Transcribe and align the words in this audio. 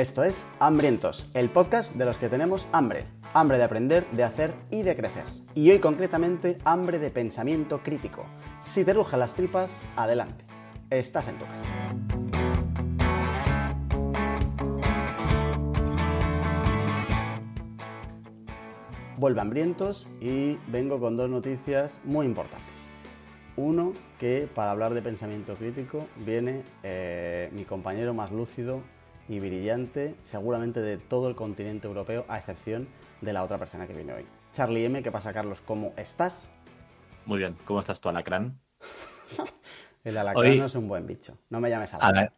Esto 0.00 0.24
es 0.24 0.46
Hambrientos, 0.60 1.28
el 1.34 1.50
podcast 1.50 1.94
de 1.94 2.06
los 2.06 2.16
que 2.16 2.30
tenemos 2.30 2.66
hambre. 2.72 3.04
Hambre 3.34 3.58
de 3.58 3.64
aprender, 3.64 4.10
de 4.12 4.24
hacer 4.24 4.54
y 4.70 4.80
de 4.80 4.96
crecer. 4.96 5.24
Y 5.54 5.70
hoy 5.70 5.78
concretamente 5.78 6.56
hambre 6.64 6.98
de 6.98 7.10
pensamiento 7.10 7.82
crítico. 7.82 8.24
Si 8.62 8.82
te 8.82 8.94
rujan 8.94 9.20
las 9.20 9.34
tripas, 9.34 9.70
adelante. 9.96 10.46
Estás 10.88 11.28
en 11.28 11.38
tu 11.38 11.44
casa. 11.44 11.64
Vuelve 19.18 19.42
Hambrientos 19.42 20.08
y 20.18 20.56
vengo 20.68 20.98
con 20.98 21.18
dos 21.18 21.28
noticias 21.28 22.00
muy 22.04 22.24
importantes. 22.24 22.64
Uno, 23.54 23.92
que 24.18 24.48
para 24.54 24.70
hablar 24.70 24.94
de 24.94 25.02
pensamiento 25.02 25.56
crítico 25.56 26.06
viene 26.24 26.62
eh, 26.84 27.50
mi 27.52 27.66
compañero 27.66 28.14
más 28.14 28.32
lúcido 28.32 28.80
y 29.30 29.38
brillante, 29.38 30.16
seguramente 30.24 30.80
de 30.80 30.98
todo 30.98 31.28
el 31.28 31.36
continente 31.36 31.86
europeo, 31.86 32.24
a 32.28 32.36
excepción 32.36 32.88
de 33.20 33.32
la 33.32 33.44
otra 33.44 33.58
persona 33.58 33.86
que 33.86 33.94
viene 33.94 34.12
hoy. 34.12 34.26
Charlie 34.50 34.84
M, 34.84 35.00
¿qué 35.04 35.12
pasa, 35.12 35.32
Carlos? 35.32 35.60
¿Cómo 35.60 35.94
estás? 35.96 36.50
Muy 37.26 37.38
bien, 37.38 37.56
¿cómo 37.64 37.78
estás 37.78 38.00
tú, 38.00 38.08
Alacrán? 38.08 38.58
el 40.04 40.16
alacrán 40.16 40.58
no 40.58 40.66
es 40.66 40.74
un 40.74 40.88
buen 40.88 41.06
bicho, 41.06 41.38
no 41.48 41.60
me 41.60 41.70
llames 41.70 41.94
alacrán. 41.94 42.32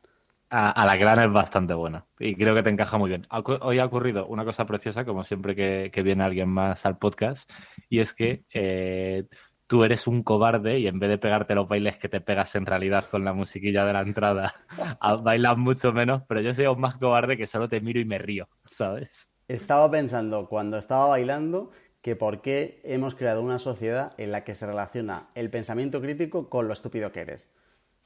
Alacrán 0.50 1.20
es 1.20 1.32
bastante 1.32 1.72
buena 1.72 2.04
y 2.18 2.34
creo 2.34 2.54
que 2.54 2.62
te 2.62 2.68
encaja 2.68 2.98
muy 2.98 3.08
bien. 3.08 3.22
Hoy 3.62 3.78
ha 3.78 3.86
ocurrido 3.86 4.26
una 4.26 4.44
cosa 4.44 4.66
preciosa, 4.66 5.06
como 5.06 5.24
siempre 5.24 5.56
que, 5.56 6.02
viene 6.02 6.24
alguien 6.24 6.50
más 6.50 6.84
al 6.84 6.98
podcast, 6.98 7.50
y 7.88 8.00
es 8.00 8.12
que 8.12 8.44
eh, 8.52 9.24
tú 9.72 9.84
eres 9.84 10.06
un 10.06 10.22
cobarde 10.22 10.80
y 10.80 10.86
en 10.86 10.98
vez 10.98 11.08
de 11.08 11.16
pegarte 11.16 11.54
los 11.54 11.66
bailes 11.66 11.96
que 11.96 12.10
te 12.10 12.20
pegas 12.20 12.54
en 12.56 12.66
realidad 12.66 13.06
con 13.10 13.24
la 13.24 13.32
musiquilla 13.32 13.86
de 13.86 13.94
la 13.94 14.02
entrada, 14.02 14.52
bailas 15.22 15.56
mucho 15.56 15.94
menos, 15.94 16.24
pero 16.28 16.42
yo 16.42 16.52
soy 16.52 16.66
aún 16.66 16.78
más 16.78 16.96
cobarde 16.96 17.38
que 17.38 17.46
solo 17.46 17.70
te 17.70 17.80
miro 17.80 17.98
y 17.98 18.04
me 18.04 18.18
río, 18.18 18.50
¿sabes? 18.64 19.30
Estaba 19.48 19.90
pensando 19.90 20.46
cuando 20.46 20.76
estaba 20.76 21.06
bailando 21.06 21.70
que 22.02 22.16
por 22.16 22.42
qué 22.42 22.82
hemos 22.84 23.14
creado 23.14 23.40
una 23.40 23.58
sociedad 23.58 24.12
en 24.18 24.30
la 24.30 24.44
que 24.44 24.54
se 24.54 24.66
relaciona 24.66 25.30
el 25.34 25.48
pensamiento 25.48 26.02
crítico 26.02 26.50
con 26.50 26.68
lo 26.68 26.74
estúpido 26.74 27.10
que 27.10 27.20
eres. 27.20 27.48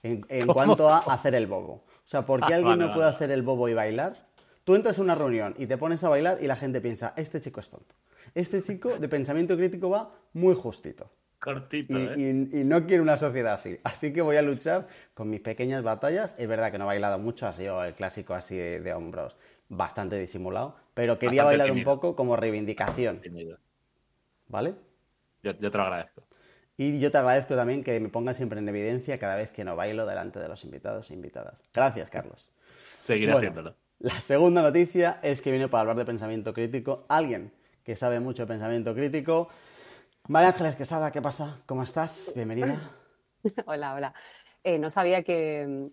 En, 0.05 0.47
cuanto 0.47 0.89
a 0.89 0.99
hacer 0.99 1.35
el 1.35 1.49
bobo. 1.49 1.73
O 1.73 2.05
sea, 2.05 2.25
¿por 2.25 2.47
qué 2.47 2.55
ah, 2.55 2.59
alguien 2.59 2.79
no 2.79 2.95
puede 2.95 3.09
hacer 3.09 3.33
el 3.33 3.43
bobo 3.43 3.69
y 3.69 3.75
bailar? 3.75 4.29
Tú 4.63 4.77
entras 4.77 4.99
en 4.99 5.05
una 5.05 5.17
reunión 5.17 5.57
y 5.59 5.67
te 5.67 5.79
pones 5.79 6.05
a 6.05 6.11
bailar 6.11 6.39
y 6.41 6.47
la 6.47 6.55
gente 6.55 6.81
piensa, 6.81 7.13
este 7.17 7.41
chico 7.41 7.59
es 7.59 7.71
tonto. 7.71 7.97
Este 8.37 8.63
chico 8.63 8.97
de 8.97 9.09
pensamiento 9.09 9.57
crítico 9.57 9.91
va 9.91 10.13
muy 10.33 10.55
justito. 10.55 11.11
Cortito, 11.47 11.97
y, 11.97 12.03
¿eh? 12.03 12.49
y, 12.55 12.65
no 12.65 12.87
quiero 12.89 13.05
una 13.05 13.17
sociedad 13.17 13.55
así. 13.55 13.79
Así 13.85 14.13
que 14.13 14.21
voy 14.21 14.35
a 14.35 14.43
luchar 14.43 14.89
con 15.15 15.31
mis 15.31 15.41
pequeñas 15.41 15.85
batallas. 15.85 16.35
Es 16.39 16.49
verdad 16.49 16.73
que 16.73 16.79
no 16.79 16.87
he 16.87 16.87
bailado 16.89 17.21
mucho, 17.21 17.47
ha 17.47 17.53
sido 17.53 17.85
el 17.85 17.95
clásico 17.95 18.35
así 18.35 18.57
de, 18.57 18.93
hombros 18.93 19.37
bastante 19.69 20.19
disimulado, 20.19 20.75
pero 20.93 21.21
quería 21.21 21.45
bailar 21.45 21.71
un 21.71 21.85
poco 21.85 22.17
como 22.17 22.35
reivindicación. 22.35 23.23
¿Vale? 24.49 24.75
Yo, 25.45 25.57
te 25.57 25.71
lo 25.71 25.85
agradezco. 25.85 26.25
Y 26.77 26.99
yo 26.99 27.13
te 27.13 27.19
agradezco 27.19 27.55
también 27.55 27.85
que 27.85 28.01
me 28.01 28.09
pongas 28.09 28.37
siempre 28.37 28.59
en 28.59 28.69
evidencia 28.69 29.17
cada 29.17 29.37
vez 29.37 29.53
que 29.53 29.63
no 29.63 29.77
bailo 29.77 30.05
delante 30.05 30.41
de 30.41 30.49
los 30.49 30.65
invitados 30.65 31.13
e 31.13 31.15
invitadas. 31.15 31.55
Gracias, 31.73 32.11
Carlos. 32.11 32.51
Seguiré 33.03 33.33
haciéndolo. 33.33 33.77
La 34.01 34.21
segunda 34.21 34.63
noticia 34.63 35.21
es 35.23 35.41
que 35.41 35.53
viene 35.53 35.69
para 35.69 35.83
hablar 35.83 35.97
de 35.97 36.05
pensamiento 36.07 36.53
crítico 36.53 37.07
alguien 37.09 37.53
que 37.85 37.95
sabe 37.95 38.19
mucho 38.19 38.43
de 38.43 38.49
pensamiento 38.49 38.93
crítico 38.97 39.49
María 40.29 40.49
Ángeles 40.49 40.75
Quesada, 40.75 41.13
¿qué 41.13 41.23
pasa? 41.23 41.61
¿Cómo 41.67 41.85
estás? 41.85 42.33
Bienvenida. 42.35 42.77
hola, 43.67 43.95
hola. 43.95 44.15
Eh, 44.65 44.77
no 44.77 44.91
sabía 44.91 45.23
que, 45.23 45.93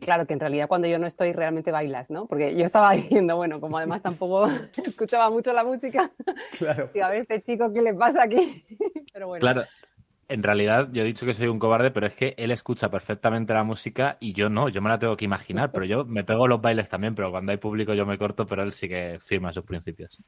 claro, 0.00 0.26
que 0.26 0.32
en 0.32 0.40
realidad 0.40 0.66
cuando 0.66 0.88
yo 0.88 0.98
no 0.98 1.06
estoy 1.06 1.32
realmente 1.32 1.70
bailas, 1.70 2.10
¿no? 2.10 2.26
Porque 2.26 2.56
yo 2.56 2.64
estaba 2.64 2.92
diciendo, 2.94 3.36
bueno, 3.36 3.60
como 3.60 3.78
además 3.78 4.02
tampoco 4.02 4.48
escuchaba 4.84 5.30
mucho 5.30 5.52
la 5.52 5.62
música, 5.62 6.10
claro. 6.58 6.90
y 6.92 6.98
a 6.98 7.08
ver 7.08 7.18
este 7.18 7.42
chico 7.42 7.72
qué 7.72 7.80
le 7.80 7.94
pasa 7.94 8.24
aquí. 8.24 8.64
Pero 9.12 9.28
bueno. 9.28 9.40
Claro, 9.40 9.62
en 10.28 10.42
realidad, 10.42 10.88
yo 10.92 11.02
he 11.02 11.04
dicho 11.04 11.26
que 11.26 11.34
soy 11.34 11.48
un 11.48 11.58
cobarde, 11.58 11.90
pero 11.90 12.06
es 12.06 12.14
que 12.14 12.34
él 12.36 12.50
escucha 12.50 12.90
perfectamente 12.90 13.52
la 13.52 13.64
música 13.64 14.16
y 14.20 14.32
yo 14.32 14.48
no, 14.48 14.68
yo 14.68 14.80
me 14.82 14.88
la 14.88 14.98
tengo 14.98 15.16
que 15.16 15.24
imaginar, 15.24 15.72
pero 15.72 15.84
yo 15.84 16.04
me 16.04 16.24
pego 16.24 16.48
los 16.48 16.60
bailes 16.60 16.88
también, 16.88 17.14
pero 17.14 17.30
cuando 17.30 17.52
hay 17.52 17.58
público 17.58 17.94
yo 17.94 18.06
me 18.06 18.18
corto, 18.18 18.46
pero 18.46 18.62
él 18.62 18.72
sí 18.72 18.88
que 18.88 19.18
firma 19.20 19.52
sus 19.52 19.64
principios. 19.64 20.22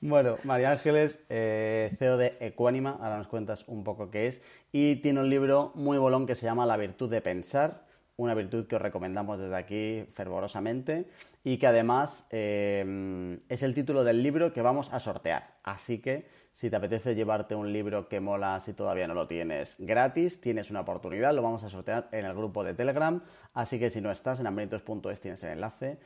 Bueno, 0.00 0.36
María 0.44 0.70
Ángeles, 0.70 1.24
eh, 1.28 1.90
CEO 1.98 2.16
de 2.16 2.36
Ecuánima, 2.40 2.98
ahora 3.00 3.18
nos 3.18 3.28
cuentas 3.28 3.64
un 3.66 3.82
poco 3.82 4.10
qué 4.10 4.26
es, 4.26 4.42
y 4.70 4.96
tiene 4.96 5.20
un 5.20 5.30
libro 5.30 5.72
muy 5.74 5.98
bolón 5.98 6.26
que 6.26 6.34
se 6.34 6.46
llama 6.46 6.66
La 6.66 6.76
virtud 6.76 7.10
de 7.10 7.20
pensar, 7.20 7.86
una 8.16 8.34
virtud 8.34 8.66
que 8.66 8.76
os 8.76 8.82
recomendamos 8.82 9.38
desde 9.38 9.56
aquí 9.56 10.04
fervorosamente 10.12 11.06
y 11.44 11.56
que 11.56 11.66
además 11.66 12.26
eh, 12.30 13.38
es 13.48 13.62
el 13.62 13.74
título 13.74 14.04
del 14.04 14.22
libro 14.22 14.52
que 14.52 14.60
vamos 14.60 14.92
a 14.92 15.00
sortear. 15.00 15.52
Así 15.62 15.98
que 15.98 16.26
si 16.52 16.70
te 16.70 16.76
apetece 16.76 17.14
llevarte 17.14 17.54
un 17.54 17.72
libro 17.72 18.08
que 18.08 18.20
mola 18.20 18.58
si 18.60 18.72
todavía 18.72 19.06
no 19.06 19.14
lo 19.14 19.26
tienes 19.26 19.76
gratis, 19.78 20.40
tienes 20.40 20.70
una 20.70 20.80
oportunidad, 20.80 21.34
lo 21.34 21.42
vamos 21.42 21.64
a 21.64 21.70
sortear 21.70 22.08
en 22.12 22.24
el 22.24 22.34
grupo 22.34 22.64
de 22.64 22.74
Telegram, 22.74 23.22
así 23.54 23.78
que 23.78 23.90
si 23.90 24.00
no 24.00 24.10
estás 24.10 24.40
en 24.40 24.46
hambrientos.es 24.46 25.20
tienes 25.20 25.42
el 25.44 25.50
enlace 25.50 25.98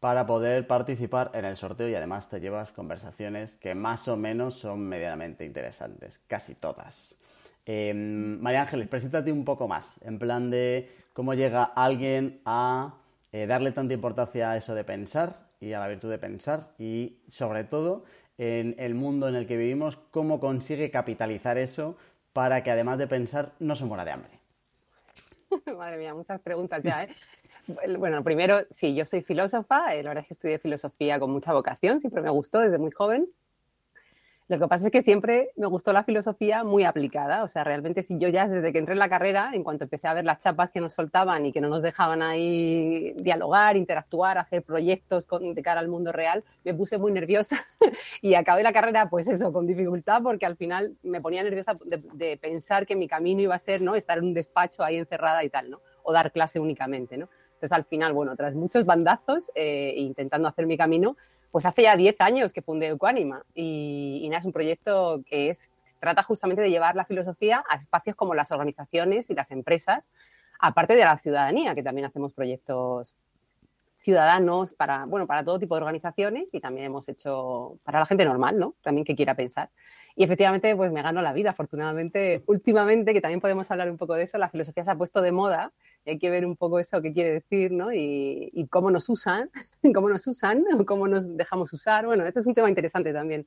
para 0.00 0.26
poder 0.26 0.66
participar 0.66 1.30
en 1.34 1.44
el 1.44 1.56
sorteo 1.56 1.88
y 1.88 1.94
además 1.94 2.28
te 2.28 2.40
llevas 2.40 2.72
conversaciones 2.72 3.54
que 3.54 3.76
más 3.76 4.08
o 4.08 4.16
menos 4.16 4.54
son 4.54 4.80
medianamente 4.80 5.44
interesantes, 5.44 6.20
casi 6.26 6.56
todas. 6.56 7.16
Em, 7.64 8.40
María 8.40 8.62
Ángeles, 8.62 8.88
preséntate 8.88 9.30
un 9.30 9.44
poco 9.44 9.68
más, 9.68 10.00
en 10.02 10.18
plan 10.18 10.50
de 10.50 10.90
cómo 11.12 11.34
llega 11.34 11.62
alguien 11.62 12.40
a 12.44 12.96
eh, 13.30 13.46
darle 13.46 13.70
tanta 13.70 13.94
importancia 13.94 14.50
a 14.50 14.56
eso 14.56 14.74
de 14.74 14.82
pensar 14.82 15.46
y 15.60 15.72
a 15.72 15.78
la 15.78 15.86
virtud 15.86 16.10
de 16.10 16.18
pensar 16.18 16.72
y 16.78 17.18
sobre 17.28 17.62
todo 17.62 18.04
en 18.42 18.74
el 18.78 18.94
mundo 18.94 19.28
en 19.28 19.36
el 19.36 19.46
que 19.46 19.56
vivimos, 19.56 19.98
cómo 20.10 20.40
consigue 20.40 20.90
capitalizar 20.90 21.58
eso 21.58 21.96
para 22.32 22.62
que 22.62 22.70
además 22.70 22.98
de 22.98 23.06
pensar 23.06 23.52
no 23.60 23.76
se 23.76 23.84
muera 23.84 24.04
de 24.04 24.10
hambre. 24.10 24.32
Madre 25.78 25.96
mía, 25.96 26.12
muchas 26.12 26.40
preguntas 26.40 26.82
ya, 26.82 27.04
¿eh? 27.04 27.08
Bueno, 27.96 28.24
primero, 28.24 28.66
sí, 28.74 28.96
yo 28.96 29.04
soy 29.04 29.22
filósofa, 29.22 29.94
eh, 29.94 30.02
la 30.02 30.10
verdad 30.10 30.22
es 30.22 30.28
que 30.28 30.34
estudié 30.34 30.58
filosofía 30.58 31.20
con 31.20 31.30
mucha 31.30 31.52
vocación, 31.52 32.00
siempre 32.00 32.20
me 32.20 32.30
gustó 32.30 32.58
desde 32.58 32.78
muy 32.78 32.90
joven. 32.90 33.28
Lo 34.52 34.58
que 34.58 34.68
pasa 34.68 34.84
es 34.84 34.92
que 34.92 35.00
siempre 35.00 35.50
me 35.56 35.66
gustó 35.66 35.94
la 35.94 36.04
filosofía 36.04 36.62
muy 36.62 36.84
aplicada, 36.84 37.42
o 37.42 37.48
sea, 37.48 37.64
realmente 37.64 38.02
si 38.02 38.18
yo 38.18 38.28
ya 38.28 38.46
desde 38.46 38.70
que 38.70 38.78
entré 38.78 38.92
en 38.92 38.98
la 38.98 39.08
carrera, 39.08 39.52
en 39.54 39.64
cuanto 39.64 39.84
empecé 39.84 40.08
a 40.08 40.12
ver 40.12 40.26
las 40.26 40.40
chapas 40.40 40.70
que 40.70 40.78
nos 40.78 40.92
soltaban 40.92 41.46
y 41.46 41.52
que 41.52 41.62
no 41.62 41.70
nos 41.70 41.80
dejaban 41.80 42.20
ahí 42.20 43.14
dialogar, 43.16 43.78
interactuar, 43.78 44.36
hacer 44.36 44.62
proyectos 44.62 45.26
de 45.40 45.62
cara 45.62 45.80
al 45.80 45.88
mundo 45.88 46.12
real, 46.12 46.44
me 46.64 46.74
puse 46.74 46.98
muy 46.98 47.12
nerviosa 47.12 47.64
y 48.20 48.34
acabé 48.34 48.62
la 48.62 48.74
carrera, 48.74 49.08
pues 49.08 49.26
eso, 49.26 49.54
con 49.54 49.66
dificultad, 49.66 50.22
porque 50.22 50.44
al 50.44 50.58
final 50.58 50.98
me 51.02 51.22
ponía 51.22 51.42
nerviosa 51.42 51.78
de, 51.86 52.36
pensar 52.36 52.84
que 52.84 52.94
mi 52.94 53.08
camino 53.08 53.40
iba 53.40 53.54
a 53.54 53.58
ser, 53.58 53.80
¿no? 53.80 53.94
Estar 53.94 54.18
en 54.18 54.24
un 54.24 54.34
despacho 54.34 54.84
ahí 54.84 54.96
encerrada 54.96 55.42
y 55.44 55.48
tal, 55.48 55.70
¿no? 55.70 55.80
O 56.02 56.12
dar 56.12 56.30
clase 56.30 56.60
únicamente, 56.60 57.16
¿no? 57.16 57.30
Entonces, 57.54 57.72
al 57.72 57.84
final, 57.84 58.12
bueno, 58.12 58.36
tras 58.36 58.54
muchos 58.54 58.84
bandazos, 58.84 59.50
eh, 59.54 59.94
intentando 59.96 60.46
hacer 60.46 60.66
mi 60.66 60.76
camino, 60.76 61.16
pues 61.52 61.66
hace 61.66 61.82
ya 61.82 61.96
10 61.96 62.20
años 62.20 62.52
que 62.52 62.62
fundé 62.62 62.88
Ecuánima 62.88 63.44
y, 63.54 64.20
y 64.24 64.34
es 64.34 64.44
un 64.44 64.52
proyecto 64.52 65.22
que 65.26 65.50
es, 65.50 65.70
trata 66.00 66.22
justamente 66.22 66.62
de 66.62 66.70
llevar 66.70 66.96
la 66.96 67.04
filosofía 67.04 67.62
a 67.68 67.76
espacios 67.76 68.16
como 68.16 68.34
las 68.34 68.50
organizaciones 68.50 69.30
y 69.30 69.34
las 69.34 69.50
empresas, 69.52 70.10
aparte 70.58 70.94
de 70.94 71.04
la 71.04 71.18
ciudadanía, 71.18 71.74
que 71.74 71.82
también 71.82 72.06
hacemos 72.06 72.32
proyectos 72.32 73.16
ciudadanos 74.02 74.74
para, 74.74 75.04
bueno, 75.04 75.26
para 75.26 75.44
todo 75.44 75.58
tipo 75.58 75.76
de 75.76 75.82
organizaciones 75.82 76.52
y 76.54 76.60
también 76.60 76.86
hemos 76.86 77.08
hecho 77.08 77.78
para 77.84 78.00
la 78.00 78.06
gente 78.06 78.24
normal, 78.24 78.58
¿no? 78.58 78.74
También 78.82 79.04
que 79.04 79.14
quiera 79.14 79.34
pensar. 79.34 79.70
Y 80.16 80.24
efectivamente, 80.24 80.74
pues 80.76 80.92
me 80.92 81.02
gano 81.02 81.22
la 81.22 81.32
vida, 81.32 81.50
afortunadamente. 81.50 82.42
Últimamente, 82.46 83.14
que 83.14 83.20
también 83.20 83.40
podemos 83.40 83.70
hablar 83.70 83.90
un 83.90 83.96
poco 83.96 84.14
de 84.14 84.24
eso, 84.24 84.38
la 84.38 84.48
filosofía 84.48 84.84
se 84.84 84.90
ha 84.90 84.96
puesto 84.96 85.22
de 85.22 85.32
moda 85.32 85.72
hay 86.06 86.18
que 86.18 86.30
ver 86.30 86.44
un 86.44 86.56
poco 86.56 86.78
eso 86.78 87.00
que 87.00 87.12
quiere 87.12 87.32
decir, 87.32 87.70
¿no? 87.70 87.92
Y, 87.92 88.66
cómo 88.70 88.90
nos 88.90 89.08
usan, 89.08 89.50
cómo 89.94 90.08
nos 90.08 90.26
usan, 90.26 90.64
cómo 90.86 91.06
nos 91.06 91.36
dejamos 91.36 91.72
usar. 91.72 92.06
Bueno, 92.06 92.24
este 92.24 92.40
es 92.40 92.46
un 92.46 92.54
tema 92.54 92.68
interesante 92.68 93.12
también. 93.12 93.46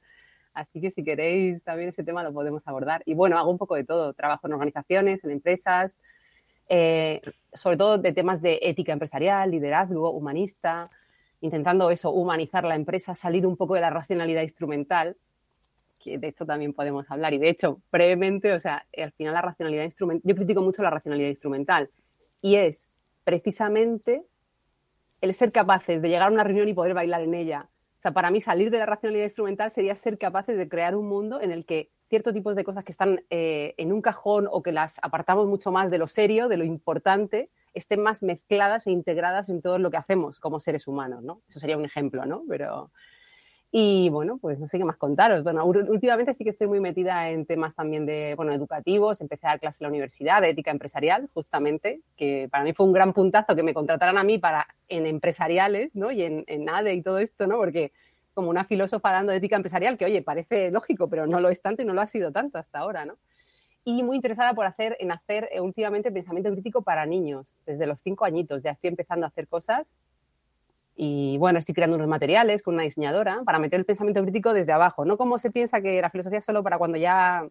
Así 0.53 0.79
que 0.79 0.89
si 0.89 1.03
queréis 1.03 1.65
también 1.65 1.89
ese 1.89 2.03
tema 2.03 2.23
lo 2.23 2.31
podemos 2.33 2.65
abordar. 2.67 3.03
Y 3.05 3.13
bueno, 3.13 3.37
hago 3.37 3.51
un 3.51 3.57
poco 3.57 3.75
de 3.75 3.83
todo. 3.83 4.13
Trabajo 4.13 4.47
en 4.47 4.53
organizaciones, 4.53 5.23
en 5.25 5.31
empresas, 5.31 5.99
eh, 6.69 7.21
sobre 7.53 7.75
todo 7.75 7.97
de 7.97 8.13
temas 8.13 8.41
de 8.41 8.59
ética 8.61 8.93
empresarial, 8.93 9.51
liderazgo, 9.51 10.11
humanista, 10.11 10.89
intentando 11.41 11.91
eso, 11.91 12.11
humanizar 12.11 12.63
la 12.63 12.75
empresa, 12.75 13.13
salir 13.13 13.45
un 13.45 13.57
poco 13.57 13.75
de 13.75 13.81
la 13.81 13.89
racionalidad 13.89 14.43
instrumental, 14.43 15.17
que 15.99 16.17
de 16.17 16.29
esto 16.29 16.45
también 16.45 16.71
podemos 16.73 17.11
hablar. 17.11 17.33
Y 17.33 17.37
de 17.37 17.49
hecho, 17.49 17.81
brevemente, 17.91 18.53
o 18.53 18.59
sea, 18.61 18.85
al 18.95 19.11
final 19.11 19.33
la 19.33 19.41
racionalidad 19.41 19.83
instrumental, 19.83 20.21
yo 20.23 20.35
critico 20.37 20.61
mucho 20.61 20.81
la 20.83 20.89
racionalidad 20.89 21.29
instrumental 21.29 21.89
y 22.45 22.57
es 22.57 22.95
precisamente 23.23 24.23
el 25.19 25.33
ser 25.33 25.51
capaces 25.51 25.99
de 25.99 26.09
llegar 26.09 26.29
a 26.29 26.31
una 26.31 26.43
reunión 26.43 26.69
y 26.69 26.75
poder 26.75 26.93
bailar 26.93 27.21
en 27.21 27.33
ella. 27.33 27.71
O 27.97 28.01
sea, 28.03 28.11
para 28.11 28.29
mí 28.29 28.39
salir 28.39 28.69
de 28.69 28.77
la 28.77 28.85
racionalidad 28.85 29.23
instrumental 29.23 29.71
sería 29.71 29.95
ser 29.95 30.19
capaces 30.19 30.55
de 30.55 30.69
crear 30.69 30.95
un 30.95 31.07
mundo 31.07 31.41
en 31.41 31.51
el 31.51 31.65
que 31.65 31.89
ciertos 32.07 32.35
tipos 32.35 32.55
de 32.55 32.63
cosas 32.63 32.83
que 32.83 32.91
están 32.91 33.23
eh, 33.31 33.73
en 33.77 33.91
un 33.91 34.03
cajón 34.03 34.47
o 34.51 34.61
que 34.61 34.71
las 34.71 34.99
apartamos 35.01 35.47
mucho 35.47 35.71
más 35.71 35.89
de 35.89 35.97
lo 35.97 36.05
serio, 36.05 36.47
de 36.47 36.57
lo 36.57 36.65
importante, 36.65 37.49
estén 37.73 38.03
más 38.03 38.21
mezcladas 38.21 38.85
e 38.85 38.91
integradas 38.91 39.49
en 39.49 39.63
todo 39.63 39.79
lo 39.79 39.89
que 39.89 39.97
hacemos 39.97 40.39
como 40.39 40.59
seres 40.59 40.85
humanos, 40.85 41.23
¿no? 41.23 41.41
Eso 41.49 41.59
sería 41.59 41.77
un 41.77 41.85
ejemplo, 41.85 42.27
¿no? 42.27 42.43
Pero... 42.47 42.91
Y 43.71 44.09
bueno, 44.09 44.37
pues 44.37 44.57
no 44.57 44.67
sé 44.67 44.77
qué 44.77 44.85
más 44.85 44.95
contaros. 44.95 45.43
Bueno, 45.43 45.65
últimamente 45.65 46.33
sí 46.33 46.43
que 46.43 46.49
estoy 46.49 46.67
muy 46.67 46.79
metida 46.79 47.29
en 47.29 47.45
temas 47.45 47.75
también 47.75 48.05
de, 48.05 48.33
bueno, 48.35 48.53
educativos. 48.53 49.19
Empecé 49.19 49.47
a 49.47 49.49
dar 49.51 49.59
clase 49.59 49.83
en 49.83 49.85
la 49.85 49.89
universidad 49.89 50.41
de 50.41 50.49
ética 50.49 50.71
empresarial, 50.71 51.29
justamente, 51.33 52.01
que 52.15 52.47
para 52.49 52.63
mí 52.63 52.73
fue 52.73 52.85
un 52.85 52.93
gran 52.93 53.11
puntazo 53.11 53.55
que 53.55 53.63
me 53.63 53.73
contrataran 53.73 54.17
a 54.17 54.23
mí 54.23 54.37
para 54.37 54.67
en 54.87 55.05
empresariales, 55.05 55.95
¿no? 55.95 56.11
Y 56.11 56.23
en, 56.23 56.45
en 56.47 56.69
ADE 56.69 56.93
y 56.93 57.01
todo 57.01 57.19
esto, 57.19 57.47
¿no? 57.47 57.57
Porque 57.57 57.91
es 58.25 58.33
como 58.33 58.49
una 58.49 58.63
filósofa 58.63 59.11
dando 59.11 59.33
ética 59.33 59.57
empresarial 59.57 59.97
que, 59.97 60.05
oye, 60.05 60.21
parece 60.21 60.71
lógico, 60.71 61.09
pero 61.09 61.27
no 61.27 61.41
lo 61.41 61.49
es 61.49 61.61
tanto 61.61 61.81
y 61.81 61.85
no 61.85 61.93
lo 61.93 62.01
ha 62.01 62.07
sido 62.07 62.31
tanto 62.31 62.57
hasta 62.57 62.79
ahora, 62.79 63.03
¿no? 63.03 63.17
y 63.87 64.01
muy 64.01 64.15
interesada 64.15 64.53
por 64.55 64.65
hacer, 64.65 64.97
en 64.99 65.11
hacer 65.11 65.47
eh, 65.51 65.61
últimamente 65.61 66.11
pensamiento 66.11 66.51
crítico 66.51 66.81
para 66.81 67.05
niños. 67.05 67.55
Desde 67.67 67.85
los 67.85 68.01
cinco 68.01 68.25
añitos 68.25 68.63
ya 68.63 68.71
estoy 68.71 68.87
empezando 68.87 69.27
a 69.27 69.29
hacer 69.29 69.47
cosas 69.47 69.95
y 70.95 71.37
bueno, 71.37 71.59
estoy 71.59 71.75
creando 71.75 71.95
unos 71.97 72.07
materiales 72.07 72.63
con 72.63 72.75
una 72.75 72.83
diseñadora 72.83 73.41
para 73.45 73.59
meter 73.59 73.79
el 73.79 73.85
pensamiento 73.85 74.21
crítico 74.21 74.53
desde 74.53 74.71
abajo. 74.71 75.05
No 75.05 75.17
como 75.17 75.37
se 75.37 75.51
piensa 75.51 75.81
que 75.81 76.01
la 76.01 76.09
filosofía 76.09 76.37
es 76.39 76.45
solo 76.45 76.63
para 76.63 76.77
cuando 76.77 76.97
ya, 76.97 77.47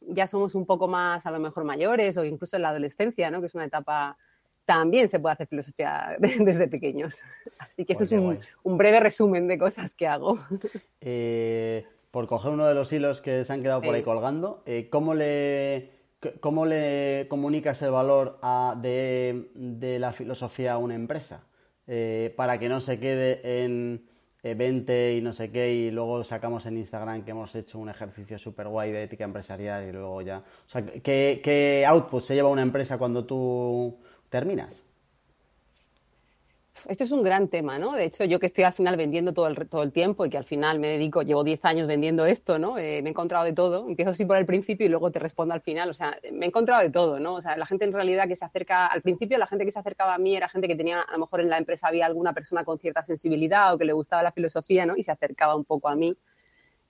ya 0.00 0.26
somos 0.26 0.54
un 0.54 0.66
poco 0.66 0.86
más, 0.86 1.24
a 1.24 1.30
lo 1.30 1.40
mejor 1.40 1.64
mayores 1.64 2.16
o 2.18 2.24
incluso 2.24 2.56
en 2.56 2.62
la 2.62 2.68
adolescencia, 2.70 3.30
¿no? 3.30 3.40
que 3.40 3.46
es 3.46 3.54
una 3.54 3.64
etapa 3.64 4.16
también 4.64 5.08
se 5.08 5.20
puede 5.20 5.34
hacer 5.34 5.46
filosofía 5.46 6.16
desde 6.18 6.68
pequeños. 6.68 7.18
Así 7.58 7.84
que 7.84 7.94
eso 7.94 8.04
es 8.04 8.12
un, 8.12 8.38
un, 8.62 8.78
breve 8.78 9.00
resumen 9.00 9.46
de 9.48 9.58
cosas 9.58 9.94
que 9.94 10.06
hago. 10.06 10.38
Eh, 11.06 11.84
por 12.10 12.26
coger 12.28 12.52
uno 12.52 12.64
de 12.64 12.74
los 12.74 12.90
hilos 12.92 13.20
que 13.20 13.44
se 13.44 13.52
han 13.52 13.60
quedado 13.60 13.82
por 13.82 13.94
ahí 13.94 14.02
colgando, 14.02 14.62
eh, 14.66 14.88
¿cómo, 14.88 15.14
le, 15.14 15.90
¿cómo 16.40 16.64
le 16.64 17.26
comunicas 17.28 17.82
el 17.82 17.90
valor 17.90 18.38
de, 18.76 19.96
la 19.98 20.12
filosofía 20.12 20.74
a 20.74 20.78
una 20.78 20.94
empresa? 20.94 21.44
Eh, 21.86 22.32
para 22.36 22.58
que 22.58 22.68
no 22.68 22.80
se 22.80 22.98
quede 22.98 23.64
en 23.64 24.06
20 24.42 25.16
y 25.16 25.22
no 25.22 25.32
sé 25.32 25.50
qué, 25.50 25.72
y 25.72 25.90
luego 25.90 26.22
sacamos 26.22 26.66
en 26.66 26.76
Instagram 26.76 27.24
que 27.24 27.30
hemos 27.30 27.54
hecho 27.54 27.78
un 27.78 27.88
ejercicio 27.88 28.38
súper 28.38 28.68
guay 28.68 28.92
de 28.92 29.04
ética 29.04 29.24
empresarial 29.24 29.88
y 29.88 29.92
luego 29.92 30.20
ya. 30.22 30.38
O 30.38 30.68
sea, 30.68 30.84
¿qué, 30.84 31.40
¿qué 31.42 31.84
output 31.86 32.22
se 32.22 32.34
lleva 32.34 32.50
una 32.50 32.62
empresa 32.62 32.98
cuando 32.98 33.24
tú 33.24 33.98
terminas? 34.28 34.84
Esto 36.86 37.04
es 37.04 37.12
un 37.12 37.22
gran 37.22 37.48
tema, 37.48 37.78
¿no? 37.78 37.92
De 37.92 38.04
hecho, 38.04 38.24
yo 38.24 38.38
que 38.38 38.46
estoy 38.46 38.64
al 38.64 38.74
final 38.74 38.96
vendiendo 38.96 39.32
todo 39.32 39.46
el, 39.46 39.68
todo 39.68 39.82
el 39.82 39.90
tiempo 39.90 40.26
y 40.26 40.30
que 40.30 40.36
al 40.36 40.44
final 40.44 40.78
me 40.78 40.88
dedico, 40.88 41.22
llevo 41.22 41.42
10 41.42 41.64
años 41.64 41.86
vendiendo 41.86 42.26
esto, 42.26 42.58
¿no? 42.58 42.76
Eh, 42.76 43.00
me 43.00 43.08
he 43.08 43.10
encontrado 43.10 43.44
de 43.44 43.54
todo. 43.54 43.88
Empiezo 43.88 44.10
así 44.10 44.26
por 44.26 44.36
el 44.36 44.44
principio 44.44 44.84
y 44.84 44.90
luego 44.90 45.10
te 45.10 45.18
respondo 45.18 45.54
al 45.54 45.62
final. 45.62 45.88
O 45.88 45.94
sea, 45.94 46.18
me 46.30 46.44
he 46.44 46.48
encontrado 46.48 46.82
de 46.82 46.90
todo, 46.90 47.18
¿no? 47.18 47.34
O 47.34 47.40
sea, 47.40 47.56
la 47.56 47.64
gente 47.64 47.86
en 47.86 47.92
realidad 47.94 48.28
que 48.28 48.36
se 48.36 48.44
acerca, 48.44 48.86
al 48.86 49.00
principio 49.00 49.38
la 49.38 49.46
gente 49.46 49.64
que 49.64 49.70
se 49.70 49.78
acercaba 49.78 50.14
a 50.14 50.18
mí 50.18 50.36
era 50.36 50.48
gente 50.48 50.68
que 50.68 50.76
tenía, 50.76 51.00
a 51.00 51.12
lo 51.12 51.20
mejor 51.20 51.40
en 51.40 51.48
la 51.48 51.56
empresa 51.56 51.88
había 51.88 52.04
alguna 52.04 52.34
persona 52.34 52.64
con 52.64 52.78
cierta 52.78 53.02
sensibilidad 53.02 53.72
o 53.72 53.78
que 53.78 53.86
le 53.86 53.94
gustaba 53.94 54.22
la 54.22 54.32
filosofía, 54.32 54.84
¿no? 54.84 54.94
Y 54.96 55.02
se 55.04 55.12
acercaba 55.12 55.54
un 55.56 55.64
poco 55.64 55.88
a 55.88 55.96
mí 55.96 56.14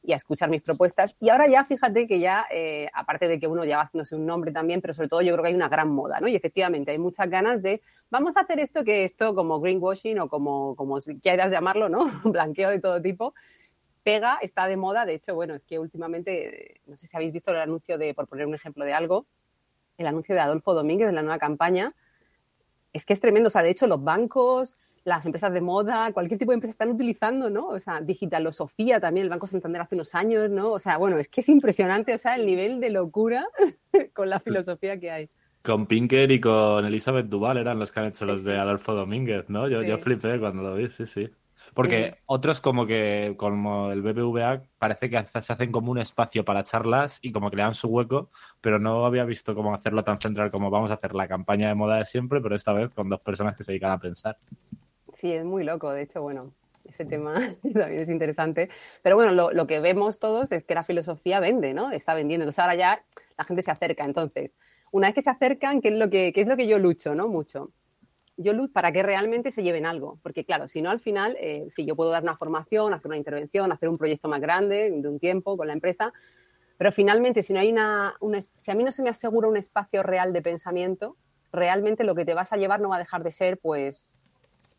y 0.04 0.12
a 0.12 0.16
escuchar 0.16 0.50
mis 0.50 0.62
propuestas. 0.62 1.16
Y 1.18 1.30
ahora 1.30 1.48
ya, 1.48 1.64
fíjate 1.64 2.06
que 2.06 2.20
ya, 2.20 2.46
eh, 2.50 2.88
aparte 2.92 3.26
de 3.26 3.40
que 3.40 3.46
uno 3.46 3.64
ya 3.64 3.78
va 3.78 3.84
haciéndose 3.84 4.14
un 4.14 4.26
nombre 4.26 4.52
también, 4.52 4.82
pero 4.82 4.92
sobre 4.92 5.08
todo 5.08 5.22
yo 5.22 5.32
creo 5.32 5.42
que 5.42 5.48
hay 5.48 5.54
una 5.54 5.68
gran 5.68 5.88
moda, 5.88 6.20
¿no? 6.20 6.28
Y 6.28 6.36
efectivamente 6.36 6.90
hay 6.90 6.98
muchas 6.98 7.30
ganas 7.30 7.62
de, 7.62 7.80
vamos 8.10 8.36
a 8.36 8.40
hacer 8.40 8.60
esto, 8.60 8.84
que 8.84 9.04
esto 9.04 9.34
como 9.34 9.60
greenwashing 9.60 10.18
o 10.20 10.28
como, 10.28 10.76
como 10.76 10.98
quieras 11.22 11.50
llamarlo, 11.50 11.88
¿no? 11.88 12.04
Blanqueo 12.24 12.68
de 12.68 12.80
todo 12.80 13.00
tipo, 13.00 13.34
pega, 14.02 14.38
está 14.42 14.68
de 14.68 14.76
moda. 14.76 15.06
De 15.06 15.14
hecho, 15.14 15.34
bueno, 15.34 15.54
es 15.54 15.64
que 15.64 15.78
últimamente, 15.78 16.82
no 16.86 16.98
sé 16.98 17.06
si 17.06 17.16
habéis 17.16 17.32
visto 17.32 17.50
el 17.50 17.60
anuncio 17.60 17.96
de, 17.96 18.12
por 18.12 18.28
poner 18.28 18.46
un 18.46 18.54
ejemplo 18.54 18.84
de 18.84 18.92
algo, 18.92 19.24
el 19.96 20.06
anuncio 20.06 20.34
de 20.34 20.42
Adolfo 20.42 20.74
Domínguez 20.74 21.08
de 21.08 21.14
la 21.14 21.22
nueva 21.22 21.38
campaña, 21.38 21.94
es 22.92 23.06
que 23.06 23.14
es 23.14 23.20
tremendo. 23.20 23.48
O 23.48 23.50
sea, 23.50 23.62
de 23.62 23.70
hecho, 23.70 23.86
los 23.86 24.04
bancos, 24.04 24.76
las 25.04 25.24
empresas 25.26 25.52
de 25.52 25.60
moda, 25.60 26.12
cualquier 26.12 26.38
tipo 26.38 26.52
de 26.52 26.54
empresa 26.54 26.72
están 26.72 26.90
utilizando, 26.90 27.50
¿no? 27.50 27.68
O 27.68 27.78
sea, 27.78 28.00
Digitalosofía 28.00 29.00
también, 29.00 29.24
el 29.24 29.30
Banco 29.30 29.46
Santander 29.46 29.82
hace 29.82 29.94
unos 29.94 30.14
años, 30.14 30.50
¿no? 30.50 30.72
O 30.72 30.78
sea, 30.78 30.96
bueno, 30.96 31.18
es 31.18 31.28
que 31.28 31.42
es 31.42 31.48
impresionante, 31.48 32.14
o 32.14 32.18
sea, 32.18 32.36
el 32.36 32.46
nivel 32.46 32.80
de 32.80 32.90
locura 32.90 33.46
con 34.14 34.30
la 34.30 34.40
filosofía 34.40 34.98
que 34.98 35.10
hay. 35.10 35.30
Con 35.62 35.86
Pinker 35.86 36.30
y 36.30 36.40
con 36.40 36.84
Elizabeth 36.84 37.26
Duval 37.26 37.58
eran 37.58 37.78
los 37.78 37.92
que 37.92 38.00
han 38.00 38.06
hecho 38.06 38.26
los 38.26 38.44
de 38.44 38.58
Adolfo 38.58 38.94
Domínguez, 38.94 39.48
¿no? 39.48 39.68
Yo, 39.68 39.82
yo 39.82 39.98
flipé 39.98 40.38
cuando 40.38 40.62
lo 40.62 40.74
vi, 40.74 40.88
sí, 40.88 41.06
sí. 41.06 41.30
Porque 41.74 42.18
otros 42.26 42.60
como 42.60 42.86
que, 42.86 43.34
como 43.36 43.90
el 43.90 44.02
BBVA, 44.02 44.62
parece 44.78 45.08
que 45.08 45.24
se 45.26 45.52
hacen 45.52 45.72
como 45.72 45.90
un 45.90 45.98
espacio 45.98 46.44
para 46.44 46.62
charlas 46.62 47.18
y 47.22 47.32
como 47.32 47.50
dan 47.50 47.74
su 47.74 47.88
hueco, 47.88 48.30
pero 48.60 48.78
no 48.78 49.06
había 49.06 49.24
visto 49.24 49.54
cómo 49.54 49.74
hacerlo 49.74 50.04
tan 50.04 50.18
central 50.18 50.50
como 50.50 50.70
vamos 50.70 50.90
a 50.90 50.94
hacer 50.94 51.14
la 51.14 51.26
campaña 51.26 51.68
de 51.68 51.74
moda 51.74 51.96
de 51.96 52.06
siempre, 52.06 52.40
pero 52.40 52.54
esta 52.54 52.72
vez 52.72 52.90
con 52.90 53.08
dos 53.08 53.20
personas 53.20 53.56
que 53.56 53.64
se 53.64 53.72
dedican 53.72 53.92
a 53.92 53.98
pensar. 53.98 54.38
Sí, 55.14 55.32
es 55.32 55.44
muy 55.44 55.64
loco. 55.64 55.90
De 55.92 56.02
hecho, 56.02 56.22
bueno, 56.22 56.52
ese 56.84 57.04
tema 57.04 57.34
también 57.62 58.02
es 58.02 58.08
interesante. 58.08 58.68
Pero 59.02 59.16
bueno, 59.16 59.50
lo, 59.52 59.66
que 59.66 59.80
vemos 59.80 60.18
todos 60.18 60.52
es 60.52 60.64
que 60.64 60.74
la 60.74 60.82
filosofía 60.82 61.40
vende, 61.40 61.72
¿no? 61.74 61.90
Está 61.90 62.14
vendiendo. 62.14 62.44
Entonces 62.44 62.58
ahora 62.58 62.74
ya 62.74 63.04
la 63.36 63.44
gente 63.44 63.62
se 63.62 63.70
acerca. 63.70 64.04
Entonces, 64.04 64.54
una 64.92 65.08
vez 65.08 65.14
que 65.14 65.22
se 65.22 65.30
acercan, 65.30 65.80
¿qué 65.80 65.88
es 65.88 65.94
lo 65.94 66.10
que, 66.10 66.32
es 66.34 66.46
lo 66.46 66.56
que 66.56 66.66
yo 66.66 66.78
lucho, 66.78 67.14
¿no? 67.14 67.28
Mucho. 67.28 67.70
Yo 68.36 68.52
lucho 68.52 68.72
para 68.72 68.90
que 68.92 69.02
realmente 69.02 69.52
se 69.52 69.62
lleven 69.62 69.86
algo. 69.86 70.18
Porque 70.22 70.44
claro, 70.44 70.68
si 70.68 70.82
no, 70.82 70.90
al 70.90 71.00
final, 71.00 71.36
eh, 71.40 71.68
si 71.70 71.84
yo 71.84 71.96
puedo 71.96 72.10
dar 72.10 72.22
una 72.22 72.36
formación, 72.36 72.92
hacer 72.92 73.08
una 73.08 73.16
intervención, 73.16 73.70
hacer 73.72 73.88
un 73.88 73.98
proyecto 73.98 74.28
más 74.28 74.40
grande 74.40 74.90
de 74.90 75.08
un 75.08 75.18
tiempo 75.18 75.56
con 75.56 75.68
la 75.68 75.72
empresa, 75.72 76.12
pero 76.76 76.90
finalmente, 76.90 77.44
si 77.44 77.52
no 77.52 77.60
hay 77.60 77.70
una, 77.70 78.16
una 78.20 78.40
si 78.40 78.70
a 78.70 78.74
mí 78.74 78.82
no 78.82 78.90
se 78.90 79.02
me 79.02 79.10
asegura 79.10 79.46
un 79.46 79.56
espacio 79.56 80.02
real 80.02 80.32
de 80.32 80.42
pensamiento, 80.42 81.16
realmente 81.52 82.02
lo 82.02 82.16
que 82.16 82.24
te 82.24 82.34
vas 82.34 82.52
a 82.52 82.56
llevar 82.56 82.80
no 82.80 82.88
va 82.88 82.96
a 82.96 82.98
dejar 82.98 83.22
de 83.22 83.30
ser, 83.30 83.58
pues, 83.58 84.12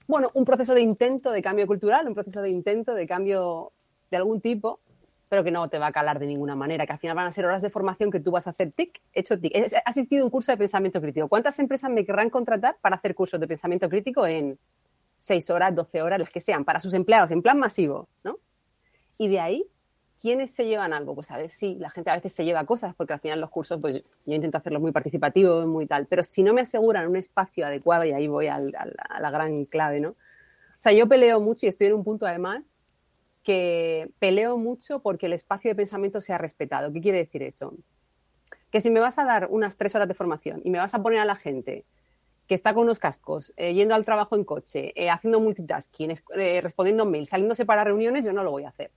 bueno, 0.08 0.30
un 0.34 0.46
proceso 0.46 0.74
de 0.74 0.82
intento 0.82 1.32
de 1.32 1.42
cambio 1.42 1.68
cultural, 1.68 2.08
un 2.08 2.14
proceso 2.14 2.42
de 2.42 2.50
intento 2.50 2.94
de 2.94 3.08
cambio 3.08 3.72
de 4.12 4.18
algún 4.18 4.42
tipo, 4.42 4.80
pero 5.30 5.44
que 5.44 5.52
no 5.52 5.68
te 5.70 5.80
va 5.80 5.88
a 5.88 5.92
calar 5.92 6.20
de 6.20 6.28
ninguna 6.28 6.56
manera, 6.56 6.86
que 6.86 6.94
al 6.94 7.00
final 7.00 7.16
van 7.16 7.28
a 7.28 7.32
ser 7.32 7.46
horas 7.46 7.62
de 7.62 7.70
formación 7.70 8.12
que 8.12 8.20
tú 8.20 8.32
vas 8.32 8.48
a 8.48 8.52
hacer 8.52 8.72
tic, 8.72 9.02
hecho 9.14 9.40
tic. 9.40 9.56
He 9.56 9.68
asistido 9.86 10.22
a 10.22 10.26
un 10.26 10.32
curso 10.32 10.52
de 10.52 10.58
pensamiento 10.58 11.02
crítico. 11.02 11.28
¿Cuántas 11.28 11.58
empresas 11.60 11.90
me 11.90 12.06
querrán 12.06 12.30
contratar 12.30 12.78
para 12.82 12.96
hacer 12.96 13.16
cursos 13.16 13.40
de 13.40 13.48
pensamiento 13.48 13.90
crítico 13.90 14.26
en 14.28 14.60
6 15.16 15.50
horas, 15.50 15.74
12 15.74 16.02
horas, 16.02 16.20
las 16.20 16.30
que 16.30 16.42
sean, 16.42 16.64
para 16.64 16.80
sus 16.80 16.94
empleados, 16.94 17.32
en 17.32 17.42
plan 17.42 17.58
masivo, 17.58 18.08
¿no? 18.24 18.38
Y 19.18 19.30
de 19.30 19.40
ahí 19.40 19.66
¿Quiénes 20.26 20.50
se 20.50 20.66
llevan 20.66 20.92
algo? 20.92 21.14
Pues 21.14 21.30
a 21.30 21.38
ver, 21.38 21.52
sí, 21.52 21.78
la 21.80 21.92
gente 21.92 22.10
a 22.10 22.16
veces 22.16 22.34
se 22.34 22.44
lleva 22.44 22.66
cosas, 22.66 22.96
porque 22.96 23.14
al 23.14 23.20
final 23.20 23.40
los 23.40 23.52
cursos, 23.52 23.80
pues 23.80 24.02
yo 24.26 24.34
intento 24.34 24.58
hacerlos 24.58 24.82
muy 24.82 24.92
participativos, 24.92 25.68
muy 25.68 25.86
tal, 25.86 26.08
pero 26.08 26.24
si 26.24 26.42
no 26.42 26.52
me 26.52 26.62
aseguran 26.62 27.08
un 27.08 27.16
espacio 27.16 27.64
adecuado, 27.64 28.06
y 28.06 28.12
ahí 28.12 28.26
voy 28.26 28.48
a 28.48 28.58
la 28.58 29.30
gran 29.30 29.66
clave, 29.66 30.00
¿no? 30.00 30.10
O 30.10 30.16
sea, 30.80 30.94
yo 30.94 31.08
peleo 31.08 31.40
mucho 31.42 31.68
y 31.68 31.70
estoy 31.70 31.86
en 31.86 31.94
un 31.94 32.04
punto 32.04 32.26
además 32.26 32.74
que 33.44 34.10
peleo 34.18 34.58
mucho 34.58 35.00
porque 35.00 35.28
el 35.28 35.34
espacio 35.34 35.70
de 35.70 35.76
pensamiento 35.76 36.20
sea 36.20 36.40
respetado. 36.40 36.92
¿Qué 36.92 37.02
quiere 37.02 37.20
decir 37.20 37.44
eso? 37.44 37.76
Que 38.72 38.82
si 38.82 38.90
me 38.90 39.00
vas 39.02 39.20
a 39.20 39.26
dar 39.26 39.50
unas 39.52 39.78
tres 39.78 39.94
horas 39.94 40.08
de 40.08 40.16
formación 40.16 40.60
y 40.64 40.72
me 40.72 40.80
vas 40.80 40.96
a 40.96 41.04
poner 41.04 41.20
a 41.20 41.26
la 41.26 41.36
gente 41.36 41.86
que 42.48 42.56
está 42.56 42.74
con 42.74 42.86
unos 42.86 42.98
cascos, 42.98 43.54
eh, 43.58 43.76
yendo 43.76 43.94
al 43.94 44.06
trabajo 44.06 44.36
en 44.36 44.44
coche, 44.44 44.92
eh, 44.96 45.12
haciendo 45.12 45.40
multitasking, 45.40 46.16
eh, 46.36 46.62
respondiendo 46.62 47.06
mails, 47.06 47.30
saliéndose 47.30 47.64
para 47.64 47.84
reuniones, 47.84 48.26
yo 48.26 48.34
no 48.34 48.44
lo 48.44 48.50
voy 48.50 48.64
a 48.64 48.70
hacer. 48.70 48.90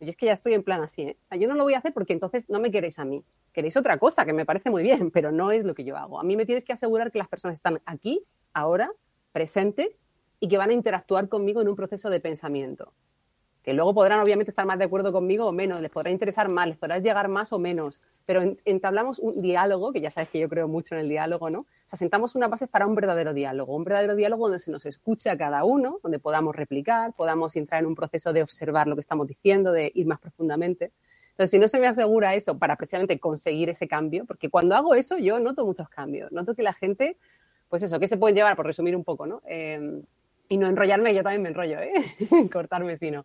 Yo 0.00 0.08
es 0.08 0.16
que 0.16 0.26
ya 0.26 0.32
estoy 0.32 0.54
en 0.54 0.62
plan 0.62 0.80
así, 0.80 1.02
¿eh? 1.02 1.16
yo 1.38 1.48
no 1.48 1.54
lo 1.54 1.64
voy 1.64 1.74
a 1.74 1.78
hacer 1.78 1.92
porque 1.92 2.12
entonces 2.12 2.48
no 2.48 2.60
me 2.60 2.70
queréis 2.70 2.98
a 2.98 3.04
mí. 3.04 3.24
Queréis 3.52 3.76
otra 3.76 3.98
cosa, 3.98 4.24
que 4.24 4.32
me 4.32 4.46
parece 4.46 4.70
muy 4.70 4.82
bien, 4.82 5.10
pero 5.10 5.32
no 5.32 5.50
es 5.50 5.64
lo 5.64 5.74
que 5.74 5.84
yo 5.84 5.96
hago. 5.96 6.20
A 6.20 6.22
mí 6.22 6.36
me 6.36 6.46
tienes 6.46 6.64
que 6.64 6.72
asegurar 6.72 7.10
que 7.10 7.18
las 7.18 7.28
personas 7.28 7.56
están 7.56 7.80
aquí, 7.84 8.22
ahora, 8.52 8.90
presentes 9.32 10.02
y 10.40 10.48
que 10.48 10.56
van 10.56 10.70
a 10.70 10.72
interactuar 10.72 11.28
conmigo 11.28 11.60
en 11.60 11.68
un 11.68 11.76
proceso 11.76 12.10
de 12.10 12.20
pensamiento 12.20 12.92
que 13.62 13.74
luego 13.74 13.94
podrán 13.94 14.20
obviamente 14.20 14.50
estar 14.50 14.64
más 14.66 14.78
de 14.78 14.84
acuerdo 14.84 15.12
conmigo 15.12 15.46
o 15.46 15.52
menos, 15.52 15.80
les 15.80 15.90
podrá 15.90 16.10
interesar 16.10 16.48
más, 16.48 16.68
les 16.68 16.76
podrá 16.76 16.98
llegar 16.98 17.28
más 17.28 17.52
o 17.52 17.58
menos, 17.58 18.00
pero 18.24 18.42
entablamos 18.64 19.18
un 19.18 19.40
diálogo, 19.40 19.92
que 19.92 20.00
ya 20.00 20.10
sabes 20.10 20.28
que 20.28 20.38
yo 20.38 20.48
creo 20.48 20.68
mucho 20.68 20.94
en 20.94 21.02
el 21.02 21.08
diálogo, 21.08 21.50
¿no? 21.50 21.60
O 21.60 21.66
sea, 21.84 21.98
sentamos 21.98 22.34
una 22.34 22.48
base 22.48 22.66
para 22.66 22.86
un 22.86 22.94
verdadero 22.94 23.34
diálogo, 23.34 23.74
un 23.74 23.84
verdadero 23.84 24.14
diálogo 24.14 24.44
donde 24.48 24.58
se 24.58 24.70
nos 24.70 24.86
escuche 24.86 25.30
a 25.30 25.36
cada 25.36 25.64
uno, 25.64 25.98
donde 26.02 26.18
podamos 26.18 26.54
replicar, 26.54 27.12
podamos 27.14 27.56
entrar 27.56 27.80
en 27.80 27.86
un 27.86 27.94
proceso 27.94 28.32
de 28.32 28.42
observar 28.42 28.86
lo 28.86 28.94
que 28.94 29.00
estamos 29.00 29.26
diciendo, 29.26 29.72
de 29.72 29.90
ir 29.94 30.06
más 30.06 30.20
profundamente. 30.20 30.92
Entonces, 31.30 31.50
si 31.50 31.58
no 31.58 31.68
se 31.68 31.78
me 31.78 31.86
asegura 31.86 32.34
eso 32.34 32.58
para 32.58 32.76
precisamente 32.76 33.18
conseguir 33.18 33.68
ese 33.70 33.86
cambio, 33.86 34.24
porque 34.24 34.50
cuando 34.50 34.74
hago 34.74 34.94
eso 34.94 35.18
yo 35.18 35.38
noto 35.38 35.64
muchos 35.64 35.88
cambios, 35.88 36.32
noto 36.32 36.54
que 36.54 36.62
la 36.62 36.72
gente, 36.72 37.16
pues 37.68 37.82
eso, 37.82 38.00
¿qué 38.00 38.08
se 38.08 38.16
puede 38.16 38.34
llevar? 38.34 38.56
Por 38.56 38.66
resumir 38.66 38.96
un 38.96 39.04
poco, 39.04 39.26
¿no? 39.26 39.40
Eh, 39.46 40.02
y 40.48 40.56
no 40.56 40.66
enrollarme, 40.66 41.14
yo 41.14 41.22
también 41.22 41.42
me 41.42 41.48
enrollo, 41.48 41.80
¿eh? 41.80 41.92
cortarme 42.52 42.96
si 42.96 43.10
no. 43.10 43.24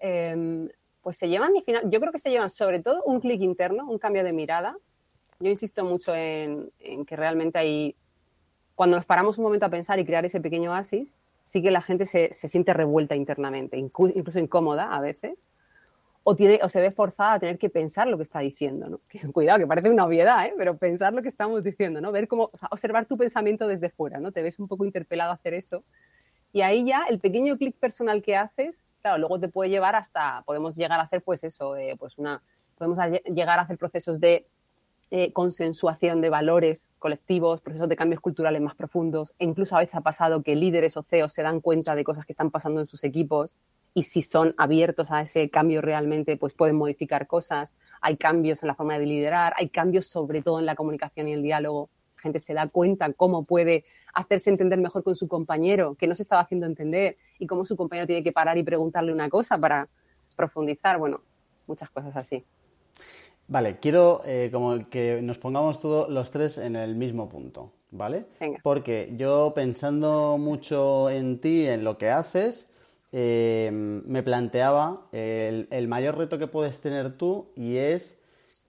Em, 0.00 0.68
pues 1.00 1.16
se 1.16 1.28
llevan, 1.28 1.52
yo 1.84 2.00
creo 2.00 2.12
que 2.12 2.18
se 2.18 2.30
llevan 2.30 2.50
sobre 2.50 2.80
todo 2.80 3.02
un 3.04 3.20
clic 3.20 3.40
interno, 3.40 3.90
un 3.90 3.98
cambio 3.98 4.22
de 4.22 4.32
mirada. 4.32 4.76
Yo 5.40 5.50
insisto 5.50 5.84
mucho 5.84 6.14
en, 6.14 6.70
que 7.06 7.16
realmente 7.16 7.58
hay, 7.58 7.96
cuando 8.74 8.96
nos 8.96 9.06
paramos 9.06 9.38
un 9.38 9.44
momento 9.44 9.66
a 9.66 9.70
pensar 9.70 9.98
y 9.98 10.04
crear 10.04 10.24
ese 10.24 10.40
pequeño 10.40 10.70
oasis, 10.70 11.16
sí 11.44 11.60
que 11.60 11.72
la 11.72 11.82
gente 11.82 12.06
se, 12.06 12.32
se 12.32 12.46
siente 12.46 12.72
revuelta 12.72 13.16
internamente, 13.16 13.76
incluso 13.76 14.38
incómoda 14.38 14.94
a 14.94 15.00
veces, 15.00 15.48
o, 16.24 16.36
tiene, 16.36 16.60
o 16.62 16.68
se 16.68 16.80
ve 16.80 16.90
forzada 16.90 17.34
a 17.34 17.40
tener 17.40 17.58
que 17.58 17.68
pensar 17.68 18.06
lo 18.06 18.16
que 18.16 18.22
está 18.22 18.38
diciendo, 18.40 18.88
¿no? 18.88 19.00
cuidado, 19.32 19.58
que 19.58 19.66
parece 19.66 19.90
una 19.90 20.04
obviedad, 20.04 20.46
¿eh? 20.46 20.54
pero 20.56 20.76
pensar 20.76 21.12
lo 21.12 21.22
que 21.22 21.28
estamos 21.28 21.62
diciendo, 21.64 22.00
¿no? 22.00 22.12
Ver 22.12 22.28
cómo, 22.28 22.50
observar 22.70 23.06
tu 23.06 23.16
pensamiento 23.16 23.66
desde 23.66 23.90
fuera, 23.90 24.20
¿no? 24.20 24.32
Te 24.32 24.42
ves 24.42 24.58
un 24.58 24.68
poco 24.68 24.84
interpelado 24.84 25.32
a 25.32 25.34
hacer 25.34 25.54
eso. 25.54 25.84
Y 26.52 26.60
ahí 26.60 26.84
ya 26.84 27.04
el 27.08 27.18
pequeño 27.18 27.56
clic 27.56 27.76
personal 27.76 28.22
que 28.22 28.36
haces, 28.36 28.84
claro, 29.00 29.18
luego 29.18 29.40
te 29.40 29.48
puede 29.48 29.70
llevar 29.70 29.96
hasta, 29.96 30.42
podemos 30.46 30.76
llegar 30.76 31.00
a 31.00 31.04
hacer 31.04 31.22
pues 31.22 31.44
eso, 31.44 31.76
eh, 31.76 31.96
pues 31.98 32.18
una, 32.18 32.42
podemos 32.76 32.98
llegar 33.32 33.58
a 33.58 33.62
hacer 33.62 33.78
procesos 33.78 34.20
de 34.20 34.46
eh, 35.10 35.32
consensuación 35.32 36.20
de 36.20 36.30
valores 36.30 36.88
colectivos, 36.98 37.60
procesos 37.60 37.88
de 37.88 37.96
cambios 37.96 38.20
culturales 38.20 38.62
más 38.62 38.74
profundos, 38.74 39.34
e 39.38 39.44
incluso 39.44 39.76
a 39.76 39.80
veces 39.80 39.94
ha 39.94 40.00
pasado 40.00 40.42
que 40.42 40.56
líderes 40.56 40.96
o 40.96 41.02
CEOs 41.02 41.32
se 41.32 41.42
dan 41.42 41.60
cuenta 41.60 41.94
de 41.94 42.02
cosas 42.02 42.24
que 42.24 42.32
están 42.32 42.50
pasando 42.50 42.80
en 42.80 42.88
sus 42.88 43.04
equipos 43.04 43.56
y 43.94 44.04
si 44.04 44.22
son 44.22 44.54
abiertos 44.56 45.10
a 45.10 45.20
ese 45.20 45.50
cambio 45.50 45.82
realmente, 45.82 46.36
pues 46.36 46.54
pueden 46.54 46.76
modificar 46.76 47.26
cosas. 47.26 47.76
Hay 48.00 48.16
cambios 48.16 48.62
en 48.62 48.68
la 48.68 48.74
forma 48.74 48.98
de 48.98 49.04
liderar, 49.04 49.52
hay 49.56 49.68
cambios 49.68 50.06
sobre 50.06 50.40
todo 50.40 50.58
en 50.58 50.66
la 50.66 50.74
comunicación 50.74 51.28
y 51.28 51.34
el 51.34 51.42
diálogo. 51.42 51.90
Gente 52.22 52.38
se 52.38 52.54
da 52.54 52.68
cuenta 52.68 53.12
cómo 53.12 53.44
puede 53.44 53.84
hacerse 54.14 54.50
entender 54.50 54.80
mejor 54.80 55.02
con 55.02 55.16
su 55.16 55.28
compañero, 55.28 55.96
que 55.96 56.06
no 56.06 56.14
se 56.14 56.22
estaba 56.22 56.42
haciendo 56.42 56.66
entender, 56.66 57.16
y 57.38 57.46
cómo 57.46 57.64
su 57.64 57.76
compañero 57.76 58.06
tiene 58.06 58.22
que 58.22 58.32
parar 58.32 58.56
y 58.58 58.62
preguntarle 58.62 59.12
una 59.12 59.28
cosa 59.28 59.58
para 59.58 59.88
profundizar. 60.36 60.98
Bueno, 60.98 61.20
muchas 61.66 61.90
cosas 61.90 62.16
así. 62.16 62.44
Vale, 63.48 63.78
quiero 63.80 64.22
eh, 64.24 64.50
como 64.52 64.88
que 64.88 65.20
nos 65.20 65.38
pongamos 65.38 65.80
todos 65.80 66.08
los 66.08 66.30
tres 66.30 66.58
en 66.58 66.76
el 66.76 66.94
mismo 66.94 67.28
punto, 67.28 67.72
¿vale? 67.90 68.24
Porque 68.62 69.12
yo 69.16 69.52
pensando 69.54 70.38
mucho 70.38 71.10
en 71.10 71.40
ti, 71.40 71.66
en 71.66 71.84
lo 71.84 71.98
que 71.98 72.08
haces, 72.08 72.68
Em, 73.14 74.02
me 74.06 74.22
planteaba 74.22 75.06
el, 75.12 75.68
el, 75.70 75.86
mayor 75.86 76.16
reto 76.16 76.38
que 76.38 76.46
puedes 76.46 76.80
tener 76.80 77.12
tú 77.18 77.50
y 77.54 77.76
es 77.76 78.16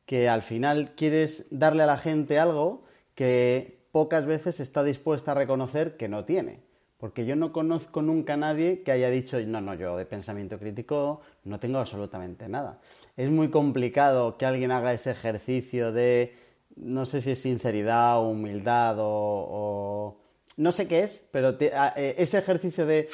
que 0.06 0.28
al 0.28 0.42
final 0.42 0.92
quieres 0.96 1.46
darle 1.50 1.84
a 1.84 1.86
la 1.86 1.98
gente 1.98 2.40
algo 2.40 2.84
que 3.16 3.88
pocas 3.92 4.26
veces 4.26 4.60
está 4.60 4.84
dispuesta 4.84 5.32
a 5.32 5.36
reconocer 5.36 5.98
que 5.98 6.08
no 6.08 6.26
tiene. 6.26 6.62
Porque 6.98 7.26
yo 7.26 7.36
no 7.36 7.52
conozco 7.52 8.02
nunca 8.02 8.36
a 8.36 8.38
nadie 8.38 8.82
que 8.82 8.92
haya 8.92 9.10
dicho, 9.10 9.40
no, 9.42 9.60
no, 9.60 9.74
yo 9.74 9.98
de 9.98 10.06
pensamiento 10.06 10.58
crítico 10.58 11.22
no 11.44 11.60
tengo 11.60 11.80
absolutamente 11.80 12.48
nada. 12.48 12.80
Es 13.18 13.30
muy 13.30 13.50
complicado 13.50 14.38
que 14.38 14.46
alguien 14.46 14.72
haga 14.72 14.94
ese 14.94 15.12
ejercicio 15.12 15.92
de, 15.92 16.34
no 16.78 17.06
sé 17.06 17.20
si 17.20 17.32
es 17.32 17.42
sinceridad 17.42 18.20
o 18.20 18.30
humildad 18.30 18.96
o 19.00 20.23
no 20.58 20.72
sé 20.72 20.88
qué 20.88 21.00
es, 21.00 21.26
pero 21.32 21.56
eh, 21.60 22.16
ese 22.18 22.38
ejercicio 22.38 22.86
de, 22.86 23.08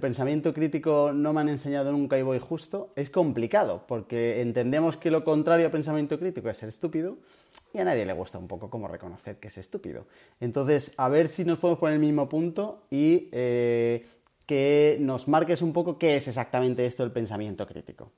pensamiento 0.00 0.52
crítico 0.52 1.12
no 1.14 1.32
me 1.32 1.40
han 1.40 1.48
enseñado 1.48 1.92
nunca 1.92 2.18
y 2.18 2.22
voy 2.22 2.38
justo 2.38 2.92
es 2.96 3.10
complicado, 3.10 3.84
porque 3.86 4.40
entendemos 4.40 4.96
que 4.96 5.10
lo 5.10 5.24
contrario 5.24 5.66
a 5.66 5.70
pensamiento 5.70 6.18
crítico 6.18 6.50
es 6.50 6.58
ser 6.58 6.68
estúpido 6.68 7.18
y 7.72 7.78
a 7.78 7.84
nadie 7.84 8.04
le 8.04 8.12
gusta 8.12 8.38
un 8.38 8.48
poco 8.48 8.68
como 8.68 8.88
reconocer 8.88 9.36
que 9.36 9.48
es 9.48 9.58
estúpido. 9.58 10.06
Entonces, 10.40 10.92
a 10.96 11.08
ver 11.08 11.28
si 11.28 11.44
nos 11.44 11.58
podemos 11.58 11.80
poner 11.80 11.94
el 11.94 12.00
mismo 12.00 12.28
punto 12.28 12.82
y 12.90 13.28
eh, 13.32 14.04
que 14.46 14.98
nos 15.00 15.28
marques 15.28 15.62
un 15.62 15.72
poco 15.72 15.98
qué 15.98 16.16
es 16.16 16.28
exactamente 16.28 16.84
esto 16.84 17.02
del 17.02 17.12
pensamiento 17.12 17.66
crítico. 17.66 18.12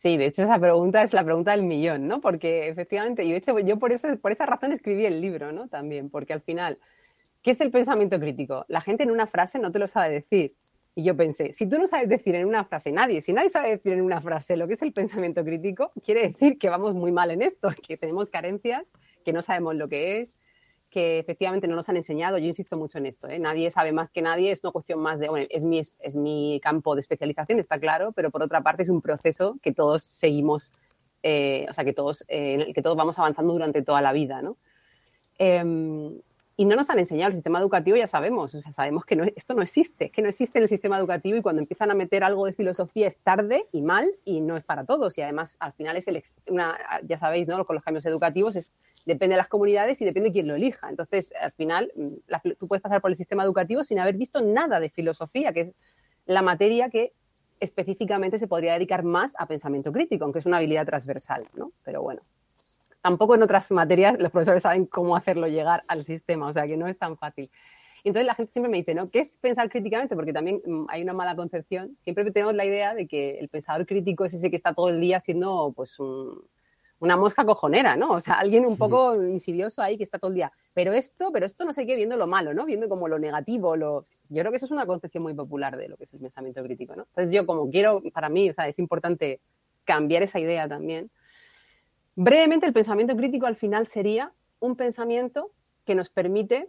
Sí, 0.00 0.16
de 0.16 0.24
hecho 0.24 0.44
esa 0.44 0.58
pregunta 0.58 1.02
es 1.02 1.12
la 1.12 1.22
pregunta 1.22 1.50
del 1.50 1.62
millón, 1.62 2.08
¿no? 2.08 2.22
Porque 2.22 2.70
efectivamente, 2.70 3.22
y 3.22 3.32
de 3.32 3.36
hecho 3.36 3.58
yo 3.58 3.78
por 3.78 3.92
eso, 3.92 4.08
por 4.16 4.32
esa 4.32 4.46
razón 4.46 4.72
escribí 4.72 5.04
el 5.04 5.20
libro, 5.20 5.52
¿no? 5.52 5.68
También, 5.68 6.08
porque 6.08 6.32
al 6.32 6.40
final 6.40 6.78
¿Qué 7.42 7.52
es 7.52 7.60
el 7.60 7.70
pensamiento 7.70 8.20
crítico? 8.20 8.66
La 8.68 8.80
gente 8.80 9.02
en 9.02 9.10
una 9.10 9.26
frase 9.26 9.58
no 9.58 9.72
te 9.72 9.78
lo 9.78 9.86
sabe 9.86 10.12
decir. 10.12 10.54
Y 10.94 11.04
yo 11.04 11.16
pensé, 11.16 11.52
si 11.52 11.66
tú 11.66 11.78
no 11.78 11.86
sabes 11.86 12.08
decir 12.08 12.34
en 12.34 12.46
una 12.46 12.64
frase, 12.64 12.90
nadie, 12.90 13.20
si 13.22 13.32
nadie 13.32 13.48
sabe 13.48 13.70
decir 13.70 13.92
en 13.92 14.02
una 14.02 14.20
frase 14.20 14.56
lo 14.56 14.66
que 14.66 14.74
es 14.74 14.82
el 14.82 14.92
pensamiento 14.92 15.44
crítico, 15.44 15.92
quiere 16.04 16.28
decir 16.28 16.58
que 16.58 16.68
vamos 16.68 16.94
muy 16.94 17.12
mal 17.12 17.30
en 17.30 17.42
esto, 17.42 17.68
que 17.86 17.96
tenemos 17.96 18.28
carencias, 18.28 18.92
que 19.24 19.32
no 19.32 19.42
sabemos 19.42 19.76
lo 19.76 19.88
que 19.88 20.20
es, 20.20 20.34
que 20.90 21.20
efectivamente 21.20 21.68
no 21.68 21.76
nos 21.76 21.88
han 21.88 21.96
enseñado. 21.96 22.36
Yo 22.38 22.46
insisto 22.46 22.76
mucho 22.76 22.98
en 22.98 23.06
esto, 23.06 23.28
¿eh? 23.28 23.38
nadie 23.38 23.70
sabe 23.70 23.92
más 23.92 24.10
que 24.10 24.20
nadie, 24.20 24.50
es 24.50 24.62
una 24.64 24.72
cuestión 24.72 24.98
más 24.98 25.20
de, 25.20 25.28
bueno, 25.28 25.46
es 25.48 25.62
mi, 25.64 25.78
es 25.78 26.16
mi 26.16 26.60
campo 26.62 26.94
de 26.96 27.00
especialización, 27.00 27.60
está 27.60 27.78
claro, 27.78 28.12
pero 28.12 28.30
por 28.30 28.42
otra 28.42 28.60
parte 28.60 28.82
es 28.82 28.88
un 28.88 29.00
proceso 29.00 29.58
que 29.62 29.72
todos 29.72 30.02
seguimos, 30.02 30.72
eh, 31.22 31.66
o 31.70 31.74
sea, 31.74 31.84
que 31.84 31.92
todos, 31.92 32.24
eh, 32.26 32.72
que 32.74 32.82
todos 32.82 32.96
vamos 32.96 33.18
avanzando 33.18 33.52
durante 33.52 33.82
toda 33.82 34.02
la 34.02 34.12
vida, 34.12 34.42
¿no? 34.42 34.56
Y 36.60 36.66
no 36.66 36.76
nos 36.76 36.90
han 36.90 36.98
enseñado 36.98 37.28
el 37.30 37.36
sistema 37.36 37.58
educativo, 37.58 37.96
ya 37.96 38.06
sabemos, 38.06 38.54
o 38.54 38.60
sea, 38.60 38.70
sabemos 38.70 39.06
que 39.06 39.16
no, 39.16 39.24
esto 39.24 39.54
no 39.54 39.62
existe, 39.62 40.10
que 40.10 40.20
no 40.20 40.28
existe 40.28 40.58
en 40.58 40.64
el 40.64 40.68
sistema 40.68 40.98
educativo 40.98 41.38
y 41.38 41.40
cuando 41.40 41.62
empiezan 41.62 41.90
a 41.90 41.94
meter 41.94 42.22
algo 42.22 42.44
de 42.44 42.52
filosofía 42.52 43.06
es 43.06 43.16
tarde 43.16 43.64
y 43.72 43.80
mal 43.80 44.06
y 44.26 44.42
no 44.42 44.58
es 44.58 44.64
para 44.66 44.84
todos. 44.84 45.16
Y 45.16 45.22
además, 45.22 45.56
al 45.58 45.72
final 45.72 45.96
es 45.96 46.06
una, 46.48 46.76
ya 47.02 47.16
sabéis, 47.16 47.48
¿no? 47.48 47.64
Con 47.64 47.76
los 47.76 47.82
cambios 47.82 48.04
educativos 48.04 48.56
es, 48.56 48.74
depende 49.06 49.36
de 49.36 49.38
las 49.38 49.48
comunidades 49.48 50.02
y 50.02 50.04
depende 50.04 50.28
de 50.28 50.32
quién 50.34 50.48
lo 50.48 50.54
elija. 50.54 50.90
Entonces, 50.90 51.32
al 51.40 51.52
final, 51.52 51.90
mm, 51.96 52.50
tú 52.58 52.68
puedes 52.68 52.82
pasar 52.82 53.00
por 53.00 53.10
el 53.10 53.16
sistema 53.16 53.42
educativo 53.42 53.82
sin 53.82 53.98
haber 53.98 54.18
visto 54.18 54.42
nada 54.42 54.80
de 54.80 54.90
filosofía, 54.90 55.54
que 55.54 55.60
es 55.60 55.74
la 56.26 56.42
materia 56.42 56.90
que 56.90 57.14
específicamente 57.58 58.38
se 58.38 58.48
podría 58.48 58.74
dedicar 58.74 59.02
más 59.02 59.32
a 59.38 59.46
pensamiento 59.46 59.92
crítico, 59.92 60.24
aunque 60.24 60.40
es 60.40 60.46
una 60.46 60.58
habilidad 60.58 60.84
transversal, 60.84 61.48
¿no? 61.54 61.72
Pero 61.84 62.02
bueno, 62.02 62.20
Tampoco 63.02 63.34
en 63.34 63.42
otras 63.42 63.70
materias 63.70 64.18
los 64.18 64.30
profesores 64.30 64.62
saben 64.62 64.86
cómo 64.86 65.16
hacerlo 65.16 65.46
llegar 65.46 65.84
al 65.88 66.04
sistema, 66.04 66.48
o 66.48 66.52
sea 66.52 66.66
que 66.66 66.76
no 66.76 66.86
es 66.86 66.98
tan 66.98 67.16
fácil. 67.16 67.50
Entonces 68.04 68.26
la 68.26 68.34
gente 68.34 68.52
siempre 68.52 68.70
me 68.70 68.78
dice, 68.78 68.94
¿no? 68.94 69.10
¿Qué 69.10 69.20
es 69.20 69.36
pensar 69.36 69.68
críticamente? 69.70 70.14
Porque 70.14 70.32
también 70.32 70.62
mm, 70.64 70.86
hay 70.88 71.02
una 71.02 71.12
mala 71.12 71.36
concepción. 71.36 71.96
Siempre 72.00 72.30
tenemos 72.30 72.54
la 72.54 72.64
idea 72.64 72.94
de 72.94 73.06
que 73.06 73.38
el 73.38 73.48
pensador 73.48 73.86
crítico 73.86 74.24
es 74.24 74.34
ese 74.34 74.50
que 74.50 74.56
está 74.56 74.74
todo 74.74 74.88
el 74.88 75.00
día 75.00 75.20
siendo, 75.20 75.72
pues, 75.76 75.96
una 76.98 77.16
mosca 77.16 77.44
cojonera, 77.44 77.96
¿no? 77.96 78.12
O 78.12 78.20
sea, 78.20 78.34
alguien 78.34 78.66
un 78.66 78.76
poco 78.76 79.22
insidioso 79.22 79.82
ahí 79.82 79.96
que 79.96 80.04
está 80.04 80.18
todo 80.18 80.30
el 80.30 80.34
día. 80.34 80.52
Pero 80.74 80.92
esto, 80.92 81.30
pero 81.32 81.46
esto 81.46 81.64
no 81.64 81.72
sé 81.72 81.86
qué, 81.86 81.96
viendo 81.96 82.16
lo 82.16 82.26
malo, 82.26 82.54
¿no? 82.54 82.64
Viendo 82.64 82.88
como 82.88 83.08
lo 83.08 83.18
negativo, 83.18 83.76
lo... 83.76 84.04
Yo 84.28 84.42
creo 84.42 84.50
que 84.50 84.56
eso 84.56 84.66
es 84.66 84.72
una 84.72 84.86
concepción 84.86 85.22
muy 85.22 85.34
popular 85.34 85.76
de 85.76 85.88
lo 85.88 85.96
que 85.96 86.04
es 86.04 86.12
el 86.14 86.20
pensamiento 86.20 86.62
crítico, 86.62 86.96
¿no? 86.96 87.02
Entonces 87.02 87.32
yo 87.32 87.46
como 87.46 87.70
quiero, 87.70 88.02
para 88.12 88.28
mí, 88.28 88.50
o 88.50 88.52
sea, 88.52 88.68
es 88.68 88.78
importante 88.78 89.40
cambiar 89.84 90.22
esa 90.22 90.38
idea 90.38 90.68
también 90.68 91.10
Brevemente, 92.22 92.66
el 92.66 92.74
pensamiento 92.74 93.16
crítico 93.16 93.46
al 93.46 93.56
final 93.56 93.86
sería 93.86 94.30
un 94.58 94.76
pensamiento 94.76 95.52
que 95.86 95.94
nos 95.94 96.10
permite 96.10 96.68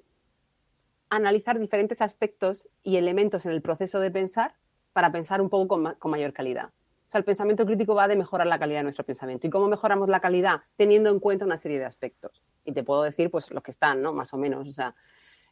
analizar 1.09 1.59
diferentes 1.59 1.99
aspectos 1.99 2.69
y 2.83 2.95
elementos 2.95 3.45
en 3.45 3.51
el 3.51 3.61
proceso 3.61 3.99
de 3.99 4.11
pensar 4.11 4.55
para 4.93 5.11
pensar 5.11 5.41
un 5.41 5.49
poco 5.49 5.67
con, 5.99 6.09
mayor 6.09 6.31
calidad. 6.31 6.67
O 6.67 7.11
sea, 7.11 7.19
el 7.19 7.25
pensamiento 7.25 7.65
crítico 7.65 7.93
va 7.93 8.07
de 8.07 8.15
mejorar 8.15 8.47
la 8.47 8.59
calidad 8.59 8.79
de 8.79 8.83
nuestro 8.83 9.03
pensamiento. 9.03 9.45
¿Y 9.45 9.49
cómo 9.49 9.67
mejoramos 9.67 10.07
la 10.07 10.21
calidad? 10.21 10.61
Teniendo 10.77 11.09
en 11.09 11.19
cuenta 11.19 11.43
una 11.43 11.57
serie 11.57 11.79
de 11.79 11.85
aspectos. 11.85 12.41
Y 12.63 12.71
te 12.71 12.85
puedo 12.85 13.03
decir, 13.03 13.29
pues, 13.29 13.51
los 13.51 13.61
que 13.61 13.71
están, 13.71 14.01
¿no? 14.01 14.13
Más 14.13 14.33
o 14.33 14.37
menos. 14.37 14.69
O 14.69 14.71
sea, 14.71 14.95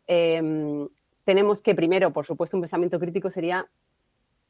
em, 0.08 0.88
tenemos 1.26 1.62
que, 1.62 1.76
primero, 1.76 2.14
por 2.14 2.26
supuesto, 2.26 2.56
un 2.56 2.62
pensamiento 2.62 3.02
crítico 3.02 3.30
sería 3.30 3.70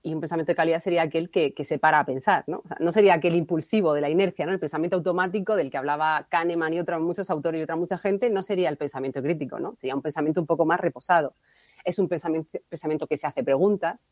y 0.01 0.13
un 0.13 0.21
pensamiento 0.21 0.51
de 0.51 0.55
calidad 0.55 0.79
sería 0.79 1.01
aquel 1.01 1.29
que, 1.29 1.53
se 1.63 1.77
para 1.77 1.99
a 1.99 2.05
pensar, 2.05 2.43
¿no? 2.47 2.63
no 2.79 2.91
sería 2.91 3.15
aquel 3.15 3.35
impulsivo 3.35 3.93
de 3.93 4.01
la 4.01 4.09
inercia, 4.09 4.45
¿no? 4.45 4.53
El 4.53 4.59
pensamiento 4.59 4.95
automático 4.95 5.55
del 5.55 5.69
que 5.69 5.77
hablaba 5.77 6.27
Kahneman 6.29 6.73
y 6.73 6.79
otros 6.79 7.01
muchos 7.01 7.29
autores 7.29 7.59
y 7.59 7.63
otra 7.63 7.75
mucha 7.75 7.97
gente, 7.97 8.29
no 8.29 8.41
sería 8.43 8.69
el 8.69 8.77
pensamiento 8.77 9.21
crítico, 9.21 9.59
¿no? 9.59 9.75
Sería 9.75 9.95
un 9.95 10.01
pensamiento 10.01 10.39
un 10.39 10.47
poco 10.47 10.65
más 10.65 10.79
reposado. 10.79 11.35
Es 11.83 11.99
un 11.99 12.07
pensamiento, 12.07 12.59
pensamiento 12.69 13.07
que 13.07 13.17
se 13.17 13.27
hace 13.27 13.43
preguntas, 13.43 14.07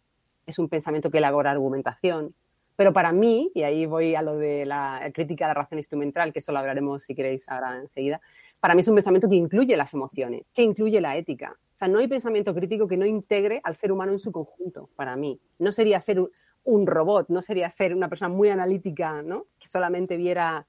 es 0.46 0.60
un 0.60 0.68
pensamiento 0.68 1.10
que 1.10 1.20
elabora 1.20 1.52
argumentación, 1.52 2.36
pero 2.78 2.94
para 2.94 3.12
mí, 3.12 3.52
y 3.56 3.64
ahí 3.64 3.88
voy 3.88 4.14
a 4.14 4.22
lo 4.22 4.38
de 4.38 4.66
la 4.66 5.10
crítica 5.14 5.46
de 5.46 5.50
la 5.50 5.54
razón 5.56 5.80
instrumental, 5.80 6.32
que 6.32 6.40
esto 6.40 6.52
lo 6.52 6.60
hablaremos 6.60 7.04
si 7.04 7.16
queréis 7.16 7.50
ahora 7.50 7.76
enseguida, 7.78 8.22
para 8.60 8.74
mí 8.74 8.82
es 8.82 8.88
un 8.88 8.96
pensamiento 8.96 9.30
que 9.30 9.36
incluye 9.36 9.78
las 9.78 9.94
emociones, 9.94 10.44
que 10.54 10.64
incluye 10.64 11.00
la 11.00 11.16
ética. 11.16 11.56
O 11.74 11.78
sea, 11.78 11.88
no 11.88 12.00
hay 12.00 12.08
pensamiento 12.08 12.54
crítico 12.56 12.88
que 12.88 12.98
no 12.98 13.06
integre 13.06 13.62
al 13.64 13.76
ser 13.76 13.92
humano 13.92 14.12
en 14.12 14.20
su 14.20 14.32
conjunto, 14.32 14.90
para 14.96 15.16
mí. 15.16 15.40
No 15.60 15.72
sería 15.72 16.00
ser 16.00 16.20
un 16.64 16.88
robot, 16.88 17.30
no 17.30 17.42
sería 17.42 17.70
ser 17.70 17.94
una 17.94 18.10
persona 18.10 18.30
muy 18.30 18.50
analítica, 18.50 19.22
¿no? 19.22 19.46
Que 19.60 19.68
solamente 19.68 20.18
viera, 20.18 20.66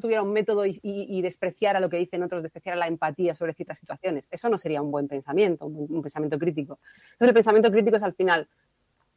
tuviera 0.00 0.22
un 0.22 0.32
método 0.32 0.64
y, 0.66 1.22
despreciara 1.22 1.80
lo 1.80 1.90
que 1.90 1.98
dicen 1.98 2.22
otros, 2.22 2.42
despreciara 2.42 2.78
la 2.78 2.88
empatía 2.88 3.34
sobre 3.34 3.52
ciertas 3.52 3.78
situaciones. 3.78 4.26
Eso 4.30 4.48
no 4.48 4.56
sería 4.56 4.80
un 4.80 4.90
buen 4.90 5.06
pensamiento, 5.06 5.66
un 5.66 6.02
pensamiento 6.02 6.38
crítico. 6.38 6.80
Entonces, 7.12 7.28
el 7.28 7.34
pensamiento 7.34 7.70
crítico 7.70 7.96
es 7.96 8.02
al 8.02 8.14
final 8.14 8.48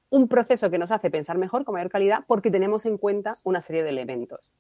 un 0.10 0.28
proceso 0.28 0.70
que 0.70 0.78
nos 0.78 0.92
hace 0.92 1.10
pensar 1.10 1.40
mejor, 1.40 1.66
con 1.66 1.74
mayor 1.74 1.90
calidad, 1.90 2.24
porque 2.28 2.52
tenemos 2.52 2.86
en 2.86 3.00
cuenta 3.00 3.38
una 3.44 3.62
serie 3.62 3.82
de 3.82 3.90
elementos. 3.90 4.54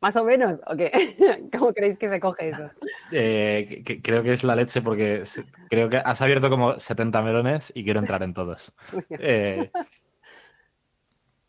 ¿Más 0.00 0.14
o 0.16 0.24
menos? 0.24 0.60
¿O 0.66 0.76
¿Cómo 1.58 1.72
creéis 1.72 1.98
que 1.98 2.08
se 2.08 2.20
coge 2.20 2.50
eso? 2.50 2.70
Eh, 3.10 3.82
creo 4.02 4.22
que 4.22 4.32
es 4.32 4.44
la 4.44 4.54
leche 4.54 4.80
porque 4.80 5.24
creo 5.68 5.88
que 5.88 5.96
has 5.96 6.20
abierto 6.20 6.50
como 6.50 6.78
70 6.78 7.22
melones 7.22 7.72
y 7.74 7.84
quiero 7.84 8.00
entrar 8.00 8.22
en 8.22 8.34
todos. 8.34 8.72
Eh, 9.10 9.70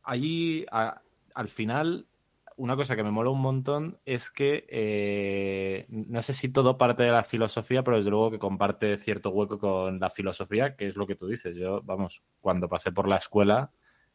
allí, 0.04 0.66
al 0.70 1.50
final, 1.50 2.08
una 2.56 2.76
cosa 2.76 2.96
que 2.96 3.04
me 3.04 3.12
mola 3.12 3.30
un 3.30 3.42
montón 3.42 4.00
es 4.06 4.32
que 4.32 4.66
eh, 4.68 5.86
no 5.90 6.22
sé 6.24 6.34
si 6.34 6.50
todo 6.50 6.78
parte 6.78 7.04
de 7.04 7.12
la 7.12 7.24
filosofía, 7.24 7.84
pero 7.84 7.98
desde 7.98 8.10
luego 8.10 8.32
que 8.32 8.40
comparte 8.40 8.98
cierto 8.98 9.30
hueco 9.30 9.60
con 9.60 10.00
la 10.00 10.10
filosofía, 10.10 10.76
que 10.76 10.88
es 10.88 10.96
lo 10.96 11.06
que 11.06 11.16
tú 11.16 11.28
dices. 11.28 11.56
Yo, 11.56 11.82
vamos, 11.84 12.24
cuando 12.42 12.68
pasé 12.68 12.92
por 12.92 13.08
la 13.08 13.18
escuela 13.18 13.72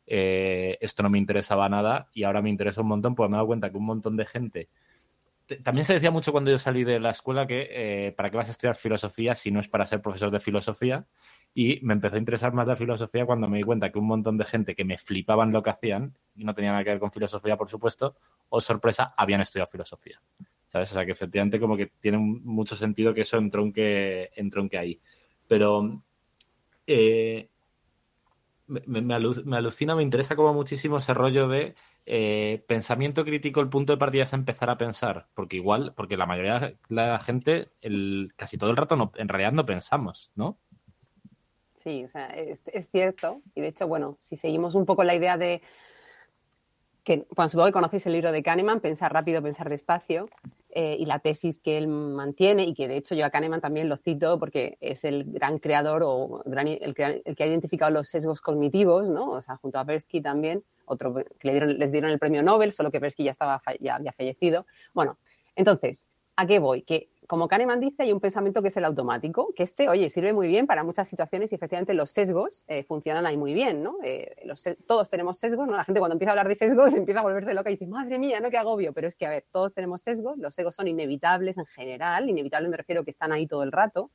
eh, 0.06 0.78
esto 0.80 1.02
no 1.02 1.10
me 1.10 1.18
interesaba 1.18 1.68
nada 1.68 2.08
y 2.12 2.24
ahora 2.24 2.42
me 2.42 2.50
interesa 2.50 2.80
un 2.80 2.88
montón, 2.88 3.14
pues 3.14 3.28
me 3.30 3.36
he 3.36 3.38
dado 3.38 3.46
cuenta 3.46 3.70
que 3.70 3.78
un 3.78 3.86
montón 3.86 4.16
de 4.16 4.26
gente... 4.26 4.68
También 5.62 5.84
se 5.84 5.92
decía 5.92 6.10
mucho 6.10 6.32
cuando 6.32 6.50
yo 6.50 6.56
salí 6.56 6.84
de 6.84 6.98
la 6.98 7.10
escuela 7.10 7.46
que 7.46 7.68
eh, 7.70 8.12
para 8.12 8.30
qué 8.30 8.38
vas 8.38 8.48
a 8.48 8.52
estudiar 8.52 8.76
filosofía 8.76 9.34
si 9.34 9.50
no 9.50 9.60
es 9.60 9.68
para 9.68 9.84
ser 9.84 10.00
profesor 10.00 10.30
de 10.30 10.40
filosofía 10.40 11.06
y 11.52 11.80
me 11.82 11.92
empezó 11.92 12.16
a 12.16 12.18
interesar 12.18 12.54
más 12.54 12.66
la 12.66 12.76
filosofía 12.76 13.26
cuando 13.26 13.46
me 13.46 13.58
di 13.58 13.62
cuenta 13.62 13.92
que 13.92 13.98
un 13.98 14.06
montón 14.06 14.38
de 14.38 14.44
gente 14.46 14.74
que 14.74 14.84
me 14.84 14.96
flipaban 14.96 15.52
lo 15.52 15.62
que 15.62 15.68
hacían 15.68 16.16
y 16.34 16.44
no 16.44 16.54
tenía 16.54 16.72
nada 16.72 16.82
que 16.82 16.90
ver 16.90 16.98
con 16.98 17.12
filosofía, 17.12 17.58
por 17.58 17.68
supuesto, 17.68 18.16
o 18.48 18.60
sorpresa, 18.60 19.12
habían 19.16 19.42
estudiado 19.42 19.70
filosofía. 19.70 20.20
¿Sabes? 20.66 20.90
O 20.90 20.94
sea, 20.94 21.04
que 21.04 21.12
efectivamente 21.12 21.60
como 21.60 21.76
que 21.76 21.92
tiene 22.00 22.18
mucho 22.18 22.74
sentido 22.74 23.12
que 23.14 23.20
eso 23.20 23.36
entronque, 23.36 24.30
entronque 24.34 24.78
ahí. 24.78 25.00
Pero 25.46 26.02
eh, 26.86 27.50
me, 28.66 29.14
alucina, 29.14 29.94
me 29.94 30.02
interesa 30.02 30.36
como 30.36 30.54
muchísimo 30.54 30.98
ese 30.98 31.14
rollo 31.14 31.48
de 31.48 31.74
eh, 32.06 32.64
pensamiento 32.66 33.24
crítico, 33.24 33.60
el 33.60 33.68
punto 33.68 33.92
de 33.92 33.98
partida 33.98 34.24
es 34.24 34.32
empezar 34.32 34.70
a 34.70 34.78
pensar, 34.78 35.28
porque 35.34 35.56
igual, 35.56 35.92
porque 35.94 36.16
la 36.16 36.26
mayoría 36.26 36.60
de 36.60 36.76
la 36.88 37.18
gente, 37.18 37.70
el, 37.80 38.32
casi 38.36 38.58
todo 38.58 38.70
el 38.70 38.76
rato 38.76 38.96
no, 38.96 39.12
en 39.16 39.28
realidad 39.28 39.52
no 39.52 39.66
pensamos, 39.66 40.30
¿no? 40.34 40.58
Sí, 41.74 42.02
o 42.04 42.08
sea, 42.08 42.28
es, 42.28 42.66
es, 42.68 42.88
cierto. 42.90 43.42
Y 43.54 43.60
de 43.60 43.68
hecho, 43.68 43.86
bueno, 43.86 44.16
si 44.18 44.36
seguimos 44.36 44.74
un 44.74 44.86
poco 44.86 45.04
la 45.04 45.14
idea 45.14 45.36
de 45.36 45.60
que, 47.04 47.26
bueno, 47.36 47.50
supongo 47.50 47.66
que 47.66 47.72
conocéis 47.72 48.06
el 48.06 48.14
libro 48.14 48.32
de 48.32 48.42
Kahneman, 48.42 48.80
Pensar 48.80 49.12
rápido, 49.12 49.42
pensar 49.42 49.68
despacio, 49.68 50.30
eh, 50.76 50.96
y 50.98 51.06
la 51.06 51.20
tesis 51.20 51.60
que 51.60 51.78
él 51.78 51.86
mantiene, 51.86 52.64
y 52.64 52.74
que 52.74 52.88
de 52.88 52.96
hecho 52.96 53.14
yo 53.14 53.24
a 53.24 53.30
Kahneman 53.30 53.60
también 53.60 53.88
lo 53.88 53.96
cito 53.96 54.38
porque 54.40 54.76
es 54.80 55.04
el 55.04 55.24
gran 55.24 55.58
creador 55.60 56.02
o 56.04 56.42
el, 56.44 56.94
que 56.94 57.04
ha 57.04 57.46
identificado 57.46 57.92
los 57.92 58.08
sesgos 58.08 58.40
cognitivos, 58.40 59.08
¿no? 59.08 59.30
O 59.30 59.40
sea, 59.42 59.56
junto 59.56 59.78
a 59.78 59.84
Persky 59.84 60.20
también, 60.20 60.64
otro 60.84 61.14
que 61.14 61.24
le 61.42 61.52
dieron, 61.52 61.78
les 61.78 61.92
dieron 61.92 62.10
el 62.10 62.18
premio 62.18 62.42
Nobel, 62.42 62.72
solo 62.72 62.90
que 62.90 63.00
Persky 63.00 63.22
ya, 63.22 63.30
estaba, 63.30 63.62
ya 63.80 63.94
había 63.94 64.12
fallecido. 64.12 64.66
Bueno, 64.92 65.16
entonces, 65.54 66.08
¿a 66.36 66.46
qué 66.46 66.58
voy? 66.58 66.82
Que 66.82 67.08
como 67.26 67.48
Kahneman 67.48 67.80
dice, 67.80 68.02
hay 68.02 68.12
un 68.12 68.20
pensamiento 68.20 68.60
que 68.60 68.68
es 68.68 68.76
el 68.76 68.84
automático, 68.84 69.52
que 69.54 69.62
este, 69.62 69.88
oye, 69.88 70.10
sirve 70.10 70.32
muy 70.32 70.46
bien 70.46 70.66
para 70.66 70.84
muchas 70.84 71.08
situaciones 71.08 71.52
y 71.52 71.54
efectivamente 71.54 71.94
los 71.94 72.10
sesgos 72.10 72.64
eh, 72.68 72.84
funcionan 72.84 73.24
ahí 73.24 73.36
muy 73.36 73.54
bien, 73.54 73.82
¿no? 73.82 73.96
Eh, 74.02 74.34
todos 74.86 75.08
tenemos 75.08 75.38
sesgos, 75.38 75.66
¿no? 75.66 75.74
La 75.74 75.84
gente 75.84 76.00
cuando 76.00 76.14
empieza 76.14 76.30
a 76.30 76.32
hablar 76.32 76.48
de 76.48 76.54
sesgos 76.54 76.92
empieza 76.94 77.20
a 77.20 77.22
volverse 77.22 77.54
loca 77.54 77.70
y 77.70 77.74
dice, 77.74 77.86
madre 77.86 78.18
mía, 78.18 78.40
¿no? 78.40 78.50
Qué 78.50 78.58
agobio. 78.58 78.92
Pero 78.92 79.08
es 79.08 79.16
que, 79.16 79.26
a 79.26 79.30
ver, 79.30 79.46
todos 79.50 79.72
tenemos 79.72 80.02
sesgos, 80.02 80.36
los 80.36 80.54
sesgos 80.54 80.74
son 80.74 80.86
inevitables 80.86 81.56
en 81.56 81.66
general, 81.66 82.28
inevitables 82.28 82.70
me 82.70 82.76
refiero 82.76 83.04
que 83.04 83.10
están 83.10 83.32
ahí 83.32 83.46
todo 83.46 83.62
el 83.62 83.72
rato. 83.72 84.10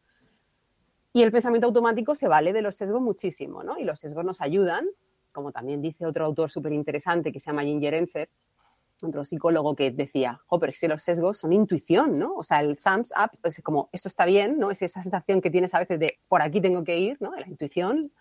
Y 1.11 1.23
el 1.23 1.31
pensamiento 1.31 1.65
automático 1.65 2.13
se 2.13 2.27
vale 2.27 2.53
de 2.53 2.61
los 2.61 2.75
sesgos 2.75 3.01
muchísimo, 3.01 3.63
¿no? 3.63 3.79
Y 3.79 3.83
los 3.83 3.99
sesgos 3.99 4.23
nos 4.23 4.41
ayudan, 4.41 4.85
como 5.31 5.51
también 5.51 5.81
dice 5.81 6.05
otro 6.05 6.25
autor 6.25 6.51
súper 6.51 6.73
interesante 6.73 7.31
que 7.31 7.39
se 7.39 7.47
llama 7.47 7.63
Ginger 7.63 7.95
Enser, 7.95 8.29
otro 9.01 9.23
psicólogo 9.23 9.75
que 9.75 9.91
decía, 9.91 10.41
oh, 10.47 10.59
pero 10.59 10.71
es 10.71 10.79
que 10.79 10.87
los 10.87 11.01
sesgos 11.01 11.37
son 11.37 11.53
intuición, 11.53 12.17
¿no? 12.17 12.33
O 12.35 12.43
sea, 12.43 12.61
el 12.61 12.77
thumbs 12.77 13.11
up 13.11 13.37
es 13.43 13.61
como, 13.63 13.89
esto 13.91 14.07
está 14.07 14.25
bien, 14.25 14.59
¿no? 14.59 14.71
Es 14.71 14.81
esa 14.81 15.01
sensación 15.01 15.41
que 15.41 15.49
tienes 15.49 15.73
a 15.73 15.79
veces 15.79 15.99
de, 15.99 16.19
por 16.27 16.41
aquí 16.41 16.61
tengo 16.61 16.83
que 16.83 16.97
ir, 16.97 17.17
¿no? 17.19 17.35
La 17.35 17.47
intuición. 17.47 18.11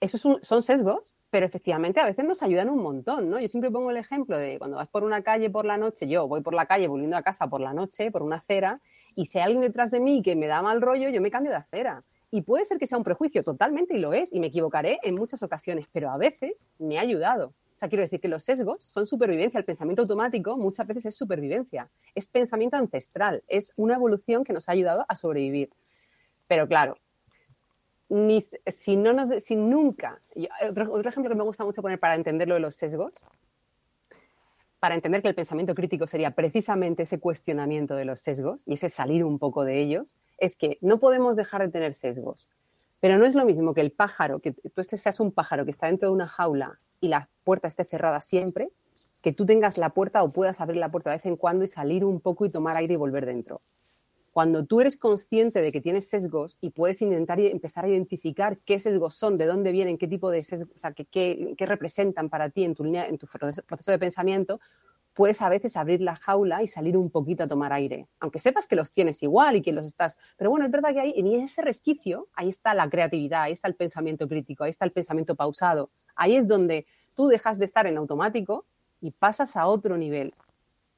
Esos 0.00 0.20
son 0.20 0.62
sesgos, 0.62 1.12
pero 1.30 1.46
efectivamente 1.46 2.00
a 2.00 2.04
veces 2.04 2.24
nos 2.24 2.42
ayudan 2.42 2.70
un 2.70 2.82
montón, 2.82 3.28
¿no? 3.28 3.38
Yo 3.38 3.48
siempre 3.48 3.70
pongo 3.70 3.90
el 3.90 3.96
ejemplo 3.96 4.38
de 4.38 4.58
cuando 4.58 4.76
vas 4.76 4.88
por 4.88 5.04
una 5.04 5.22
calle 5.22 5.50
por 5.50 5.64
la 5.64 5.76
noche, 5.76 6.08
yo 6.08 6.28
voy 6.28 6.40
por 6.40 6.54
la 6.54 6.66
calle 6.66 6.88
volviendo 6.88 7.16
a 7.16 7.22
casa 7.22 7.46
por 7.46 7.60
la 7.60 7.72
noche, 7.72 8.10
por 8.10 8.22
una 8.22 8.36
acera, 8.36 8.80
y 9.14 9.26
si 9.26 9.38
hay 9.38 9.44
alguien 9.44 9.62
detrás 9.62 9.90
de 9.90 10.00
mí 10.00 10.22
que 10.22 10.36
me 10.36 10.46
da 10.46 10.62
mal 10.62 10.80
rollo, 10.80 11.08
yo 11.08 11.20
me 11.20 11.30
cambio 11.30 11.52
de 11.52 11.58
acera. 11.58 12.04
Y 12.30 12.42
puede 12.42 12.64
ser 12.64 12.78
que 12.78 12.86
sea 12.86 12.98
un 12.98 13.04
prejuicio 13.04 13.42
totalmente, 13.42 13.94
y 13.94 13.98
lo 13.98 14.12
es, 14.12 14.32
y 14.32 14.40
me 14.40 14.48
equivocaré 14.48 14.98
en 15.02 15.14
muchas 15.14 15.42
ocasiones, 15.42 15.86
pero 15.92 16.10
a 16.10 16.16
veces 16.16 16.66
me 16.78 16.98
ha 16.98 17.02
ayudado. 17.02 17.52
O 17.76 17.78
sea, 17.78 17.90
quiero 17.90 18.02
decir 18.02 18.20
que 18.20 18.28
los 18.28 18.42
sesgos 18.42 18.82
son 18.82 19.06
supervivencia. 19.06 19.58
El 19.58 19.66
pensamiento 19.66 20.00
automático 20.00 20.56
muchas 20.56 20.86
veces 20.86 21.04
es 21.06 21.14
supervivencia. 21.14 21.90
Es 22.14 22.26
pensamiento 22.26 22.78
ancestral. 22.78 23.44
Es 23.48 23.74
una 23.76 23.96
evolución 23.96 24.44
que 24.44 24.54
nos 24.54 24.70
ha 24.70 24.72
ayudado 24.72 25.04
a 25.06 25.14
sobrevivir. 25.14 25.68
Pero 26.48 26.66
claro, 26.66 26.96
si, 28.08 28.96
no 28.96 29.12
nos, 29.12 29.28
si 29.44 29.56
nunca. 29.56 30.22
otro, 30.70 30.90
otro 30.90 31.10
ejemplo 31.10 31.30
que 31.30 31.36
me 31.36 31.44
gusta 31.44 31.66
mucho 31.66 31.82
poner 31.82 32.00
para 32.00 32.14
entender 32.14 32.48
lo 32.48 32.54
de 32.54 32.60
los 32.60 32.74
sesgos, 32.74 33.14
para 34.80 34.94
entender 34.94 35.20
que 35.20 35.28
el 35.28 35.34
pensamiento 35.34 35.74
crítico 35.74 36.06
sería 36.06 36.30
precisamente 36.30 37.02
ese 37.02 37.20
cuestionamiento 37.20 37.94
de 37.94 38.06
los 38.06 38.20
sesgos 38.20 38.66
y 38.66 38.74
ese 38.74 38.88
salir 38.88 39.22
un 39.22 39.38
poco 39.38 39.64
de 39.64 39.82
ellos, 39.82 40.16
es 40.38 40.56
que 40.56 40.78
no 40.80 40.98
podemos 40.98 41.36
dejar 41.36 41.60
de 41.60 41.68
tener 41.68 41.92
sesgos. 41.92 42.48
Pero 43.06 43.18
no 43.18 43.24
es 43.24 43.36
lo 43.36 43.44
mismo 43.44 43.72
que 43.72 43.82
el 43.82 43.92
pájaro, 43.92 44.40
que 44.40 44.50
tú 44.50 44.80
este 44.80 44.96
seas 44.96 45.20
un 45.20 45.30
pájaro 45.30 45.64
que 45.64 45.70
está 45.70 45.86
dentro 45.86 46.08
de 46.08 46.12
una 46.16 46.26
jaula 46.26 46.80
y 47.00 47.06
la 47.06 47.28
puerta 47.44 47.68
esté 47.68 47.84
cerrada 47.84 48.20
siempre, 48.20 48.70
que 49.22 49.32
tú 49.32 49.46
tengas 49.46 49.78
la 49.78 49.90
puerta 49.90 50.24
o 50.24 50.32
puedas 50.32 50.60
abrir 50.60 50.80
la 50.80 50.90
puerta 50.90 51.10
de 51.10 51.18
vez 51.18 51.26
en 51.26 51.36
cuando 51.36 51.62
y 51.62 51.68
salir 51.68 52.04
un 52.04 52.18
poco 52.18 52.46
y 52.46 52.50
tomar 52.50 52.76
aire 52.76 52.94
y 52.94 52.96
volver 52.96 53.24
dentro. 53.24 53.60
Cuando 54.32 54.64
tú 54.64 54.80
eres 54.80 54.96
consciente 54.96 55.62
de 55.62 55.70
que 55.70 55.80
tienes 55.80 56.08
sesgos 56.08 56.58
y 56.60 56.70
puedes 56.70 57.00
intentar 57.00 57.38
empezar 57.38 57.84
a 57.84 57.88
identificar 57.88 58.58
qué 58.66 58.80
sesgos 58.80 59.14
son, 59.14 59.36
de 59.36 59.46
dónde 59.46 59.70
vienen, 59.70 59.98
qué 59.98 60.08
tipo 60.08 60.28
de 60.28 60.42
sesgos, 60.42 60.74
o 60.74 60.78
sea, 60.78 60.92
qué, 60.92 61.54
representan 61.60 62.28
para 62.28 62.50
ti 62.50 62.64
en 62.64 62.74
tu, 62.74 62.82
línea, 62.82 63.06
en 63.06 63.18
tu 63.18 63.28
proceso 63.28 63.92
de 63.92 64.00
pensamiento, 64.00 64.58
puedes 65.16 65.40
a 65.40 65.48
veces 65.48 65.78
abrir 65.78 66.02
la 66.02 66.14
jaula 66.14 66.62
y 66.62 66.68
salir 66.68 66.94
un 66.94 67.10
poquito 67.10 67.44
a 67.44 67.46
tomar 67.46 67.72
aire, 67.72 68.06
aunque 68.20 68.38
sepas 68.38 68.68
que 68.68 68.76
los 68.76 68.92
tienes 68.92 69.22
igual 69.22 69.56
y 69.56 69.62
que 69.62 69.72
los 69.72 69.86
estás. 69.86 70.18
Pero 70.36 70.50
bueno, 70.50 70.66
es 70.66 70.70
verdad 70.70 70.92
que 70.92 71.00
ahí, 71.00 71.14
en 71.16 71.26
ese 71.28 71.62
resquicio, 71.62 72.28
ahí 72.34 72.50
está 72.50 72.74
la 72.74 72.88
creatividad, 72.90 73.42
ahí 73.42 73.52
está 73.52 73.66
el 73.66 73.74
pensamiento 73.74 74.28
crítico, 74.28 74.64
ahí 74.64 74.70
está 74.70 74.84
el 74.84 74.92
pensamiento 74.92 75.34
pausado. 75.34 75.88
Ahí 76.16 76.36
es 76.36 76.48
donde 76.48 76.86
tú 77.14 77.28
dejas 77.28 77.58
de 77.58 77.64
estar 77.64 77.86
en 77.86 77.96
automático 77.96 78.66
y 79.00 79.10
pasas 79.10 79.56
a 79.56 79.66
otro 79.66 79.96
nivel. 79.96 80.34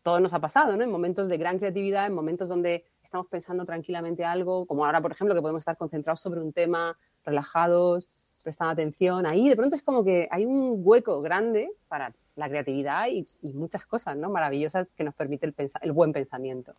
Todo 0.02 0.18
nos 0.18 0.35
ha 0.35 0.40
pasado, 0.40 0.76
¿no? 0.76 0.83
En 0.83 0.90
momentos 0.90 1.28
de 1.28 1.37
gran 1.37 1.61
creatividad, 1.61 2.09
en 2.09 2.14
momentos 2.14 2.48
donde 2.48 2.87
estamos 3.04 3.28
pensando 3.28 3.64
tranquilamente 3.64 4.24
algo, 4.24 4.66
como 4.66 4.85
ahora, 4.85 5.00
por 5.00 5.12
ejemplo, 5.12 5.37
que 5.37 5.42
podemos 5.42 5.61
estar 5.61 5.76
concentrados 5.76 6.20
sobre 6.20 6.40
un 6.40 6.52
tema, 6.52 6.98
relajados, 7.24 8.09
prestando 8.48 8.72
atención. 8.72 9.26
Ahí 9.26 9.48
de 9.48 9.56
pronto 9.56 9.76
es 9.76 9.82
como 9.82 10.02
que 10.02 10.26
hay 10.30 10.46
un 10.46 10.80
hueco 10.82 11.20
grande 11.20 11.70
para 11.87 12.14
la 12.34 12.48
creatividad 12.48 13.06
y, 13.08 13.26
muchas 13.52 13.84
cosas 13.84 14.16
¿no? 14.16 14.30
maravillosas 14.30 14.88
que 14.96 15.04
nos 15.04 15.14
permite 15.14 15.46
el, 15.46 15.54
el 15.82 15.92
buen 15.92 16.12
pensamiento. 16.12 16.72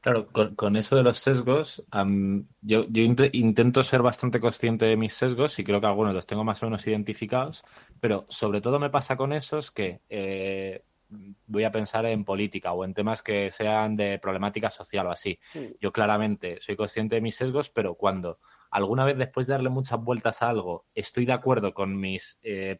Claro, 0.00 0.28
con, 0.56 0.76
eso 0.76 0.96
de 0.96 1.02
los 1.02 1.18
sesgos, 1.18 1.84
yo, 2.62 2.84
intento 3.32 3.82
ser 3.82 4.00
bastante 4.00 4.40
consciente 4.40 4.86
de 4.86 4.96
mis 4.96 5.12
sesgos 5.12 5.58
y 5.58 5.64
creo 5.64 5.78
que 5.80 5.86
algunos 5.86 6.14
los 6.14 6.26
tengo 6.26 6.42
más 6.42 6.62
o 6.62 6.66
menos 6.66 6.86
identificados, 6.86 7.64
pero 8.00 8.24
sobre 8.30 8.62
todo 8.62 8.78
me 8.78 8.88
pasa 8.88 9.16
con 9.16 9.34
esos 9.34 9.70
que 9.70 10.00
eh, 10.08 10.84
voy 11.46 11.64
a 11.64 11.72
pensar 11.72 12.06
en 12.06 12.24
política 12.24 12.72
o 12.72 12.84
en 12.84 12.94
temas 12.94 13.22
que 13.22 13.50
sean 13.50 13.96
de 13.96 14.18
problemática 14.18 14.70
social 14.70 15.06
o 15.06 15.10
así. 15.10 15.38
Yo 15.80 15.92
claramente 15.92 16.58
soy 16.60 16.76
consciente 16.76 17.16
de 17.16 17.20
mis 17.20 17.36
sesgos, 17.36 17.70
pero 17.70 17.94
cuando 17.94 18.38
alguna 18.70 19.04
vez 19.04 19.18
después 19.18 19.46
de 19.46 19.54
darle 19.54 19.68
muchas 19.68 20.00
vueltas 20.00 20.42
a 20.42 20.50
algo 20.50 20.86
estoy 20.94 21.26
de 21.26 21.32
acuerdo 21.32 21.74
con, 21.74 21.98
mis, 21.98 22.38
eh, 22.42 22.78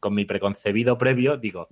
con 0.00 0.14
mi 0.14 0.24
preconcebido 0.24 0.96
previo, 0.96 1.36
digo, 1.36 1.68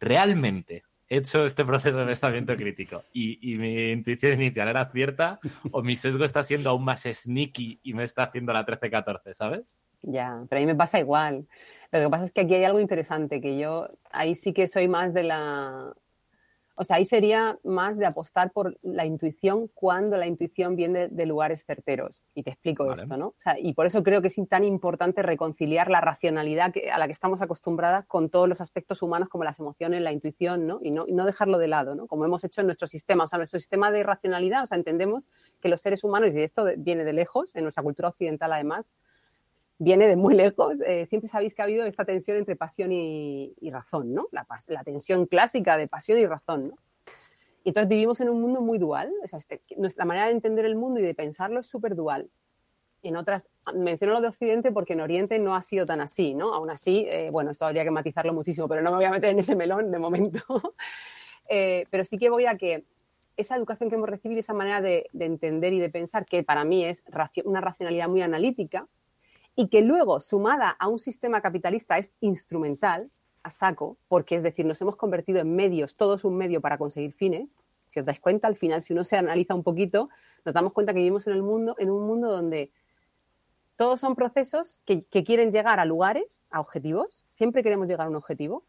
realmente 0.00 0.84
he 1.08 1.18
hecho 1.18 1.44
este 1.44 1.64
proceso 1.64 1.98
de 1.98 2.06
pensamiento 2.06 2.56
crítico 2.56 3.02
y, 3.12 3.56
mi 3.56 3.92
intuición 3.92 4.34
inicial 4.34 4.68
era 4.68 4.90
cierta 4.90 5.38
o 5.72 5.82
mi 5.82 5.96
sesgo 5.96 6.24
está 6.24 6.42
siendo 6.42 6.70
aún 6.70 6.84
más 6.84 7.02
sneaky 7.02 7.80
y 7.82 7.94
me 7.94 8.04
está 8.04 8.24
haciendo 8.24 8.52
la 8.52 8.66
13-14, 8.66 9.34
¿sabes? 9.34 9.78
Ya, 10.06 10.44
pero 10.48 10.58
a 10.58 10.60
mí 10.60 10.66
me 10.66 10.74
pasa 10.74 10.98
igual. 10.98 11.46
Lo 11.90 12.00
que 12.00 12.10
pasa 12.10 12.24
es 12.24 12.32
que 12.32 12.42
aquí 12.42 12.54
hay 12.54 12.64
algo 12.64 12.80
interesante, 12.80 13.40
que 13.40 13.56
yo 13.56 13.88
ahí 14.10 14.34
sí 14.34 14.52
que 14.52 14.66
soy 14.66 14.88
más 14.88 15.14
de 15.14 15.22
la, 15.22 15.94
o 16.76 16.82
sea, 16.82 16.96
ahí 16.96 17.04
sería 17.04 17.58
más 17.62 17.98
de 17.98 18.06
apostar 18.06 18.50
por 18.50 18.76
la 18.82 19.06
intuición 19.06 19.68
cuando 19.74 20.16
la 20.16 20.26
intuición 20.26 20.74
viene 20.74 21.08
de 21.08 21.26
lugares 21.26 21.64
certeros. 21.64 22.24
Y 22.34 22.42
te 22.42 22.50
explico 22.50 22.92
esto, 22.92 23.16
¿no? 23.16 23.28
O 23.28 23.34
sea, 23.36 23.56
y 23.58 23.74
por 23.74 23.86
eso 23.86 24.02
creo 24.02 24.20
que 24.22 24.28
es 24.28 24.40
tan 24.48 24.64
importante 24.64 25.22
reconciliar 25.22 25.88
la 25.88 26.00
racionalidad 26.00 26.72
a 26.92 26.98
la 26.98 27.06
que 27.06 27.12
estamos 27.12 27.42
acostumbradas 27.42 28.06
con 28.06 28.28
todos 28.28 28.48
los 28.48 28.60
aspectos 28.60 29.02
humanos 29.02 29.28
como 29.28 29.44
las 29.44 29.60
emociones, 29.60 30.02
la 30.02 30.10
intuición, 30.10 30.66
¿no? 30.66 30.80
Y, 30.82 30.90
¿no? 30.90 31.06
y 31.06 31.12
no 31.12 31.26
dejarlo 31.26 31.58
de 31.58 31.68
lado, 31.68 31.94
¿no? 31.94 32.08
Como 32.08 32.24
hemos 32.24 32.42
hecho 32.42 32.60
en 32.60 32.66
nuestro 32.66 32.88
sistema. 32.88 33.24
O 33.24 33.26
sea, 33.28 33.38
nuestro 33.38 33.60
sistema 33.60 33.92
de 33.92 34.02
racionalidad, 34.02 34.64
o 34.64 34.66
sea, 34.66 34.76
entendemos 34.76 35.26
que 35.60 35.68
los 35.68 35.80
seres 35.80 36.02
humanos, 36.02 36.34
y 36.34 36.42
esto 36.42 36.66
viene 36.76 37.04
de 37.04 37.12
lejos, 37.12 37.54
en 37.54 37.62
nuestra 37.62 37.84
cultura 37.84 38.08
occidental 38.08 38.52
además, 38.52 38.96
viene 39.84 40.08
de 40.08 40.16
muy 40.16 40.34
lejos. 40.34 40.80
Eh, 40.80 41.04
siempre 41.04 41.28
sabéis 41.28 41.54
que 41.54 41.62
ha 41.62 41.66
habido 41.66 41.84
esta 41.84 42.04
tensión 42.04 42.38
entre 42.38 42.56
pasión 42.56 42.90
y, 42.90 43.54
razón, 43.70 44.14
¿no? 44.14 44.26
La, 44.32 44.46
tensión 44.82 45.26
clásica 45.26 45.76
de 45.76 45.86
pasión 45.86 46.18
y 46.18 46.26
razón, 46.26 46.68
¿no? 46.68 46.74
Entonces 47.64 47.88
vivimos 47.88 48.20
en 48.20 48.28
un 48.28 48.40
mundo 48.40 48.60
muy 48.60 48.78
dual. 48.78 49.12
Este, 49.32 49.62
nuestra 49.76 50.04
manera 50.04 50.26
de 50.26 50.32
entender 50.32 50.64
el 50.64 50.76
mundo 50.76 51.00
y 51.00 51.02
de 51.02 51.14
pensarlo 51.14 51.60
es 51.60 51.66
súper 51.66 51.94
dual. 51.94 52.28
En 53.02 53.16
otras, 53.16 53.48
menciono 53.74 54.14
lo 54.14 54.20
de 54.22 54.28
Occidente 54.28 54.72
porque 54.72 54.94
en 54.94 55.02
Oriente 55.02 55.38
no 55.38 55.54
ha 55.54 55.62
sido 55.62 55.84
tan 55.84 56.00
así, 56.00 56.34
¿no? 56.34 56.54
Aún 56.54 56.70
así, 56.70 57.06
eh, 57.08 57.28
bueno, 57.30 57.50
esto 57.50 57.66
habría 57.66 57.84
que 57.84 57.90
matizarlo 57.90 58.32
muchísimo, 58.32 58.66
pero 58.66 58.82
no 58.82 58.90
me 58.90 58.96
voy 58.96 59.04
a 59.04 59.10
meter 59.10 59.30
en 59.30 59.38
ese 59.38 59.54
melón 59.54 59.90
de 59.90 59.98
momento. 59.98 60.40
Eh, 61.50 61.84
pero 61.90 62.06
sí 62.06 62.16
que 62.16 62.30
voy 62.30 62.46
a 62.46 62.56
que 62.56 62.86
esa 63.36 63.54
educación 63.56 63.90
que 63.90 63.96
hemos 63.96 64.08
recibido, 64.08 64.40
esa 64.40 64.54
manera 64.54 64.80
de 64.80 65.10
entender 65.12 65.74
y 65.74 65.78
de 65.78 65.90
pensar, 65.90 66.24
que 66.24 66.42
para 66.42 66.64
mí 66.64 66.86
es 66.86 67.04
una 67.44 67.60
racionalidad 67.60 68.08
muy 68.08 68.22
analítica, 68.22 68.88
y 69.56 69.68
que 69.68 69.82
luego, 69.82 70.20
sumada 70.20 70.70
a 70.70 70.88
un 70.88 70.98
sistema 70.98 71.40
capitalista, 71.40 71.98
es 71.98 72.12
instrumental, 72.20 73.10
a 73.42 73.50
saco, 73.50 73.98
porque 74.08 74.34
es 74.34 74.42
decir, 74.42 74.64
nos 74.64 74.80
hemos 74.80 74.96
convertido 74.96 75.38
en 75.38 75.54
medios, 75.54 75.96
todo 75.96 76.14
es 76.14 76.24
un 76.24 76.36
medio 76.36 76.60
para 76.60 76.78
conseguir 76.78 77.12
fines. 77.12 77.60
Si 77.86 78.00
os 78.00 78.06
dais 78.06 78.18
cuenta, 78.18 78.48
al 78.48 78.56
final, 78.56 78.82
si 78.82 78.94
uno 78.94 79.04
se 79.04 79.16
analiza 79.16 79.54
un 79.54 79.62
poquito, 79.62 80.08
nos 80.44 80.54
damos 80.54 80.72
cuenta 80.72 80.92
que 80.92 80.98
vivimos 80.98 81.26
en 81.26 81.34
el 81.34 81.42
mundo, 81.42 81.76
en 81.78 81.90
un 81.90 82.06
mundo 82.06 82.32
donde 82.32 82.72
todos 83.76 84.00
son 84.00 84.14
procesos 84.14 84.80
que, 84.86 85.04
quieren 85.24 85.52
llegar 85.52 85.78
a 85.78 85.84
lugares, 85.84 86.44
a 86.50 86.60
objetivos. 86.60 87.24
Siempre 87.28 87.62
queremos 87.62 87.88
llegar 87.88 88.06
a 88.06 88.10
un 88.10 88.16
objetivo. 88.16 88.64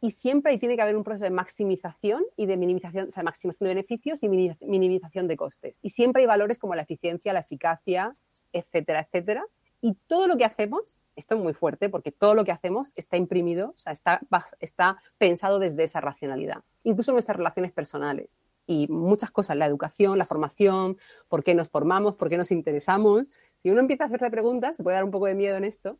Y 0.00 0.12
siempre 0.12 0.56
tiene 0.58 0.76
que 0.76 0.82
haber 0.82 0.96
un 0.96 1.02
proceso 1.02 1.24
de 1.24 1.30
maximización 1.30 2.22
y 2.36 2.46
de 2.46 2.56
minimización, 2.56 3.08
o 3.08 3.10
sea, 3.10 3.24
maximización 3.24 3.66
de 3.66 3.74
beneficios 3.74 4.22
y 4.22 4.28
minimización 4.28 5.26
de 5.26 5.36
costes. 5.36 5.80
Y 5.82 5.90
siempre 5.90 6.22
hay 6.22 6.28
valores 6.28 6.58
como 6.58 6.76
la 6.76 6.82
eficiencia, 6.82 7.32
la 7.32 7.40
eficacia, 7.40 8.14
etcétera, 8.52 9.00
etcétera. 9.00 9.44
Y 9.80 9.94
todo 10.06 10.26
lo 10.26 10.36
que 10.36 10.44
hacemos, 10.44 11.00
esto 11.14 11.36
es 11.36 11.40
muy 11.40 11.54
fuerte 11.54 11.88
porque 11.88 12.10
todo 12.10 12.34
lo 12.34 12.44
que 12.44 12.50
hacemos 12.50 12.92
está 12.96 13.16
imprimido, 13.16 13.74
está, 13.86 14.98
pensado 15.18 15.58
desde 15.58 15.84
esa 15.84 16.00
racionalidad. 16.00 16.64
Incluso 16.82 17.12
nuestras 17.12 17.36
relaciones 17.36 17.72
personales 17.72 18.40
y 18.66 18.88
muchas 18.88 19.30
cosas, 19.30 19.56
la 19.56 19.66
educación, 19.66 20.18
la 20.18 20.26
formación, 20.26 20.98
por 21.28 21.44
qué 21.44 21.54
nos 21.54 21.68
formamos, 21.68 22.16
por 22.16 22.28
qué 22.28 22.36
nos 22.36 22.50
interesamos, 22.50 23.28
si 23.62 23.70
uno 23.70 23.80
empieza 23.80 24.04
a 24.04 24.06
hacerse 24.06 24.30
preguntas, 24.30 24.76
se 24.76 24.82
puede 24.82 24.96
dar 24.96 25.04
un 25.04 25.10
poco 25.10 25.26
de 25.26 25.34
miedo 25.34 25.56
en 25.56 25.64
esto. 25.64 25.98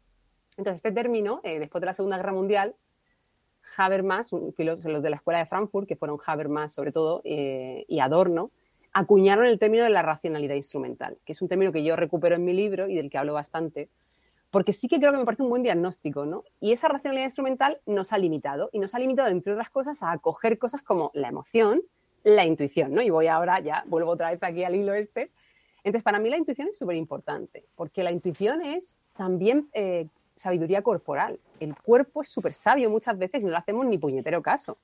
Entonces, 0.56 0.76
este 0.76 0.92
término, 0.92 1.40
eh, 1.44 1.58
después 1.58 1.80
de 1.80 1.86
la 1.86 1.94
Segunda 1.94 2.16
Guerra 2.16 2.32
Mundial, 2.32 2.76
Habermas, 3.76 4.30
los 4.32 4.82
de 5.02 5.10
la 5.10 5.16
Escuela 5.16 5.38
de 5.38 5.46
Frankfurt, 5.46 5.86
que 5.86 5.96
fueron 5.96 6.18
Habermas 6.24 6.72
sobre 6.72 6.92
todo, 6.92 7.20
eh, 7.24 7.84
y 7.88 8.00
Adorno, 8.00 8.50
acuñaron 8.92 9.46
el 9.46 9.58
término 9.58 9.84
de 9.84 9.90
la 9.90 10.02
racionalidad 10.02 10.54
instrumental, 10.54 11.18
que 11.24 11.32
es 11.32 11.42
un 11.42 11.48
término 11.48 11.72
que 11.72 11.84
yo 11.84 11.96
recupero 11.96 12.36
en 12.36 12.44
mi 12.44 12.52
libro 12.52 12.88
y 12.88 12.96
del 12.96 13.10
que 13.10 13.18
hablo 13.18 13.34
bastante, 13.34 13.88
porque 14.50 14.72
sí 14.72 14.88
que 14.88 14.98
creo 14.98 15.12
que 15.12 15.18
me 15.18 15.24
parece 15.24 15.42
un 15.42 15.50
buen 15.50 15.62
diagnóstico, 15.62 16.24
¿no? 16.24 16.44
Y 16.60 16.72
esa 16.72 16.88
racionalidad 16.88 17.26
instrumental 17.26 17.80
nos 17.86 18.12
ha 18.12 18.18
limitado, 18.18 18.70
y 18.72 18.78
nos 18.78 18.94
ha 18.94 18.98
limitado, 18.98 19.28
entre 19.28 19.52
otras 19.52 19.70
cosas, 19.70 20.02
a 20.02 20.12
acoger 20.12 20.58
cosas 20.58 20.82
como 20.82 21.10
la 21.14 21.28
emoción, 21.28 21.82
la 22.24 22.44
intuición, 22.44 22.92
¿no? 22.92 23.02
Y 23.02 23.10
voy 23.10 23.26
ahora, 23.26 23.60
ya 23.60 23.84
vuelvo 23.86 24.10
otra 24.10 24.30
vez 24.30 24.42
aquí 24.42 24.64
al 24.64 24.74
hilo 24.74 24.94
este, 24.94 25.30
entonces, 25.84 26.02
para 26.02 26.18
mí 26.18 26.28
la 26.28 26.36
intuición 26.36 26.68
es 26.68 26.78
súper 26.78 26.96
importante, 26.96 27.64
porque 27.76 28.02
la 28.02 28.10
intuición 28.10 28.62
es 28.62 29.00
también 29.16 29.68
eh, 29.72 30.06
sabiduría 30.34 30.82
corporal. 30.82 31.40
El 31.60 31.74
cuerpo 31.76 32.22
es 32.22 32.28
súper 32.28 32.52
sabio 32.52 32.90
muchas 32.90 33.16
veces 33.16 33.42
y 33.42 33.46
no 33.46 33.52
le 33.52 33.58
hacemos 33.58 33.86
ni 33.86 33.96
puñetero 33.96 34.42
caso. 34.42 34.76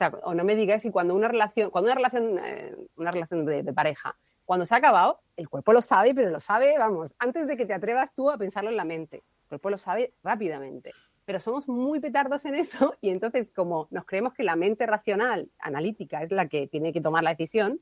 Sea, 0.00 0.08
o 0.22 0.32
no 0.32 0.44
me 0.44 0.56
digáis 0.56 0.80
que 0.80 0.90
cuando 0.90 1.14
una 1.14 1.28
relación, 1.28 1.68
cuando 1.68 1.88
una 1.88 1.94
relación, 1.94 2.38
eh, 2.42 2.74
una 2.96 3.10
relación 3.10 3.44
de, 3.44 3.70
pareja, 3.74 4.16
cuando 4.46 4.64
se 4.64 4.74
ha 4.74 4.78
acabado, 4.78 5.20
el 5.36 5.50
cuerpo 5.50 5.74
lo 5.74 5.82
sabe, 5.82 6.14
pero 6.14 6.30
lo 6.30 6.40
sabe, 6.40 6.78
vamos, 6.78 7.14
antes 7.18 7.46
de 7.46 7.54
que 7.54 7.66
te 7.66 7.74
atrevas 7.74 8.14
tú 8.14 8.30
a 8.30 8.38
pensarlo 8.38 8.70
en 8.70 8.78
la 8.78 8.86
mente. 8.86 9.18
El 9.18 9.48
cuerpo 9.48 9.68
lo 9.68 9.76
sabe 9.76 10.14
rápidamente. 10.22 10.92
Pero 11.26 11.38
somos 11.38 11.68
muy 11.68 12.00
petardos 12.00 12.46
en 12.46 12.54
eso 12.54 12.96
y 13.02 13.10
entonces 13.10 13.52
como 13.54 13.88
nos 13.90 14.06
creemos 14.06 14.32
que 14.32 14.42
la 14.42 14.56
mente 14.56 14.86
racional, 14.86 15.50
analítica, 15.58 16.22
es 16.22 16.32
la 16.32 16.48
que 16.48 16.66
tiene 16.66 16.94
que 16.94 17.02
tomar 17.02 17.22
la 17.22 17.34
decisión, 17.34 17.78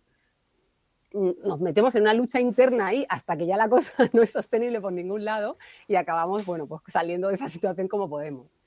nos 1.13 1.61
metemos 1.61 1.95
en 1.95 2.03
una 2.03 2.15
lucha 2.15 2.41
interna 2.41 2.89
ahí 2.89 3.07
hasta 3.09 3.37
que 3.37 3.47
ya 3.47 3.57
la 3.57 3.69
cosa 3.69 3.93
no 4.13 4.23
es 4.23 4.33
sostenible 4.33 4.81
por 4.81 4.93
ningún 4.93 5.25
lado 5.25 5.57
y 5.87 5.95
acabamos, 5.95 6.45
bueno, 6.45 6.67
pues 6.67 6.83
saliendo 6.89 7.29
de 7.29 7.35
esa 7.35 7.49
situación 7.49 7.87
como 7.87 8.09
podemos. 8.09 8.59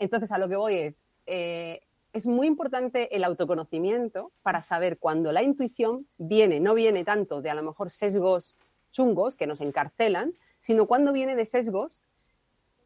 Entonces, 0.00 0.32
a 0.32 0.38
lo 0.38 0.48
que 0.48 0.56
voy 0.56 0.78
es, 0.78 1.04
eh, 1.26 1.82
es 2.12 2.26
muy 2.26 2.46
importante 2.46 3.14
el 3.16 3.24
autoconocimiento 3.24 4.32
para 4.42 4.60
saber 4.60 4.98
cuando 4.98 5.32
la 5.32 5.42
intuición 5.42 6.06
viene, 6.18 6.60
no 6.60 6.74
viene 6.74 7.04
tanto 7.04 7.40
de 7.40 7.50
a 7.50 7.54
lo 7.54 7.62
mejor 7.62 7.90
sesgos 7.90 8.58
chungos 8.90 9.34
que 9.34 9.46
nos 9.46 9.60
encarcelan, 9.60 10.34
sino 10.60 10.86
cuando 10.86 11.12
viene 11.12 11.34
de 11.34 11.44
sesgos 11.44 12.00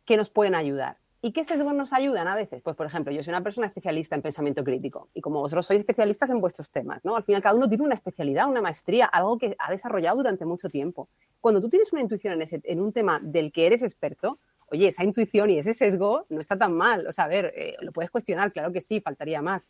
que 0.04 0.16
nos 0.16 0.30
pueden 0.30 0.54
ayudar. 0.54 0.98
¿Y 1.22 1.32
qué 1.32 1.42
sesgos 1.42 1.74
nos 1.74 1.92
ayudan 1.92 2.28
a 2.28 2.36
veces? 2.36 2.62
Pues, 2.62 2.76
por 2.76 2.86
ejemplo, 2.86 3.12
yo 3.12 3.22
soy 3.24 3.32
una 3.32 3.42
persona 3.42 3.66
especialista 3.66 4.14
en 4.14 4.22
pensamiento 4.22 4.62
crítico 4.62 5.08
y 5.12 5.20
como 5.20 5.40
vosotros 5.40 5.66
sois 5.66 5.80
especialistas 5.80 6.30
en 6.30 6.40
vuestros 6.40 6.70
temas, 6.70 7.04
¿no? 7.04 7.16
Al 7.16 7.24
final 7.24 7.42
cada 7.42 7.56
uno 7.56 7.68
tiene 7.68 7.82
una 7.82 7.96
especialidad, 7.96 8.48
una 8.48 8.62
maestría, 8.62 9.06
algo 9.06 9.36
que 9.36 9.56
ha 9.58 9.70
desarrollado 9.70 10.18
durante 10.18 10.44
mucho 10.44 10.68
tiempo. 10.68 11.08
Cuando 11.40 11.60
tú 11.60 11.68
tienes 11.68 11.92
una 11.92 12.02
intuición 12.02 12.34
en, 12.34 12.42
ese, 12.42 12.60
en 12.62 12.80
un 12.80 12.92
tema 12.92 13.18
del 13.20 13.50
que 13.50 13.66
eres 13.66 13.82
experto, 13.82 14.38
oye, 14.70 14.88
esa 14.88 15.05
intuición 15.05 15.50
y 15.50 15.59
ese 15.59 15.74
sesgo 15.74 16.26
no 16.29 16.40
está 16.40 16.57
tan 16.59 16.72
mal. 16.74 17.07
O 17.07 17.12
sea, 17.12 17.24
a 17.24 17.29
ver, 17.29 17.52
eh, 17.57 17.76
lo 17.81 17.92
puedes 17.92 18.11
cuestionar, 18.11 18.52
claro 18.52 18.72
que 18.72 18.81
sí, 18.81 19.00
faltaría 19.00 19.42
más. 19.42 19.66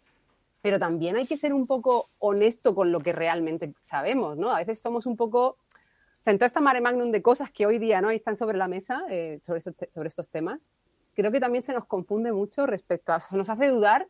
Pero 0.63 0.79
también 0.79 1.17
hay 1.17 1.27
que 1.27 1.37
ser 1.37 1.53
un 1.53 1.67
poco 1.67 2.11
honesto 2.19 2.75
con 2.75 2.93
lo 2.93 3.01
que 3.01 3.13
realmente 3.13 3.75
sabemos, 3.81 4.37
¿no? 4.37 4.51
A 4.51 4.59
veces 4.59 4.81
somos 4.81 5.07
un 5.07 5.17
poco... 5.17 5.59
O 6.19 6.23
sea, 6.27 6.33
en 6.33 6.39
toda 6.39 6.47
esta 6.47 6.61
mare 6.61 6.81
magnum 6.81 7.13
de 7.13 7.23
cosas 7.23 7.53
que 7.53 7.67
hoy 7.67 7.79
día 7.79 8.01
¿no? 8.01 8.11
están 8.11 8.37
sobre 8.37 8.59
la 8.59 8.67
mesa, 8.67 9.05
eh, 9.09 9.39
sobre, 9.45 9.61
sobre 9.61 10.09
estos 10.09 10.29
temas, 10.29 10.61
creo 11.15 11.31
que 11.31 11.39
también 11.39 11.63
se 11.63 11.73
nos 11.73 11.87
confunde 11.87 12.33
mucho 12.33 12.67
respecto 12.67 13.13
a, 13.13 13.21
se 13.21 13.37
nos 13.37 13.49
hace 13.49 13.69
dudar 13.69 14.09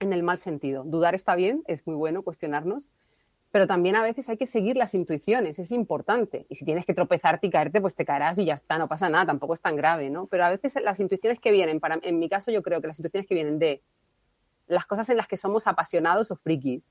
en 0.00 0.12
el 0.12 0.22
mal 0.22 0.38
sentido. 0.38 0.84
Dudar 0.84 1.14
está 1.14 1.34
bien, 1.34 1.62
es 1.66 1.86
muy 1.86 1.96
bueno 1.96 2.22
cuestionarnos, 2.22 2.88
pero 3.50 3.66
también 3.66 3.96
a 3.96 4.02
veces 4.02 4.28
hay 4.28 4.36
que 4.36 4.46
seguir 4.46 4.76
las 4.76 4.94
intuiciones, 4.94 5.58
es 5.58 5.72
importante. 5.72 6.46
Y 6.48 6.56
si 6.56 6.64
tienes 6.64 6.84
que 6.84 6.94
tropezarte 6.94 7.46
y 7.46 7.50
caerte, 7.50 7.80
pues 7.80 7.96
te 7.96 8.04
caerás 8.04 8.38
y 8.38 8.44
ya 8.44 8.54
está, 8.54 8.78
no 8.78 8.88
pasa 8.88 9.08
nada, 9.08 9.26
tampoco 9.26 9.54
es 9.54 9.62
tan 9.62 9.76
grave, 9.76 10.10
¿no? 10.10 10.26
Pero 10.26 10.44
a 10.44 10.50
veces 10.50 10.74
las 10.82 11.00
intuiciones 11.00 11.40
que 11.40 11.50
vienen, 11.50 11.80
para, 11.80 11.98
en 12.02 12.18
mi 12.18 12.28
caso 12.28 12.50
yo 12.50 12.62
creo 12.62 12.80
que 12.80 12.88
las 12.88 12.98
intuiciones 12.98 13.26
que 13.26 13.34
vienen 13.34 13.58
de 13.58 13.82
las 14.66 14.86
cosas 14.86 15.08
en 15.08 15.16
las 15.16 15.26
que 15.26 15.36
somos 15.36 15.66
apasionados 15.66 16.30
o 16.30 16.36
frikis, 16.36 16.90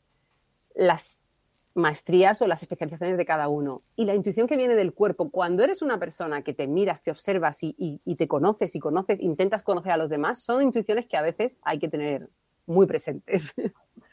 las 0.73 1.21
maestrías 1.77 2.41
o 2.41 2.47
las 2.47 2.63
especializaciones 2.63 3.17
de 3.17 3.25
cada 3.25 3.47
uno. 3.47 3.83
Y 3.95 4.05
la 4.05 4.15
intuición 4.15 4.47
que 4.47 4.57
viene 4.57 4.75
del 4.75 4.93
cuerpo, 4.93 5.29
cuando 5.29 5.63
eres 5.63 5.81
una 5.81 5.99
persona 5.99 6.41
que 6.41 6.53
te 6.53 6.67
miras, 6.67 7.01
te 7.01 7.11
observas 7.11 7.59
y, 7.61 8.01
te 8.17 8.27
conoces 8.27 8.75
y 8.75 8.79
conoces, 8.79 9.21
intentas 9.21 9.63
conocer 9.63 9.91
a 9.91 9.97
los 9.97 10.09
demás, 10.09 10.41
son 10.41 10.63
intuiciones 10.63 11.05
que 11.05 11.17
a 11.17 11.21
veces 11.21 11.59
hay 11.61 11.79
que 11.79 11.87
tener 11.87 12.29
muy 12.65 12.87
presentes. 12.87 13.53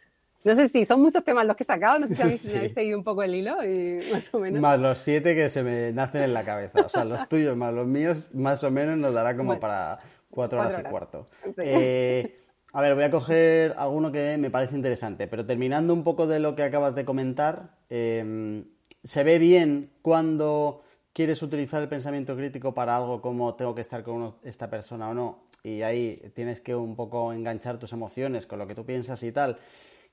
No 0.45 0.55
sé 0.55 0.69
si 0.69 0.85
son 0.85 1.01
muchos 1.01 1.25
temas 1.25 1.47
los 1.47 1.57
que 1.57 1.63
he 1.63 1.67
sacado, 1.67 1.99
no 1.99 2.07
sé 2.07 2.15
si 2.15 2.23
habéis, 2.23 2.41
seguido 2.75 2.99
un 2.99 3.05
poco 3.05 3.23
el 3.23 3.35
hilo, 3.35 3.57
más 4.13 4.33
o 4.35 4.39
menos. 4.39 4.61
Más 4.61 4.79
los 4.79 4.99
siete 4.99 5.35
que 5.35 5.49
se 5.49 5.63
me 5.63 5.91
nacen 5.93 6.23
en 6.23 6.35
la 6.35 6.45
cabeza. 6.45 6.83
O 6.83 6.89
sea, 6.89 7.05
los 7.05 7.27
tuyos 7.31 7.57
más 7.57 7.73
los 7.73 7.87
míos, 7.87 8.29
más 8.35 8.63
o 8.63 8.71
menos 8.71 8.99
nos 8.99 9.15
dará 9.15 9.37
como 9.37 9.59
para 9.59 9.99
cuatro 10.31 10.61
horas, 10.61 10.79
y 10.79 10.83
cuarto. 10.89 11.29
Eh, 11.57 12.41
a 12.73 12.81
ver, 12.83 12.95
voy 12.95 13.05
a 13.05 13.11
coger 13.11 13.75
alguno 13.79 14.13
que 14.13 14.37
me 14.37 14.51
parece 14.51 14.77
interesante, 14.77 15.27
pero 15.29 15.47
terminando 15.47 15.95
un 15.95 16.05
poco 16.05 16.27
de 16.27 16.41
lo 16.41 16.55
que 16.55 16.63
acabas 16.63 16.95
de 16.95 17.05
comentar, 17.07 17.79
em, 17.89 18.67
se 19.03 19.25
ve 19.25 19.39
bien 19.39 19.93
cuando 20.03 20.83
quieres 21.13 21.41
utilizar 21.43 21.81
el 21.81 21.89
pensamiento 21.89 22.37
crítico 22.37 22.75
para 22.75 22.97
algo 22.97 23.23
como 23.23 23.55
tengo 23.55 23.75
que 23.75 23.81
estar 23.81 24.03
con 24.03 24.35
esta 24.43 24.69
persona 24.69 25.09
o 25.09 25.15
no, 25.15 25.45
y 25.63 25.83
ahí 25.83 26.21
tienes 26.35 26.61
que 26.61 26.75
un 26.75 26.97
poco 26.97 27.33
enganchar 27.33 27.79
tus 27.79 27.93
emociones 27.93 28.47
con 28.47 28.59
lo 28.59 28.67
que 28.67 28.75
tú 28.75 28.85
piensas 28.85 29.23
y 29.23 29.31
tal, 29.31 29.57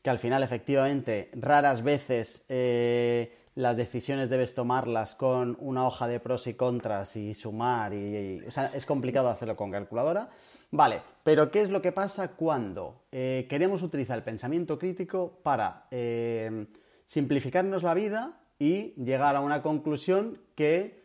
que 0.02 0.10
al 0.10 0.20
final 0.20 0.44
efectivamente 0.44 1.30
raras 1.34 1.84
veces 1.84 2.44
eh, 2.50 3.38
las 3.56 3.76
decisiones 3.78 4.30
debes 4.30 4.56
tomarlas 4.56 5.16
con 5.16 5.58
una 5.60 5.86
hoja 5.86 6.08
de 6.08 6.20
pros 6.20 6.48
y 6.48 6.54
contras 6.54 7.16
y 7.16 7.34
sumar, 7.34 7.94
y, 7.94 8.42
o 8.48 8.52
sea, 8.52 8.72
es 8.74 8.86
complicado 8.86 9.30
hacerlo 9.30 9.56
con 9.56 9.72
calculadora. 9.72 10.30
Vale, 10.72 11.02
pero 11.24 11.52
¿qué 11.52 11.62
es 11.62 11.70
lo 11.70 11.82
que 11.82 11.92
pasa 11.92 12.30
cuando 12.30 13.04
eh, 13.12 13.46
queremos 13.50 13.84
utilizar 13.84 14.18
el 14.18 14.24
pensamiento 14.24 14.80
crítico 14.80 15.40
para 15.44 15.88
eh, 15.92 16.66
simplificarnos 17.06 17.84
la 17.84 17.94
vida 17.94 18.40
y 18.58 18.94
llegar 19.04 19.36
a 19.36 19.42
una 19.42 19.62
conclusión 19.62 20.40
que 20.56 21.02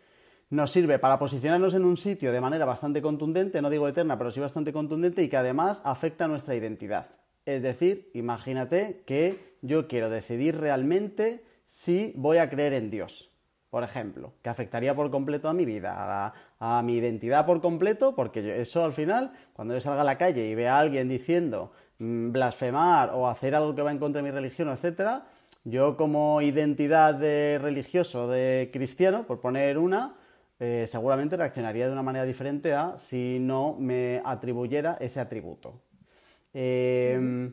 nos 0.51 0.71
sirve 0.71 1.01
para 1.01 1.19
posicionarnos 1.19 1.75
en 1.75 1.85
un 1.85 1.97
sitio 1.97 2.31
de 2.31 2.41
manera 2.41 2.65
bastante 2.65 3.03
contundente, 3.03 3.61
no 3.61 3.71
digo 3.71 3.89
eterna, 3.89 4.17
pero 4.17 4.31
sí 4.31 4.39
bastante 4.39 4.73
contundente 4.73 5.23
y 5.23 5.29
que 5.29 5.37
además 5.37 5.83
afecta 5.85 6.27
a 6.27 6.29
nuestra 6.29 6.55
identidad? 6.55 7.07
Es 7.47 7.63
decir, 7.63 8.11
imagínate 8.13 9.03
que 9.07 9.55
yo 9.63 9.89
quiero 9.89 10.11
decidir 10.11 10.59
realmente 10.59 11.45
si 11.65 12.13
voy 12.17 12.37
a 12.39 12.51
creer 12.51 12.75
en 12.75 12.91
Dios 12.91 13.31
por 13.77 13.83
ejemplo, 13.83 14.33
que 14.41 14.49
afectaría 14.49 14.95
por 14.95 15.11
completo 15.11 15.51
a 15.51 15.53
mi 15.53 15.67
vida, 15.67 16.33
a, 16.59 16.83
mi 16.83 16.95
identidad 16.95 17.45
por 17.45 17.61
completo, 17.61 18.15
porque 18.15 18.61
eso 18.63 18.83
al 18.83 18.95
final, 18.95 19.33
cuando 19.53 19.75
yo 19.75 19.81
salga 19.83 20.01
a 20.01 20.05
la 20.05 20.17
calle 20.17 20.47
y 20.47 20.55
vea 20.55 20.77
a 20.77 20.81
alguien 20.81 21.11
diciendo 21.11 21.73
mm, 21.99 22.33
blasfemar 22.33 23.11
o 23.13 23.29
hacer 23.29 23.55
algo 23.55 23.75
que 23.75 23.83
va 23.83 23.93
en 23.93 23.99
contra 23.99 24.23
de 24.23 24.29
mi 24.31 24.35
religión, 24.35 24.71
etcétera, 24.71 25.27
yo 25.65 25.99
como 25.99 26.41
identidad 26.41 27.17
de 27.17 27.59
religioso, 27.61 28.29
de 28.29 28.71
cristiano, 28.73 29.27
por 29.27 29.43
poner 29.43 29.77
una, 29.77 30.15
eh, 30.59 30.87
seguramente 30.89 31.37
reaccionaría 31.37 31.87
de 31.87 31.93
una 31.93 32.03
manera 32.03 32.25
diferente 32.25 32.73
a 32.73 32.97
si 32.97 33.39
no 33.41 33.77
me 33.79 34.23
atribuyera 34.25 34.97
ese 35.01 35.21
atributo. 35.21 35.83
Eh, 36.59 37.53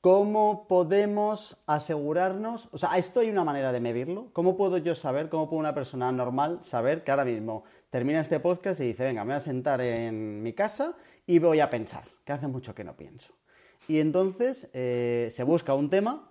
¿Cómo 0.00 0.66
podemos 0.66 1.56
asegurarnos? 1.66 2.68
O 2.72 2.78
sea, 2.78 2.92
¿a 2.92 2.98
esto 2.98 3.20
hay 3.20 3.30
una 3.30 3.44
manera 3.44 3.70
de 3.70 3.78
medirlo? 3.78 4.30
¿Cómo 4.32 4.56
puedo 4.56 4.78
yo 4.78 4.96
saber, 4.96 5.28
cómo 5.28 5.48
puede 5.48 5.60
una 5.60 5.74
persona 5.74 6.10
normal 6.10 6.58
saber 6.62 7.04
que 7.04 7.12
ahora 7.12 7.24
mismo 7.24 7.62
termina 7.90 8.20
este 8.20 8.40
podcast 8.40 8.80
y 8.80 8.86
dice, 8.86 9.04
venga, 9.04 9.24
me 9.24 9.34
voy 9.34 9.36
a 9.36 9.40
sentar 9.40 9.80
en 9.80 10.42
mi 10.42 10.52
casa 10.52 10.96
y 11.26 11.38
voy 11.38 11.60
a 11.60 11.70
pensar, 11.70 12.02
que 12.24 12.32
hace 12.32 12.48
mucho 12.48 12.74
que 12.74 12.82
no 12.82 12.96
pienso? 12.96 13.34
Y 13.86 14.00
entonces 14.00 14.68
eh, 14.74 15.28
se 15.30 15.44
busca 15.44 15.74
un 15.74 15.88
tema 15.88 16.28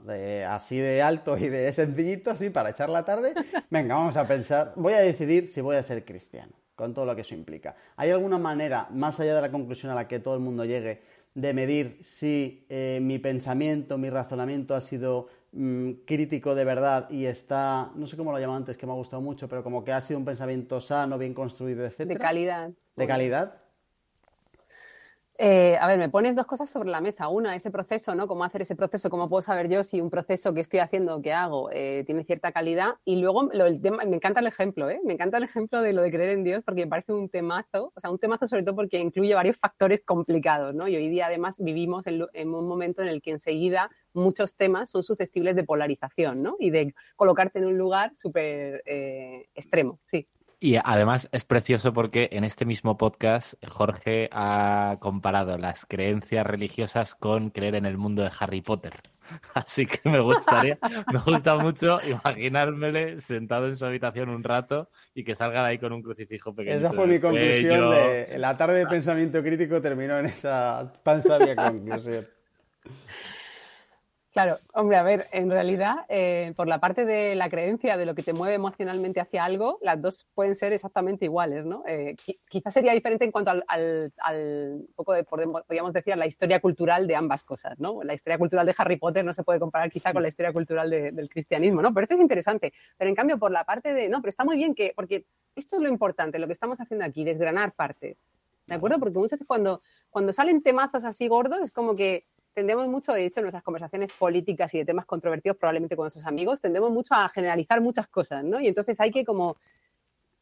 así 0.50 0.78
de 0.78 1.02
alto 1.02 1.38
y 1.38 1.48
de 1.48 1.72
sencillito, 1.72 2.32
así 2.32 2.50
para 2.50 2.72
echar 2.72 2.89
la 2.89 3.06
tarde. 3.06 3.34
Venga, 3.70 3.96
vamos 3.96 4.18
a 4.18 4.28
pensar, 4.28 4.74
voy 4.76 4.94
a 4.94 5.00
decidir 5.00 5.48
si 5.48 5.62
voy 5.62 5.78
a 5.78 5.84
ser 5.84 6.04
cristiano. 6.04 6.54
Con 6.76 6.94
todo 6.94 7.06
lo 7.06 7.16
que 7.16 7.22
eso 7.22 7.34
implica. 7.34 7.76
¿Hay 7.96 8.12
alguna 8.12 8.38
manera, 8.38 8.88
más 8.92 9.20
allá 9.20 9.36
de 9.36 9.42
la 9.42 9.52
conclusión 9.52 9.92
a 9.92 9.96
la 9.96 10.08
que 10.08 10.20
todo 10.20 10.36
el 10.36 10.42
mundo 10.42 10.66
llegue, 10.66 11.02
de 11.34 11.54
medir 11.54 11.98
si 12.02 12.66
eh, 12.70 13.00
mi 13.02 13.20
pensamiento, 13.20 13.98
mi 13.98 14.10
razonamiento 14.10 14.74
ha 14.74 14.82
sido 14.82 15.28
mm, 15.52 15.92
crítico 16.06 16.56
de 16.56 16.64
verdad 16.64 17.10
y 17.10 17.26
está, 17.26 17.92
no 17.96 18.08
sé 18.08 18.16
cómo 18.16 18.32
lo 18.32 18.40
llamo 18.40 18.56
antes, 18.56 18.78
que 18.78 18.86
me 18.86 18.94
ha 18.94 18.96
gustado 18.96 19.22
mucho, 19.22 19.50
pero 19.50 19.64
como 19.64 19.84
que 19.84 19.92
ha 19.92 20.00
sido 20.02 20.18
un 20.18 20.26
pensamiento 20.26 20.80
sano, 20.80 21.18
bien 21.18 21.34
construido, 21.34 21.86
etc. 21.86 22.00
De 22.06 22.18
calidad. 22.18 22.72
¿De 22.96 23.08
calidad? 23.08 23.64
Eh, 25.38 25.76
a 25.82 25.88
ver, 25.88 26.00
me 26.00 26.08
pones 26.08 26.34
dos 26.38 26.45
cosas 26.45 26.69
sobre 26.69 26.89
la 26.89 27.02
mesa. 27.02 27.28
Una, 27.28 27.56
ese 27.56 27.69
proceso, 27.69 28.15
¿no? 28.15 28.26
Cómo 28.26 28.45
hacer 28.45 28.62
ese 28.62 28.76
proceso, 28.76 29.10
cómo 29.10 29.28
puedo 29.28 29.41
saber 29.41 29.67
yo 29.69 29.84
si 29.84 30.00
un 30.00 30.10
proceso 30.10 30.54
que 30.54 30.62
estoy 30.62 30.80
haciendo, 30.80 31.21
que 31.21 31.34
hago, 31.34 31.69
eh, 31.74 32.04
tiene 32.06 32.24
cierta 32.24 32.54
calidad. 32.54 32.95
Y 33.04 33.17
luego, 33.17 33.52
el 33.52 33.82
tema, 33.82 34.06
me 34.06 34.15
encanta 34.15 34.39
el 34.39 34.48
ejemplo, 34.48 34.89
¿eh? 34.89 35.02
Me 35.04 35.13
encanta 35.13 35.38
el 35.38 35.43
ejemplo 35.43 35.82
de 35.82 35.91
lo 35.91 36.04
de 36.04 36.12
creer 36.12 36.30
en 36.30 36.43
Dios 36.45 36.63
porque 36.63 36.86
me 36.86 36.89
parece 36.89 37.12
un 37.12 37.28
temazo, 37.28 37.91
o 37.93 38.00
sea, 38.00 38.12
un 38.12 38.19
temazo 38.19 38.48
sobre 38.48 38.63
todo 38.63 38.76
porque 38.76 38.98
incluye 39.00 39.34
varios 39.36 39.58
factores 39.58 40.02
complicados, 40.06 40.74
¿no? 40.74 40.88
Y 40.88 40.95
hoy 40.95 41.10
día 41.10 41.26
además 41.26 41.58
vivimos 41.60 42.08
en, 42.08 42.26
en 42.34 42.54
un 42.54 42.65
momento 42.67 43.02
en 43.02 43.10
el 43.10 43.21
que 43.21 43.32
enseguida 43.32 43.89
muchos 44.13 44.56
temas 44.56 44.89
son 44.89 45.04
susceptibles 45.04 45.56
de 45.58 45.65
polarización, 45.65 46.41
¿no? 46.43 46.56
Y 46.60 46.69
de 46.69 46.95
colocarte 47.17 47.60
en 47.60 47.65
un 47.65 47.78
lugar 47.78 48.15
súper 48.15 48.84
eh, 48.86 49.48
extremo, 49.54 50.00
sí. 50.06 50.28
Y 50.60 50.78
además 50.84 51.30
es 51.32 51.46
precioso 51.46 51.94
porque 51.94 52.30
en 52.32 52.44
este 52.44 52.65
mismo 52.65 52.98
podcast 52.98 53.54
Jorge 53.68 54.30
ha 54.32 54.98
comparado 55.00 55.58
las 55.58 55.86
creencias 55.86 56.46
religiosas 56.46 57.13
con 57.13 57.50
creer 57.50 57.76
en 57.76 57.86
el 57.86 57.98
mundo 57.98 58.22
de 58.22 58.32
Harry 58.39 58.62
Potter. 58.62 58.94
Así 59.54 59.86
que 59.86 60.10
me 60.10 60.20
gustaría, 60.20 60.78
me 61.12 61.20
gusta 61.20 61.56
mucho 61.58 62.00
imaginármele 62.08 63.20
sentado 63.20 63.68
en 63.68 63.76
su 63.76 63.86
habitación 63.86 64.30
un 64.30 64.44
rato 64.44 64.89
y 65.13 65.24
que 65.24 65.36
salga 65.36 65.63
de 65.63 65.70
ahí 65.70 65.78
con 65.78 65.94
un 65.94 66.02
crucifijo 66.02 66.54
pequeño. 66.56 66.78
Esa 66.78 66.94
fue 66.94 67.08
mi 67.08 67.20
conclusión 67.20 67.89
de 67.91 68.36
la 68.38 68.56
tarde 68.56 68.80
de 68.80 68.88
pensamiento 68.88 69.41
crítico 69.41 69.82
terminó 69.82 70.18
en 70.20 70.28
esa 70.28 70.94
tan 71.04 71.22
sabia 71.22 71.56
conclusión. 71.56 72.28
Claro, 74.36 74.60
hombre, 74.74 74.98
a 74.98 75.04
ver, 75.04 75.30
en 75.32 75.50
realidad, 75.50 76.06
eh, 76.10 76.52
por 76.58 76.67
la 76.67 76.82
parte 76.82 77.06
de 77.06 77.36
la 77.36 77.50
creencia, 77.50 77.95
de 77.95 78.06
lo 78.06 78.15
que 78.15 78.21
te 78.21 78.34
mueve 78.34 78.56
emocionalmente 78.56 79.21
hacia 79.21 79.45
algo, 79.45 79.80
las 79.82 80.02
dos 80.02 80.28
pueden 80.34 80.56
ser 80.56 80.74
exactamente 80.74 81.24
iguales, 81.24 81.63
¿no? 81.65 81.86
Eh, 81.88 82.17
quizás 82.50 82.74
sería 82.74 82.91
diferente 82.91 83.24
en 83.24 83.32
cuanto 83.32 83.52
al, 83.65 84.84
poco 84.93 85.13
de, 85.13 85.24
podríamos 85.24 85.93
decir, 85.93 86.12
a 86.12 86.17
la 86.17 86.28
historia 86.28 86.60
cultural 86.60 87.08
de 87.08 87.15
ambas 87.15 87.45
cosas, 87.45 87.80
¿no? 87.80 88.04
La 88.04 88.13
historia 88.13 88.38
cultural 88.38 88.65
de 88.65 88.76
Harry 88.78 88.98
Potter 88.98 89.24
no 89.24 89.34
se 89.34 89.45
puede 89.45 89.58
comparar 89.58 89.89
quizá 89.89 90.12
con 90.12 90.21
la 90.21 90.28
historia 90.28 90.52
cultural 90.52 90.89
del 90.89 91.30
cristianismo, 91.30 91.82
¿no? 91.82 91.93
Pero 91.93 92.04
esto 92.04 92.15
es 92.15 92.19
interesante. 92.19 92.74
Pero 92.98 93.08
en 93.08 93.15
cambio, 93.15 93.39
por 93.39 93.52
la 93.52 93.63
parte 93.63 93.93
de, 93.93 94.10
no, 94.10 94.19
pero 94.19 94.32
está 94.32 94.43
muy 94.43 94.58
bien 94.58 94.76
que, 94.76 94.91
porque 94.98 95.24
esto 95.56 95.78
es 95.78 95.82
lo 95.82 95.88
importante, 95.88 96.39
lo 96.39 96.48
que 96.48 96.52
estamos 96.52 96.82
haciendo 96.82 97.06
aquí, 97.06 97.24
desgranar 97.24 97.71
partes, 97.71 98.26
¿de 98.67 98.76
acuerdo? 98.76 99.00
Porque 99.00 99.17
muchas 99.17 99.39
veces 99.39 99.48
cuando, 99.48 99.82
cuando 100.10 100.34
salen 100.34 100.62
temazos 100.62 101.06
así 101.06 101.30
gordos, 101.30 101.62
es 101.62 101.71
como 101.71 101.95
que 101.95 102.26
tendemos 102.56 102.88
mucho, 102.88 103.12
de 103.12 103.26
hecho, 103.26 103.41
en 103.41 103.44
nuestras 103.44 103.63
conversaciones 103.63 104.12
políticas 104.13 104.74
y 104.74 104.80
de 104.80 104.86
temas 104.86 105.06
controvertidos, 105.06 105.58
probablemente 105.58 105.96
con 105.98 106.06
nuestros 106.06 106.26
amigos, 106.26 106.62
tendemos 106.62 106.89
mucho 106.89 107.13
a 107.13 107.28
generalizar 107.30 107.82
muchas 107.82 108.08
cosas, 108.08 108.44
¿no? 108.44 108.60
Y 108.62 108.68
entonces 108.68 109.00
hay 109.00 109.12
que 109.12 109.26
como... 109.26 109.58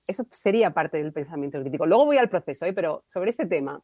Eso 0.07 0.23
sería 0.31 0.71
parte 0.71 0.97
del 0.97 1.11
pensamiento 1.11 1.59
crítico. 1.59 1.85
Luego 1.85 2.05
voy 2.05 2.17
al 2.17 2.29
proceso, 2.29 2.65
¿eh? 2.65 2.73
pero 2.73 3.03
sobre 3.07 3.31
este 3.31 3.45
tema, 3.45 3.81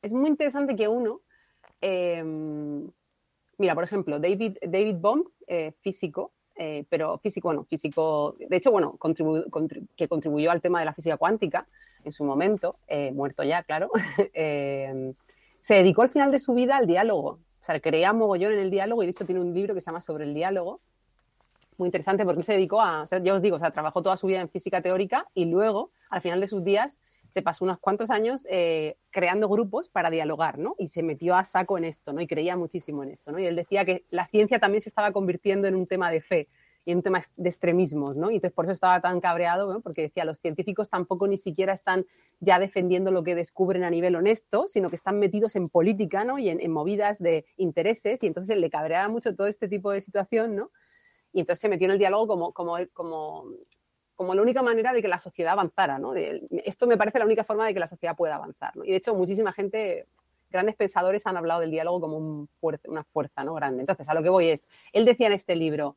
es 0.00 0.12
muy 0.12 0.28
interesante 0.28 0.76
que 0.76 0.86
uno... 0.86 1.20
Em, 1.80 2.88
mira, 3.58 3.74
por 3.74 3.84
ejemplo, 3.84 4.20
David, 4.20 4.58
David 4.62 4.96
Bohm, 4.96 5.24
eh, 5.46 5.72
físico, 5.80 6.32
eh, 6.54 6.84
pero 6.88 7.18
físico, 7.18 7.48
bueno, 7.48 7.64
físico, 7.64 8.36
de 8.38 8.56
hecho, 8.56 8.70
bueno, 8.70 8.96
que 9.96 10.08
contribuyó 10.08 10.50
al 10.50 10.60
tema 10.60 10.78
de 10.78 10.84
la 10.84 10.92
física 10.92 11.16
cuántica 11.16 11.66
en 12.04 12.12
su 12.12 12.24
momento, 12.24 12.76
muerto 13.12 13.42
ya, 13.42 13.62
claro, 13.64 13.90
em, 14.34 15.14
se 15.68 15.74
dedicó 15.74 16.00
al 16.00 16.08
final 16.08 16.30
de 16.30 16.38
su 16.38 16.54
vida 16.54 16.78
al 16.78 16.86
diálogo. 16.86 17.40
O 17.60 17.64
sea, 17.64 17.78
creía 17.78 18.14
mogollón 18.14 18.54
en 18.54 18.60
el 18.60 18.70
diálogo 18.70 19.02
y 19.02 19.06
de 19.06 19.10
hecho 19.10 19.26
tiene 19.26 19.42
un 19.42 19.52
libro 19.52 19.74
que 19.74 19.82
se 19.82 19.84
llama 19.84 20.00
Sobre 20.00 20.24
el 20.24 20.32
diálogo. 20.32 20.80
Muy 21.76 21.88
interesante 21.88 22.24
porque 22.24 22.42
se 22.42 22.54
dedicó 22.54 22.80
a, 22.80 23.02
o 23.02 23.06
sea, 23.06 23.18
ya 23.18 23.34
os 23.34 23.42
digo, 23.42 23.56
o 23.56 23.58
sea, 23.58 23.70
trabajó 23.70 24.02
toda 24.02 24.16
su 24.16 24.28
vida 24.28 24.40
en 24.40 24.48
física 24.48 24.80
teórica 24.80 25.26
y 25.34 25.44
luego, 25.44 25.90
al 26.08 26.22
final 26.22 26.40
de 26.40 26.46
sus 26.46 26.64
días, 26.64 27.00
se 27.28 27.42
pasó 27.42 27.66
unos 27.66 27.78
cuantos 27.80 28.08
años 28.08 28.46
eh, 28.48 28.96
creando 29.10 29.46
grupos 29.46 29.90
para 29.90 30.08
dialogar, 30.08 30.56
¿no? 30.56 30.74
Y 30.78 30.88
se 30.88 31.02
metió 31.02 31.36
a 31.36 31.44
saco 31.44 31.76
en 31.76 31.84
esto, 31.84 32.14
¿no? 32.14 32.22
Y 32.22 32.26
creía 32.26 32.56
muchísimo 32.56 33.02
en 33.02 33.10
esto, 33.10 33.30
¿no? 33.30 33.38
Y 33.38 33.44
él 33.44 33.54
decía 33.54 33.84
que 33.84 34.06
la 34.08 34.26
ciencia 34.26 34.58
también 34.58 34.80
se 34.80 34.88
estaba 34.88 35.12
convirtiendo 35.12 35.68
en 35.68 35.76
un 35.76 35.86
tema 35.86 36.10
de 36.10 36.22
fe 36.22 36.48
y 36.88 36.92
en 36.92 36.98
un 36.98 37.02
tema 37.02 37.20
de 37.36 37.50
extremismos, 37.50 38.16
¿no? 38.16 38.30
Y 38.30 38.36
entonces 38.36 38.54
por 38.54 38.64
eso 38.64 38.72
estaba 38.72 38.98
tan 39.02 39.20
cabreado. 39.20 39.78
Porque 39.82 40.00
decía, 40.00 40.24
los 40.24 40.38
científicos 40.38 40.88
tampoco 40.88 41.28
ni 41.28 41.36
siquiera 41.36 41.74
están 41.74 42.06
ya 42.40 42.58
defendiendo 42.58 43.10
lo 43.10 43.22
que 43.22 43.34
descubren 43.34 43.84
a 43.84 43.90
nivel 43.90 44.16
honesto, 44.16 44.64
sino 44.68 44.88
que 44.88 44.96
están 44.96 45.18
metidos 45.18 45.54
en 45.54 45.68
política, 45.68 46.24
¿no? 46.24 46.38
Y 46.38 46.48
en, 46.48 46.72
movidas 46.72 47.18
de 47.18 47.44
intereses, 47.58 48.22
y 48.22 48.26
entonces 48.26 48.56
le 48.56 48.70
cabreaba 48.70 49.06
mucho 49.10 49.36
todo 49.36 49.48
este 49.48 49.68
tipo 49.68 49.90
de 49.90 50.00
situación, 50.00 50.56
¿no? 50.56 50.70
Y 51.34 51.40
entonces 51.40 51.60
se 51.60 51.68
metió 51.68 51.84
en 51.84 51.90
el 51.90 51.98
diálogo 51.98 52.26
como, 52.26 52.54
como, 52.54 52.78
como, 52.94 53.44
como 54.16 54.34
la 54.34 54.40
única 54.40 54.62
manera 54.62 54.94
de 54.94 55.02
que 55.02 55.08
la 55.08 55.18
sociedad 55.18 55.52
avanzara, 55.52 55.98
¿no? 55.98 56.14
esto 56.14 56.86
me 56.86 56.96
parece 56.96 57.18
la 57.18 57.26
única 57.26 57.44
forma 57.44 57.66
de 57.66 57.74
que 57.74 57.80
la 57.80 57.86
sociedad 57.86 58.16
pueda 58.16 58.36
avanzar, 58.36 58.74
¿no? 58.74 58.84
Y 58.86 58.92
de 58.92 58.96
hecho, 58.96 59.14
muchísima 59.14 59.52
gente, 59.52 60.06
grandes 60.48 60.74
pensadores 60.74 61.26
han 61.26 61.36
hablado 61.36 61.60
del 61.60 61.70
diálogo 61.70 62.00
como 62.00 62.16
un 62.16 62.48
una 62.86 63.04
fuerza, 63.04 63.44
¿no? 63.44 63.52
Grande. 63.52 63.82
Entonces, 63.82 64.08
a 64.08 64.14
lo 64.14 64.22
que 64.22 64.30
voy 64.30 64.48
es, 64.48 64.66
él 64.94 65.04
decía 65.04 65.26
en 65.26 65.34
este 65.34 65.54
libro, 65.54 65.94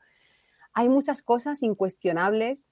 hay 0.73 0.89
muchas 0.89 1.21
cosas 1.21 1.63
incuestionables 1.63 2.71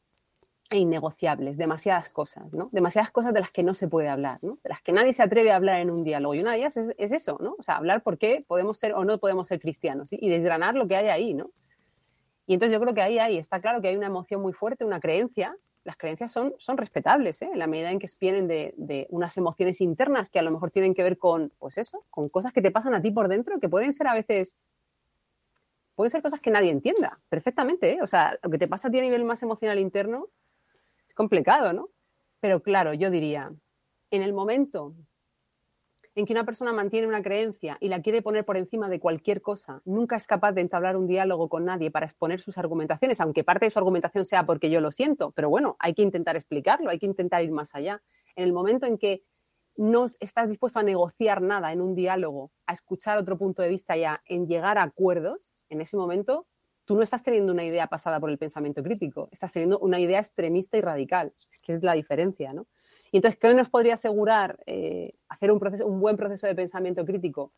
e 0.72 0.78
innegociables, 0.78 1.58
demasiadas 1.58 2.10
cosas, 2.10 2.54
¿no? 2.54 2.70
Demasiadas 2.72 3.10
cosas 3.10 3.34
de 3.34 3.40
las 3.40 3.52
que 3.52 3.64
no 3.64 3.74
se 3.74 3.88
puede 3.88 4.08
hablar. 4.08 4.40
De 4.42 4.70
las 4.70 4.82
que 4.82 4.92
nadie 4.92 5.14
se 5.14 5.24
atreve 5.24 5.52
a 5.52 5.56
hablar 5.56 5.80
en 5.80 5.90
un 5.90 6.04
diálogo. 6.04 6.36
Y 6.36 6.42
una 6.42 6.52
de 6.52 6.60
ellas 6.60 6.78
es, 6.78 7.12
eso, 7.12 7.40
¿no? 7.42 7.56
O 7.58 7.64
sea, 7.64 7.78
hablar 7.78 8.04
por 8.04 8.20
qué 8.20 8.46
podemos 8.48 8.78
ser 8.78 8.94
o 8.94 9.04
no 9.04 9.18
podemos 9.18 9.48
ser 9.48 9.60
cristianos 9.60 10.10
y 10.12 10.30
desgranar 10.30 10.76
lo 10.76 10.88
que 10.88 10.96
hay 10.96 11.08
ahí, 11.08 11.34
¿no? 11.34 11.50
Y 12.46 12.54
entonces 12.54 12.74
yo 12.74 12.82
creo 12.82 12.94
que 12.94 13.02
ahí, 13.02 13.18
ahí 13.20 13.38
está 13.38 13.62
claro 13.62 13.82
que 13.82 13.88
hay 13.88 13.96
una 13.96 14.08
emoción 14.08 14.42
muy 14.42 14.54
fuerte, 14.54 14.86
una 14.86 15.00
creencia. 15.00 15.56
Las 15.84 15.98
creencias 15.98 16.32
son, 16.32 16.54
son 16.60 16.78
respetables, 16.78 17.42
¿eh? 17.42 17.50
En 17.52 17.58
la 17.58 17.68
medida 17.68 17.92
en 17.92 17.98
que 17.98 18.08
vienen 18.20 18.48
de, 18.48 18.76
de, 18.78 19.08
unas 19.10 19.36
emociones 19.38 19.82
internas 19.82 20.30
que 20.30 20.38
a 20.38 20.44
lo 20.44 20.52
mejor 20.52 20.70
tienen 20.70 20.94
que 20.94 21.02
ver 21.02 21.18
con, 21.18 21.52
pues 21.58 21.80
eso, 21.80 22.06
con 22.12 22.30
cosas 22.30 22.54
que 22.54 22.62
te 22.62 22.70
pasan 22.70 22.94
a 22.94 23.02
ti 23.02 23.10
por 23.10 23.28
dentro, 23.28 23.60
que 23.60 23.70
pueden 23.70 23.92
ser 23.94 24.08
a 24.08 24.14
veces 24.14 24.56
pueden 26.00 26.12
ser 26.12 26.22
cosas 26.22 26.40
que 26.40 26.50
nadie 26.50 26.72
entienda 26.72 27.20
perfectamente. 27.28 27.92
¿eh? 27.92 28.00
O 28.02 28.08
sea, 28.08 28.40
lo 28.42 28.50
que 28.50 28.58
te 28.58 28.70
pasa 28.70 28.88
a 28.88 28.92
ti 28.92 29.00
a 29.00 29.02
nivel 29.02 29.26
más 29.26 29.44
emocional 29.44 29.78
interno 29.80 30.30
es 31.06 31.14
complicado, 31.14 31.74
¿no? 31.74 31.90
Pero 32.40 32.64
claro, 32.64 32.94
yo 32.94 33.12
diría, 33.12 33.52
en 34.10 34.22
el 34.22 34.32
momento 34.32 34.96
en 36.16 36.26
que 36.26 36.32
una 36.32 36.46
persona 36.46 36.72
mantiene 36.72 37.06
una 37.06 37.22
creencia 37.22 37.78
y 37.82 37.90
la 37.90 38.02
quiere 38.02 38.22
poner 38.22 38.46
por 38.46 38.56
encima 38.56 38.88
de 38.88 39.02
cualquier 39.02 39.42
cosa, 39.42 39.82
nunca 39.84 40.16
es 40.16 40.26
capaz 40.26 40.54
de 40.54 40.62
entablar 40.62 40.96
un 40.96 41.06
diálogo 41.06 41.50
con 41.50 41.66
nadie 41.66 41.92
para 41.92 42.06
exponer 42.06 42.40
sus 42.40 42.58
argumentaciones, 42.58 43.20
aunque 43.20 43.44
parte 43.44 43.66
de 43.66 43.72
su 43.72 43.80
argumentación 43.80 44.24
sea 44.24 44.46
porque 44.46 44.70
yo 44.70 44.80
lo 44.80 44.94
siento, 44.94 45.32
pero 45.32 45.50
bueno, 45.50 45.76
hay 45.80 45.94
que 45.94 46.02
intentar 46.02 46.38
explicarlo, 46.38 46.92
hay 46.92 47.00
que 47.00 47.08
intentar 47.08 47.44
ir 47.44 47.52
más 47.52 47.76
allá. 47.76 48.02
En 48.38 48.46
el 48.46 48.54
momento 48.54 48.86
en 48.86 48.98
que 48.98 49.24
no 49.80 50.06
estás 50.20 50.50
dispuesto 50.50 50.80
a 50.80 50.84
negociar 50.84 51.42
nada 51.42 51.72
en 51.72 51.80
un 51.80 51.96
diálogo, 51.96 52.52
a 52.66 52.74
escuchar 52.74 53.18
otro 53.18 53.38
punto 53.38 53.62
de 53.62 53.70
vista 53.70 53.96
y 53.96 54.04
a 54.04 54.22
en 54.26 54.48
llegar 54.48 54.78
a 54.78 54.84
acuerdos, 54.84 55.52
en 55.70 55.80
ese 55.80 55.96
momento 55.96 56.48
tú 56.84 56.96
no 56.96 57.02
estás 57.02 57.24
teniendo 57.24 57.54
una 57.54 57.64
idea 57.64 57.88
pasada 57.88 58.20
por 58.20 58.30
el 58.30 58.38
pensamiento 58.38 58.84
crítico, 58.84 59.30
estás 59.32 59.54
teniendo 59.54 59.80
una 59.80 60.00
idea 60.00 60.20
extremista 60.20 60.76
y 60.78 60.82
radical, 60.82 61.34
que 61.64 61.74
es 61.76 61.84
la 61.84 61.94
diferencia, 61.94 62.52
¿no? 62.52 62.68
Y 63.12 63.18
entonces, 63.18 63.40
¿qué 63.40 63.54
nos 63.54 63.70
podría 63.70 63.94
asegurar 63.94 64.60
eh, 64.66 65.14
hacer 65.30 65.52
un, 65.52 65.60
proceso, 65.60 65.88
un 65.88 66.00
buen 66.00 66.18
proceso 66.18 66.46
de 66.46 66.56
pensamiento 66.56 67.06
crítico? 67.06 67.54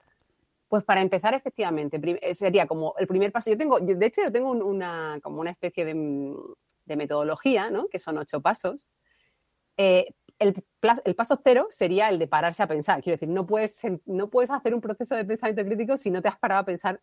Pues 0.68 0.84
para 0.84 1.02
empezar, 1.02 1.34
efectivamente, 1.34 2.00
eh, 2.22 2.36
sería 2.36 2.68
como 2.68 2.94
el 2.98 3.08
primer 3.08 3.32
paso. 3.32 3.50
Yo 3.50 3.58
tengo, 3.58 3.80
de 3.80 4.06
hecho, 4.06 4.22
yo 4.22 4.32
tengo 4.32 4.52
una, 4.52 5.20
como 5.24 5.42
una 5.42 5.52
especie 5.52 5.86
de, 5.86 6.96
metodología, 6.96 7.70
¿no? 7.70 7.88
Que 7.88 8.00
son 8.00 8.18
ocho 8.18 8.42
pasos. 8.42 8.90
Eh, 9.78 10.14
el, 10.42 10.64
el, 11.06 11.16
paso 11.16 11.40
cero 11.44 11.68
sería 11.70 12.10
el 12.10 12.18
de 12.18 12.28
pararse 12.28 12.64
a 12.64 12.68
pensar. 12.68 13.02
Quiero 13.04 13.16
decir, 13.16 13.30
no 13.30 13.46
puedes, 13.46 13.80
no 14.06 14.30
puedes 14.30 14.50
hacer 14.50 14.74
un 14.74 14.82
proceso 14.82 15.16
de 15.16 15.24
pensamiento 15.24 15.64
crítico 15.64 15.98
si 15.98 16.10
no 16.10 16.22
te 16.22 16.30
has 16.30 16.38
parado 16.38 16.62
a 16.62 16.66
pensar 16.66 17.00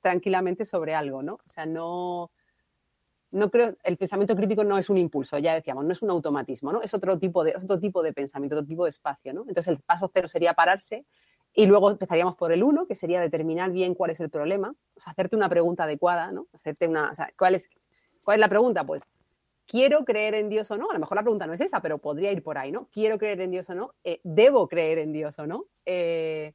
tranquilamente 0.00 0.64
sobre 0.64 0.94
algo, 0.94 1.22
¿no? 1.22 1.34
O 1.34 1.48
sea, 1.48 1.64
no, 1.64 2.32
no 3.30 3.50
creo, 3.52 3.76
el 3.84 3.96
pensamiento 3.96 4.34
crítico 4.34 4.64
no 4.64 4.78
es 4.78 4.90
un 4.90 4.96
impulso, 4.96 5.38
ya 5.38 5.54
decíamos, 5.54 5.84
no 5.84 5.92
es 5.92 6.02
un 6.02 6.10
automatismo, 6.10 6.72
¿no? 6.72 6.82
Es 6.82 6.92
otro 6.92 7.18
tipo 7.18 7.44
de, 7.44 7.54
otro 7.56 7.78
tipo 7.78 8.02
de 8.02 8.12
pensamiento, 8.12 8.56
otro 8.56 8.66
tipo 8.66 8.84
de 8.84 8.90
espacio, 8.90 9.32
¿no? 9.32 9.42
Entonces 9.42 9.68
el 9.68 9.78
paso 9.78 10.10
cero 10.12 10.26
sería 10.26 10.54
pararse 10.54 11.06
y 11.54 11.66
luego 11.66 11.90
empezaríamos 11.90 12.34
por 12.34 12.50
el 12.50 12.64
uno, 12.64 12.86
que 12.86 12.96
sería 12.96 13.20
determinar 13.20 13.70
bien 13.70 13.94
cuál 13.94 14.10
es 14.10 14.18
el 14.18 14.28
problema, 14.28 14.74
o 14.96 15.00
sea, 15.00 15.12
hacerte 15.12 15.36
una 15.36 15.48
pregunta 15.48 15.84
adecuada, 15.84 16.32
¿no? 16.32 16.48
Hacerte 16.52 16.88
una, 16.88 17.12
o 17.12 17.14
sea, 17.14 17.30
¿cuál 17.38 17.54
es, 17.54 17.68
cuál 18.24 18.36
es 18.36 18.40
la 18.40 18.48
pregunta? 18.48 18.84
Pues, 18.84 19.04
¿quiero 19.66 20.04
creer 20.04 20.34
en 20.34 20.48
Dios 20.48 20.70
o 20.70 20.76
no? 20.76 20.90
A 20.90 20.94
lo 20.94 21.00
mejor 21.00 21.16
la 21.16 21.22
pregunta 21.22 21.46
no 21.46 21.52
es 21.52 21.60
esa, 21.60 21.80
pero 21.80 21.98
podría 21.98 22.32
ir 22.32 22.42
por 22.42 22.58
ahí, 22.58 22.72
¿no? 22.72 22.88
¿Quiero 22.92 23.18
creer 23.18 23.40
en 23.40 23.50
Dios 23.50 23.68
o 23.70 23.74
no? 23.74 23.94
Eh, 24.04 24.20
¿Debo 24.24 24.68
creer 24.68 24.98
en 24.98 25.12
Dios 25.12 25.38
o 25.38 25.46
no? 25.46 25.66
Eh, 25.84 26.54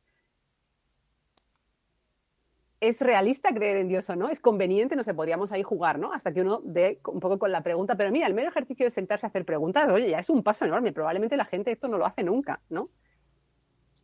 ¿Es 2.79 2.99
realista 2.99 3.53
creer 3.53 3.77
en 3.77 3.87
Dios 3.87 4.09
o 4.09 4.15
no? 4.15 4.29
¿Es 4.29 4.39
conveniente? 4.39 4.95
No 4.95 5.03
sé, 5.03 5.13
podríamos 5.13 5.51
ahí 5.51 5.61
jugar, 5.61 5.99
¿no? 5.99 6.13
Hasta 6.13 6.33
que 6.33 6.41
uno 6.41 6.61
dé 6.63 6.99
un 7.05 7.19
poco 7.19 7.37
con 7.37 7.51
la 7.51 7.61
pregunta. 7.61 7.95
Pero 7.95 8.11
mira, 8.11 8.25
el 8.25 8.33
mero 8.33 8.49
ejercicio 8.49 8.85
de 8.85 8.89
sentarse 8.89 9.27
a 9.27 9.29
hacer 9.29 9.45
preguntas, 9.45 9.87
oye, 9.91 10.09
ya 10.09 10.17
es 10.17 10.29
un 10.31 10.41
paso 10.41 10.65
enorme. 10.65 10.91
Probablemente 10.91 11.37
la 11.37 11.45
gente 11.45 11.69
esto 11.69 11.87
no 11.87 11.99
lo 11.99 12.07
hace 12.07 12.23
nunca, 12.23 12.59
¿no? 12.69 12.89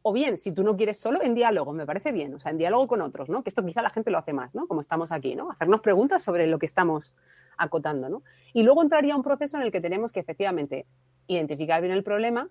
O 0.03 0.13
bien, 0.13 0.37
si 0.37 0.51
tú 0.51 0.63
no 0.63 0.77
quieres 0.77 0.99
solo, 0.99 1.23
en 1.23 1.33
diálogo, 1.33 1.73
me 1.73 1.87
parece 1.87 2.11
bien, 2.11 2.35
o 2.35 2.39
sea, 2.39 2.51
en 2.51 2.59
diálogo 2.59 2.87
con 2.87 3.01
otros, 3.01 3.29
¿no? 3.29 3.43
Que 3.43 3.49
esto 3.49 3.65
quizá 3.65 3.81
la 3.81 3.89
gente 3.89 4.11
lo 4.11 4.19
hace 4.19 4.31
más, 4.31 4.53
¿no? 4.53 4.67
Como 4.67 4.81
estamos 4.81 5.11
aquí, 5.11 5.35
¿no? 5.35 5.49
Hacernos 5.49 5.81
preguntas 5.81 6.21
sobre 6.21 6.45
lo 6.45 6.59
que 6.59 6.67
estamos 6.67 7.17
acotando, 7.57 8.09
¿no? 8.09 8.23
Y 8.53 8.63
luego 8.63 8.81
entraría 8.81 9.15
un 9.15 9.23
proceso 9.23 9.57
en 9.57 9.63
el 9.63 9.71
que 9.71 9.81
tenemos 9.81 10.11
que 10.11 10.19
efectivamente 10.19 10.85
identificar 11.27 11.81
bien 11.81 11.93
el 11.93 12.03
problema. 12.03 12.49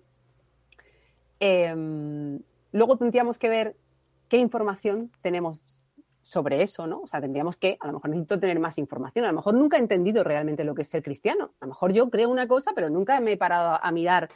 Em, 1.39 2.39
luego 2.71 2.97
tendríamos 2.97 3.37
que 3.37 3.49
ver 3.49 3.75
qué 4.27 4.37
información 4.37 5.11
tenemos 5.21 5.63
sobre 6.21 6.61
eso, 6.61 6.87
¿no? 6.87 7.01
O 7.01 7.07
sea, 7.07 7.21
tendríamos 7.21 7.55
que, 7.55 7.77
a 7.79 7.87
lo 7.87 7.93
mejor 7.93 8.09
necesito 8.09 8.39
tener 8.39 8.59
más 8.59 8.77
información, 8.77 9.23
a 9.25 9.29
lo 9.29 9.35
mejor 9.35 9.53
nunca 9.53 9.77
he 9.77 9.79
entendido 9.79 10.23
realmente 10.23 10.65
lo 10.65 10.75
que 10.75 10.81
es 10.81 10.89
ser 10.89 11.01
cristiano, 11.01 11.51
a 11.61 11.65
lo 11.65 11.69
mejor 11.69 11.93
yo 11.93 12.09
creo 12.09 12.29
una 12.29 12.47
cosa, 12.47 12.71
pero 12.75 12.89
nunca 12.89 13.19
me 13.21 13.33
he 13.33 13.37
parado 13.37 13.79
a 13.81 13.91
mirar 13.91 14.27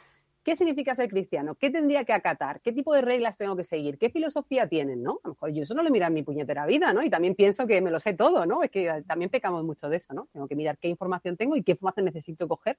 qué 0.42 0.56
significa 0.56 0.94
ser 0.94 1.08
cristiano, 1.08 1.54
qué 1.54 1.70
tendría 1.70 2.04
que 2.04 2.12
acatar, 2.12 2.60
qué 2.60 2.72
tipo 2.72 2.94
de 2.94 3.02
reglas 3.02 3.36
tengo 3.36 3.56
que 3.56 3.64
seguir, 3.64 3.98
qué 3.98 4.10
filosofía 4.10 4.68
tienen, 4.68 5.02
¿no? 5.02 5.20
A 5.24 5.28
lo 5.28 5.34
mejor 5.34 5.52
yo 5.52 5.62
eso 5.62 5.74
no 5.74 5.82
lo 5.82 5.90
miro 5.90 6.06
en 6.06 6.14
mi 6.14 6.22
puñetera 6.22 6.66
vida, 6.66 6.92
¿no? 6.92 7.02
Y 7.02 7.10
también 7.10 7.34
pienso 7.34 7.66
que 7.66 7.80
me 7.80 7.90
lo 7.90 8.00
sé 8.00 8.14
todo, 8.14 8.46
¿no? 8.46 8.62
Es 8.62 8.70
que 8.70 9.04
también 9.06 9.30
pecamos 9.30 9.64
mucho 9.64 9.88
de 9.88 9.96
eso, 9.96 10.14
¿no? 10.14 10.28
Tengo 10.32 10.48
que 10.48 10.56
mirar 10.56 10.78
qué 10.78 10.88
información 10.88 11.36
tengo 11.36 11.56
y 11.56 11.62
qué 11.62 11.72
información 11.72 12.06
necesito 12.06 12.48
coger. 12.48 12.78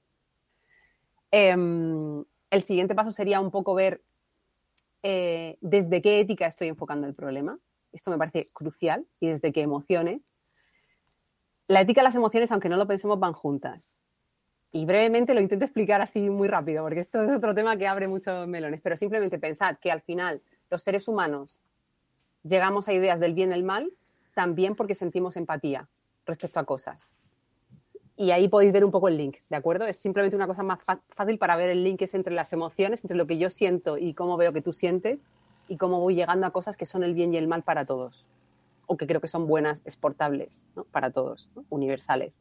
Em, 1.30 2.24
el 2.50 2.62
siguiente 2.62 2.94
paso 2.94 3.10
sería 3.10 3.40
un 3.40 3.50
poco 3.50 3.74
ver 3.74 4.02
eh, 5.02 5.58
desde 5.60 6.00
qué 6.00 6.20
ética 6.20 6.46
estoy 6.46 6.68
enfocando 6.68 7.06
el 7.06 7.14
problema 7.14 7.58
esto 7.94 8.10
me 8.10 8.18
parece 8.18 8.44
crucial, 8.52 9.06
y 9.20 9.28
desde 9.28 9.52
qué 9.52 9.62
emociones. 9.62 10.32
La 11.68 11.80
ética 11.80 12.02
y 12.02 12.04
las 12.04 12.16
emociones, 12.16 12.50
aunque 12.50 12.68
no 12.68 12.76
lo 12.76 12.86
pensemos, 12.86 13.18
van 13.18 13.32
juntas. 13.32 13.96
Y 14.74 14.86
brevemente 14.86 15.34
lo 15.34 15.40
intento 15.40 15.64
explicar 15.64 16.02
así 16.02 16.28
muy 16.28 16.48
rápido, 16.48 16.82
porque 16.82 16.98
esto 16.98 17.22
es 17.22 17.30
otro 17.30 17.54
tema 17.54 17.76
que 17.76 17.86
abre 17.86 18.08
muchos 18.08 18.48
melones, 18.48 18.80
pero 18.80 18.96
simplemente 18.96 19.38
pensad 19.38 19.78
que 19.78 19.92
al 19.92 20.00
final 20.00 20.42
los 20.68 20.82
seres 20.82 21.06
humanos 21.06 21.60
llegamos 22.42 22.88
a 22.88 22.92
ideas 22.92 23.20
del 23.20 23.34
bien 23.34 23.50
y 23.50 23.54
el 23.54 23.62
mal 23.62 23.92
también 24.34 24.74
porque 24.74 24.96
sentimos 24.96 25.36
empatía 25.36 25.86
respecto 26.26 26.58
a 26.58 26.64
cosas. 26.64 27.12
Y 28.16 28.32
ahí 28.32 28.48
podéis 28.48 28.72
ver 28.72 28.84
un 28.84 28.90
poco 28.90 29.06
el 29.06 29.16
link, 29.16 29.36
¿de 29.48 29.54
acuerdo? 29.54 29.86
Es 29.86 29.96
simplemente 29.96 30.34
una 30.34 30.48
cosa 30.48 30.64
más 30.64 30.80
fácil 30.82 31.38
para 31.38 31.54
ver 31.54 31.70
el 31.70 31.84
link 31.84 32.02
es 32.02 32.12
entre 32.16 32.34
las 32.34 32.52
emociones, 32.52 33.04
entre 33.04 33.16
lo 33.16 33.28
que 33.28 33.38
yo 33.38 33.50
siento 33.50 33.96
y 33.96 34.12
cómo 34.12 34.36
veo 34.36 34.52
que 34.52 34.60
tú 34.60 34.72
sientes, 34.72 35.28
y 35.68 35.76
cómo 35.76 36.00
voy 36.00 36.16
llegando 36.16 36.48
a 36.48 36.50
cosas 36.50 36.76
que 36.76 36.84
son 36.84 37.04
el 37.04 37.14
bien 37.14 37.32
y 37.32 37.36
el 37.36 37.46
mal 37.46 37.62
para 37.62 37.84
todos, 37.84 38.26
o 38.88 38.96
que 38.96 39.06
creo 39.06 39.20
que 39.20 39.28
son 39.28 39.46
buenas, 39.46 39.82
exportables 39.84 40.62
para 40.90 41.12
todos, 41.12 41.48
universales. 41.70 42.40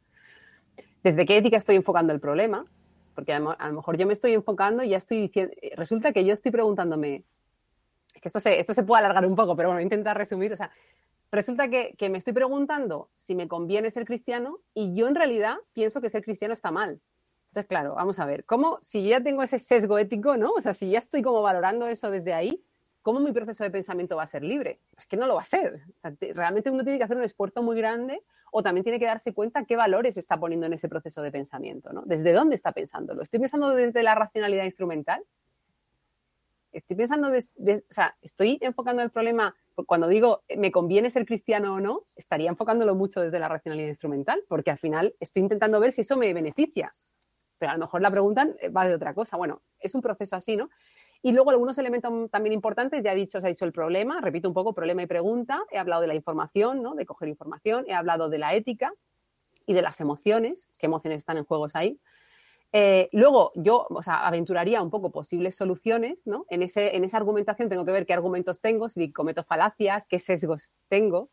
¿Desde 1.04 1.26
qué 1.26 1.38
ética 1.38 1.58
estoy 1.58 1.76
enfocando 1.76 2.13
el 2.13 2.20
problema? 2.20 2.66
Porque 3.13 3.34
a 3.34 3.39
lo 3.39 3.74
mejor 3.74 3.98
yo 3.98 4.08
me 4.08 4.13
estoy 4.13 4.34
enfocando 4.34 4.84
y 4.84 4.89
ya 4.89 4.98
estoy 4.98 5.22
diciendo, 5.22 5.54
eh, 5.62 5.74
resulta 5.76 6.13
que 6.13 6.26
yo 6.26 6.34
estoy 6.34 6.52
preguntándome, 6.52 7.24
que 8.22 8.30
esto 8.30 8.39
se, 8.39 8.84
puede 8.84 9.00
alargar 9.00 9.26
un 9.26 9.36
poco, 9.36 9.56
pero 9.56 9.70
bueno, 9.70 9.82
intentar 9.82 10.18
resumir, 10.18 10.54
o 10.54 10.58
sea, 10.58 10.72
resulta 11.30 11.70
que, 11.70 11.94
que, 11.98 12.10
me 12.10 12.18
estoy 12.18 12.34
preguntando 12.34 13.10
si 13.13 13.36
me 13.36 13.48
conviene 13.48 13.92
ser 13.92 14.06
cristiano 14.06 14.60
y 14.74 14.96
yo 14.96 15.08
en 15.08 15.16
realidad 15.16 15.58
pienso 15.74 16.00
que 16.00 16.10
ser 16.10 16.24
cristiano 16.24 16.54
está 16.54 16.72
mal. 16.72 17.02
Entonces, 17.50 17.68
claro, 17.68 17.96
vamos 17.96 18.18
a 18.20 18.26
ver, 18.26 18.46
¿cómo, 18.46 18.80
si 18.82 19.04
yo 19.04 19.10
ya 19.10 19.22
tengo 19.22 19.44
ese 19.44 19.60
sesgo 19.60 20.00
ético, 20.00 20.38
¿no? 20.38 20.54
O 20.54 20.62
sea, 20.62 20.74
si 20.74 20.89
ya 20.89 21.00
estoy 21.00 21.22
como 21.22 21.42
valorando 21.42 21.86
eso 21.86 22.10
desde 22.10 22.34
ahí, 22.34 22.63
¿cómo 23.04 23.20
mi 23.20 23.32
proceso 23.32 23.63
de 23.63 23.70
pensamiento 23.70 24.16
va 24.16 24.24
a 24.24 24.28
ser 24.28 24.44
libre? 24.44 24.80
Es 24.98 25.06
que 25.06 25.18
no 25.18 25.28
lo 25.28 25.36
va 25.36 25.42
a 25.42 25.46
ser. 25.46 25.84
realmente 26.34 26.72
uno 26.72 26.84
tiene 26.84 26.98
que 26.98 27.04
hacer 27.04 27.18
un 27.18 27.24
esfuerzo 27.24 27.62
muy 27.62 27.78
grande 27.78 28.20
o 28.52 28.63
también 28.63 28.84
tiene 28.84 29.00
que 29.00 29.06
darse 29.06 29.34
cuenta 29.34 29.66
qué 29.66 29.76
valores 29.76 30.18
está 30.18 30.39
poniendo 30.39 30.66
en 30.66 30.74
ese 30.74 30.89
proceso 30.89 31.22
de 31.22 31.32
pensamiento, 31.32 31.94
¿no? 31.94 32.02
¿Desde 32.06 32.32
dónde 32.32 32.56
está 32.56 32.72
pensándolo? 32.72 33.22
¿Estoy 33.22 33.39
pensando 33.39 33.70
desde 33.76 34.02
la 34.02 34.16
racionalidad 34.16 34.63
instrumental? 34.63 35.24
Estoy 36.72 36.96
pensando, 36.96 37.28
o 37.28 37.94
sea, 37.94 38.16
estoy 38.22 38.58
enfocando 38.62 39.04
el 39.04 39.12
problema, 39.12 39.56
cuando 39.86 40.08
digo 40.08 40.42
me 40.58 40.72
conviene 40.72 41.12
ser 41.12 41.26
cristiano 41.28 41.76
o 41.76 41.80
no, 41.80 42.02
estaría 42.16 42.50
enfocándolo 42.50 42.96
mucho 42.96 43.22
desde 43.22 43.38
la 43.38 43.48
racionalidad 43.48 43.89
instrumental, 43.89 44.42
porque 44.48 44.72
al 44.72 44.80
final 44.80 45.13
estoy 45.20 45.44
intentando 45.44 45.80
ver 45.80 45.92
si 45.92 46.02
eso 46.02 46.18
me 46.18 46.34
beneficia. 46.34 46.92
Pero 47.60 47.74
a 47.74 47.76
lo 47.76 47.82
mejor 47.82 48.02
la 48.02 48.10
pregunta 48.10 48.48
va 48.76 48.88
de 48.88 48.96
otra 48.96 49.13
cosa. 49.13 49.38
Bueno, 49.38 49.62
es 49.80 49.94
un 49.94 50.02
proceso 50.02 50.36
así, 50.36 50.56
¿no? 50.58 50.70
Y 51.26 51.32
luego 51.32 51.52
algunos 51.52 51.78
elementos 51.78 52.30
también 52.30 52.52
importantes, 52.52 53.02
ya 53.02 53.14
he 53.14 53.16
dicho, 53.16 53.40
se 53.40 53.48
ha 53.48 53.50
dicho 53.50 53.64
el 53.64 53.72
problema, 53.72 54.20
repito 54.20 54.50
un 54.50 54.54
poco, 54.54 54.74
problema 54.74 55.04
y 55.04 55.08
pregunta, 55.08 55.64
he 55.72 55.78
hablado 55.78 56.02
de 56.02 56.08
la 56.08 56.16
información, 56.16 56.84
¿no? 56.84 56.96
de 56.96 57.06
coger 57.06 57.30
información, 57.30 57.86
he 57.88 57.94
hablado 57.94 58.28
de 58.28 58.38
la 58.38 58.54
ética 58.54 58.94
y 59.66 59.74
de 59.74 59.82
las 59.82 60.02
emociones, 60.02 60.68
qué 60.78 60.88
emociones 60.88 61.20
están 61.20 61.38
en 61.38 61.46
juegos 61.46 61.78
ahí. 61.78 61.98
Eh, 62.74 63.08
luego 63.14 63.54
yo 63.56 63.88
o 63.90 64.02
sea, 64.02 64.28
aventuraría 64.28 64.82
un 64.82 64.90
poco 64.90 65.12
posibles 65.12 65.56
soluciones, 65.56 66.28
¿no? 66.28 66.46
En, 66.50 66.62
ese, 66.62 66.96
en 66.96 67.06
esa 67.06 67.18
argumentación 67.18 67.70
tengo 67.70 67.86
que 67.86 67.92
ver 67.94 68.06
qué 68.06 68.14
argumentos 68.14 68.60
tengo, 68.60 68.90
si 68.90 69.14
cometo 69.14 69.44
falacias, 69.46 70.08
qué 70.08 70.20
sesgos 70.20 70.74
tengo, 70.90 71.30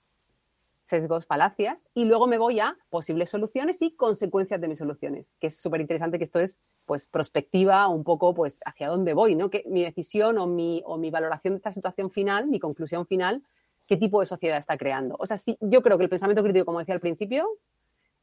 sesgos, 0.90 1.26
falacias, 1.26 1.88
y 1.94 2.05
luego 2.05 2.26
me 2.26 2.37
voy 2.37 2.61
a 2.61 2.76
posibles 2.90 3.31
soluciones 3.31 3.81
y 3.81 3.96
consecuencias 3.96 4.61
de 4.61 4.68
mis 4.68 4.79
soluciones, 4.79 5.33
que 5.40 5.46
es 5.46 5.59
súper 5.59 5.81
interesante 5.81 6.18
que 6.18 6.24
esto 6.24 6.40
es 6.40 6.59
pues 6.85 7.07
prospectiva 7.07 7.88
un 7.88 8.05
poco 8.05 8.35
pues 8.35 8.61
hacia 8.66 8.88
dónde 8.88 9.14
voy, 9.14 9.35
¿no? 9.35 9.48
Que 9.48 9.64
mi 9.66 9.83
decisión 9.83 10.37
o 10.38 10.46
mi, 10.46 10.83
o 10.85 10.98
mi 10.98 11.11
valoración 11.11 11.55
de 11.55 11.59
esta 11.59 11.72
situación 11.72 12.11
final, 12.11 12.48
mi 12.48 12.59
conclusión 12.59 13.07
final, 13.07 13.42
qué 13.87 13.96
tipo 13.96 14.20
de 14.20 14.26
sociedad 14.26 14.59
está 14.59 14.76
creando. 14.76 15.16
O 15.18 15.26
sea, 15.26 15.37
sí, 15.37 15.57
yo 15.61 15.83
creo 15.83 15.96
que 15.96 16.05
el 16.05 16.11
pensamiento 16.11 16.42
crítico, 16.42 16.66
como 16.66 16.81
decía 16.81 16.94
al 16.94 17.00
principio, 17.00 17.48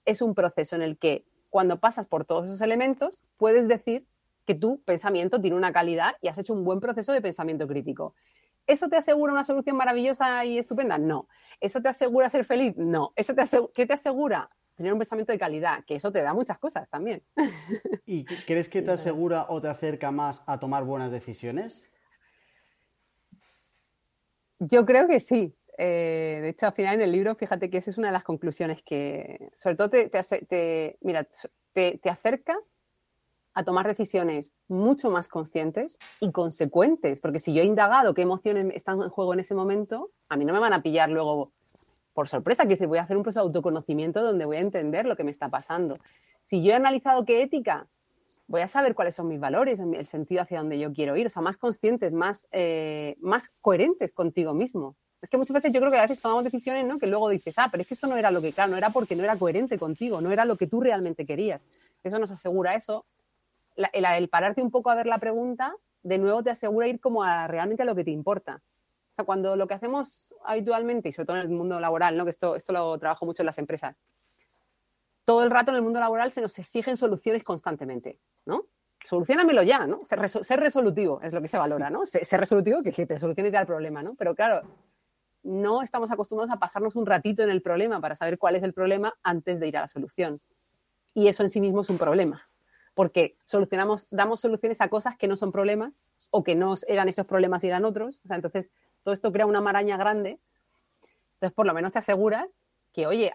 es 0.05 0.21
un 0.21 0.35
proceso 0.35 0.75
en 0.75 0.81
el 0.81 0.97
que 0.97 1.25
cuando 1.49 1.79
pasas 1.79 2.05
por 2.05 2.25
todos 2.25 2.45
esos 2.45 2.61
elementos, 2.61 3.19
puedes 3.37 3.67
decir 3.67 4.05
que 4.45 4.55
tu 4.55 4.81
pensamiento 4.83 5.41
tiene 5.41 5.57
una 5.57 5.73
calidad 5.73 6.15
y 6.21 6.29
has 6.29 6.37
hecho 6.37 6.53
un 6.53 6.63
buen 6.63 6.79
proceso 6.79 7.11
de 7.11 7.21
pensamiento 7.21 7.67
crítico. 7.67 8.15
¿Eso 8.67 8.89
te 8.89 8.97
asegura 8.97 9.31
una 9.31 9.45
solución 9.45 9.77
maravillosa 9.77 10.43
y 10.43 10.59
estupenda? 10.59 10.97
No. 10.97 11.29
¿Eso 11.61 11.81
te 11.81 11.87
asegura 11.87 12.29
ser 12.29 12.43
feliz? 12.43 12.75
No. 12.75 13.13
¿Eso 13.15 13.33
te 13.33 13.43
¿Qué 13.73 13.85
te 13.85 13.93
asegura? 13.93 14.49
Tener 14.75 14.93
un 14.93 14.99
pensamiento 14.99 15.31
de 15.31 15.39
calidad, 15.39 15.83
que 15.85 15.95
eso 15.95 16.11
te 16.11 16.21
da 16.21 16.33
muchas 16.33 16.59
cosas 16.59 16.87
también. 16.89 17.23
¿Y 18.05 18.25
crees 18.25 18.69
que 18.69 18.83
te 18.83 18.91
asegura 18.91 19.47
o 19.49 19.59
te 19.59 19.69
acerca 19.69 20.11
más 20.11 20.43
a 20.45 20.59
tomar 20.59 20.83
buenas 20.83 21.11
decisiones? 21.11 21.89
Yo 24.59 24.85
creo 24.85 25.07
que 25.07 25.19
sí. 25.19 25.55
Eh, 25.77 26.39
de 26.41 26.49
hecho, 26.49 26.67
al 26.67 26.73
final 26.73 26.95
en 26.95 27.01
el 27.01 27.11
libro, 27.11 27.35
fíjate 27.35 27.69
que 27.69 27.77
esa 27.77 27.89
es 27.89 27.97
una 27.97 28.07
de 28.07 28.13
las 28.13 28.23
conclusiones 28.23 28.83
que, 28.83 29.49
sobre 29.55 29.75
todo, 29.75 29.89
te, 29.89 30.09
te, 30.09 30.97
mira, 31.01 31.27
te, 31.73 31.99
te 31.99 32.09
acerca 32.09 32.57
a 33.57 33.63
tomar 33.63 33.87
decisiones 33.87 34.53
mucho 34.67 35.09
más 35.09 35.29
conscientes 35.29 35.97
y 36.19 36.31
consecuentes, 36.31 37.19
porque 37.19 37.39
si 37.39 37.55
yo 37.55 37.63
he 37.63 37.65
indagado 37.65 38.13
qué 38.13 38.21
emociones 38.21 38.67
están 38.75 39.01
en 39.01 39.09
juego 39.09 39.33
en 39.33 39.39
ese 39.39 39.55
momento, 39.55 40.11
a 40.29 40.37
mí 40.37 40.45
no 40.45 40.53
me 40.53 40.59
van 40.59 40.73
a 40.73 40.83
pillar 40.83 41.09
luego 41.09 41.51
por 42.13 42.27
sorpresa, 42.27 42.67
que 42.67 42.85
voy 42.85 42.99
a 42.99 43.01
hacer 43.01 43.17
un 43.17 43.23
proceso 43.23 43.39
de 43.39 43.47
autoconocimiento 43.47 44.21
donde 44.21 44.45
voy 44.45 44.57
a 44.57 44.59
entender 44.59 45.07
lo 45.07 45.15
que 45.15 45.23
me 45.23 45.31
está 45.31 45.49
pasando. 45.49 45.97
Si 46.43 46.63
yo 46.63 46.71
he 46.71 46.75
analizado 46.75 47.25
qué 47.25 47.41
ética, 47.41 47.87
voy 48.45 48.61
a 48.61 48.67
saber 48.67 48.93
cuáles 48.93 49.15
son 49.15 49.27
mis 49.27 49.39
valores, 49.39 49.79
el 49.79 50.05
sentido 50.05 50.43
hacia 50.43 50.59
donde 50.59 50.77
yo 50.77 50.93
quiero 50.93 51.17
ir, 51.17 51.25
o 51.25 51.29
sea, 51.31 51.41
más 51.41 51.57
conscientes, 51.57 52.13
más, 52.13 52.47
eh, 52.51 53.17
más 53.21 53.49
coherentes 53.61 54.11
contigo 54.11 54.53
mismo. 54.53 54.95
Es 55.19 55.31
que 55.31 55.37
muchas 55.37 55.55
veces 55.55 55.71
yo 55.71 55.79
creo 55.79 55.91
que 55.91 55.97
a 55.97 56.03
veces 56.03 56.21
tomamos 56.21 56.43
decisiones 56.43 56.85
¿no? 56.85 56.99
que 56.99 57.07
luego 57.07 57.27
dices, 57.29 57.57
ah, 57.57 57.69
pero 57.71 57.81
es 57.81 57.87
que 57.87 57.95
esto 57.95 58.05
no 58.05 58.17
era 58.17 58.29
lo 58.29 58.39
que, 58.39 58.53
claro, 58.53 58.69
no 58.69 58.77
era 58.77 58.91
porque 58.91 59.15
no 59.15 59.23
era 59.23 59.35
coherente 59.35 59.79
contigo, 59.79 60.21
no 60.21 60.31
era 60.31 60.45
lo 60.45 60.57
que 60.57 60.67
tú 60.67 60.79
realmente 60.79 61.25
querías. 61.25 61.65
Eso 62.03 62.19
nos 62.19 62.29
asegura 62.29 62.75
eso 62.75 63.05
el, 63.77 64.29
pararte 64.29 64.61
un 64.61 64.71
poco 64.71 64.89
a 64.89 64.95
ver 64.95 65.05
la 65.05 65.19
pregunta, 65.19 65.75
de 66.03 66.17
nuevo 66.17 66.43
te 66.43 66.49
asegura 66.49 66.87
ir 66.87 66.99
como 66.99 67.23
a 67.23 67.47
realmente 67.47 67.83
a 67.83 67.85
lo 67.85 67.95
que 67.95 68.03
te 68.03 68.11
importa. 68.11 68.61
O 69.11 69.15
sea, 69.15 69.25
cuando 69.25 69.55
lo 69.55 69.67
que 69.67 69.73
hacemos 69.73 70.33
habitualmente, 70.45 71.09
y 71.09 71.11
sobre 71.11 71.27
todo 71.27 71.37
en 71.37 71.43
el 71.43 71.49
mundo 71.49 71.79
laboral, 71.79 72.17
¿no? 72.17 72.23
que 72.23 72.31
esto, 72.31 72.55
esto 72.55 72.73
lo 72.73 72.97
trabajo 72.97 73.25
mucho 73.25 73.41
en 73.41 73.47
las 73.47 73.57
empresas, 73.57 73.99
todo 75.25 75.43
el 75.43 75.51
rato 75.51 75.71
en 75.71 75.77
el 75.77 75.81
mundo 75.81 75.99
laboral 75.99 76.31
se 76.31 76.41
nos 76.41 76.57
exigen 76.57 76.97
soluciones 76.97 77.43
constantemente, 77.43 78.19
¿no? 78.45 78.65
Solucionamelo 79.05 79.61
ya, 79.63 79.85
¿no? 79.85 80.01
Ser, 80.05 80.19
resolutivo 80.59 81.19
es 81.21 81.33
lo 81.33 81.41
que 81.41 81.49
se 81.49 81.57
valora, 81.57 81.89
¿no? 81.89 82.05
Ser, 82.05 82.39
resolutivo, 82.39 82.81
que, 82.81 82.93
que 82.93 83.05
te 83.05 83.17
soluciones 83.17 83.51
ya 83.51 83.59
el 83.59 83.67
problema, 83.67 84.01
¿no? 84.01 84.15
Pero 84.15 84.35
claro, 84.35 84.61
no 85.43 85.81
estamos 85.81 86.11
acostumbrados 86.11 86.53
a 86.53 86.59
pasarnos 86.59 86.95
un 86.95 87.05
ratito 87.05 87.43
en 87.43 87.49
el 87.49 87.61
problema 87.61 87.99
para 87.99 88.15
saber 88.15 88.37
cuál 88.37 88.55
es 88.55 88.63
el 88.63 88.73
problema 88.73 89.15
antes 89.21 89.59
de 89.59 89.67
ir 89.67 89.77
a 89.77 89.81
la 89.81 89.87
solución. 89.87 90.39
Y 91.13 91.27
eso 91.27 91.43
en 91.43 91.49
sí 91.49 91.59
mismo 91.59 91.81
es 91.81 91.89
un 91.89 91.97
problema 91.97 92.47
porque 92.97 93.37
solucionamos, 93.45 94.07
damos 94.09 94.39
soluciones 94.39 94.81
a 94.81 94.87
cosas 94.87 95.15
que 95.17 95.27
no 95.27 95.35
son 95.35 95.51
problemas 95.51 96.03
o 96.31 96.43
que 96.43 96.55
no 96.55 96.73
eran 96.87 97.07
esos 97.07 97.27
problemas 97.27 97.63
y 97.63 97.67
eran 97.67 97.85
otros. 97.85 98.19
O 98.25 98.27
sea, 98.27 98.37
entonces, 98.37 98.71
todo 99.03 99.13
esto 99.13 99.31
crea 99.31 99.45
una 99.45 99.61
maraña 99.61 99.97
grande. 99.97 100.39
Entonces, 101.35 101.53
por 101.53 101.67
lo 101.67 101.75
menos 101.75 101.91
te 101.93 101.99
aseguras 101.99 102.59
que, 102.93 103.05
oye, 103.05 103.33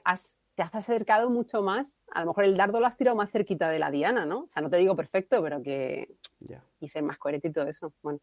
te 0.56 0.62
has 0.64 0.74
acercado 0.74 1.30
mucho 1.30 1.62
más. 1.62 2.00
A 2.10 2.22
lo 2.22 2.26
mejor 2.26 2.42
el 2.42 2.56
dardo 2.56 2.80
lo 2.80 2.86
has 2.86 2.96
tirado 2.96 3.16
más 3.16 3.30
cerquita 3.30 3.68
de 3.68 3.78
la 3.78 3.92
diana, 3.92 4.26
¿no? 4.26 4.40
O 4.40 4.48
sea, 4.48 4.62
no 4.62 4.68
te 4.68 4.78
digo 4.78 4.96
perfecto, 4.96 5.40
pero 5.40 5.62
que. 5.62 6.12
Y 6.80 6.88
ser 6.88 7.04
más 7.04 7.18
coherente 7.18 7.46
y 7.46 7.52
todo 7.52 7.68
eso. 7.68 7.92
Bueno. 8.02 8.18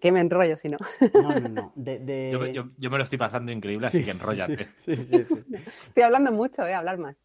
que 0.00 0.12
me 0.12 0.20
enrollo 0.20 0.56
si 0.56 0.68
no. 0.68 0.78
No, 1.12 1.40
no, 1.40 1.48
no. 1.48 1.72
De, 1.74 2.30
Yo, 2.78 2.88
me 2.88 2.98
lo 2.98 3.02
estoy 3.02 3.18
pasando 3.18 3.50
increíble, 3.50 3.88
así 3.88 4.04
que 4.04 4.12
enrollate. 4.12 4.68
Sí, 4.76 4.94
sí, 4.94 5.24
sí, 5.24 5.44
Estoy 5.88 6.04
hablando 6.04 6.30
mucho, 6.30 6.62
voy 6.62 6.70
a 6.70 6.78
hablar 6.78 6.98
más. 6.98 7.20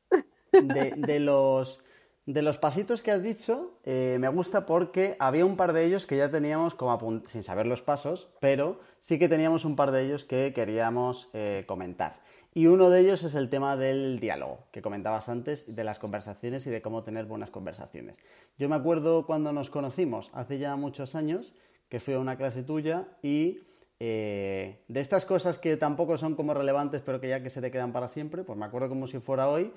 De, 0.52 1.20
los, 1.20 1.84
de 2.30 2.44
los 2.44 2.60
pasitos 2.60 3.02
que 3.02 3.10
has 3.10 3.24
dicho, 3.24 3.80
eh, 3.86 4.18
me 4.20 4.28
gusta 4.28 4.68
porque 4.68 5.16
había 5.18 5.46
un 5.46 5.58
par 5.58 5.74
de 5.74 5.84
ellos 5.84 6.06
que 6.06 6.16
ya 6.16 6.30
teníamos 6.30 6.76
como 6.76 7.24
sin 7.26 7.44
saber 7.44 7.66
los 7.66 7.82
pasos, 7.82 8.30
pero 8.40 8.80
sí 9.00 9.18
que 9.18 9.28
teníamos 9.28 9.66
un 9.66 9.76
par 9.76 9.92
de 9.92 10.06
ellos 10.06 10.26
que 10.26 10.54
queríamos 10.54 11.30
eh, 11.34 11.64
comentar. 11.66 12.22
Y 12.54 12.68
uno 12.68 12.92
de 12.92 13.02
ellos 13.02 13.24
es 13.24 13.34
el 13.34 13.50
tema 13.50 13.78
del 13.78 14.20
diálogo, 14.20 14.60
que 14.72 14.84
comentabas 14.84 15.28
antes, 15.28 15.76
de 15.76 15.84
las 15.84 15.98
conversaciones 15.98 16.68
y 16.68 16.70
de 16.70 16.84
cómo 16.84 17.02
tener 17.02 17.26
buenas 17.26 17.50
conversaciones. 17.50 18.20
Yo 18.60 18.70
me 18.70 18.76
acuerdo 18.76 19.26
cuando 19.26 19.52
nos 19.52 19.72
conocimos, 19.72 20.30
hace 20.34 20.60
ya 20.60 20.76
muchos 20.76 21.16
años, 21.16 21.56
que 21.90 22.00
fui 22.00 22.14
a 22.14 22.20
una 22.20 22.38
clase 22.38 22.62
tuya 22.62 23.08
y 23.24 23.62
eh, 24.00 24.84
de 24.88 25.00
estas 25.00 25.26
cosas 25.26 25.58
que 25.58 25.78
tampoco 25.78 26.16
son 26.20 26.36
como 26.36 26.54
relevantes, 26.54 27.02
pero 27.04 27.20
que 27.20 27.30
ya 27.30 27.42
que 27.42 27.50
se 27.50 27.60
te 27.60 27.72
quedan 27.72 27.92
para 27.92 28.08
siempre, 28.08 28.44
pues 28.44 28.56
me 28.56 28.66
acuerdo 28.66 28.88
como 28.88 29.08
si 29.08 29.18
fuera 29.18 29.50
hoy, 29.50 29.74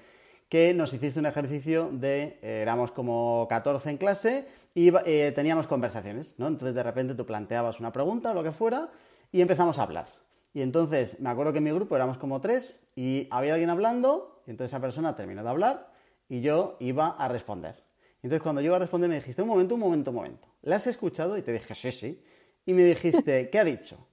que 0.53 0.75
nos 0.75 0.93
hiciste 0.93 1.19
un 1.19 1.25
ejercicio 1.25 1.89
de, 1.91 2.39
eh, 2.43 2.61
éramos 2.61 2.93
como 2.93 3.47
14 3.49 3.89
en 3.89 3.97
clase 3.97 4.47
y 4.75 4.93
eh, 5.07 5.33
teníamos 5.35 5.67
conversaciones, 5.67 6.35
¿no? 6.37 6.47
Entonces 6.47 6.75
de 6.75 6.83
repente 6.83 7.15
tú 7.15 7.25
planteabas 7.25 7.81
una 7.81 7.91
pregunta 7.91 8.33
o 8.33 8.35
lo 8.35 8.43
que 8.43 8.53
fuera 8.53 8.91
y 9.33 9.41
empezamos 9.41 9.79
a 9.79 9.85
hablar. 9.85 10.09
Y 10.53 10.61
entonces 10.61 11.21
me 11.21 11.31
acuerdo 11.31 11.53
que 11.53 11.59
en 11.59 11.65
mi 11.65 11.73
grupo 11.73 11.97
éramos 11.97 12.19
como 12.19 12.43
tres 12.43 12.81
y 12.95 13.29
había 13.31 13.55
alguien 13.55 13.71
hablando 13.71 14.43
y 14.47 14.51
entonces 14.51 14.73
esa 14.75 14.81
persona 14.83 15.17
terminó 15.17 15.43
de 15.43 15.49
hablar 15.49 15.91
y 16.29 16.43
yo 16.43 16.77
iba 16.81 17.09
a 17.09 17.29
responder. 17.29 17.77
Y 18.23 18.27
entonces 18.27 18.43
cuando 18.43 18.61
yo 18.61 18.67
iba 18.67 18.77
a 18.77 18.81
responder 18.81 19.09
me 19.09 19.17
dijiste, 19.17 19.41
un 19.41 19.49
momento, 19.49 19.77
un 19.77 19.81
momento, 19.81 20.11
un 20.11 20.17
momento. 20.17 20.49
¿La 20.61 20.77
has 20.77 20.87
escuchado? 20.87 21.39
Y 21.39 21.41
te 21.41 21.53
dije, 21.53 21.75
sí, 21.75 21.93
sí. 21.93 22.23
Y 22.67 22.75
me 22.75 22.85
dijiste, 22.85 23.49
¿qué 23.51 23.59
ha 23.59 23.65
dicho? 23.65 24.07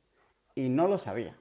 Y 0.56 0.70
no 0.70 0.88
lo 0.88 1.00
sabía. 1.00 1.36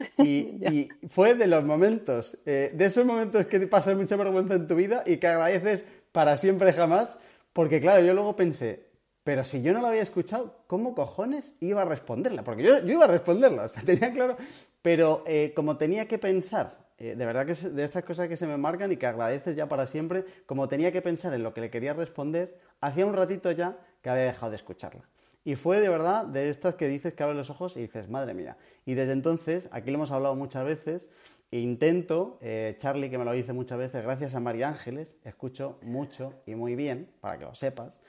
Y, 0.18 0.88
fue 1.08 1.34
de 1.34 1.46
los 1.46 1.64
momentos, 1.64 2.38
eh, 2.46 2.72
de 2.74 2.84
esos 2.84 3.04
momentos 3.04 3.46
que 3.46 3.58
te 3.58 3.66
pasas 3.66 3.96
mucha 3.96 4.16
vergüenza 4.16 4.54
en 4.54 4.66
tu 4.66 4.74
vida 4.74 5.02
y 5.06 5.18
que 5.18 5.26
agradeces 5.26 5.84
para 6.12 6.36
siempre 6.36 6.72
jamás, 6.72 7.18
porque 7.52 7.80
claro, 7.80 8.04
yo 8.04 8.14
luego 8.14 8.36
pensé, 8.36 8.90
pero 9.24 9.44
si 9.44 9.62
yo 9.62 9.72
no 9.72 9.80
la 9.80 9.88
había 9.88 10.02
escuchado, 10.02 10.64
¿cómo 10.66 10.94
cojones 10.94 11.54
iba 11.60 11.82
a 11.82 11.84
responderla? 11.84 12.42
Porque 12.42 12.62
yo, 12.62 12.78
iba 12.78 13.04
a 13.04 13.08
responderla, 13.08 13.62
o 13.66 13.68
sea, 13.68 13.82
tenía 13.82 14.12
claro. 14.12 14.36
Pero 14.82 15.22
eh, 15.26 15.52
como 15.54 15.76
tenía 15.76 16.08
que 16.08 16.18
pensar, 16.18 16.78
eh, 16.98 17.14
de 17.14 17.26
verdad 17.26 17.46
que 17.46 17.52
es 17.52 17.74
de 17.74 17.84
estas 17.84 18.04
cosas 18.04 18.28
que 18.28 18.36
se 18.36 18.46
me 18.46 18.56
marcan 18.56 18.90
y 18.92 18.96
que 18.96 19.06
agradeces 19.06 19.56
ya 19.56 19.68
para 19.68 19.86
siempre, 19.86 20.24
como 20.46 20.68
tenía 20.68 20.90
que 20.90 21.02
pensar 21.02 21.34
en 21.34 21.42
lo 21.42 21.52
que 21.52 21.60
le 21.60 21.70
quería 21.70 21.92
responder, 21.92 22.58
hacía 22.80 23.06
un 23.06 23.14
ratito 23.14 23.50
ya 23.52 23.78
que 24.02 24.10
había 24.10 24.24
dejado 24.24 24.50
de 24.50 24.56
escucharla. 24.56 25.02
Y 25.44 25.54
fue 25.54 25.80
de 25.80 25.88
verdad 25.88 26.26
de 26.26 26.48
estas 26.50 26.74
que 26.74 26.88
dices 26.88 27.14
que 27.14 27.22
abres 27.22 27.36
los 27.36 27.50
ojos 27.50 27.76
y 27.76 27.80
dices, 27.80 28.08
madre 28.08 28.34
mía. 28.34 28.56
Y 28.84 28.94
desde 28.94 29.12
entonces, 29.12 29.68
aquí 29.72 29.90
lo 29.90 29.96
hemos 29.96 30.12
hablado 30.12 30.34
muchas 30.34 30.64
veces, 30.64 31.08
e 31.50 31.58
intento, 31.58 32.38
eh, 32.40 32.76
Charlie 32.78 33.10
que 33.10 33.18
me 33.18 33.24
lo 33.24 33.32
dice 33.32 33.52
muchas 33.52 33.78
veces, 33.78 34.04
gracias 34.04 34.34
a 34.34 34.40
María 34.40 34.68
Ángeles, 34.68 35.16
escucho 35.24 35.78
mucho 35.82 36.34
y 36.46 36.54
muy 36.54 36.76
bien, 36.76 37.10
para 37.20 37.38
que 37.38 37.44
lo 37.44 37.54
sepas, 37.54 38.00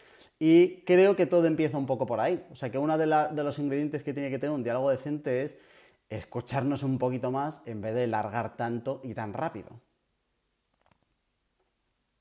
y 0.43 0.81
creo 0.85 1.15
que 1.15 1.27
todo 1.27 1.45
empieza 1.45 1.77
un 1.77 1.85
poco 1.85 2.07
por 2.07 2.19
ahí. 2.19 2.43
O 2.51 2.55
sea 2.55 2.71
que 2.71 2.79
uno 2.79 2.97
de, 2.97 3.05
los 3.05 3.59
ingredientes 3.59 4.01
que 4.01 4.11
tiene 4.11 4.31
que 4.31 4.39
tener 4.39 4.55
un 4.55 4.63
diálogo 4.63 4.89
decente 4.89 5.43
es 5.43 5.55
escucharnos 6.09 6.81
un 6.81 6.97
poquito 6.97 7.29
más 7.29 7.61
en 7.67 7.79
vez 7.79 7.93
de 7.93 8.07
largar 8.07 8.57
tanto 8.57 9.01
y 9.03 9.13
tan 9.13 9.33
rápido. 9.33 9.69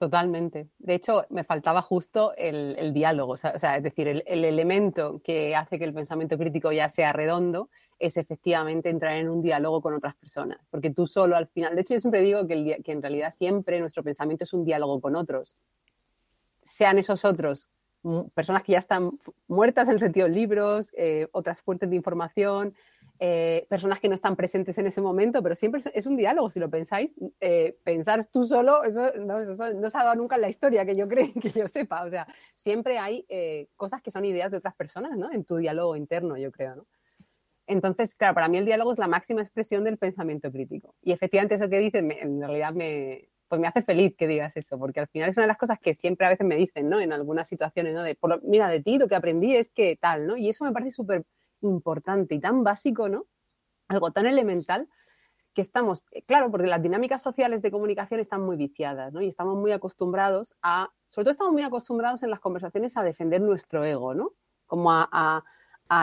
Totalmente. 0.01 0.71
De 0.79 0.95
hecho, 0.95 1.27
me 1.29 1.45
faltaba 1.45 1.83
justo 1.83 2.33
el, 2.39 2.95
diálogo, 2.95 3.35
o 3.35 3.37
sea, 3.37 3.77
es 3.77 3.83
decir, 3.83 4.09
el, 4.09 4.23
elemento 4.27 5.21
que 5.23 5.55
hace 5.55 5.79
que 5.79 5.85
el 5.85 5.93
pensamiento 5.93 6.39
crítico 6.39 6.73
ya 6.73 6.89
sea 6.89 7.13
redondo 7.13 7.69
es 7.99 8.17
efectivamente 8.17 8.89
entrar 8.89 9.17
en 9.17 9.29
un 9.29 9.43
diálogo 9.43 9.83
con 9.83 9.93
otras 9.93 10.17
personas, 10.17 10.59
porque 10.71 10.89
tú 10.89 11.07
solo 11.07 11.37
al 11.37 11.49
final, 11.49 11.75
de 11.75 11.83
hecho 11.83 11.93
yo 11.93 12.01
siempre 12.01 12.23
digo 12.23 12.47
que, 12.47 12.81
que 12.83 12.93
en 12.93 13.03
realidad 13.03 13.31
siempre 13.31 13.79
nuestro 13.79 14.03
pensamiento 14.03 14.45
es 14.45 14.55
un 14.55 14.65
diálogo 14.65 15.03
con 15.03 15.17
otros, 15.17 15.59
sean 16.63 16.97
esos 16.97 17.27
otros 17.27 17.69
personas 18.33 18.63
que 18.63 18.73
ya 18.73 18.79
están 18.79 19.11
muertas 19.49 19.87
en 19.89 19.95
el 19.95 20.01
sentido 20.01 20.29
de 20.29 20.33
libros, 20.33 20.93
eh, 20.97 21.29
otras 21.33 21.61
fuentes 21.61 21.91
de 21.91 21.97
información, 21.97 22.75
eh, 23.23 23.67
personas 23.69 24.01
que 24.01 24.09
no 24.09 24.15
están 24.15 24.35
presentes 24.35 24.79
en 24.79 24.87
ese 24.87 25.01
momento, 25.01 25.43
pero 25.43 25.55
siempre 25.55 25.83
es 25.93 26.07
un 26.07 26.17
diálogo, 26.17 26.51
si 26.51 26.59
lo 26.59 26.71
pensáis. 26.71 27.15
Eh, 27.41 27.77
pensar 27.85 28.27
tú 28.27 28.47
solo, 28.47 28.83
eso 28.83 29.13
no, 29.21 29.55
se 29.55 29.63
ha 29.63 30.05
dado 30.05 30.17
nunca 30.17 30.37
en 30.37 30.41
la 30.41 30.49
historia, 30.49 30.87
que 30.87 30.97
yo 30.97 31.07
creo, 31.07 31.29
que 31.41 31.51
yo 31.51 31.69
sepa. 31.69 32.03
O 32.03 32.09
sea, 32.09 32.27
siempre 32.57 32.99
hay 32.99 33.27
cosas 33.77 34.03
que 34.03 34.11
son 34.11 34.25
ideas 34.25 34.51
de 34.51 34.57
otras 34.57 34.75
personas, 34.75 35.17
¿no? 35.17 35.31
En 35.31 35.45
tu 35.45 35.57
diálogo 35.57 35.97
interno, 35.97 36.37
yo 36.37 36.51
creo. 36.51 36.87
Entonces, 37.67 38.17
claro, 38.17 38.35
para 38.35 38.49
mí 38.49 38.59
el 38.59 38.65
diálogo 38.65 38.91
es 38.91 38.99
la 38.99 39.07
máxima 39.07 39.43
expresión 39.43 39.85
del 39.85 39.97
pensamiento 39.97 40.51
crítico. 40.51 40.97
Y 41.03 41.13
efectivamente 41.13 41.55
eso 41.55 41.69
que 41.69 41.79
dices, 41.79 42.03
en 42.03 42.41
realidad 42.41 42.73
me, 42.75 43.29
pues 43.51 43.61
me 43.61 43.67
hace 43.67 43.83
feliz 43.83 44.15
que 44.17 44.29
digas 44.29 44.57
eso, 44.57 44.79
porque 44.79 45.01
al 45.01 45.09
final 45.09 45.29
es 45.29 45.37
una 45.37 45.43
de 45.43 45.49
las 45.49 45.59
cosas 45.59 45.79
que 45.81 45.93
siempre 45.93 46.25
a 46.25 46.31
veces 46.31 46.47
me 46.47 46.55
dicen, 46.55 46.89
¿no? 46.89 47.01
En 47.01 47.13
algunas 47.13 47.49
situaciones, 47.49 47.95
¿no? 47.95 48.05
De, 48.05 48.17
mira, 48.45 48.69
de 48.69 48.81
ti 48.81 48.97
lo 48.97 49.09
que 49.09 49.17
aprendí 49.17 49.57
es 49.57 49.71
que 49.71 49.97
tal, 50.01 50.27
¿no? 50.27 50.37
Y 50.37 50.49
eso 50.49 50.65
me 50.65 50.71
parece 50.71 50.93
súper 50.93 51.25
importante 51.63 52.35
y 52.35 52.41
tan 52.41 52.65
básico, 52.65 53.09
¿no? 53.09 53.27
Algo 53.89 54.11
tan 54.11 54.27
elemental 54.27 54.89
que 55.55 55.63
estamos, 55.63 56.05
eh, 56.13 56.23
claro, 56.23 56.51
porque 56.51 56.67
las 56.67 56.83
dinámicas 56.83 57.23
sociales 57.23 57.63
de 57.63 57.71
comunicación 57.71 58.21
están 58.21 58.43
muy 58.43 58.57
viciadas, 58.57 59.13
¿no? 59.13 59.21
Y 59.21 59.29
estamos 59.29 59.57
muy 59.57 59.73
acostumbrados 59.73 60.55
a, 60.63 60.91
sobre 61.11 61.25
todo 61.25 61.33
estamos 61.33 61.53
muy 61.53 61.63
acostumbrados 61.63 62.23
en 62.23 62.31
las 62.31 62.41
conversaciones 62.41 62.97
a 62.97 63.03
defender 63.03 63.41
nuestro 63.41 63.85
ego, 63.85 64.15
¿no? 64.15 64.33
Como 64.67 64.91
a 64.93 65.45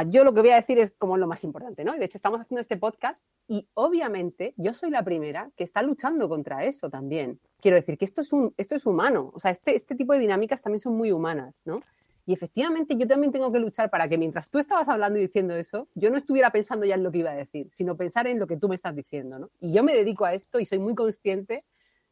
yo 0.08 0.24
lo 0.24 0.34
que 0.34 0.42
voy 0.42 0.50
a 0.50 0.56
decir 0.56 0.78
es 0.80 0.94
como 0.98 1.18
lo 1.18 1.28
más 1.28 1.44
importante, 1.44 1.86
¿no? 1.86 1.96
Y 1.96 2.00
de 2.00 2.06
hecho 2.06 2.18
estamos 2.18 2.42
haciendo 2.42 2.60
este 2.60 2.76
podcast 2.78 3.24
y 3.48 3.68
obviamente 3.74 4.54
yo 4.58 4.74
soy 4.74 4.90
la 4.90 5.04
primera 5.04 5.50
que 5.56 5.64
está 5.64 5.82
luchando 5.82 6.28
contra 6.28 6.66
eso 6.66 6.90
también. 6.90 7.40
Quiero 7.62 7.78
decir 7.78 7.98
que 7.98 8.06
esto 8.06 8.22
es, 8.22 8.34
un, 8.34 8.54
esto 8.58 8.76
es 8.76 8.86
humano, 8.86 9.32
o 9.34 9.40
sea, 9.40 9.52
este, 9.52 9.76
este 9.76 9.96
tipo 9.96 10.14
de 10.14 10.20
dinámicas 10.20 10.62
también 10.62 10.80
son 10.80 10.98
muy 10.98 11.12
humanas, 11.12 11.62
¿no? 11.64 11.82
Y 12.28 12.34
efectivamente 12.34 12.98
yo 12.98 13.08
también 13.08 13.32
tengo 13.32 13.54
que 13.54 13.60
luchar 13.60 13.90
para 13.90 14.10
que 14.10 14.18
mientras 14.18 14.52
tú 14.52 14.60
estabas 14.60 14.90
hablando 14.90 15.18
y 15.18 15.22
diciendo 15.22 15.56
eso, 15.56 15.88
yo 15.96 16.10
no 16.10 16.18
estuviera 16.18 16.52
pensando 16.52 16.86
ya 16.86 16.96
en 16.96 17.04
lo 17.04 17.10
que 17.10 17.20
iba 17.20 17.32
a 17.32 17.36
decir, 17.36 17.70
sino 17.72 17.96
pensar 17.96 18.28
en 18.28 18.38
lo 18.38 18.48
que 18.48 18.58
tú 18.58 18.68
me 18.68 18.76
estás 18.76 18.94
diciendo, 18.94 19.40
¿no? 19.40 19.50
Y 19.62 19.74
yo 19.74 19.82
me 19.82 19.96
dedico 19.96 20.26
a 20.26 20.34
esto 20.34 20.60
y 20.60 20.66
soy 20.66 20.78
muy 20.78 20.94
consciente 20.94 21.64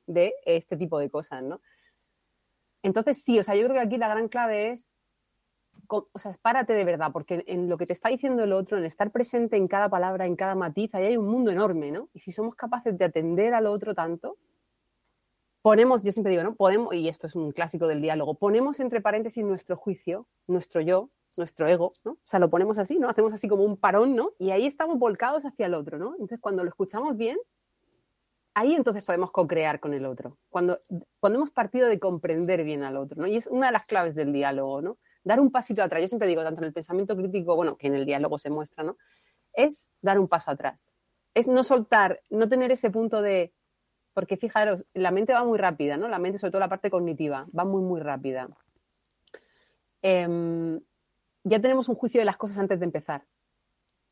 de 0.07 0.33
este 0.45 0.77
tipo 0.77 0.99
de 0.99 1.09
cosas, 1.09 1.43
¿no? 1.43 1.59
Entonces 2.81 3.21
sí, 3.21 3.37
o 3.39 3.43
sea, 3.43 3.55
yo 3.55 3.63
creo 3.63 3.73
que 3.73 3.81
aquí 3.81 3.97
la 3.97 4.07
gran 4.07 4.29
clave 4.29 4.71
es 4.71 4.89
o 5.87 6.07
sea, 6.15 6.31
párate 6.41 6.73
de 6.73 6.85
verdad, 6.85 7.11
porque 7.11 7.43
en 7.47 7.67
lo 7.67 7.77
que 7.77 7.85
te 7.85 7.91
está 7.91 8.07
diciendo 8.07 8.43
el 8.43 8.53
otro, 8.53 8.77
en 8.77 8.85
estar 8.85 9.11
presente 9.11 9.57
en 9.57 9.67
cada 9.67 9.89
palabra, 9.89 10.25
en 10.25 10.37
cada 10.37 10.55
matiz, 10.55 10.95
ahí 10.95 11.07
hay 11.07 11.17
un 11.17 11.27
mundo 11.27 11.51
enorme, 11.51 11.91
¿no? 11.91 12.07
Y 12.13 12.19
si 12.19 12.31
somos 12.31 12.55
capaces 12.55 12.97
de 12.97 13.03
atender 13.05 13.53
al 13.53 13.67
otro 13.67 13.93
tanto, 13.93 14.37
ponemos, 15.65 16.03
yo 16.03 16.11
siempre 16.11 16.29
digo, 16.29 16.43
¿no? 16.43 16.53
Podemos, 16.53 16.93
y 16.93 17.09
esto 17.09 17.25
es 17.25 17.35
un 17.35 17.51
clásico 17.51 17.87
del 17.87 17.99
diálogo, 17.99 18.35
ponemos 18.35 18.79
entre 18.79 19.01
paréntesis 19.01 19.43
nuestro 19.43 19.75
juicio, 19.75 20.27
nuestro 20.45 20.79
yo, 20.79 21.09
nuestro 21.37 21.67
ego, 21.67 21.91
¿no? 22.03 22.11
O 22.11 22.17
sea, 22.23 22.39
lo 22.39 22.51
ponemos 22.51 22.77
así, 22.77 22.99
¿no? 22.99 23.09
Hacemos 23.09 23.33
así 23.33 23.47
como 23.47 23.63
un 23.63 23.75
parón, 23.75 24.15
¿no? 24.15 24.33
Y 24.37 24.51
ahí 24.51 24.67
estamos 24.67 24.99
volcados 24.99 25.43
hacia 25.43 25.65
el 25.65 25.73
otro, 25.73 25.97
¿no? 25.97 26.11
Entonces, 26.11 26.37
cuando 26.39 26.63
lo 26.63 26.69
escuchamos 26.69 27.17
bien, 27.17 27.39
ahí 28.53 28.75
entonces 28.75 29.03
podemos 29.03 29.31
co-crear 29.31 29.79
con 29.79 29.95
el 29.95 30.05
otro. 30.05 30.37
Cuando, 30.49 30.79
cuando 31.19 31.39
hemos 31.39 31.49
partido 31.49 31.89
de 31.89 31.97
comprender 31.97 32.63
bien 32.63 32.83
al 32.83 32.95
otro, 32.95 33.19
¿no? 33.19 33.25
Y 33.25 33.35
es 33.35 33.47
una 33.47 33.65
de 33.65 33.73
las 33.73 33.87
claves 33.87 34.13
del 34.13 34.33
diálogo, 34.33 34.83
¿no? 34.83 34.99
dar 35.23 35.39
un 35.39 35.49
pasito 35.49 35.81
atrás, 35.81 35.99
yo 35.99 36.07
siempre 36.07 36.27
digo, 36.27 36.43
tanto 36.43 36.61
en 36.61 36.65
el 36.65 36.73
pensamiento 36.73 37.17
crítico, 37.17 37.55
bueno, 37.55 37.75
que 37.75 37.87
en 37.87 37.95
el 37.95 38.05
diálogo 38.05 38.37
se 38.37 38.51
muestra, 38.51 38.83
¿no? 38.83 38.97
Es 39.53 39.89
dar 39.99 40.19
un 40.19 40.27
paso 40.27 40.51
atrás. 40.51 40.91
Es 41.33 41.47
no 41.47 41.63
soltar, 41.63 42.21
no 42.29 42.47
tener 42.47 42.71
ese 42.71 42.91
punto 42.91 43.23
de, 43.23 43.51
porque 44.15 44.37
fijaros, 44.37 44.87
la 44.95 45.11
mente 45.11 45.33
va 45.33 45.43
muy 45.43 45.59
rápida, 45.59 45.97
¿no? 45.97 46.07
La 46.07 46.17
mente, 46.17 46.39
sobre 46.39 46.49
todo 46.49 46.61
la 46.61 46.69
parte 46.69 46.89
cognitiva, 46.89 47.47
va 47.55 47.65
muy, 47.65 47.83
muy 47.83 48.01
rápida. 48.01 48.47
Em, 50.01 50.79
ya 51.43 51.59
tenemos 51.59 51.87
un 51.87 51.95
juicio 51.95 52.19
de 52.19 52.25
las 52.25 52.37
cosas 52.37 52.57
antes 52.57 52.79
de 52.79 52.85
empezar, 52.85 53.25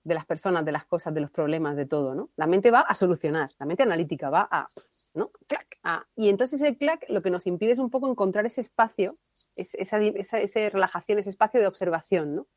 de 0.03 0.13
las 0.13 0.25
personas, 0.27 0.63
de 0.65 0.73
las 0.73 0.85
cosas, 0.85 1.13
de 1.15 1.21
los 1.21 1.31
problemas, 1.31 1.75
de 1.75 1.87
todo, 1.87 2.13
¿no? 2.13 2.29
La 2.35 2.45
mente 2.45 2.69
va 2.69 2.81
a 2.81 2.93
solucionar, 2.93 3.49
la 3.57 3.65
mente 3.65 3.81
analítica 3.81 4.29
va 4.29 4.47
a, 4.51 4.67
¿no? 5.15 5.31
Clac, 5.47 5.79
Y 6.15 6.29
entonces 6.29 6.61
ese 6.61 6.77
clac 6.77 7.05
lo 7.09 7.23
que 7.23 7.31
nos 7.31 7.47
impide 7.47 7.71
es 7.71 7.79
un 7.79 7.89
poco 7.89 8.07
encontrar 8.09 8.45
ese 8.45 8.61
espacio 8.61 9.17
esa, 9.55 9.99
esa, 9.99 10.69
relajación, 10.69 11.19
ese 11.19 11.29
espacio 11.29 11.59
de 11.59 11.67
observación, 11.67 12.35
¿no? 12.35 12.47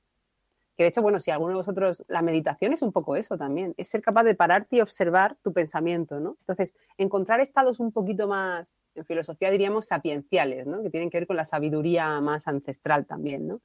Que 0.76 0.82
de 0.82 0.90
hecho, 0.90 1.00
bueno, 1.00 1.20
si 1.20 1.30
alguno 1.30 1.50
de 1.50 1.56
vosotros, 1.56 2.04
la 2.06 2.20
meditación 2.20 2.72
es 2.74 2.82
un 2.82 2.92
poco 2.92 3.16
eso 3.16 3.38
también, 3.38 3.74
es 3.78 3.88
ser 3.88 4.02
capaz 4.02 4.24
de 4.24 4.34
pararte 4.34 4.76
y 4.76 4.80
observar 4.82 5.36
tu 5.42 5.52
pensamiento, 5.52 6.20
¿no? 6.20 6.36
Entonces, 6.40 6.76
encontrar 6.98 7.40
estados 7.40 7.80
un 7.80 7.92
poquito 7.92 8.28
más, 8.28 8.78
en 8.94 9.06
filosofía 9.06 9.50
diríamos 9.50 9.86
sapienciales, 9.86 10.66
¿no? 10.66 10.82
Que 10.82 10.90
tienen 10.90 11.08
que 11.08 11.18
ver 11.18 11.26
con 11.26 11.36
la 11.36 11.46
sabiduría 11.46 12.20
más 12.20 12.46
ancestral 12.46 13.06
también, 13.06 13.48
¿no? 13.48 13.60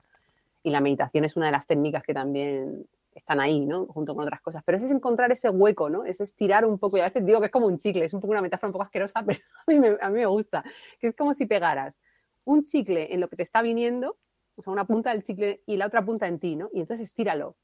Y 0.63 0.69
la 0.69 0.79
meditación 0.79 1.25
es 1.25 1.35
una 1.35 1.47
de 1.47 1.51
las 1.51 1.67
técnicas 1.67 2.03
que 2.03 2.13
también 2.13 2.85
están 3.13 3.41
ahí, 3.41 3.65
¿no? 3.65 3.87
Junto 3.87 4.15
con 4.15 4.23
otras 4.23 4.39
cosas. 4.39 4.63
Pero 4.65 4.77
ese 4.77 4.85
es 4.85 4.93
encontrar 4.93 5.33
ese 5.33 5.49
hueco, 5.49 5.89
¿no? 5.89 6.05
Es 6.05 6.21
estirar 6.21 6.65
un 6.65 6.79
poco, 6.79 6.95
y 6.95 7.01
a 7.01 7.05
veces 7.05 7.25
digo 7.25 7.41
que 7.41 7.47
es 7.47 7.51
como 7.51 7.67
un 7.67 7.77
chicle, 7.77 8.05
es 8.05 8.13
un 8.13 8.21
poco 8.21 8.31
una 8.31 8.41
metáfora 8.41 8.69
un 8.69 8.73
poco 8.73 8.85
asquerosa, 8.85 9.21
pero 9.25 9.39
a 9.67 9.71
mí 9.71 9.79
me, 9.79 9.97
a 9.99 10.09
mí 10.09 10.19
me 10.19 10.25
gusta, 10.27 10.63
que 10.97 11.07
es 11.07 11.15
como 11.15 11.33
si 11.33 11.45
pegaras 11.45 11.99
un 12.45 12.63
chicle 12.63 13.13
en 13.13 13.19
lo 13.19 13.27
que 13.27 13.35
te 13.35 13.43
está 13.43 13.61
viniendo 13.61 14.17
o 14.55 14.61
sea, 14.61 14.73
una 14.73 14.85
punta 14.85 15.11
del 15.11 15.23
chicle 15.23 15.63
y 15.65 15.77
la 15.77 15.87
otra 15.87 16.03
punta 16.03 16.27
en 16.27 16.39
ti, 16.39 16.55
¿no? 16.55 16.69
Y 16.73 16.81
entonces 16.81 17.07
estíralo. 17.07 17.55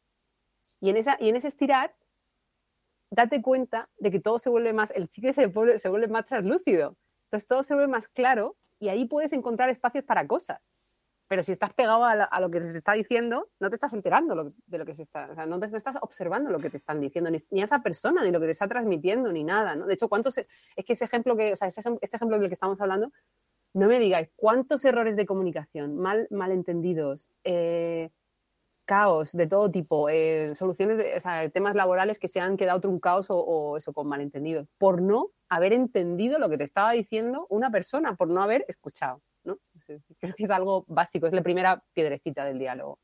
Y 0.79 0.89
en, 0.89 0.97
esa, 0.97 1.17
y 1.19 1.29
en 1.29 1.35
ese 1.35 1.47
estirar, 1.47 1.95
date 3.09 3.41
cuenta 3.41 3.89
de 3.97 4.11
que 4.11 4.19
todo 4.19 4.39
se 4.39 4.49
vuelve 4.49 4.73
más, 4.73 4.91
el 4.91 5.09
chicle 5.09 5.33
se 5.33 5.47
vuelve, 5.47 5.79
se 5.79 5.89
vuelve 5.89 6.07
más 6.07 6.25
translúcido. 6.25 6.97
Entonces 7.25 7.47
todo 7.47 7.63
se 7.63 7.73
vuelve 7.73 7.91
más 7.91 8.07
claro 8.07 8.57
y 8.79 8.89
ahí 8.89 9.05
puedes 9.05 9.33
encontrar 9.33 9.69
espacios 9.69 10.03
para 10.03 10.27
cosas. 10.27 10.71
Pero 11.27 11.43
si 11.43 11.51
estás 11.51 11.73
pegado 11.73 12.05
a, 12.05 12.39
lo 12.39 12.49
que 12.49 12.61
te 12.61 12.77
está 12.77 12.93
diciendo, 12.93 13.49
no 13.59 13.69
te 13.69 13.75
estás 13.75 13.91
enterando 13.91 14.53
de 14.65 14.77
lo 14.77 14.85
que 14.85 14.95
se 14.95 15.03
está, 15.03 15.27
o 15.29 15.35
sea, 15.35 15.45
no, 15.45 15.59
te, 15.59 15.65
estás 15.75 15.97
observando 16.01 16.49
lo 16.51 16.59
que 16.59 16.69
te 16.69 16.77
están 16.77 17.01
diciendo, 17.01 17.29
ni, 17.29 17.61
a 17.61 17.65
esa 17.65 17.81
persona, 17.81 18.23
ni 18.23 18.31
lo 18.31 18.39
que 18.39 18.45
te 18.45 18.53
está 18.53 18.67
transmitiendo, 18.69 19.33
ni 19.33 19.43
nada, 19.43 19.75
¿no? 19.75 19.87
De 19.87 19.95
hecho, 19.95 20.07
¿cuántos, 20.07 20.37
es 20.37 20.45
que 20.85 20.93
ese 20.93 21.03
ejemplo 21.03 21.35
que, 21.35 21.51
o 21.51 21.55
sea, 21.57 21.67
ese, 21.67 21.81
este 21.99 22.15
ejemplo 22.15 22.39
del 22.39 22.47
que 22.47 22.53
estamos 22.53 22.79
hablando, 22.79 23.11
no 23.77 23.87
me 23.87 23.99
digáis 23.99 24.29
cuántos 24.35 24.83
errores 24.85 25.15
de 25.15 25.27
comunicación, 25.27 25.97
mal, 25.97 26.27
malentendidos, 26.31 27.29
eh, 27.43 28.09
caos 28.85 29.33
de 29.33 29.45
todo 29.45 29.69
tipo, 29.69 30.09
eh, 30.09 30.55
soluciones, 30.55 30.97
de, 30.97 31.49
temas 31.51 31.75
laborales 31.75 32.17
que 32.17 32.27
se 32.27 32.39
han 32.39 32.57
quedado 32.57 32.81
truncados 32.81 33.29
o, 33.29 33.37
o 33.37 33.77
eso, 33.77 33.93
con 33.93 34.09
malentendidos, 34.09 34.67
por 34.79 35.01
no 35.01 35.29
haber 35.47 35.73
entendido 35.73 36.39
lo 36.39 36.49
que 36.49 36.57
te 36.57 36.63
estaba 36.63 36.91
diciendo 36.93 37.45
una 37.49 37.69
persona, 37.69 38.15
por 38.15 38.29
no 38.29 38.41
haber 38.41 38.65
escuchado. 38.67 39.21
Creo 40.19 40.35
que 40.35 40.43
es 40.43 40.49
algo 40.49 40.83
básico, 40.87 41.27
es 41.27 41.33
la 41.33 41.43
primera 41.43 41.83
piedrecita 41.93 42.45
del 42.45 42.57
diálogo. 42.57 42.97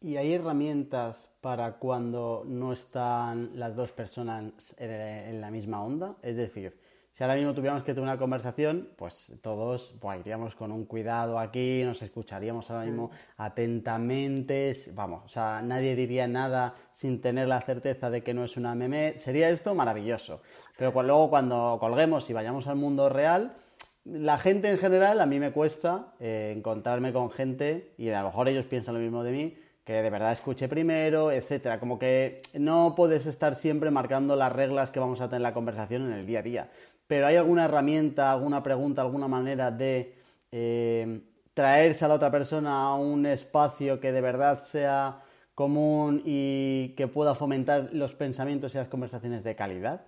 ¿Y 0.00 0.16
hay 0.16 0.32
herramientas 0.32 1.28
para 1.40 1.78
cuando 1.78 2.44
no 2.46 2.72
están 2.72 3.50
las 3.58 3.74
dos 3.74 3.90
personas 3.90 4.76
en 4.78 5.40
la 5.40 5.50
misma 5.50 5.82
onda? 5.82 6.16
Es 6.22 6.36
decir, 6.36 6.78
si 7.18 7.24
ahora 7.24 7.34
mismo 7.34 7.52
tuviéramos 7.52 7.82
que 7.82 7.94
tener 7.94 8.04
una 8.04 8.16
conversación, 8.16 8.90
pues 8.94 9.32
todos 9.42 9.92
pues, 10.00 10.20
iríamos 10.20 10.54
con 10.54 10.70
un 10.70 10.84
cuidado 10.84 11.40
aquí, 11.40 11.82
nos 11.82 12.00
escucharíamos 12.00 12.70
ahora 12.70 12.84
mismo 12.84 13.08
mm. 13.08 13.42
atentamente, 13.42 14.72
vamos, 14.94 15.24
o 15.24 15.28
sea, 15.28 15.60
nadie 15.60 15.96
diría 15.96 16.28
nada 16.28 16.76
sin 16.92 17.20
tener 17.20 17.48
la 17.48 17.60
certeza 17.60 18.08
de 18.08 18.22
que 18.22 18.34
no 18.34 18.44
es 18.44 18.56
una 18.56 18.76
meme. 18.76 19.18
Sería 19.18 19.50
esto 19.50 19.74
maravilloso. 19.74 20.42
Pero 20.76 20.92
luego 21.02 21.28
cuando 21.28 21.78
colguemos 21.80 22.30
y 22.30 22.34
vayamos 22.34 22.68
al 22.68 22.76
mundo 22.76 23.08
real, 23.08 23.56
la 24.04 24.38
gente 24.38 24.70
en 24.70 24.78
general, 24.78 25.20
a 25.20 25.26
mí 25.26 25.40
me 25.40 25.50
cuesta 25.50 26.12
eh, 26.20 26.54
encontrarme 26.56 27.12
con 27.12 27.32
gente, 27.32 27.94
y 27.98 28.10
a 28.10 28.22
lo 28.22 28.28
mejor 28.28 28.46
ellos 28.46 28.66
piensan 28.66 28.94
lo 28.94 29.00
mismo 29.00 29.24
de 29.24 29.32
mí, 29.32 29.58
que 29.82 30.02
de 30.02 30.10
verdad 30.10 30.30
escuche 30.30 30.68
primero, 30.68 31.32
etcétera. 31.32 31.80
Como 31.80 31.98
que 31.98 32.38
no 32.52 32.94
puedes 32.94 33.26
estar 33.26 33.56
siempre 33.56 33.90
marcando 33.90 34.36
las 34.36 34.52
reglas 34.52 34.92
que 34.92 35.00
vamos 35.00 35.20
a 35.20 35.28
tener 35.28 35.38
en 35.38 35.42
la 35.44 35.54
conversación 35.54 36.02
en 36.06 36.12
el 36.12 36.24
día 36.24 36.38
a 36.38 36.42
día. 36.42 36.70
Pero 37.08 37.26
hay 37.26 37.36
alguna 37.36 37.64
herramienta, 37.64 38.30
alguna 38.30 38.62
pregunta, 38.62 39.02
alguna 39.02 39.26
manera 39.26 39.72
de 39.72 40.14
eh, 40.52 41.20
traerse 41.54 42.04
a 42.04 42.08
la 42.08 42.14
otra 42.14 42.30
persona 42.30 42.82
a 42.82 42.94
un 42.94 43.26
espacio 43.26 43.98
que 43.98 44.12
de 44.12 44.20
verdad 44.20 44.62
sea 44.62 45.22
común 45.54 46.22
y 46.24 46.94
que 46.96 47.08
pueda 47.08 47.34
fomentar 47.34 47.88
los 47.92 48.14
pensamientos 48.14 48.74
y 48.74 48.78
las 48.78 48.86
conversaciones 48.86 49.42
de 49.42 49.56
calidad. 49.56 50.06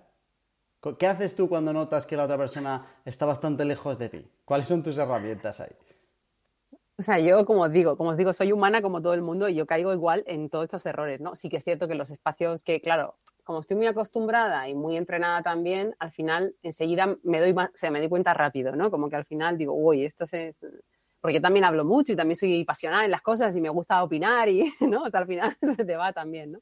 ¿Qué 0.97 1.07
haces 1.07 1.35
tú 1.35 1.49
cuando 1.49 1.73
notas 1.73 2.05
que 2.05 2.15
la 2.15 2.23
otra 2.23 2.37
persona 2.37 2.85
está 3.03 3.25
bastante 3.25 3.65
lejos 3.65 3.99
de 3.99 4.09
ti? 4.09 4.31
¿Cuáles 4.45 4.67
son 4.67 4.81
tus 4.81 4.97
herramientas 4.97 5.59
ahí? 5.59 5.75
O 6.97 7.01
sea, 7.01 7.19
yo 7.19 7.45
como 7.45 7.63
os 7.63 7.71
digo, 7.71 7.97
como 7.97 8.11
os 8.11 8.17
digo, 8.17 8.31
soy 8.31 8.51
humana 8.51 8.81
como 8.81 9.01
todo 9.01 9.13
el 9.13 9.21
mundo 9.23 9.49
y 9.49 9.55
yo 9.55 9.65
caigo 9.65 9.91
igual 9.91 10.23
en 10.27 10.49
todos 10.49 10.65
estos 10.65 10.85
errores, 10.85 11.19
¿no? 11.19 11.35
Sí 11.35 11.49
que 11.49 11.57
es 11.57 11.63
cierto 11.63 11.87
que 11.87 11.95
los 11.95 12.11
espacios 12.11 12.63
que, 12.63 12.79
claro, 12.79 13.15
como 13.43 13.59
estoy 13.59 13.77
muy 13.77 13.87
acostumbrada 13.87 14.69
y 14.69 14.75
muy 14.75 14.97
entrenada 14.97 15.41
también, 15.41 15.95
al 15.99 16.11
final 16.11 16.55
enseguida 16.61 17.17
me 17.23 17.39
doy 17.39 17.51
o 17.51 17.69
sea, 17.73 17.91
me 17.91 17.99
doy 17.99 18.09
cuenta 18.09 18.33
rápido, 18.33 18.75
¿no? 18.75 18.91
Como 18.91 19.09
que 19.09 19.15
al 19.15 19.25
final 19.25 19.57
digo, 19.57 19.73
uy, 19.73 20.05
esto 20.05 20.25
es 20.31 20.65
porque 21.21 21.35
yo 21.35 21.41
también 21.41 21.63
hablo 21.63 21.85
mucho 21.85 22.11
y 22.11 22.15
también 22.15 22.35
soy 22.35 22.63
apasionada 22.63 23.05
en 23.05 23.11
las 23.11 23.21
cosas 23.21 23.55
y 23.55 23.61
me 23.61 23.69
gusta 23.69 24.03
opinar 24.03 24.49
y, 24.49 24.73
¿no? 24.81 25.03
O 25.03 25.09
sea, 25.09 25.21
al 25.21 25.27
final 25.27 25.57
se 25.77 25.85
te 25.85 25.95
va 25.95 26.11
también, 26.11 26.53
¿no? 26.53 26.59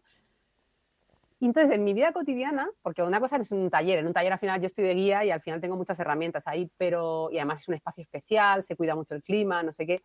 Entonces, 1.41 1.73
en 1.73 1.85
mi 1.85 1.93
vida 1.93 2.11
cotidiana, 2.11 2.69
porque 2.81 3.01
una 3.01 3.21
cosa 3.21 3.37
es 3.37 3.49
un 3.53 3.69
taller, 3.69 3.99
en 3.99 4.07
un 4.07 4.13
taller 4.13 4.33
al 4.33 4.39
final 4.39 4.59
yo 4.59 4.65
estoy 4.65 4.83
de 4.83 4.93
guía 4.93 5.23
y 5.23 5.31
al 5.31 5.39
final 5.39 5.61
tengo 5.61 5.77
muchas 5.77 5.97
herramientas 5.97 6.45
ahí, 6.47 6.69
pero, 6.77 7.29
y 7.31 7.37
además 7.37 7.61
es 7.61 7.69
un 7.69 7.75
espacio 7.75 8.03
especial, 8.03 8.61
se 8.61 8.75
cuida 8.75 8.93
mucho 8.93 9.15
el 9.15 9.23
clima, 9.23 9.63
no 9.63 9.71
sé 9.71 9.87
qué. 9.87 10.03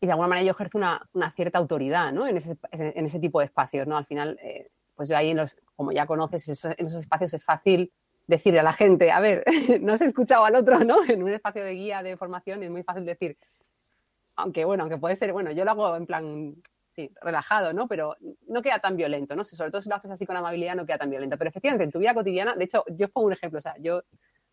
Y 0.00 0.06
de 0.06 0.12
alguna 0.12 0.28
manera 0.28 0.46
yo 0.46 0.52
ejerzo 0.52 0.78
una, 0.78 1.06
una 1.12 1.30
cierta 1.32 1.58
autoridad, 1.58 2.12
¿no? 2.12 2.26
En 2.26 2.38
ese, 2.38 2.56
en 2.72 3.04
ese, 3.04 3.20
tipo 3.20 3.40
de 3.40 3.46
espacios, 3.46 3.86
¿no? 3.86 3.98
Al 3.98 4.06
final, 4.06 4.38
eh, 4.42 4.70
pues 4.96 5.08
yo 5.08 5.16
ahí, 5.16 5.30
en 5.30 5.36
los, 5.36 5.56
como 5.76 5.92
ya 5.92 6.06
conoces, 6.06 6.64
en 6.64 6.86
esos 6.86 7.02
espacios 7.02 7.34
es 7.34 7.44
fácil 7.44 7.92
decirle 8.26 8.60
a 8.60 8.62
la 8.62 8.72
gente, 8.72 9.12
a 9.12 9.20
ver, 9.20 9.44
no 9.80 9.92
has 9.92 10.00
escuchado 10.00 10.44
al 10.44 10.56
otro, 10.56 10.80
¿no? 10.80 11.04
En 11.04 11.22
un 11.22 11.32
espacio 11.32 11.64
de 11.64 11.72
guía, 11.74 12.02
de 12.02 12.16
formación, 12.16 12.62
es 12.62 12.70
muy 12.70 12.82
fácil 12.82 13.04
decir, 13.04 13.36
aunque 14.34 14.64
bueno, 14.64 14.82
aunque 14.82 14.98
puede 14.98 15.16
ser, 15.16 15.32
bueno, 15.32 15.52
yo 15.52 15.64
lo 15.64 15.70
hago 15.70 15.96
en 15.96 16.06
plan 16.06 16.56
sí, 16.88 17.12
relajado, 17.20 17.72
¿no? 17.72 17.86
Pero 17.86 18.16
no 18.48 18.62
queda 18.62 18.78
tan 18.80 18.96
violento, 18.96 19.36
¿no? 19.36 19.44
Si 19.44 19.54
sobre 19.54 19.70
todo 19.70 19.80
si 19.80 19.88
lo 19.88 19.96
haces 19.96 20.10
así 20.10 20.26
con 20.26 20.36
amabilidad, 20.36 20.74
no 20.74 20.86
queda 20.86 20.98
tan 20.98 21.10
violento. 21.10 21.38
Pero 21.38 21.50
efectivamente, 21.50 21.84
en 21.84 21.92
tu 21.92 21.98
vida 21.98 22.14
cotidiana, 22.14 22.54
de 22.56 22.64
hecho, 22.64 22.84
yo 22.88 23.08
pongo 23.08 23.28
un 23.28 23.34
ejemplo, 23.34 23.58
o 23.58 23.62
sea, 23.62 23.76
yo 23.78 24.02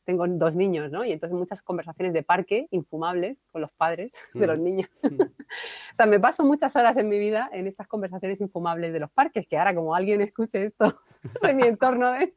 tengo 0.03 0.27
dos 0.27 0.55
niños, 0.55 0.91
¿no? 0.91 1.05
Y 1.05 1.11
entonces 1.11 1.37
muchas 1.37 1.61
conversaciones 1.61 2.13
de 2.13 2.23
parque 2.23 2.67
infumables 2.71 3.37
con 3.51 3.61
los 3.61 3.71
padres 3.71 4.11
de 4.33 4.47
los 4.47 4.59
mm. 4.59 4.63
niños. 4.63 4.89
Mm. 5.03 5.21
o 5.21 5.95
sea, 5.95 6.05
me 6.05 6.19
paso 6.19 6.43
muchas 6.43 6.75
horas 6.75 6.97
en 6.97 7.09
mi 7.09 7.19
vida 7.19 7.49
en 7.53 7.67
estas 7.67 7.87
conversaciones 7.87 8.41
infumables 8.41 8.93
de 8.93 8.99
los 8.99 9.11
parques, 9.11 9.47
que 9.47 9.57
ahora 9.57 9.73
como 9.73 9.95
alguien 9.95 10.21
escuche 10.21 10.65
esto 10.65 11.01
en 11.41 11.57
mi 11.57 11.63
entorno, 11.63 12.15
¿eh? 12.15 12.33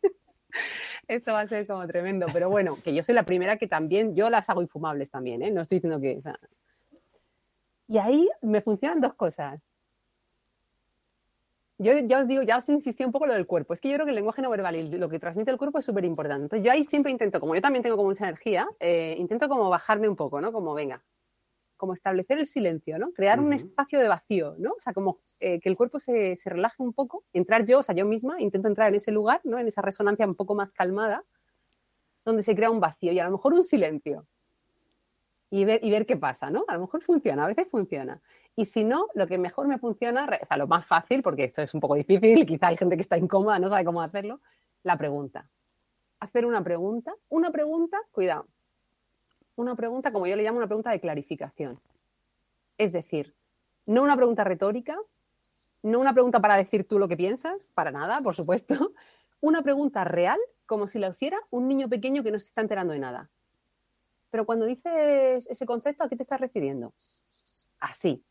esto 1.08 1.32
va 1.32 1.40
a 1.40 1.46
ser 1.46 1.66
como 1.66 1.86
tremendo. 1.86 2.26
Pero 2.32 2.48
bueno, 2.48 2.78
que 2.82 2.94
yo 2.94 3.02
soy 3.02 3.14
la 3.14 3.24
primera 3.24 3.56
que 3.56 3.66
también, 3.66 4.14
yo 4.14 4.30
las 4.30 4.48
hago 4.48 4.62
infumables 4.62 5.10
también, 5.10 5.42
¿eh? 5.42 5.50
No 5.50 5.62
estoy 5.62 5.78
diciendo 5.78 6.00
que... 6.00 6.16
O 6.16 6.20
sea... 6.20 6.38
Y 7.88 7.98
ahí 7.98 8.28
me 8.42 8.62
funcionan 8.62 9.00
dos 9.00 9.14
cosas 9.14 9.64
yo 11.78 11.92
ya 11.98 12.20
os 12.20 12.28
digo, 12.28 12.42
ya 12.42 12.56
os 12.56 12.68
insistí 12.68 13.04
un 13.04 13.12
poco 13.12 13.26
lo 13.26 13.34
del 13.34 13.46
cuerpo. 13.46 13.74
Es 13.74 13.80
que 13.80 13.88
yo 13.88 13.94
creo 13.96 14.06
que 14.06 14.10
el 14.10 14.16
lenguaje 14.16 14.40
no 14.40 14.50
verbal 14.50 14.76
y 14.76 14.88
lo 14.88 15.08
que 15.08 15.18
transmite 15.18 15.50
el 15.50 15.58
cuerpo 15.58 15.78
es 15.78 15.84
súper 15.84 16.04
importante. 16.04 16.44
Entonces, 16.44 16.64
yo 16.64 16.72
ahí 16.72 16.84
siempre 16.84 17.12
intento, 17.12 17.38
como 17.38 17.54
yo 17.54 17.60
también 17.60 17.82
tengo 17.82 17.96
como 17.96 18.12
esa 18.12 18.24
energía, 18.24 18.66
eh, 18.80 19.14
intento 19.18 19.48
como 19.48 19.68
bajarme 19.68 20.08
un 20.08 20.16
poco, 20.16 20.40
¿no? 20.40 20.52
Como, 20.52 20.72
venga, 20.72 21.04
como 21.76 21.92
establecer 21.92 22.38
el 22.38 22.46
silencio, 22.46 22.98
¿no? 22.98 23.12
Crear 23.12 23.40
un 23.40 23.52
espacio 23.52 23.98
de 23.98 24.08
vacío, 24.08 24.54
¿no? 24.58 24.70
O 24.70 24.80
sea, 24.80 24.94
como 24.94 25.20
eh, 25.40 25.60
que 25.60 25.68
el 25.68 25.76
cuerpo 25.76 26.00
se, 26.00 26.36
se, 26.36 26.48
relaje 26.48 26.82
un 26.82 26.94
poco, 26.94 27.24
entrar 27.34 27.66
yo, 27.66 27.80
o 27.80 27.82
sea, 27.82 27.94
yo 27.94 28.06
misma, 28.06 28.40
intento 28.40 28.68
entrar 28.68 28.88
en 28.88 28.94
ese 28.94 29.12
lugar, 29.12 29.42
¿no? 29.44 29.58
En 29.58 29.68
esa 29.68 29.82
resonancia 29.82 30.26
un 30.26 30.34
poco 30.34 30.54
más 30.54 30.72
calmada, 30.72 31.24
donde 32.24 32.42
se 32.42 32.56
crea 32.56 32.70
un 32.70 32.80
vacío 32.80 33.12
y 33.12 33.18
a 33.18 33.24
lo 33.24 33.32
mejor 33.32 33.52
un 33.52 33.64
silencio. 33.64 34.26
Y 35.50 35.64
ver, 35.64 35.84
y 35.84 35.90
ver 35.90 36.06
qué 36.06 36.16
pasa, 36.16 36.50
¿no? 36.50 36.64
A 36.68 36.74
lo 36.74 36.80
mejor 36.80 37.02
funciona, 37.02 37.44
a 37.44 37.46
veces 37.46 37.68
funciona. 37.70 38.20
Y 38.56 38.64
si 38.64 38.84
no, 38.84 39.08
lo 39.14 39.26
que 39.26 39.36
mejor 39.36 39.68
me 39.68 39.78
funciona, 39.78 40.24
o 40.24 40.46
sea, 40.46 40.56
lo 40.56 40.66
más 40.66 40.86
fácil, 40.86 41.22
porque 41.22 41.44
esto 41.44 41.60
es 41.60 41.74
un 41.74 41.80
poco 41.80 41.94
difícil, 41.94 42.46
quizá 42.46 42.68
hay 42.68 42.78
gente 42.78 42.96
que 42.96 43.02
está 43.02 43.18
incómoda, 43.18 43.58
no 43.58 43.68
sabe 43.68 43.84
cómo 43.84 44.00
hacerlo, 44.00 44.40
la 44.82 44.96
pregunta. 44.96 45.46
Hacer 46.20 46.46
una 46.46 46.64
pregunta, 46.64 47.14
una 47.28 47.50
pregunta, 47.50 47.98
cuidado, 48.12 48.46
una 49.56 49.76
pregunta, 49.76 50.10
como 50.10 50.26
yo 50.26 50.36
le 50.36 50.42
llamo 50.42 50.56
una 50.56 50.66
pregunta 50.66 50.90
de 50.90 51.00
clarificación. 51.00 51.78
Es 52.78 52.92
decir, 52.92 53.34
no 53.84 54.02
una 54.02 54.16
pregunta 54.16 54.42
retórica, 54.42 54.98
no 55.82 56.00
una 56.00 56.14
pregunta 56.14 56.40
para 56.40 56.56
decir 56.56 56.88
tú 56.88 56.98
lo 56.98 57.08
que 57.08 57.16
piensas, 57.16 57.68
para 57.74 57.90
nada, 57.90 58.22
por 58.22 58.34
supuesto, 58.34 58.92
una 59.40 59.62
pregunta 59.62 60.02
real, 60.04 60.38
como 60.64 60.86
si 60.86 60.98
la 60.98 61.08
hiciera 61.08 61.38
un 61.50 61.68
niño 61.68 61.90
pequeño 61.90 62.22
que 62.22 62.32
no 62.32 62.38
se 62.38 62.46
está 62.46 62.62
enterando 62.62 62.94
de 62.94 63.00
nada. 63.00 63.28
Pero 64.30 64.46
cuando 64.46 64.64
dices 64.64 65.46
ese 65.46 65.66
concepto, 65.66 66.04
¿a 66.04 66.08
qué 66.08 66.16
te 66.16 66.22
estás 66.22 66.40
refiriendo? 66.40 66.94
Así, 67.78 68.24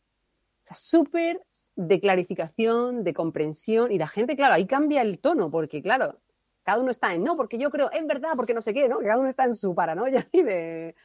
o 0.65 0.67
sea, 0.67 0.75
súper 0.75 1.41
de 1.75 1.99
clarificación, 1.99 3.03
de 3.03 3.13
comprensión, 3.13 3.91
y 3.91 3.97
la 3.97 4.07
gente, 4.07 4.35
claro, 4.35 4.55
ahí 4.55 4.65
cambia 4.65 5.01
el 5.01 5.19
tono, 5.19 5.49
porque 5.51 5.81
claro, 5.81 6.17
cada 6.63 6.81
uno 6.81 6.89
está 6.89 7.13
en, 7.13 7.23
no, 7.23 7.35
porque 7.35 7.59
yo 7.59 7.69
creo, 7.69 7.91
es 7.91 8.05
verdad, 8.07 8.31
porque 8.35 8.53
no 8.53 8.61
sé 8.61 8.73
qué, 8.73 8.89
¿no? 8.89 8.97
Cada 8.99 9.19
uno 9.19 9.27
está 9.27 9.43
en 9.43 9.55
su 9.55 9.75
paranoia 9.75 10.27
y 10.31 10.41
de, 10.41 10.95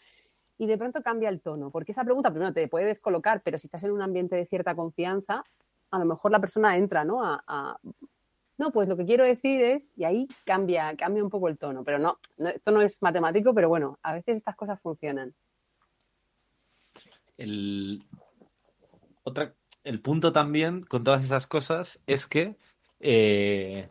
y 0.56 0.66
de 0.66 0.78
pronto 0.78 1.02
cambia 1.02 1.28
el 1.28 1.40
tono, 1.40 1.70
porque 1.70 1.92
esa 1.92 2.04
pregunta 2.04 2.30
primero 2.30 2.52
te 2.52 2.68
puede 2.68 2.86
descolocar, 2.86 3.42
pero 3.42 3.58
si 3.58 3.66
estás 3.66 3.84
en 3.84 3.92
un 3.92 4.00
ambiente 4.00 4.36
de 4.36 4.46
cierta 4.46 4.74
confianza, 4.74 5.44
a 5.90 5.98
lo 5.98 6.04
mejor 6.06 6.30
la 6.30 6.40
persona 6.40 6.76
entra, 6.76 7.04
¿no? 7.04 7.22
A, 7.22 7.78
no, 8.56 8.70
pues 8.70 8.88
lo 8.88 8.96
que 8.96 9.06
quiero 9.06 9.24
decir 9.24 9.62
es, 9.62 9.90
y 9.96 10.04
ahí 10.04 10.28
cambia, 10.44 10.94
cambia 10.96 11.24
un 11.24 11.30
poco 11.30 11.48
el 11.48 11.58
tono, 11.58 11.82
pero 11.82 11.98
no, 11.98 12.18
esto 12.38 12.70
no 12.70 12.80
es 12.80 13.02
matemático, 13.02 13.52
pero 13.54 13.68
bueno, 13.68 13.98
a 14.02 14.12
veces 14.12 14.36
estas 14.36 14.54
cosas 14.54 14.80
funcionan. 14.80 15.34
El, 17.38 18.04
otra, 19.22 19.54
el 19.84 20.00
punto 20.00 20.32
también 20.32 20.82
con 20.82 21.04
todas 21.04 21.24
esas 21.24 21.46
cosas 21.46 22.00
es 22.06 22.26
que 22.26 22.56
eh, 23.00 23.88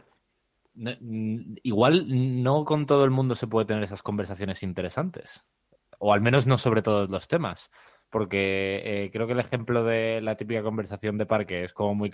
igual 1.63 2.43
no 2.43 2.65
con 2.65 2.85
todo 2.85 3.03
el 3.03 3.11
mundo 3.11 3.35
se 3.35 3.47
puede 3.47 3.65
tener 3.65 3.83
esas 3.83 4.03
conversaciones 4.03 4.63
interesantes. 4.63 5.45
O 5.99 6.13
al 6.13 6.21
menos 6.21 6.47
no 6.47 6.57
sobre 6.57 6.81
todos 6.81 7.09
los 7.09 7.27
temas. 7.27 7.71
Porque 8.09 8.81
eh, 8.83 9.11
creo 9.11 9.27
que 9.27 9.33
el 9.33 9.39
ejemplo 9.39 9.83
de 9.83 10.19
la 10.21 10.35
típica 10.35 10.63
conversación 10.63 11.17
de 11.17 11.27
parque 11.27 11.63
es 11.63 11.73
como 11.73 11.93
muy, 11.93 12.11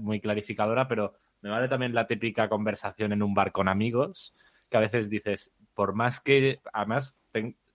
muy 0.00 0.20
clarificadora, 0.20 0.88
pero 0.88 1.14
me 1.42 1.50
vale 1.50 1.68
también 1.68 1.94
la 1.94 2.06
típica 2.06 2.48
conversación 2.48 3.12
en 3.12 3.22
un 3.22 3.34
bar 3.34 3.52
con 3.52 3.68
amigos, 3.68 4.34
que 4.70 4.76
a 4.78 4.80
veces 4.80 5.10
dices, 5.10 5.52
por 5.74 5.94
más 5.94 6.20
que, 6.20 6.62
además, 6.72 7.14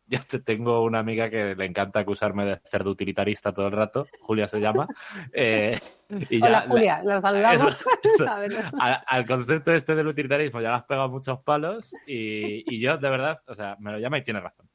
Yo 0.11 0.19
te 0.27 0.39
tengo 0.39 0.83
una 0.83 0.99
amiga 0.99 1.29
que 1.29 1.55
le 1.55 1.65
encanta 1.65 1.99
acusarme 1.99 2.45
de 2.45 2.59
cerdo 2.65 2.91
utilitarista 2.91 3.53
todo 3.53 3.67
el 3.67 3.73
rato, 3.73 4.07
Julia 4.21 4.47
se 4.47 4.59
llama. 4.59 4.87
Eh, 5.31 5.79
y 6.29 6.41
Hola 6.43 6.65
Julia, 6.67 7.01
la 7.03 7.21
saludamos. 7.21 7.77
al, 9.05 9.25
concepto 9.25 9.73
este 9.73 9.93
del 9.93 10.07
utilitarismo 10.07 10.59
ya 10.59 10.69
le 10.69 10.75
has 10.75 10.83
pegado 10.85 11.09
muchos 11.09 11.43
palos 11.43 11.93
y, 12.07 12.63
y, 12.73 12.79
yo 12.79 12.97
de 12.97 13.09
verdad, 13.09 13.39
o 13.47 13.53
sea, 13.53 13.75
me 13.79 13.91
lo 13.91 13.99
llama 13.99 14.17
y 14.17 14.23
tiene 14.23 14.39
razón. 14.39 14.67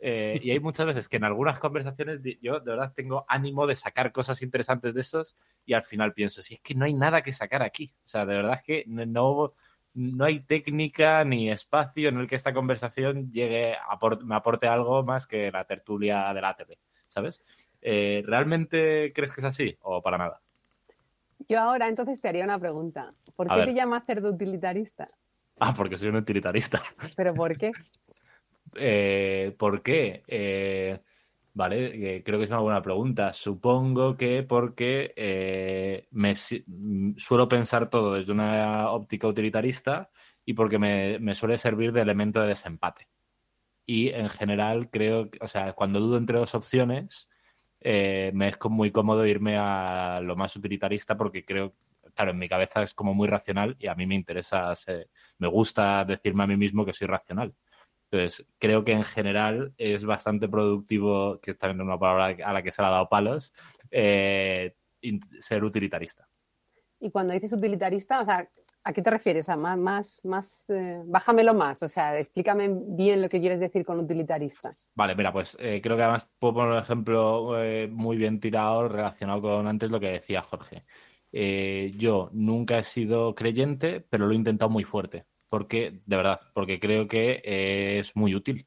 Eh, 0.00 0.38
y 0.42 0.50
hay 0.50 0.60
muchas 0.60 0.86
veces 0.86 1.08
que 1.08 1.16
en 1.16 1.24
algunas 1.24 1.58
conversaciones 1.58 2.20
yo 2.40 2.60
de 2.60 2.70
verdad 2.70 2.92
tengo 2.94 3.24
ánimo 3.28 3.66
de 3.66 3.76
sacar 3.76 4.12
cosas 4.12 4.42
interesantes 4.42 4.94
de 4.94 5.00
esos 5.00 5.36
y 5.64 5.74
al 5.74 5.82
final 5.82 6.12
pienso, 6.12 6.42
si 6.42 6.54
es 6.54 6.60
que 6.60 6.74
no 6.74 6.84
hay 6.84 6.94
nada 6.94 7.22
que 7.22 7.32
sacar 7.32 7.62
aquí. 7.62 7.92
O 8.04 8.08
sea, 8.08 8.26
de 8.26 8.36
verdad 8.36 8.54
es 8.54 8.62
que 8.62 8.84
no, 8.86 9.54
no 9.96 10.26
hay 10.26 10.40
técnica 10.40 11.24
ni 11.24 11.50
espacio 11.50 12.10
en 12.10 12.18
el 12.18 12.26
que 12.26 12.34
esta 12.34 12.52
conversación 12.52 13.32
llegue 13.32 13.74
a 13.74 13.98
me 14.24 14.36
aporte 14.36 14.68
algo 14.68 15.02
más 15.02 15.26
que 15.26 15.50
la 15.50 15.64
tertulia 15.64 16.32
de 16.34 16.40
la 16.42 16.54
tele, 16.54 16.78
¿sabes? 17.08 17.42
Eh, 17.80 18.22
¿Realmente 18.26 19.10
crees 19.14 19.32
que 19.32 19.40
es 19.40 19.44
así 19.46 19.76
o 19.80 20.02
para 20.02 20.18
nada? 20.18 20.42
Yo 21.48 21.60
ahora 21.60 21.88
entonces 21.88 22.20
te 22.20 22.28
haría 22.28 22.44
una 22.44 22.58
pregunta. 22.58 23.14
¿Por 23.34 23.48
qué 23.48 23.64
te 23.64 23.74
llamas 23.74 24.04
cerdo 24.04 24.30
utilitarista? 24.30 25.08
Ah, 25.58 25.72
porque 25.74 25.96
soy 25.96 26.08
un 26.08 26.16
utilitarista. 26.16 26.82
¿Pero 27.16 27.34
por 27.34 27.56
qué? 27.56 27.72
Eh, 28.78 29.54
¿Por 29.56 29.80
qué? 29.80 30.22
Eh, 30.26 30.98
vale, 31.56 32.22
creo 32.22 32.38
que 32.38 32.44
es 32.44 32.50
una 32.50 32.60
buena 32.60 32.82
pregunta. 32.82 33.32
Supongo 33.32 34.16
que 34.16 34.42
porque 34.42 35.14
eh, 35.16 36.06
me 36.10 36.34
suelo 36.34 37.48
pensar 37.48 37.88
todo 37.88 38.14
desde 38.14 38.32
una 38.32 38.90
óptica 38.90 39.26
utilitarista 39.26 40.10
y 40.44 40.52
porque 40.52 40.78
me, 40.78 41.34
suele 41.34 41.56
servir 41.56 41.92
de 41.92 42.02
elemento 42.02 42.42
de 42.42 42.48
desempate. 42.48 43.08
Y 43.86 44.10
en 44.10 44.28
general 44.28 44.90
creo, 44.90 45.30
o 45.40 45.48
sea, 45.48 45.72
cuando 45.72 45.98
dudo 46.00 46.18
entre 46.18 46.38
dos 46.38 46.54
opciones, 46.54 47.28
me 47.82 48.48
es 48.48 48.58
muy 48.68 48.90
cómodo 48.90 49.26
irme 49.26 49.56
a 49.58 50.20
lo 50.22 50.36
más 50.36 50.56
utilitarista 50.56 51.16
porque 51.16 51.44
creo, 51.44 51.72
claro, 52.14 52.32
en 52.32 52.38
mi 52.38 52.48
cabeza 52.48 52.82
es 52.82 52.92
como 52.94 53.14
muy 53.14 53.28
racional 53.28 53.76
y 53.78 53.86
a 53.86 53.94
mí 53.94 54.06
me 54.06 54.14
interesa, 54.14 54.74
me 55.38 55.48
gusta 55.48 56.04
decirme 56.04 56.44
a 56.44 56.46
mí 56.48 56.56
mismo 56.56 56.84
que 56.84 56.92
soy 56.92 57.06
racional. 57.06 57.54
Entonces, 58.10 58.46
creo 58.58 58.84
que 58.84 58.92
en 58.92 59.04
general 59.04 59.74
es 59.78 60.04
bastante 60.04 60.48
productivo, 60.48 61.40
que 61.40 61.50
es 61.50 61.58
también 61.58 61.86
una 61.86 61.98
palabra 61.98 62.36
a 62.44 62.52
la 62.52 62.62
que 62.62 62.70
se 62.70 62.82
le 62.82 62.88
ha 62.88 62.92
dado 62.92 63.08
palos, 63.08 63.52
eh, 63.90 64.74
ser 65.40 65.64
utilitarista. 65.64 66.28
Y 67.00 67.10
cuando 67.10 67.34
dices 67.34 67.52
utilitarista, 67.52 68.20
o 68.20 68.24
sea, 68.24 68.48
¿a 68.84 68.92
qué 68.92 69.02
te 69.02 69.10
refieres? 69.10 69.48
¿A 69.48 69.56
más, 69.56 69.76
más, 69.76 70.24
más 70.24 70.70
eh, 70.70 71.02
bájamelo 71.04 71.52
más? 71.52 71.82
O 71.82 71.88
sea, 71.88 72.18
explícame 72.18 72.70
bien 72.70 73.20
lo 73.20 73.28
que 73.28 73.40
quieres 73.40 73.58
decir 73.58 73.84
con 73.84 73.98
utilitarista. 73.98 74.72
Vale, 74.94 75.16
mira, 75.16 75.32
pues 75.32 75.56
eh, 75.60 75.80
creo 75.82 75.96
que 75.96 76.02
además 76.04 76.30
puedo 76.38 76.54
poner 76.54 76.72
un 76.72 76.78
ejemplo 76.78 77.54
muy 77.90 78.16
bien 78.16 78.38
tirado 78.38 78.88
relacionado 78.88 79.42
con 79.42 79.66
antes 79.66 79.90
lo 79.90 79.98
que 79.98 80.12
decía 80.12 80.42
Jorge. 80.42 80.84
yo 81.98 82.30
nunca 82.32 82.78
he 82.78 82.84
sido 82.84 83.34
creyente, 83.34 84.00
pero 84.00 84.26
lo 84.26 84.32
he 84.32 84.36
intentado 84.36 84.70
muy 84.70 84.84
fuerte 84.84 85.26
porque, 85.48 85.98
de 86.06 86.16
verdad, 86.16 86.40
porque 86.54 86.80
creo 86.80 87.08
que 87.08 87.40
es 87.98 88.16
muy 88.16 88.34
útil. 88.34 88.66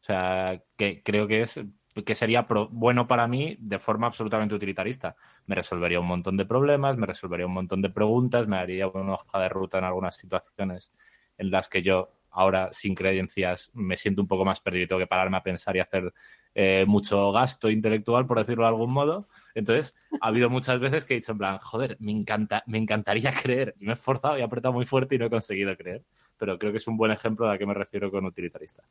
O 0.00 0.04
sea, 0.04 0.62
que 0.76 1.02
creo 1.02 1.26
que 1.26 1.42
es 1.42 1.60
que 2.04 2.14
sería 2.14 2.46
bueno 2.70 3.06
para 3.06 3.26
mí 3.26 3.56
de 3.58 3.78
forma 3.78 4.06
absolutamente 4.06 4.54
utilitarista. 4.54 5.16
Me 5.46 5.54
resolvería 5.54 6.00
un 6.00 6.06
montón 6.06 6.36
de 6.36 6.44
problemas, 6.44 6.96
me 6.96 7.06
resolvería 7.06 7.46
un 7.46 7.54
montón 7.54 7.80
de 7.80 7.90
preguntas, 7.90 8.46
me 8.46 8.58
haría 8.58 8.88
una 8.88 9.14
hoja 9.14 9.40
de 9.40 9.48
ruta 9.48 9.78
en 9.78 9.84
algunas 9.84 10.16
situaciones 10.16 10.92
en 11.38 11.50
las 11.50 11.68
que 11.68 11.82
yo 11.82 12.10
ahora 12.36 12.68
sin 12.70 12.94
creencias 12.94 13.70
me 13.74 13.96
siento 13.96 14.20
un 14.20 14.28
poco 14.28 14.44
más 14.44 14.60
perdido 14.60 14.84
y 14.84 14.86
tengo 14.86 15.00
que 15.00 15.06
pararme 15.06 15.38
a 15.38 15.42
pensar 15.42 15.74
y 15.74 15.80
hacer 15.80 16.12
eh, 16.54 16.84
mucho 16.86 17.32
gasto 17.32 17.70
intelectual, 17.70 18.26
por 18.26 18.38
decirlo 18.38 18.64
de 18.64 18.68
algún 18.68 18.92
modo. 18.92 19.26
Entonces, 19.54 19.96
ha 20.20 20.28
habido 20.28 20.50
muchas 20.50 20.78
veces 20.78 21.04
que 21.04 21.14
he 21.14 21.16
dicho 21.16 21.32
en 21.32 21.38
plan, 21.38 21.58
joder, 21.58 21.96
me, 21.98 22.12
encanta, 22.12 22.62
me 22.66 22.78
encantaría 22.78 23.32
creer. 23.42 23.74
Y 23.80 23.86
me 23.86 23.92
he 23.92 23.94
esforzado 23.94 24.36
y 24.36 24.42
he 24.42 24.44
apretado 24.44 24.74
muy 24.74 24.84
fuerte 24.84 25.14
y 25.14 25.18
no 25.18 25.26
he 25.26 25.30
conseguido 25.30 25.74
creer. 25.76 26.02
Pero 26.38 26.58
creo 26.58 26.72
que 26.72 26.78
es 26.78 26.86
un 26.86 26.96
buen 26.96 27.10
ejemplo 27.10 27.46
de 27.46 27.54
a 27.54 27.58
qué 27.58 27.66
me 27.66 27.74
refiero 27.74 28.10
con 28.10 28.26
utilitarista. 28.26 28.82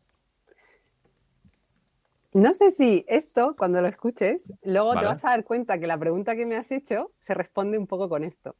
No 2.34 2.54
sé 2.54 2.72
si 2.72 3.06
esto, 3.08 3.56
cuando 3.58 3.82
lo 3.82 3.88
escuches, 3.88 4.52
luego 4.64 4.93
te 4.93 5.06
vas 5.06 5.24
a 5.24 5.30
dar 5.30 5.46
cuenta 5.46 5.80
que 5.80 5.88
la 5.88 5.98
pregunta 5.98 6.36
que 6.36 6.46
me 6.46 6.58
has 6.58 6.72
hecho 6.72 7.12
se 7.20 7.34
responde 7.34 7.78
un 7.78 7.88
poco 7.88 8.10
con 8.10 8.24
esto. 8.24 8.56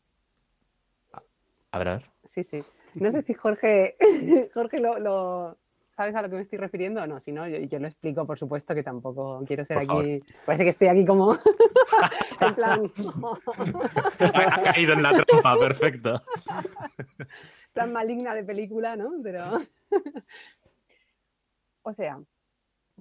A 1.76 1.78
ver, 1.78 1.88
a 1.90 1.98
ver. 1.98 2.10
Sí, 2.24 2.42
sí. 2.42 2.64
No 2.94 3.12
sé 3.12 3.22
si 3.22 3.34
Jorge, 3.34 3.98
Jorge 4.54 4.80
lo, 4.80 5.58
¿sabes 5.90 6.16
a 6.16 6.22
lo 6.22 6.30
que 6.30 6.36
me 6.36 6.42
estoy 6.42 6.58
refiriendo 6.58 7.02
o 7.02 7.08
no? 7.08 7.20
Si 7.20 7.34
no, 7.34 7.46
yo, 7.50 7.80
lo 7.80 7.88
explico, 7.88 8.26
por 8.26 8.40
supuesto, 8.40 8.74
que 8.74 8.82
tampoco 8.82 9.44
quiero 9.46 9.66
ser 9.66 9.80
aquí. 9.80 10.20
Parece 10.46 10.64
que 10.64 10.70
estoy 10.70 10.88
aquí 10.88 11.06
como. 11.06 11.34
en 12.40 12.56
plan. 12.56 12.94
ha, 14.20 14.62
caído 14.64 14.94
en 14.94 15.04
la 15.04 15.22
trampa, 15.22 15.60
perfecto. 15.60 16.24
Tan 17.74 17.92
maligna 17.92 18.34
de 18.34 18.46
película, 18.46 18.96
¿no? 18.96 19.12
Pero. 19.22 19.60
o 21.82 21.92
sea, 21.92 22.22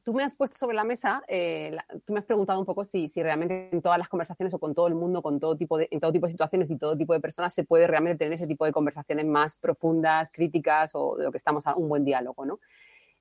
tú 0.04 0.12
me 0.12 0.22
has 0.22 0.34
puesto 0.34 0.56
sobre 0.56 0.76
la 0.76 0.84
mesa, 0.84 1.24
eh, 1.26 1.76
tú 2.04 2.12
me 2.12 2.20
has 2.20 2.26
preguntado 2.26 2.60
un 2.60 2.66
poco 2.66 2.84
si, 2.84 3.08
si, 3.08 3.22
realmente 3.22 3.70
en 3.72 3.80
todas 3.82 3.98
las 3.98 4.08
conversaciones 4.08 4.52
o 4.52 4.58
con 4.58 4.74
todo 4.74 4.86
el 4.86 4.94
mundo, 4.94 5.22
con 5.22 5.40
todo 5.40 5.56
tipo 5.56 5.78
de, 5.78 5.88
en 5.90 5.98
todo 5.98 6.12
tipo 6.12 6.26
de 6.26 6.30
situaciones 6.30 6.70
y 6.70 6.76
todo 6.76 6.96
tipo 6.96 7.14
de 7.14 7.20
personas 7.20 7.54
se 7.54 7.64
puede 7.64 7.86
realmente 7.86 8.18
tener 8.18 8.34
ese 8.34 8.46
tipo 8.46 8.66
de 8.66 8.72
conversaciones 8.72 9.24
más 9.24 9.56
profundas, 9.56 10.30
críticas 10.30 10.90
o 10.94 11.16
de 11.16 11.24
lo 11.24 11.32
que 11.32 11.38
estamos 11.38 11.66
a 11.66 11.74
un 11.74 11.88
buen 11.88 12.04
diálogo, 12.04 12.44
¿no? 12.44 12.60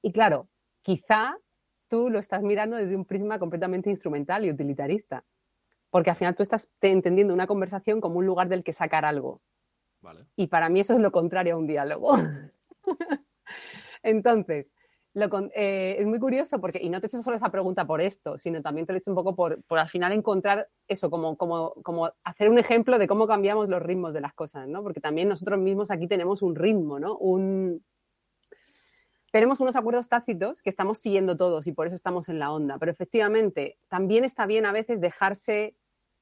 Y 0.02 0.12
claro, 0.12 0.50
quizá 0.82 1.38
tú 1.88 2.10
lo 2.10 2.20
estás 2.20 2.44
mirando 2.44 2.76
desde 2.76 2.96
un 2.96 3.06
prisma 3.06 3.40
completamente 3.40 3.90
instrumental 3.90 4.44
y 4.44 4.52
utilitarista, 4.52 5.24
porque 5.90 6.10
al 6.10 6.18
final 6.18 6.36
tú 6.36 6.44
estás 6.44 6.70
entendiendo 6.82 7.34
una 7.34 7.48
conversación 7.48 8.02
como 8.02 8.20
un 8.20 8.26
lugar 8.26 8.50
del 8.50 8.64
que 8.64 8.74
sacar 8.74 9.06
algo. 9.06 9.42
Y 10.36 10.48
para 10.48 10.68
mí 10.68 10.82
eso 10.82 10.94
es 10.94 11.00
lo 11.00 11.14
contrario 11.14 11.56
a 11.56 11.58
un 11.58 11.68
diálogo. 11.68 12.16
Entonces, 14.04 14.70
eh, 15.16 15.96
es 16.00 16.08
muy 16.08 16.20
curioso 16.20 16.60
porque, 16.60 16.80
y 16.82 16.90
no 16.90 17.00
te 17.00 17.06
he 17.06 17.08
hecho 17.08 17.22
solo 17.22 17.38
esa 17.38 17.50
pregunta 17.50 17.86
por 17.86 18.02
esto, 18.02 18.38
sino 18.38 18.62
también 18.62 18.88
te 18.88 18.94
lo 18.94 18.98
he 18.98 19.00
hecho 19.00 19.12
un 19.12 19.16
poco 19.16 19.36
por, 19.36 19.64
por 19.64 19.78
al 19.78 19.90
final 19.90 20.12
encontrar 20.12 20.70
eso, 20.88 21.10
como, 21.12 21.38
como, 21.38 21.74
como, 21.84 22.12
hacer 22.24 22.50
un 22.50 22.58
ejemplo 22.58 22.98
de 22.98 23.08
cómo 23.08 23.28
cambiamos 23.28 23.70
los 23.70 23.82
ritmos 23.82 24.14
de 24.14 24.22
las 24.22 24.34
cosas, 24.34 24.68
¿no? 24.68 24.82
Porque 24.82 25.02
también 25.02 25.30
nosotros 25.30 25.60
mismos 25.60 25.92
aquí 25.92 26.08
tenemos 26.08 26.42
un 26.42 26.56
ritmo, 26.56 27.00
¿no? 27.00 27.16
Un, 27.18 27.84
tenemos 29.32 29.60
unos 29.60 29.76
acuerdos 29.76 30.10
tácitos 30.10 30.62
que 30.62 30.70
estamos 30.70 31.00
siguiendo 31.00 31.38
todos 31.38 31.66
y 31.68 31.72
por 31.72 31.88
eso 31.88 31.96
estamos 31.96 32.30
en 32.30 32.40
la 32.40 32.52
onda, 32.52 32.78
pero 32.78 32.92
efectivamente 32.92 33.78
también 33.90 34.24
está 34.24 34.46
bien 34.46 34.66
a 34.66 34.72
veces 34.72 35.02
dejarse 35.02 35.76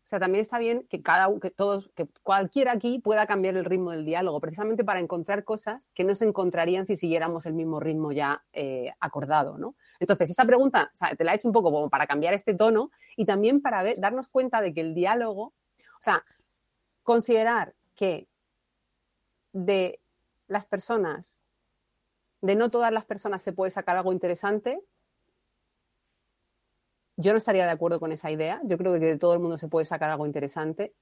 o 0.04 0.08
sea, 0.12 0.20
también 0.20 0.42
está 0.42 0.58
bien 0.58 0.88
que 0.90 1.02
cada 1.02 1.30
que 1.40 1.52
todos, 1.52 1.92
que 1.96 2.08
cualquiera 2.24 2.72
aquí 2.72 3.00
pueda 3.00 3.28
cambiar 3.28 3.56
el 3.56 3.66
ritmo 3.66 3.92
del 3.92 4.04
diálogo, 4.04 4.40
precisamente 4.42 4.84
para 4.84 5.00
encontrar 5.00 5.44
cosas 5.44 5.92
que 5.94 6.04
no 6.04 6.16
se 6.16 6.26
encontrarían 6.26 6.86
si 6.86 6.98
siguiéramos 6.98 7.46
el 7.46 7.54
mismo 7.54 7.80
ritmo 7.80 8.12
ya 8.12 8.44
eh, 8.52 8.92
acordado, 9.00 9.58
¿no? 9.58 9.76
Entonces, 10.00 10.32
esa 10.32 10.46
pregunta 10.46 10.92
te 11.18 11.24
la 11.24 11.36
hecho 11.36 11.48
un 11.48 11.54
poco 11.54 11.72
como 11.72 11.90
para 11.90 12.08
cambiar 12.08 12.34
este 12.34 12.56
tono 12.56 12.90
y 13.16 13.26
también 13.26 13.62
para 13.62 13.84
darnos 13.98 14.28
cuenta 14.28 14.60
de 14.60 14.74
que 14.74 14.82
el 14.82 14.96
diálogo, 14.96 15.44
o 15.44 16.02
sea, 16.02 16.26
considerar 17.04 17.76
que 17.96 18.28
de 19.54 20.00
las 20.48 20.66
personas, 20.66 21.40
de 22.42 22.56
no 22.56 22.70
todas 22.70 22.92
las 22.92 23.06
personas 23.06 23.44
se 23.44 23.54
puede 23.54 23.70
sacar 23.70 23.98
algo 23.98 24.12
interesante, 24.12 24.82
yo 27.22 27.32
no 27.32 27.38
estaría 27.38 27.66
de 27.66 27.72
acuerdo 27.72 28.00
con 28.00 28.12
esa 28.12 28.32
idea. 28.32 28.62
Yo 28.64 28.78
creo 28.78 28.94
que 28.94 29.00
de 29.00 29.18
todo 29.18 29.34
el 29.34 29.40
mundo 29.40 29.58
se 29.58 29.68
puede 29.68 29.86
sacar 29.86 30.10
algo 30.10 30.26
interesante. 30.26 30.94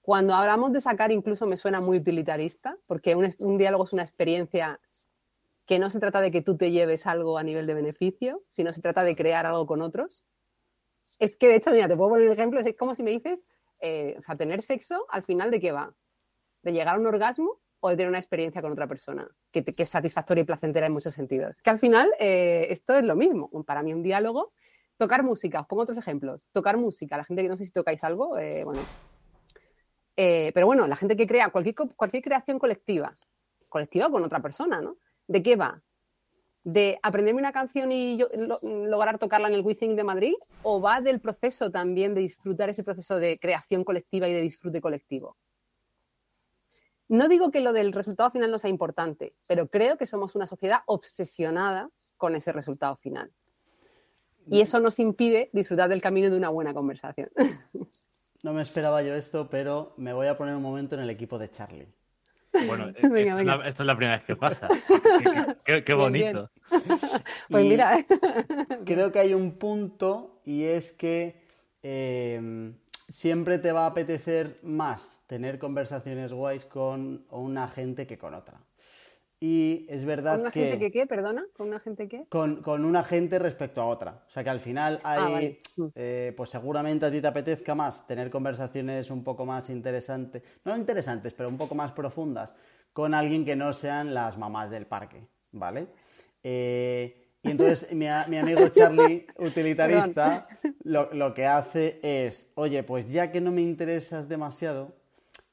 Cuando 0.00 0.34
hablamos 0.34 0.72
de 0.72 0.80
sacar, 0.80 1.10
incluso 1.12 1.46
me 1.46 1.56
suena 1.56 1.80
muy 1.80 1.98
utilitarista, 1.98 2.78
porque 2.86 3.16
un, 3.16 3.58
diálogo 3.58 3.84
es 3.84 3.92
una 3.92 4.02
experiencia 4.02 4.80
que 5.66 5.78
no 5.78 5.90
se 5.90 5.98
trata 5.98 6.20
de 6.20 6.30
que 6.30 6.42
tú 6.42 6.56
te 6.56 6.70
lleves 6.70 7.06
algo 7.06 7.38
a 7.38 7.42
nivel 7.42 7.66
de 7.66 7.74
beneficio, 7.74 8.42
sino 8.48 8.72
se 8.72 8.80
trata 8.80 9.02
de 9.02 9.16
crear 9.16 9.46
algo 9.46 9.66
con 9.66 9.82
otros. 9.82 10.24
Es 11.18 11.36
que, 11.36 11.48
de 11.48 11.56
hecho, 11.56 11.72
mira, 11.72 11.88
te 11.88 11.96
puedo 11.96 12.10
poner 12.10 12.26
un 12.28 12.32
ejemplo, 12.32 12.60
es 12.60 12.76
como 12.76 12.94
si 12.94 13.02
me 13.02 13.10
dices, 13.10 13.44
eh, 13.80 14.14
o 14.18 14.22
sea, 14.22 14.36
tener 14.36 14.62
sexo, 14.62 15.06
al 15.10 15.24
final, 15.24 15.50
¿de 15.50 15.60
qué 15.60 15.72
va? 15.72 15.92
¿De 16.62 16.72
llegar 16.72 16.94
a 16.94 17.00
un 17.00 17.06
orgasmo 17.06 17.60
o 17.80 17.88
de 17.88 17.96
tener 17.96 18.08
una 18.08 18.18
experiencia 18.18 18.62
con 18.62 18.70
otra 18.70 18.86
persona? 18.86 19.28
Que, 19.50 19.64
es 19.76 19.88
satisfactoria 19.88 20.42
y 20.42 20.44
placentera 20.44 20.86
en 20.86 20.92
muchos 20.92 21.14
sentidos. 21.14 21.60
Que 21.62 21.70
al 21.70 21.80
final, 21.80 22.12
eh, 22.20 22.68
esto 22.70 22.94
es 22.94 23.04
lo 23.04 23.16
mismo. 23.16 23.50
Para 23.64 23.82
mí, 23.82 23.92
un 23.92 24.04
diálogo 24.04 24.52
Tocar 24.96 25.22
música, 25.22 25.60
os 25.60 25.66
pongo 25.66 25.82
otros 25.82 25.98
ejemplos. 25.98 26.46
Tocar 26.52 26.76
música, 26.78 27.16
la 27.16 27.24
gente 27.24 27.42
que 27.42 27.48
no 27.48 27.56
sé 27.56 27.64
si 27.64 27.72
tocáis 27.72 28.02
algo, 28.02 28.38
eh, 28.38 28.64
bueno. 28.64 28.80
Eh, 30.16 30.50
pero 30.54 30.66
bueno, 30.66 30.86
la 30.86 30.96
gente 30.96 31.16
que 31.16 31.26
crea 31.26 31.50
cualquier, 31.50 31.74
cualquier 31.94 32.22
creación 32.22 32.58
colectiva, 32.58 33.14
colectiva 33.68 34.10
con 34.10 34.24
otra 34.24 34.40
persona, 34.40 34.80
¿no? 34.80 34.96
¿De 35.26 35.42
qué 35.42 35.56
va? 35.56 35.82
¿De 36.64 36.98
aprenderme 37.02 37.40
una 37.40 37.52
canción 37.52 37.92
y 37.92 38.18
lograr 38.62 39.18
tocarla 39.18 39.48
en 39.48 39.54
el 39.54 39.60
Withing 39.60 39.94
de 39.94 40.04
Madrid? 40.04 40.34
¿O 40.62 40.80
va 40.80 41.00
del 41.00 41.20
proceso 41.20 41.70
también 41.70 42.14
de 42.14 42.22
disfrutar 42.22 42.70
ese 42.70 42.82
proceso 42.82 43.18
de 43.18 43.38
creación 43.38 43.84
colectiva 43.84 44.26
y 44.28 44.32
de 44.32 44.40
disfrute 44.40 44.80
colectivo? 44.80 45.36
No 47.08 47.28
digo 47.28 47.52
que 47.52 47.60
lo 47.60 47.72
del 47.72 47.92
resultado 47.92 48.30
final 48.30 48.50
no 48.50 48.58
sea 48.58 48.70
importante, 48.70 49.36
pero 49.46 49.68
creo 49.68 49.96
que 49.96 50.06
somos 50.06 50.34
una 50.34 50.46
sociedad 50.46 50.80
obsesionada 50.86 51.88
con 52.16 52.34
ese 52.34 52.50
resultado 52.50 52.96
final. 52.96 53.30
Y 54.48 54.60
eso 54.60 54.80
nos 54.80 54.98
impide 54.98 55.50
disfrutar 55.52 55.88
del 55.88 56.00
camino 56.00 56.30
de 56.30 56.36
una 56.36 56.48
buena 56.48 56.74
conversación. 56.74 57.30
No 58.42 58.52
me 58.52 58.62
esperaba 58.62 59.02
yo 59.02 59.12
esto, 59.14 59.48
pero 59.50 59.92
me 59.96 60.12
voy 60.12 60.28
a 60.28 60.36
poner 60.36 60.54
un 60.54 60.62
momento 60.62 60.94
en 60.94 61.00
el 61.00 61.10
equipo 61.10 61.36
de 61.36 61.50
Charlie. 61.50 61.88
Bueno, 62.66 62.88
esto, 62.94 63.16
Es 63.16 63.80
la, 63.80 63.96
primera 63.96 64.18
vez 64.18 64.24
que 64.24 64.36
pasa. 64.36 64.68
qué, 65.64 65.94
bonito. 65.94 66.48
Pues 67.50 67.64
mira. 67.64 68.06
creo 68.84 69.10
que 69.10 69.18
hay 69.18 69.34
un 69.34 69.58
punto 69.58 70.42
y 70.44 70.62
es 70.62 70.92
que 70.92 71.42
eh, 71.82 72.72
siempre 73.08 73.58
te 73.58 73.72
va 73.72 73.84
a 73.84 73.86
apetecer 73.86 74.60
más 74.62 75.22
tener 75.26 75.58
conversaciones 75.58 76.32
guays 76.32 76.64
con 76.66 77.26
una 77.30 77.66
gente 77.66 78.06
que 78.06 78.16
con 78.16 78.34
otra. 78.34 78.60
Y 79.38 79.86
es 79.90 80.04
verdad 80.06 80.34
¿Con 80.34 80.40
una 80.42 80.50
que... 80.50 80.60
gente 80.60 80.78
que 80.78 80.90
qué? 80.90 81.06
Perdona, 81.06 81.44
¿con 81.54 81.68
una 81.68 81.80
gente 81.80 82.08
qué? 82.08 82.26
Con, 82.28 82.84
una 82.84 83.02
gente 83.02 83.38
respecto 83.38 83.82
a 83.82 83.86
otra. 83.86 84.22
O 84.26 84.30
sea 84.30 84.42
que 84.42 84.50
al 84.50 84.60
final 84.60 84.98
ah, 85.04 85.36
hay... 85.36 85.58
Eh, 85.94 86.32
pues 86.36 86.50
seguramente 86.50 87.04
a 87.04 87.10
ti 87.10 87.20
te 87.20 87.26
apetezca 87.26 87.74
más 87.74 88.06
tener 88.06 88.30
conversaciones 88.30 89.10
un 89.10 89.22
poco 89.22 89.44
más 89.44 89.68
interesantes, 89.68 90.42
no 90.64 90.74
interesantes, 90.74 91.34
pero 91.34 91.50
un 91.50 91.58
poco 91.58 91.74
más 91.74 91.92
profundas 91.92 92.54
con 92.94 93.12
alguien 93.12 93.44
que 93.44 93.56
no 93.56 93.74
sean 93.74 94.14
las 94.14 94.38
mamás 94.38 94.70
del 94.70 94.86
parque, 94.86 95.28
¿vale? 95.52 95.88
Eh, 96.42 97.26
y 97.42 97.50
entonces 97.50 97.92
mi, 97.92 98.08
amigo 98.08 98.68
Charlie, 98.72 99.26
utilitarista, 99.36 100.48
lo, 100.82 101.12
lo 101.12 101.34
que 101.34 101.44
hace 101.44 102.00
es, 102.02 102.50
oye, 102.54 102.82
pues 102.84 103.12
ya 103.12 103.30
que 103.30 103.42
no 103.42 103.52
me 103.52 103.60
interesas 103.60 104.30
demasiado, 104.30 104.96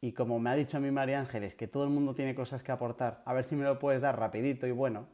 y 0.03 0.11
como 0.11 0.37
me 0.37 0.49
ha 0.49 0.55
dicho 0.55 0.75
a 0.75 0.79
mí 0.81 0.91
María 0.91 1.17
Ángeles, 1.17 1.55
que 1.55 1.69
todo 1.69 1.85
el 1.85 1.89
mundo 1.89 2.13
tiene 2.13 2.35
cosas 2.35 2.61
que 2.61 2.73
aportar, 2.73 3.21
a 3.23 3.31
ver 3.31 3.45
si 3.45 3.55
me 3.55 3.63
lo 3.63 3.79
puedes 3.79 4.01
dar 4.01 4.19
rapidito 4.19 4.67
y 4.67 4.71
bueno, 4.71 5.07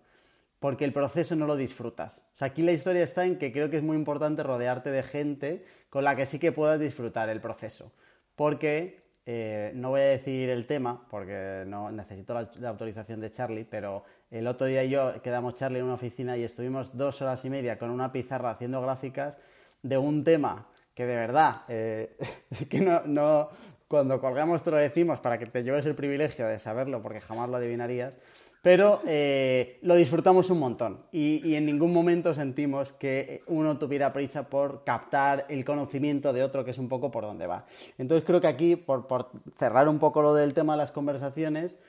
porque 0.58 0.84
el 0.84 0.92
proceso 0.94 1.36
no 1.36 1.46
lo 1.46 1.56
disfrutas. 1.56 2.26
O 2.34 2.38
sea, 2.38 2.48
aquí 2.48 2.64
la 2.64 2.72
historia 2.72 3.04
está 3.04 3.24
en 3.24 3.38
que 3.38 3.52
creo 3.52 3.70
que 3.70 3.78
es 3.78 3.84
muy 3.84 3.96
importante 3.96 4.42
rodearte 4.42 4.90
de 4.90 5.04
gente 5.04 5.64
con 5.92 6.04
la 6.04 6.16
que 6.16 6.26
sí 6.26 6.40
que 6.40 6.52
puedas 6.52 6.80
disfrutar 6.80 7.30
el 7.30 7.40
proceso. 7.40 7.92
Porque, 8.36 9.04
eh, 9.28 9.74
no 9.76 9.92
voy 9.92 10.02
a 10.02 10.06
decir 10.06 10.50
el 10.50 10.66
tema, 10.66 11.06
porque 11.08 11.66
no 11.68 11.92
necesito 11.92 12.34
la, 12.34 12.70
autorización 12.70 13.20
de 13.20 13.30
Charlie, 13.30 13.66
pero 13.66 14.04
el 14.32 14.48
otro 14.48 14.66
día 14.66 14.84
yo 14.86 15.22
quedamos 15.22 15.54
Charlie 15.54 15.78
en 15.78 15.86
una 15.86 15.94
oficina 15.94 16.36
y 16.36 16.44
estuvimos 16.44 16.98
dos 16.98 17.22
horas 17.22 17.46
y 17.46 17.52
media 17.52 17.78
con 17.78 17.92
una 17.92 18.12
pizarra 18.12 18.50
haciendo 18.50 18.82
gráficas 18.82 19.38
de 19.84 20.00
un 20.00 20.24
tema 20.24 20.68
que 21.00 21.06
de 21.06 21.16
verdad, 21.16 21.62
eh, 21.70 22.18
que 22.70 22.82
no, 22.82 23.50
cuando 23.90 24.22
colgamos 24.22 24.62
te 24.62 24.70
lo 24.72 24.78
decimos 24.78 25.20
para 25.20 25.40
que 25.40 25.48
te 25.48 25.64
lleves 25.64 25.86
el 25.88 25.96
privilegio 25.96 26.48
de 26.48 26.60
saberlo, 26.60 27.02
porque 27.02 27.20
jamás 27.20 27.50
lo 27.50 27.58
adivinarías. 27.58 28.20
Pero 28.62 29.02
eh, 29.08 29.80
lo 29.82 29.96
disfrutamos 29.96 30.50
un 30.50 30.60
montón 30.60 31.06
y, 31.12 31.56
en 31.56 31.66
ningún 31.66 31.94
momento 31.94 32.34
sentimos 32.34 32.92
que 32.94 33.42
uno 33.48 33.78
tuviera 33.80 34.12
prisa 34.12 34.50
por 34.50 34.84
captar 34.84 35.46
el 35.48 35.64
conocimiento 35.64 36.34
de 36.34 36.44
otro, 36.44 36.66
que 36.66 36.72
es 36.72 36.78
un 36.78 36.90
poco 36.90 37.10
por 37.10 37.24
donde 37.24 37.48
va. 37.48 37.66
Entonces 37.98 38.26
creo 38.28 38.42
que 38.42 38.48
aquí, 38.48 38.76
por, 38.76 39.08
por 39.08 39.32
cerrar 39.56 39.88
un 39.88 39.98
poco 39.98 40.22
lo 40.22 40.34
del 40.34 40.54
tema 40.54 40.74
de 40.74 40.78
las 40.80 40.92
conversaciones, 40.92 41.80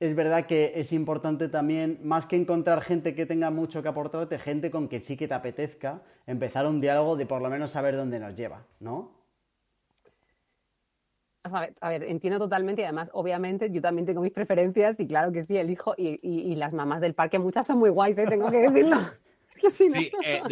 es 0.00 0.14
verdad 0.14 0.46
que 0.46 0.72
es 0.74 0.92
importante 0.92 1.48
también, 1.48 2.00
más 2.02 2.26
que 2.26 2.36
encontrar 2.36 2.82
gente 2.82 3.14
que 3.14 3.24
tenga 3.24 3.50
mucho 3.50 3.82
que 3.82 3.88
aportarte, 3.88 4.38
gente 4.38 4.70
con 4.70 4.88
que 4.88 5.00
sí 5.00 5.16
que 5.16 5.28
te 5.28 5.34
apetezca 5.34 6.02
empezar 6.26 6.66
un 6.66 6.80
diálogo 6.80 7.16
de 7.16 7.26
por 7.26 7.40
lo 7.40 7.48
menos 7.48 7.70
saber 7.70 7.96
dónde 7.96 8.18
nos 8.18 8.34
lleva, 8.34 8.66
¿no? 8.80 9.17
A 11.54 11.88
ver, 11.88 12.02
entiendo 12.04 12.38
totalmente 12.38 12.82
y 12.82 12.84
además, 12.84 13.10
obviamente, 13.12 13.70
yo 13.70 13.80
también 13.80 14.06
tengo 14.06 14.20
mis 14.20 14.32
preferencias 14.32 15.00
y 15.00 15.06
claro 15.06 15.32
que 15.32 15.42
sí, 15.42 15.56
elijo 15.56 15.94
y, 15.96 16.18
y, 16.22 16.54
las 16.56 16.74
mamás 16.74 17.00
del 17.00 17.14
parque, 17.14 17.38
muchas 17.38 17.66
son 17.66 17.78
muy 17.78 17.90
guays, 17.90 18.18
¿eh? 18.18 18.26
tengo 18.26 18.50
que 18.50 18.58
decirlo. 18.58 18.96
sí, 19.70 20.10
eh, 20.24 20.42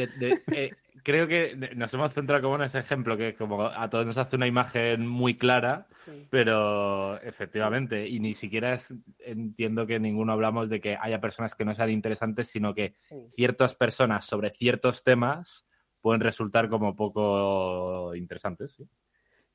eh, 0.53 0.71
creo 1.03 1.29
que 1.29 1.57
nos 1.77 1.93
hemos 1.95 2.13
centrado 2.13 2.43
como 2.43 2.57
en 2.57 2.63
ese 2.63 2.79
ejemplo, 2.79 3.17
que 3.17 3.35
como 3.35 3.63
a 3.63 3.89
todos 3.89 4.07
nos 4.07 4.19
hace 4.19 4.37
una 4.37 4.47
imagen 4.47 5.07
muy 5.07 5.37
clara, 5.37 5.87
pero 6.31 7.21
efectivamente, 7.21 8.09
y 8.09 8.21
ni 8.21 8.35
siquiera 8.35 8.75
es, 8.75 8.95
entiendo 9.19 9.87
que 9.87 10.01
ninguno 10.01 10.33
hablamos 10.33 10.69
de 10.69 10.81
que 10.81 10.97
haya 11.01 11.21
personas 11.21 11.55
que 11.55 11.65
no 11.65 11.75
sean 11.75 11.91
interesantes, 11.91 12.49
sino 12.49 12.75
que 12.75 12.95
ciertas 13.35 13.75
personas 13.75 14.27
sobre 14.27 14.51
ciertos 14.51 15.05
temas 15.05 15.69
pueden 16.01 16.21
resultar 16.21 16.69
como 16.69 16.95
poco 16.97 18.15
interesantes, 18.15 18.75
sí. 18.75 18.89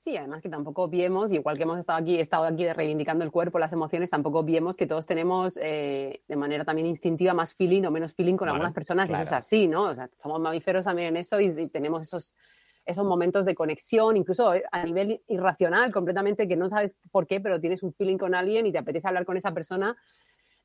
Sí, 0.04 0.18
además 0.18 0.41
que 0.41 0.49
tampoco 0.49 0.89
vemos, 0.89 1.32
igual 1.32 1.58
que 1.58 1.62
hemos 1.62 1.78
estado 1.78 1.99
aquí, 1.99 2.20
estado 2.20 2.45
aquí 2.45 2.68
reivindicando 2.74 3.24
el 3.24 3.30
cuerpo, 3.30 3.60
las 3.60 3.72
emociones, 3.72 4.10
tampoco 4.10 4.43
vemos 4.43 4.76
que 4.76 4.88
todos 4.88 5.06
tenemos 5.06 5.60
eh, 5.62 6.24
de 6.28 6.36
manera 6.36 6.66
también 6.66 6.88
instintiva 6.88 7.36
más 7.36 7.54
feeling 7.54 7.84
o 7.84 7.91
menos 7.91 8.16
feeling 8.16 8.36
con 8.36 8.49
algunas 8.49 8.74
personas, 8.74 9.08
y 9.12 9.14
eso 9.14 9.22
es 9.22 9.32
así, 9.32 9.68
¿no? 9.68 9.84
O 9.84 9.93
sea, 9.93 10.10
somos 10.18 10.41
mamíferos 10.41 10.86
también 10.86 11.10
en 11.10 11.18
eso 11.18 11.39
y, 11.39 11.68
tenemos 11.68 12.02
esos, 12.02 12.34
esos 12.84 13.06
momentos 13.06 13.45
de 13.45 13.54
conexión, 13.54 14.18
incluso 14.18 14.56
eh, 14.56 14.64
a 14.72 14.84
nivel 14.84 15.22
irracional, 15.28 15.91
completamente, 15.91 16.47
que 16.47 16.56
no 16.56 16.68
sabes 16.68 16.95
por 17.12 17.28
qué, 17.28 17.39
pero 17.39 17.62
tienes 17.62 17.84
un 17.84 17.93
feeling 17.93 18.18
con 18.18 18.34
alguien 18.34 18.66
y 18.66 18.72
te 18.72 18.80
apetece 18.80 19.08
hablar 19.08 19.24
con 19.24 19.38
esa 19.38 19.54
persona 19.54 19.95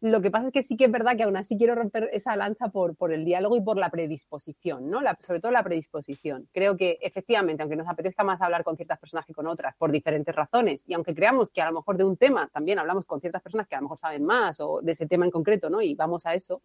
lo 0.01 0.21
que 0.21 0.31
pasa 0.31 0.49
es 0.49 0.53
que 0.53 0.63
sí 0.63 0.77
que 0.77 0.85
es 0.85 0.91
verdad 0.91 1.17
que 1.17 1.23
aún 1.23 1.37
así 1.37 1.57
quiero 1.57 1.75
romper 1.75 2.11
esa 2.13 2.37
lanza 2.37 2.69
por, 2.69 2.97
por 2.97 3.13
el 3.13 3.25
diálogo 3.25 3.57
y 3.57 3.63
por 3.63 3.79
la 3.79 3.91
predisposición, 3.91 4.91
¿no? 4.91 5.01
sobre 5.21 5.41
todo 5.41 5.53
la 5.53 5.63
predisposición. 5.63 6.49
Creo 6.53 6.77
que 6.77 6.99
efectivamente, 7.01 7.63
aunque 7.63 7.77
nos 7.77 7.89
apetezca 7.89 8.23
más 8.23 8.43
hablar 8.43 8.63
con 8.63 8.77
ciertas 8.77 8.99
personas 8.99 9.25
que 9.25 9.33
con 9.33 9.47
otras, 9.47 9.75
por 9.77 9.91
diferentes 9.91 10.35
razones, 10.35 10.85
y 10.87 10.95
aunque 10.95 11.15
creamos 11.15 11.51
que 11.51 11.63
a 11.63 11.71
lo 11.71 11.79
mejor 11.79 11.97
de 11.97 12.05
un 12.05 12.17
tema 12.17 12.49
también 12.53 12.79
hablamos 12.79 13.07
con 13.07 13.21
ciertas 13.21 13.41
personas 13.41 13.67
que 13.67 13.75
a 13.75 13.79
lo 13.79 13.85
mejor 13.85 13.99
saben 13.99 14.25
más 14.25 14.61
o 14.61 14.83
de 14.83 14.93
ese 14.93 15.07
tema 15.07 15.25
en 15.25 15.31
concreto, 15.31 15.71
¿no? 15.71 15.81
Y 15.81 15.95
vamos 15.95 16.27
a 16.27 16.35
eso, 16.35 16.63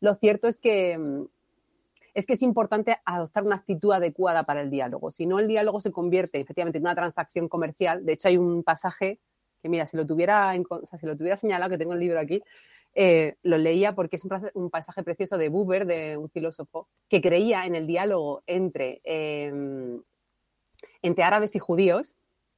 lo 0.00 0.14
cierto 0.14 0.46
es 0.46 0.58
que 0.58 1.26
es 2.14 2.26
que 2.26 2.32
es 2.32 2.42
importante 2.42 2.98
adoptar 3.04 3.44
una 3.44 3.56
actitud 3.56 3.92
adecuada 3.92 4.42
para 4.42 4.60
el 4.60 4.70
diálogo. 4.70 5.12
Si 5.12 5.24
no, 5.24 5.38
el 5.38 5.46
diálogo 5.46 5.80
se 5.80 5.92
convierte 5.92 6.40
efectivamente 6.40 6.78
en 6.78 6.84
una 6.84 6.94
transacción 6.96 7.48
comercial. 7.48 8.04
De 8.04 8.14
hecho, 8.14 8.26
hay 8.26 8.36
un 8.36 8.64
pasaje 8.64 9.20
que 9.62 9.68
mira, 9.68 9.86
si 9.86 9.96
lo 9.96 10.06
tuviera, 10.06 10.52
si 10.54 11.06
lo 11.06 11.16
tuviera 11.16 11.36
señalado, 11.36 11.70
que 11.70 11.78
tengo 11.78 11.94
el 11.94 12.00
libro 12.00 12.20
aquí, 12.20 12.42
eh, 12.94 13.36
lo 13.42 13.58
leía 13.58 13.94
porque 13.94 14.16
es 14.16 14.24
un, 14.54 14.70
pasaje 14.70 15.02
precioso 15.02 15.38
de 15.38 15.48
Buber, 15.48 15.86
de 15.86 16.16
un 16.16 16.28
filósofo, 16.30 16.88
que 17.08 17.20
creía 17.20 17.66
en 17.66 17.74
el 17.74 17.86
diálogo 17.86 18.42
entre, 18.46 19.00
em, 19.04 20.02
entre 21.02 21.24
árabes 21.24 21.54
y 21.54 21.58
judíos 21.58 22.16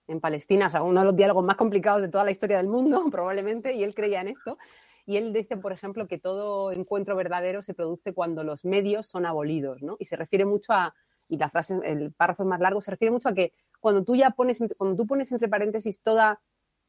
en 0.08 0.20
Palestina, 0.20 0.68
o 0.68 0.70
sea, 0.70 0.82
uno 0.82 1.00
de 1.00 1.06
los 1.06 1.16
diálogos 1.16 1.44
más 1.44 1.56
complicados 1.56 2.02
de 2.02 2.08
toda 2.08 2.24
la 2.24 2.30
historia 2.30 2.56
del 2.56 2.68
mundo, 2.68 3.04
probablemente, 3.12 3.74
y 3.74 3.84
él 3.84 3.94
creía 3.94 4.20
en 4.20 4.28
esto. 4.28 4.58
Y 5.06 5.16
él 5.16 5.32
dice, 5.32 5.56
por 5.56 5.72
ejemplo, 5.72 6.06
que 6.06 6.18
todo 6.18 6.72
encuentro 6.72 7.16
verdadero 7.16 7.62
se 7.62 7.74
produce 7.74 8.12
cuando 8.12 8.44
los 8.44 8.64
medios 8.64 9.06
son 9.06 9.26
abolidos, 9.26 9.82
¿no? 9.82 9.96
Y 9.98 10.04
se 10.04 10.16
refiere 10.16 10.44
mucho 10.44 10.72
a, 10.72 10.94
y 11.28 11.36
la 11.36 11.48
frase, 11.48 11.78
el 11.84 12.12
párrafo 12.12 12.42
es 12.42 12.48
más 12.48 12.60
largo, 12.60 12.80
se 12.80 12.90
refiere 12.90 13.12
mucho 13.12 13.28
a 13.28 13.34
que 13.34 13.52
cuando 13.78 14.04
tú 14.04 14.14
ya 14.14 14.30
pones, 14.30 14.62
cuando 14.76 14.96
tú 14.96 15.06
pones 15.06 15.30
entre 15.32 15.48
paréntesis 15.48 16.02
toda 16.02 16.40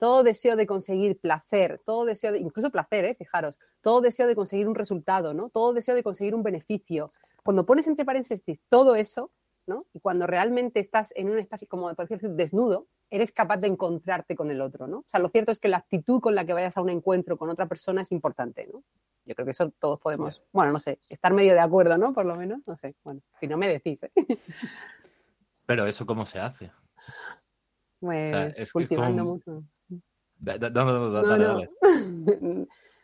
todo 0.01 0.23
deseo 0.23 0.55
de 0.55 0.65
conseguir 0.65 1.19
placer, 1.19 1.79
todo 1.85 2.05
deseo 2.05 2.31
de, 2.31 2.39
incluso 2.39 2.71
placer, 2.71 3.05
¿eh? 3.05 3.13
fijaros, 3.13 3.59
todo 3.81 4.01
deseo 4.01 4.25
de 4.25 4.33
conseguir 4.33 4.67
un 4.67 4.73
resultado, 4.73 5.35
¿no? 5.35 5.49
Todo 5.49 5.73
deseo 5.73 5.93
de 5.93 6.01
conseguir 6.01 6.33
un 6.33 6.41
beneficio. 6.41 7.11
Cuando 7.43 7.67
pones 7.67 7.85
entre 7.85 8.03
paréntesis 8.03 8.63
todo 8.67 8.95
eso, 8.95 9.29
¿no? 9.67 9.85
Y 9.93 9.99
cuando 9.99 10.25
realmente 10.25 10.79
estás 10.79 11.13
en 11.15 11.29
un 11.29 11.37
espacio, 11.37 11.67
como 11.67 11.93
por 11.93 12.07
decir, 12.07 12.31
desnudo, 12.31 12.87
eres 13.11 13.31
capaz 13.31 13.57
de 13.57 13.67
encontrarte 13.67 14.35
con 14.35 14.49
el 14.49 14.61
otro, 14.61 14.87
¿no? 14.87 14.97
O 15.01 15.05
sea, 15.05 15.19
lo 15.19 15.29
cierto 15.29 15.51
es 15.51 15.59
que 15.59 15.67
la 15.67 15.77
actitud 15.77 16.19
con 16.19 16.33
la 16.33 16.45
que 16.45 16.53
vayas 16.53 16.77
a 16.77 16.81
un 16.81 16.89
encuentro 16.89 17.37
con 17.37 17.49
otra 17.49 17.67
persona 17.67 18.01
es 18.01 18.11
importante, 18.11 18.67
¿no? 18.73 18.83
Yo 19.25 19.35
creo 19.35 19.45
que 19.45 19.51
eso 19.51 19.69
todos 19.69 19.99
podemos, 19.99 20.41
bueno, 20.51 20.71
no 20.71 20.79
sé, 20.79 20.97
estar 21.09 21.31
medio 21.31 21.53
de 21.53 21.59
acuerdo, 21.59 21.99
¿no? 21.99 22.11
Por 22.11 22.25
lo 22.25 22.35
menos, 22.35 22.67
no 22.67 22.75
sé, 22.75 22.95
bueno, 23.03 23.21
si 23.39 23.47
no 23.47 23.55
me 23.55 23.67
decís, 23.67 24.01
¿eh? 24.01 24.11
Pero 25.67 25.85
eso 25.85 26.07
cómo 26.07 26.25
se 26.25 26.39
hace? 26.39 26.71
Pues 28.03 28.73
cultivando 28.73 29.23
mucho. 29.23 29.63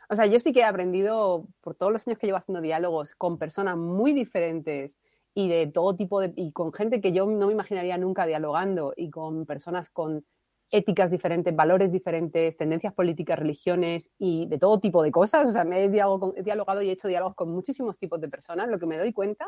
O 0.10 0.16
sea, 0.16 0.26
yo 0.26 0.40
sí 0.40 0.54
que 0.54 0.62
he 0.62 0.64
aprendido 0.64 1.48
por 1.62 1.76
todos 1.76 1.92
los 1.92 2.08
años 2.08 2.20
que 2.20 2.28
llevo 2.28 2.38
haciendo 2.38 2.62
diálogos 2.62 3.14
con 3.16 3.38
personas 3.38 3.78
muy 3.78 4.14
diferentes 4.14 4.98
y 5.34 5.50
de 5.50 5.68
todo 5.68 5.96
tipo 5.96 6.20
de. 6.20 6.34
y 6.36 6.52
con 6.52 6.74
gente 6.74 7.00
que 7.00 7.12
yo 7.12 7.28
no 7.28 7.48
me 7.48 7.54
imaginaría 7.54 7.98
nunca 7.98 8.26
dialogando 8.26 8.94
y 8.96 9.12
con 9.12 9.46
personas 9.46 9.90
con 9.90 10.26
éticas 10.72 11.12
diferentes, 11.12 11.56
valores 11.56 11.92
diferentes, 11.92 12.58
tendencias 12.58 12.94
políticas, 12.94 13.40
religiones 13.40 14.12
y 14.18 14.48
de 14.48 14.58
todo 14.58 14.80
tipo 14.80 15.04
de 15.04 15.12
cosas. 15.12 15.48
O 15.48 15.52
sea, 15.52 15.64
me 15.64 15.84
he, 15.84 15.90
dialogado 15.90 16.82
y 16.82 16.90
he 16.90 16.92
hecho 16.92 17.08
diálogos 17.08 17.36
con 17.36 17.52
muchísimos 17.52 17.98
tipos 17.98 18.20
de 18.20 18.30
personas. 18.30 18.68
Lo 18.68 18.80
que 18.80 18.86
me 18.86 18.98
doy 18.98 19.14
cuenta, 19.14 19.48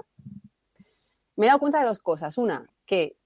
me 1.36 1.46
he 1.46 1.48
dado 1.48 1.60
cuenta 1.60 1.80
de 1.80 1.88
dos 1.88 2.00
cosas. 2.00 2.38
Una, 2.38 2.70
que 2.86 3.18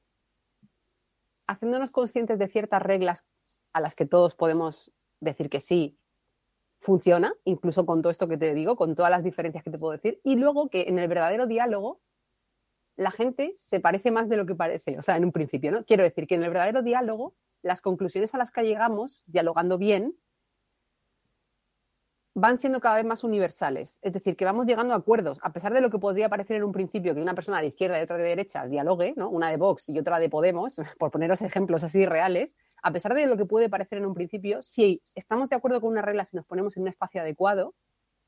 haciéndonos 1.48 1.92
conscientes 1.92 2.40
de 2.40 2.48
ciertas 2.48 2.82
reglas 2.82 3.26
a 3.74 3.82
las 3.82 3.96
que 3.96 4.06
todos 4.06 4.36
podemos 4.36 4.92
decir 5.20 5.50
que 5.50 5.60
sí, 5.60 5.98
funciona, 6.84 7.34
incluso 7.46 7.86
con 7.86 8.02
todo 8.02 8.12
esto 8.12 8.28
que 8.28 8.38
te 8.38 8.54
digo, 8.54 8.76
con 8.76 8.94
todas 8.94 9.10
las 9.10 9.24
diferencias 9.24 9.64
que 9.64 9.72
te 9.72 9.80
puedo 9.80 9.94
decir, 9.94 10.20
y 10.24 10.36
luego 10.36 10.70
que 10.70 10.82
en 10.90 11.00
el 11.00 11.08
verdadero 11.08 11.48
diálogo 11.48 12.02
la 12.96 13.10
gente 13.10 13.54
se 13.56 13.80
parece 13.80 14.12
más 14.12 14.30
de 14.30 14.38
lo 14.38 14.46
que 14.46 14.54
parece, 14.54 15.00
o 15.00 15.02
sea, 15.02 15.16
en 15.16 15.26
un 15.26 15.32
principio, 15.32 15.72
¿no? 15.72 15.86
Quiero 15.86 16.04
decir 16.04 16.28
que 16.28 16.36
en 16.36 16.44
el 16.44 16.50
verdadero 16.50 16.84
diálogo 16.84 17.36
las 17.62 17.82
conclusiones 17.82 18.36
a 18.36 18.38
las 18.38 18.52
que 18.52 18.64
llegamos, 18.64 19.24
dialogando 19.28 19.78
bien, 19.78 20.16
van 22.36 22.58
siendo 22.58 22.80
cada 22.80 22.96
vez 22.96 23.06
más 23.06 23.24
universales. 23.24 24.00
Es 24.02 24.14
decir, 24.14 24.36
que 24.36 24.46
vamos 24.46 24.66
llegando 24.66 24.94
a 24.94 24.98
acuerdos, 24.98 25.40
a 25.44 25.54
pesar 25.54 25.74
de 25.74 25.82
lo 25.82 25.90
que 25.90 26.00
podría 26.00 26.30
parecer 26.30 26.58
en 26.58 26.64
un 26.64 26.72
principio 26.72 27.14
que 27.14 27.22
una 27.22 27.36
persona 27.36 27.62
de 27.62 27.68
izquierda 27.68 28.00
y 28.00 28.04
otra 28.04 28.18
de 28.18 28.24
derecha 28.24 28.66
dialogue, 28.66 29.14
¿no? 29.16 29.30
una 29.30 29.50
de 29.50 29.58
Vox 29.58 29.90
y 29.90 30.00
otra 30.00 30.20
de 30.20 30.30
Podemos, 30.30 30.76
por 30.98 31.12
poneros 31.12 31.42
ejemplos 31.42 31.84
así 31.84 32.06
reales, 32.06 32.56
a 32.82 32.92
pesar 32.92 33.14
de 33.14 33.28
lo 33.28 33.38
que 33.38 33.46
puede 33.46 33.70
parecer 33.70 34.00
en 34.00 34.06
un 34.06 34.14
principio, 34.14 34.62
si 34.62 35.02
estamos 35.16 35.50
de 35.50 35.56
acuerdo 35.56 35.80
con 35.80 35.92
una 35.92 36.02
regla, 36.02 36.26
si 36.26 36.36
nos 36.36 36.46
ponemos 36.46 36.76
en 36.76 36.84
un 36.84 36.90
espacio 36.90 37.22
adecuado, 37.22 37.76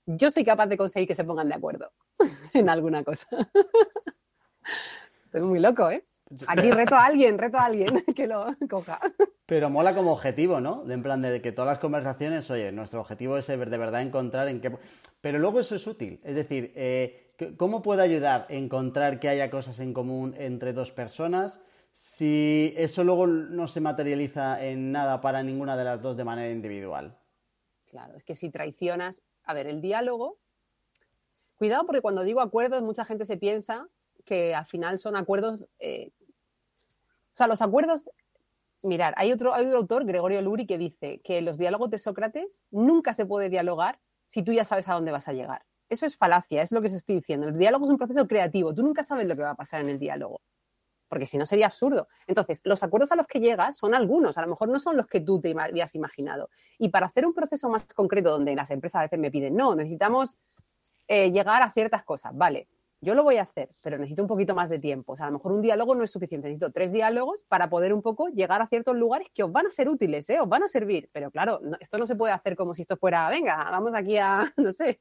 yo 0.06 0.30
soy 0.30 0.46
capaz 0.46 0.68
de 0.68 0.78
conseguir 0.78 1.08
que 1.08 1.16
se 1.16 1.24
pongan 1.24 1.50
de 1.50 1.56
acuerdo 1.56 1.92
en 2.54 2.70
alguna 2.70 3.04
cosa. 3.04 3.28
Estoy 5.26 5.42
muy 5.42 5.60
loco, 5.60 5.90
¿eh? 5.90 6.06
Aquí 6.48 6.72
reto 6.72 6.96
a 6.96 7.06
alguien, 7.06 7.38
reto 7.38 7.58
a 7.58 7.66
alguien 7.66 8.04
que 8.16 8.28
lo 8.28 8.48
coja. 8.70 9.00
Pero 9.46 9.70
mola 9.70 9.94
como 9.94 10.12
objetivo, 10.12 10.60
¿no? 10.60 10.84
De 10.84 10.96
en 10.96 11.04
plan 11.04 11.22
de 11.22 11.42
que 11.42 11.52
todas 11.52 11.70
las 11.70 11.80
conversaciones, 11.80 12.50
oye, 12.50 12.72
nuestro 12.72 13.00
objetivo 13.00 13.38
es 13.38 13.48
de 13.48 13.58
verdad 13.58 14.02
encontrar 14.02 14.48
en 14.48 14.62
qué... 14.62 14.76
Pero 15.22 15.40
luego 15.40 15.60
eso 15.60 15.76
es 15.76 15.86
útil. 15.86 16.20
Es 16.24 16.36
decir, 16.36 16.74
eh, 16.76 17.28
¿cómo 17.58 17.82
puede 17.82 18.02
ayudar 18.02 18.48
a 18.50 18.54
encontrar 18.54 19.20
que 19.20 19.30
haya 19.30 19.52
cosas 19.52 19.80
en 19.80 19.94
común 19.94 20.34
entre 20.38 20.74
dos 20.74 20.92
personas 20.92 21.60
si 21.92 22.74
eso 22.76 23.04
luego 23.04 23.28
no 23.28 23.68
se 23.68 23.80
materializa 23.80 24.64
en 24.66 24.92
nada 24.92 25.22
para 25.22 25.44
ninguna 25.44 25.78
de 25.78 25.84
las 25.84 26.02
dos 26.02 26.18
de 26.18 26.24
manera 26.24 26.52
individual? 26.52 27.18
Claro, 27.86 28.18
es 28.18 28.24
que 28.24 28.36
si 28.36 28.50
traicionas... 28.50 29.22
A 29.44 29.54
ver, 29.54 29.68
el 29.68 29.80
diálogo... 29.80 30.40
Cuidado 31.56 31.86
porque 31.86 32.02
cuando 32.02 32.24
digo 32.24 32.42
acuerdos, 32.42 32.82
mucha 32.82 33.06
gente 33.06 33.24
se 33.24 33.38
piensa 33.38 33.88
que 34.26 34.54
al 34.56 34.66
final 34.66 35.00
son 35.00 35.16
acuerdos... 35.16 35.60
Eh, 35.80 36.12
o 37.34 37.38
sea, 37.38 37.48
los 37.48 37.62
acuerdos 37.62 38.10
mirar, 38.86 39.14
hay 39.18 39.32
otro, 39.32 39.54
hay 39.54 39.70
autor, 39.72 40.06
Gregorio 40.06 40.42
Luri, 40.42 40.66
que 40.66 40.78
dice 40.78 41.20
que 41.24 41.42
los 41.42 41.58
diálogos 41.58 41.90
de 41.90 41.98
Sócrates 41.98 42.64
nunca 42.72 43.14
se 43.14 43.26
puede 43.26 43.50
dialogar 43.50 44.00
si 44.28 44.44
tú 44.44 44.54
ya 44.54 44.64
sabes 44.64 44.88
a 44.88 44.94
dónde 44.94 45.12
vas 45.12 45.28
a 45.28 45.34
llegar. 45.34 45.66
Eso 45.90 46.06
es 46.06 46.16
falacia, 46.16 46.62
es 46.62 46.72
lo 46.72 46.82
que 46.82 46.88
os 46.88 46.94
estoy 46.94 47.16
diciendo. 47.16 47.48
El 47.48 47.58
diálogo 47.58 47.86
es 47.86 47.92
un 47.92 47.98
proceso 47.98 48.28
creativo, 48.28 48.74
tú 48.74 48.84
nunca 48.84 49.04
sabes 49.04 49.28
lo 49.28 49.36
que 49.36 49.42
va 49.42 49.52
a 49.52 49.56
pasar 49.56 49.82
en 49.82 49.90
el 49.90 50.00
diálogo, 50.00 50.42
porque 51.08 51.26
si 51.26 51.38
no 51.38 51.46
sería 51.46 51.68
absurdo. 51.68 52.08
Entonces, 52.28 52.62
los 52.64 52.82
acuerdos 52.84 53.12
a 53.12 53.16
los 53.16 53.28
que 53.28 53.40
llegas 53.40 53.78
son 53.78 53.94
algunos, 53.94 54.38
a 54.38 54.42
lo 54.42 54.48
mejor 54.48 54.70
no 54.70 54.80
son 54.80 54.98
los 54.98 55.08
que 55.08 55.22
tú 55.22 55.40
te 55.40 55.54
habías 55.60 55.94
imaginado. 55.96 56.50
Y 56.80 56.90
para 56.90 57.08
hacer 57.08 57.26
un 57.26 57.34
proceso 57.34 57.70
más 57.70 57.86
concreto, 57.94 58.32
donde 58.32 58.56
las 58.56 58.72
empresas 58.72 59.00
a 59.00 59.04
veces 59.04 59.20
me 59.20 59.30
piden, 59.30 59.56
no, 59.56 59.76
necesitamos 59.76 60.38
eh, 61.08 61.32
llegar 61.32 61.62
a 61.62 61.72
ciertas 61.72 62.04
cosas, 62.04 62.36
vale, 62.36 62.68
yo 63.06 63.14
lo 63.16 63.24
voy 63.24 63.38
a 63.38 63.44
hacer, 63.44 63.70
pero 63.84 63.98
necesito 63.98 64.24
un 64.24 64.28
poquito 64.28 64.56
más 64.56 64.70
de 64.70 64.80
tiempo. 64.80 65.14
O 65.14 65.16
sea, 65.16 65.28
a 65.28 65.30
lo 65.30 65.38
mejor 65.38 65.52
un 65.52 65.62
diálogo 65.62 65.94
no 65.94 66.04
es 66.04 66.12
suficiente, 66.12 66.48
necesito 66.48 66.72
tres 66.72 66.92
diálogos 66.92 67.44
para 67.48 67.70
poder 67.70 67.94
un 67.94 68.02
poco 68.02 68.30
llegar 68.30 68.62
a 68.62 68.68
ciertos 68.68 68.98
lugares 68.98 69.30
que 69.34 69.44
os 69.44 69.52
van 69.52 69.68
a 69.68 69.70
ser 69.70 69.88
útiles, 69.88 70.30
¿eh? 70.30 70.40
os 70.42 70.50
van 70.50 70.64
a 70.64 70.68
servir. 70.68 71.10
Pero 71.14 71.30
claro, 71.30 71.62
esto 71.80 71.98
no 72.00 72.08
se 72.08 72.16
puede 72.16 72.34
hacer 72.34 72.56
como 72.56 72.74
si 72.74 72.82
esto 72.82 72.98
fuera, 72.98 73.30
venga, 73.30 73.56
vamos 73.70 73.94
aquí 73.94 74.18
a, 74.18 74.52
no 74.58 74.74
sé, 74.74 74.98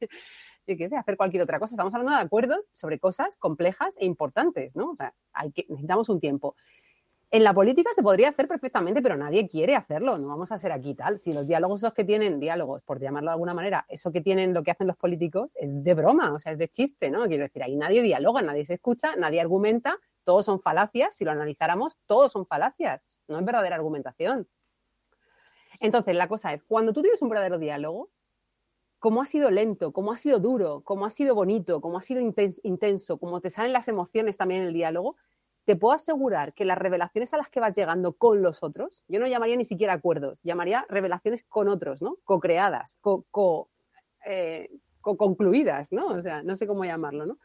yo 0.66 0.76
qué 0.76 0.88
sé, 0.88 0.96
hacer 0.96 1.16
cualquier 1.16 1.42
otra 1.42 1.58
cosa. 1.58 1.74
Estamos 1.74 1.94
hablando 1.94 2.16
de 2.16 2.22
acuerdos 2.22 2.68
sobre 2.72 2.98
cosas 2.98 3.36
complejas 3.36 3.96
e 3.98 4.04
importantes, 4.04 4.76
¿no? 4.76 4.90
O 4.90 4.96
sea, 4.96 5.14
hay 5.32 5.52
que, 5.52 5.64
necesitamos 5.68 6.08
un 6.10 6.20
tiempo. 6.20 6.56
En 7.34 7.42
la 7.42 7.52
política 7.52 7.90
se 7.92 8.00
podría 8.00 8.28
hacer 8.28 8.46
perfectamente, 8.46 9.02
pero 9.02 9.16
nadie 9.16 9.48
quiere 9.48 9.74
hacerlo. 9.74 10.18
No 10.18 10.28
vamos 10.28 10.52
a 10.52 10.58
ser 10.58 10.70
aquí 10.70 10.94
tal. 10.94 11.18
Si 11.18 11.32
los 11.32 11.48
diálogos 11.48 11.80
esos 11.80 11.92
que 11.92 12.04
tienen, 12.04 12.38
diálogos, 12.38 12.80
por 12.82 13.00
llamarlo 13.00 13.30
de 13.30 13.32
alguna 13.32 13.52
manera, 13.52 13.84
eso 13.88 14.12
que 14.12 14.20
tienen, 14.20 14.54
lo 14.54 14.62
que 14.62 14.70
hacen 14.70 14.86
los 14.86 14.96
políticos, 14.96 15.56
es 15.58 15.82
de 15.82 15.94
broma, 15.94 16.32
o 16.32 16.38
sea, 16.38 16.52
es 16.52 16.58
de 16.58 16.68
chiste, 16.68 17.10
¿no? 17.10 17.26
Quiero 17.26 17.42
decir, 17.42 17.64
ahí 17.64 17.74
nadie 17.74 18.02
dialoga, 18.02 18.40
nadie 18.40 18.64
se 18.64 18.74
escucha, 18.74 19.16
nadie 19.16 19.40
argumenta, 19.40 19.98
todos 20.22 20.46
son 20.46 20.60
falacias. 20.60 21.16
Si 21.16 21.24
lo 21.24 21.32
analizáramos, 21.32 21.98
todos 22.06 22.30
son 22.30 22.46
falacias. 22.46 23.18
No 23.26 23.40
es 23.40 23.44
verdadera 23.44 23.74
argumentación. 23.74 24.46
Entonces, 25.80 26.14
la 26.14 26.28
cosa 26.28 26.52
es, 26.52 26.62
cuando 26.62 26.92
tú 26.92 27.02
tienes 27.02 27.20
un 27.20 27.30
verdadero 27.30 27.58
diálogo, 27.58 28.10
cómo 29.00 29.20
ha 29.20 29.26
sido 29.26 29.50
lento, 29.50 29.92
cómo 29.92 30.12
ha 30.12 30.16
sido 30.16 30.38
duro, 30.38 30.82
cómo 30.84 31.04
ha 31.04 31.10
sido 31.10 31.34
bonito, 31.34 31.80
cómo 31.80 31.98
ha 31.98 32.00
sido 32.00 32.20
intenso, 32.20 33.18
cómo 33.18 33.40
te 33.40 33.50
salen 33.50 33.72
las 33.72 33.88
emociones 33.88 34.36
también 34.36 34.60
en 34.60 34.68
el 34.68 34.72
diálogo, 34.72 35.16
te 35.64 35.76
puedo 35.76 35.94
asegurar 35.94 36.52
que 36.52 36.64
las 36.64 36.78
revelaciones 36.78 37.32
a 37.32 37.38
las 37.38 37.48
que 37.48 37.60
vas 37.60 37.74
llegando 37.74 38.12
con 38.12 38.42
los 38.42 38.62
otros, 38.62 39.04
yo 39.08 39.18
no 39.18 39.26
llamaría 39.26 39.56
ni 39.56 39.64
siquiera 39.64 39.94
acuerdos, 39.94 40.40
llamaría 40.42 40.84
revelaciones 40.88 41.44
con 41.48 41.68
otros, 41.68 42.02
¿no? 42.02 42.18
Co-creadas, 42.24 42.98
eh, 44.26 44.70
co-concluidas, 45.00 45.92
¿no? 45.92 46.08
O 46.08 46.22
sea, 46.22 46.42
no 46.42 46.56
sé 46.56 46.66
cómo 46.66 46.84
llamarlo, 46.84 47.26
¿no? 47.26 47.38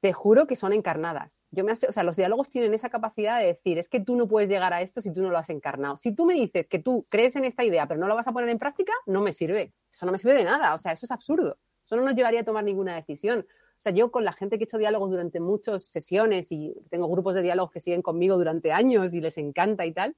Te 0.00 0.12
juro 0.12 0.46
que 0.46 0.56
son 0.56 0.74
encarnadas. 0.74 1.40
Yo 1.50 1.64
me 1.64 1.72
o 1.72 1.76
sea, 1.76 2.02
los 2.02 2.16
diálogos 2.16 2.50
tienen 2.50 2.74
esa 2.74 2.90
capacidad 2.90 3.40
de 3.40 3.46
decir, 3.46 3.78
es 3.78 3.88
que 3.88 3.98
tú 3.98 4.14
no 4.14 4.28
puedes 4.28 4.50
llegar 4.50 4.74
a 4.74 4.82
esto 4.82 5.00
si 5.00 5.12
tú 5.12 5.22
no 5.22 5.30
lo 5.30 5.38
has 5.38 5.48
encarnado. 5.48 5.96
Si 5.96 6.14
tú 6.14 6.26
me 6.26 6.34
dices 6.34 6.68
que 6.68 6.78
tú 6.78 7.06
crees 7.08 7.34
en 7.36 7.44
esta 7.44 7.64
idea 7.64 7.88
pero 7.88 7.98
no 7.98 8.06
lo 8.06 8.14
vas 8.14 8.28
a 8.28 8.32
poner 8.32 8.50
en 8.50 8.58
práctica, 8.58 8.92
no 9.06 9.22
me 9.22 9.32
sirve. 9.32 9.72
Eso 9.90 10.04
no 10.04 10.12
me 10.12 10.18
sirve 10.18 10.34
de 10.34 10.44
nada, 10.44 10.74
o 10.74 10.78
sea, 10.78 10.92
eso 10.92 11.06
es 11.06 11.10
absurdo. 11.10 11.58
Eso 11.86 11.96
no 11.96 12.02
nos 12.02 12.14
llevaría 12.14 12.40
a 12.40 12.44
tomar 12.44 12.64
ninguna 12.64 12.94
decisión. 12.94 13.46
O 13.78 13.80
sea, 13.80 13.92
yo 13.92 14.10
con 14.10 14.24
la 14.24 14.32
gente 14.32 14.56
que 14.56 14.64
he 14.64 14.66
hecho 14.66 14.78
diálogos 14.78 15.10
durante 15.10 15.38
muchas 15.38 15.84
sesiones 15.84 16.50
y 16.50 16.74
tengo 16.88 17.08
grupos 17.08 17.34
de 17.34 17.42
diálogos 17.42 17.70
que 17.70 17.80
siguen 17.80 18.00
conmigo 18.00 18.38
durante 18.38 18.72
años 18.72 19.12
y 19.12 19.20
les 19.20 19.36
encanta 19.36 19.84
y 19.84 19.92
tal, 19.92 20.16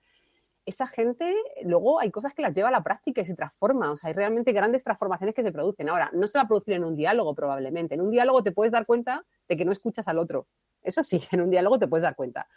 esa 0.65 0.87
gente 0.87 1.35
luego 1.65 1.99
hay 1.99 2.11
cosas 2.11 2.35
que 2.35 2.43
las 2.43 2.55
lleva 2.55 2.69
a 2.69 2.71
la 2.71 2.83
práctica 2.83 3.23
y 3.23 3.25
se 3.25 3.35
transforma. 3.35 3.91
O 3.91 3.97
sea, 3.97 4.09
hay 4.09 4.15
realmente 4.15 4.53
grandes 4.53 4.85
transformaciones 4.85 5.35
que 5.35 5.43
se 5.43 5.51
producen. 5.51 5.89
Ahora, 5.89 6.11
no 6.13 6.27
se 6.27 6.39
va 6.39 6.43
a 6.45 6.47
producir 6.47 6.75
en 6.75 6.85
un 6.85 6.95
diálogo 6.95 7.35
probablemente. 7.35 7.95
En 7.95 8.03
un 8.03 8.11
diálogo 8.11 8.43
te 8.43 8.53
puedes 8.53 8.71
dar 8.71 8.85
cuenta 8.85 9.25
de 9.49 9.57
que 9.57 9.65
no 9.65 9.73
escuchas 9.73 10.07
al 10.09 10.19
otro. 10.19 10.47
Eso 10.83 11.03
sí, 11.03 11.21
en 11.33 11.41
un 11.41 11.51
diálogo 11.51 11.79
te 11.79 11.89
puedes 11.89 12.03
dar 12.03 12.15
cuenta. 12.15 12.49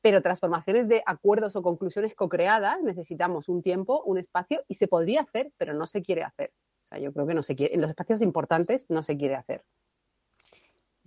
Pero 0.00 0.22
transformaciones 0.22 0.88
de 0.88 1.02
acuerdos 1.04 1.56
o 1.56 1.62
conclusiones 1.62 2.14
co-creadas 2.14 2.80
necesitamos 2.82 3.48
un 3.48 3.62
tiempo, 3.62 4.02
un 4.04 4.18
espacio 4.18 4.62
y 4.68 4.74
se 4.74 4.86
podría 4.86 5.22
hacer, 5.22 5.52
pero 5.56 5.74
no 5.74 5.88
se 5.88 6.02
quiere 6.02 6.22
hacer. 6.22 6.52
O 6.84 6.86
sea, 6.86 6.98
yo 6.98 7.12
creo 7.12 7.26
que 7.26 7.34
no 7.34 7.42
se 7.42 7.56
quiere. 7.56 7.74
En 7.74 7.80
los 7.80 7.90
espacios 7.90 8.22
importantes 8.22 8.86
no 8.88 9.02
se 9.02 9.18
quiere 9.18 9.34
hacer. 9.34 9.64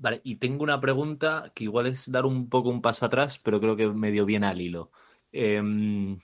Vale, 0.02 0.20
y 0.24 0.38
tengo 0.38 0.64
una 0.64 0.82
pregunta 0.82 1.52
que 1.54 1.66
igual 1.66 1.86
es 1.86 2.12
dar 2.12 2.26
un 2.26 2.50
poco 2.50 2.72
un 2.72 2.82
paso 2.82 3.06
atrás, 3.06 3.38
pero 3.38 3.60
creo 3.62 3.76
que 3.76 3.88
medio 3.88 4.26
bien 4.26 4.44
al 4.44 4.60
hilo. 4.60 4.92
Em, 5.32 6.18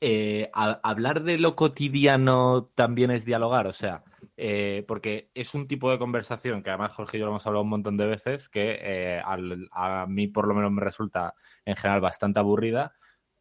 eh, 0.00 0.50
hablar 0.52 1.22
de 1.22 1.38
lo 1.38 1.54
cotidiano 1.54 2.72
también 2.74 3.12
es 3.12 3.24
dialogar, 3.24 3.68
o 3.68 3.72
sea, 3.72 4.02
eh, 4.36 4.84
porque 4.88 5.30
es 5.34 5.54
un 5.54 5.68
tipo 5.68 5.88
de 5.88 5.98
conversación 6.00 6.64
que 6.64 6.70
además 6.70 6.92
Jorge 6.94 7.16
y 7.16 7.20
yo 7.20 7.26
lo 7.26 7.30
hemos 7.32 7.46
hablado 7.46 7.62
un 7.62 7.70
montón 7.70 7.96
de 7.96 8.06
veces, 8.06 8.48
que 8.48 8.76
eh, 8.82 9.22
a 9.24 10.06
mí 10.08 10.26
por 10.26 10.48
lo 10.48 10.54
menos 10.54 10.72
me 10.72 10.82
resulta 10.82 11.34
en 11.64 11.76
general 11.76 12.00
bastante 12.00 12.40
aburrida, 12.40 12.94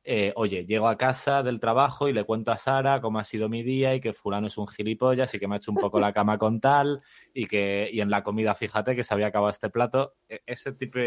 eh, 0.06 0.34
oye, 0.36 0.66
llego 0.66 0.90
a 0.90 0.98
casa 0.98 1.44
del 1.44 1.62
trabajo 1.62 2.10
y 2.10 2.14
le 2.14 2.26
cuento 2.26 2.52
a 2.52 2.58
Sara 2.58 3.00
cómo 3.00 3.20
ha 3.20 3.24
sido 3.24 3.48
mi 3.48 3.64
día 3.64 3.96
y 3.96 4.02
que 4.02 4.12
fulano 4.12 4.48
es 4.48 4.58
un 4.58 4.68
gilipollas 4.68 5.34
y 5.34 5.40
que 5.40 5.48
me 5.48 5.56
ha 5.56 5.58
hecho 5.58 5.72
un 5.72 5.78
poco 5.78 5.98
la 6.00 6.12
cama 6.12 6.38
con 6.38 6.60
tal 6.60 7.02
y 7.34 7.46
que 7.46 7.90
y 7.92 8.02
en 8.02 8.10
la 8.10 8.22
comida 8.22 8.54
fíjate 8.54 8.98
que 8.98 9.04
se 9.04 9.14
había 9.14 9.28
acabado 9.28 9.50
este 9.50 9.70
plato. 9.70 10.16
E, 10.28 10.42
ese 10.46 10.74
tipo, 10.74 11.00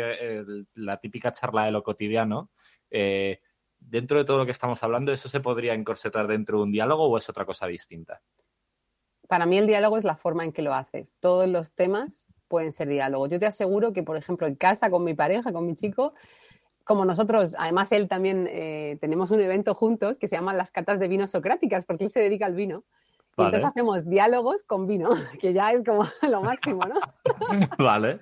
la 0.74 0.98
típica 0.98 1.30
charla 1.30 1.66
de 1.66 1.72
lo 1.72 1.82
cotidiano, 1.82 2.50
eh, 2.90 3.40
dentro 3.78 4.16
de 4.18 4.24
todo 4.24 4.38
lo 4.38 4.46
que 4.46 4.52
estamos 4.52 4.82
hablando, 4.82 5.12
¿eso 5.12 5.28
se 5.28 5.40
podría 5.40 5.74
encorsetar 5.74 6.26
dentro 6.26 6.58
de 6.58 6.64
un 6.64 6.72
diálogo 6.72 7.06
o 7.06 7.18
es 7.18 7.28
otra 7.28 7.44
cosa 7.44 7.66
distinta? 7.66 8.22
Para 9.28 9.44
mí 9.44 9.58
el 9.58 9.66
diálogo 9.66 9.98
es 9.98 10.04
la 10.04 10.16
forma 10.16 10.44
en 10.44 10.52
que 10.52 10.62
lo 10.62 10.72
haces. 10.72 11.14
Todos 11.20 11.48
los 11.48 11.74
temas 11.74 12.24
pueden 12.48 12.72
ser 12.72 12.88
diálogo. 12.88 13.26
Yo 13.26 13.38
te 13.38 13.46
aseguro 13.46 13.92
que, 13.92 14.02
por 14.02 14.16
ejemplo, 14.16 14.46
en 14.46 14.54
casa 14.54 14.88
con 14.90 15.04
mi 15.04 15.14
pareja, 15.14 15.52
con 15.52 15.66
mi 15.66 15.74
chico, 15.74 16.14
como 16.86 17.04
nosotros, 17.04 17.56
además 17.58 17.90
él 17.90 18.08
también 18.08 18.48
eh, 18.48 18.96
tenemos 19.00 19.32
un 19.32 19.40
evento 19.40 19.74
juntos 19.74 20.20
que 20.20 20.28
se 20.28 20.36
llama 20.36 20.54
las 20.54 20.70
catas 20.70 21.00
de 21.00 21.08
vino 21.08 21.26
socráticas, 21.26 21.84
porque 21.84 22.04
él 22.04 22.10
se 22.10 22.20
dedica 22.20 22.46
al 22.46 22.54
vino. 22.54 22.84
Y 23.36 23.42
entonces 23.42 23.64
hacemos 23.64 24.08
diálogos 24.08 24.62
con 24.62 24.86
vino, 24.86 25.10
que 25.40 25.52
ya 25.52 25.72
es 25.72 25.82
como 25.84 26.04
lo 26.30 26.42
máximo, 26.42 26.84
¿no? 26.86 27.00
vale. 27.78 28.20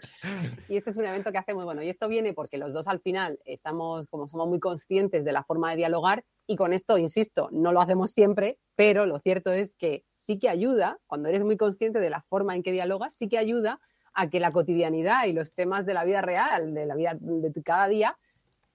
Y 0.66 0.78
este 0.78 0.90
es 0.90 0.96
un 0.96 1.04
evento 1.04 1.30
que 1.30 1.36
hacemos, 1.36 1.66
bueno, 1.66 1.82
y 1.82 1.90
esto 1.90 2.08
viene 2.08 2.32
porque 2.32 2.56
los 2.56 2.72
dos 2.72 2.88
al 2.88 3.00
final 3.00 3.38
estamos, 3.44 4.08
como 4.08 4.28
somos 4.28 4.48
muy 4.48 4.58
conscientes 4.58 5.26
de 5.26 5.32
la 5.32 5.44
forma 5.44 5.70
de 5.70 5.76
dialogar, 5.76 6.24
y 6.46 6.56
con 6.56 6.72
esto, 6.72 6.96
insisto, 6.96 7.50
no 7.52 7.70
lo 7.70 7.82
hacemos 7.82 8.12
siempre, 8.12 8.58
pero 8.76 9.04
lo 9.04 9.18
cierto 9.18 9.52
es 9.52 9.74
que 9.74 10.04
sí 10.14 10.38
que 10.38 10.48
ayuda, 10.48 10.98
cuando 11.06 11.28
eres 11.28 11.44
muy 11.44 11.58
consciente 11.58 12.00
de 12.00 12.10
la 12.10 12.22
forma 12.22 12.56
en 12.56 12.62
que 12.62 12.72
dialogas, 12.72 13.14
sí 13.14 13.28
que 13.28 13.36
ayuda 13.36 13.78
a 14.14 14.30
que 14.30 14.40
la 14.40 14.52
cotidianidad 14.52 15.26
y 15.26 15.32
los 15.32 15.52
temas 15.52 15.84
de 15.84 15.92
la 15.92 16.04
vida 16.04 16.22
real, 16.22 16.72
de 16.72 16.86
la 16.86 16.94
vida 16.94 17.14
de 17.20 17.62
cada 17.62 17.88
día, 17.88 18.16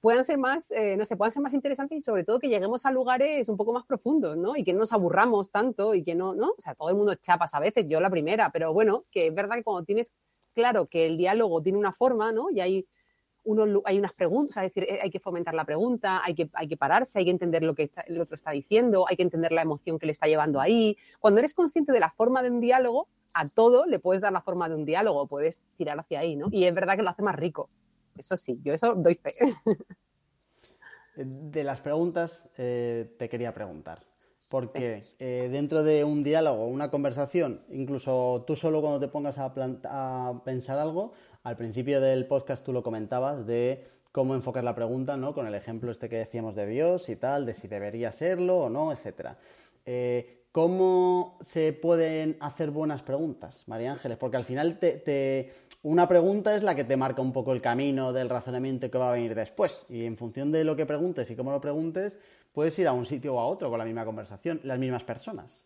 puedan 0.01 0.23
ser 0.23 0.37
más, 0.37 0.71
eh, 0.71 0.95
no 0.97 1.05
sé, 1.05 1.17
puedan 1.17 1.31
ser 1.31 1.41
más 1.41 1.53
interesantes 1.53 1.97
y 1.97 2.01
sobre 2.01 2.23
todo 2.23 2.39
que 2.39 2.49
lleguemos 2.49 2.85
a 2.85 2.91
lugares 2.91 3.49
un 3.49 3.57
poco 3.57 3.73
más 3.73 3.85
profundos, 3.85 4.37
¿no? 4.37 4.55
Y 4.55 4.63
que 4.63 4.73
no 4.73 4.79
nos 4.79 4.93
aburramos 4.93 5.51
tanto 5.51 5.93
y 5.93 6.03
que 6.03 6.15
no, 6.15 6.33
¿no? 6.35 6.51
O 6.57 6.61
sea, 6.61 6.75
todo 6.75 6.89
el 6.89 6.95
mundo 6.95 7.11
es 7.11 7.21
chapas 7.21 7.53
a 7.53 7.59
veces, 7.59 7.85
yo 7.87 7.99
la 7.99 8.09
primera, 8.09 8.49
pero 8.51 8.73
bueno, 8.73 9.05
que 9.11 9.27
es 9.27 9.35
verdad 9.35 9.57
que 9.57 9.63
cuando 9.63 9.83
tienes 9.83 10.13
claro 10.53 10.87
que 10.87 11.05
el 11.05 11.17
diálogo 11.17 11.61
tiene 11.61 11.77
una 11.77 11.91
forma, 11.91 12.31
¿no? 12.31 12.49
Y 12.49 12.61
hay, 12.61 12.87
uno, 13.43 13.81
hay 13.85 13.99
unas 13.99 14.13
preguntas, 14.13 14.57
es 14.63 14.73
decir, 14.73 14.83
eh, 14.89 14.99
hay 15.01 15.09
que 15.09 15.19
fomentar 15.19 15.53
la 15.53 15.65
pregunta, 15.65 16.21
hay 16.23 16.33
que, 16.33 16.49
hay 16.53 16.67
que 16.67 16.77
pararse, 16.77 17.19
hay 17.19 17.25
que 17.25 17.31
entender 17.31 17.63
lo 17.63 17.75
que 17.75 17.91
el 18.07 18.21
otro 18.21 18.35
está 18.35 18.51
diciendo, 18.51 19.05
hay 19.07 19.17
que 19.17 19.23
entender 19.23 19.51
la 19.51 19.61
emoción 19.61 19.99
que 19.99 20.05
le 20.05 20.13
está 20.13 20.27
llevando 20.27 20.61
ahí. 20.61 20.97
Cuando 21.19 21.39
eres 21.39 21.53
consciente 21.53 21.91
de 21.91 21.99
la 21.99 22.11
forma 22.11 22.41
de 22.41 22.51
un 22.51 22.61
diálogo, 22.61 23.07
a 23.33 23.47
todo 23.47 23.85
le 23.85 23.99
puedes 23.99 24.21
dar 24.21 24.31
la 24.31 24.41
forma 24.41 24.69
de 24.69 24.75
un 24.75 24.85
diálogo, 24.85 25.27
puedes 25.27 25.63
tirar 25.77 25.99
hacia 25.99 26.21
ahí, 26.21 26.35
¿no? 26.35 26.47
Y 26.51 26.63
es 26.63 26.73
verdad 26.73 26.95
que 26.95 27.03
lo 27.03 27.09
hace 27.09 27.21
más 27.21 27.35
rico. 27.35 27.69
Eso 28.17 28.37
sí, 28.37 28.59
yo 28.63 28.73
eso 28.73 28.95
doy 28.95 29.15
fe. 29.15 29.33
De 31.15 31.63
las 31.63 31.81
preguntas, 31.81 32.47
eh, 32.57 33.13
te 33.17 33.27
quería 33.27 33.53
preguntar. 33.53 34.05
Porque 34.47 35.03
eh, 35.19 35.49
dentro 35.51 35.83
de 35.83 36.03
un 36.03 36.23
diálogo, 36.23 36.65
una 36.65 36.89
conversación, 36.89 37.61
incluso 37.69 38.43
tú 38.47 38.55
solo 38.55 38.81
cuando 38.81 38.99
te 38.99 39.07
pongas 39.07 39.37
a, 39.37 39.53
a, 39.83 40.41
pensar 40.43 40.79
algo, 40.79 41.13
al 41.43 41.55
principio 41.55 42.01
del 42.01 42.25
podcast 42.25 42.65
tú 42.65 42.73
lo 42.73 42.81
comentabas 42.81 43.45
de 43.45 43.85
cómo 44.11 44.33
enfocar 44.33 44.63
la 44.63 44.73
pregunta, 44.73 45.17
¿no? 45.17 45.35
Con 45.35 45.45
el 45.45 45.53
ejemplo 45.53 45.91
este 45.91 46.09
que 46.09 46.17
decíamos 46.17 46.55
de 46.55 46.65
Dios 46.65 47.09
y 47.09 47.15
tal, 47.15 47.45
de 47.45 47.53
si 47.53 47.67
debería 47.67 48.11
serlo 48.11 48.57
o 48.57 48.69
no, 48.69 48.91
etcétera. 48.91 49.37
Eh, 49.85 50.38
¿Cómo 50.61 51.37
se 51.39 51.71
pueden 51.71 52.35
hacer 52.41 52.69
buenas 52.69 53.01
preguntas, 53.01 53.65
María 53.69 53.93
Ángeles? 53.93 54.17
Porque 54.17 54.35
al 54.35 54.43
final 54.43 54.77
una 55.83 56.05
pregunta 56.05 56.53
es 56.53 56.63
la 56.63 56.75
que 56.75 56.83
te 56.83 56.97
marca 56.97 57.21
un 57.21 57.31
poco 57.31 57.53
el 57.53 57.61
camino 57.61 58.11
del 58.11 58.27
razonamiento 58.27 58.91
que 58.91 58.97
va 58.97 59.07
a 59.07 59.13
venir 59.13 59.35
después. 59.35 59.85
Y 59.87 60.03
en 60.03 60.17
función 60.17 60.51
de 60.51 60.65
lo 60.65 60.75
que 60.75 60.85
preguntes 60.85 61.31
y 61.31 61.37
cómo 61.37 61.51
lo 61.51 61.61
preguntes, 61.61 62.19
puedes 62.51 62.77
ir 62.77 62.89
a 62.89 62.91
un 62.91 63.05
sitio 63.05 63.35
o 63.35 63.39
a 63.39 63.45
otro 63.45 63.69
con 63.69 63.79
la 63.79 63.85
misma 63.85 64.03
conversación, 64.03 64.59
las 64.65 64.77
mismas 64.77 65.05
personas. 65.05 65.63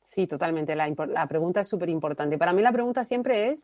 Sí, 0.00 0.28
totalmente. 0.28 0.76
La, 0.76 0.88
la 1.08 1.26
pregunta 1.26 1.62
es 1.62 1.68
súper 1.68 1.88
importante. 1.88 2.38
Para 2.38 2.52
mí 2.52 2.62
la 2.62 2.70
pregunta 2.70 3.02
siempre 3.02 3.48
es 3.48 3.62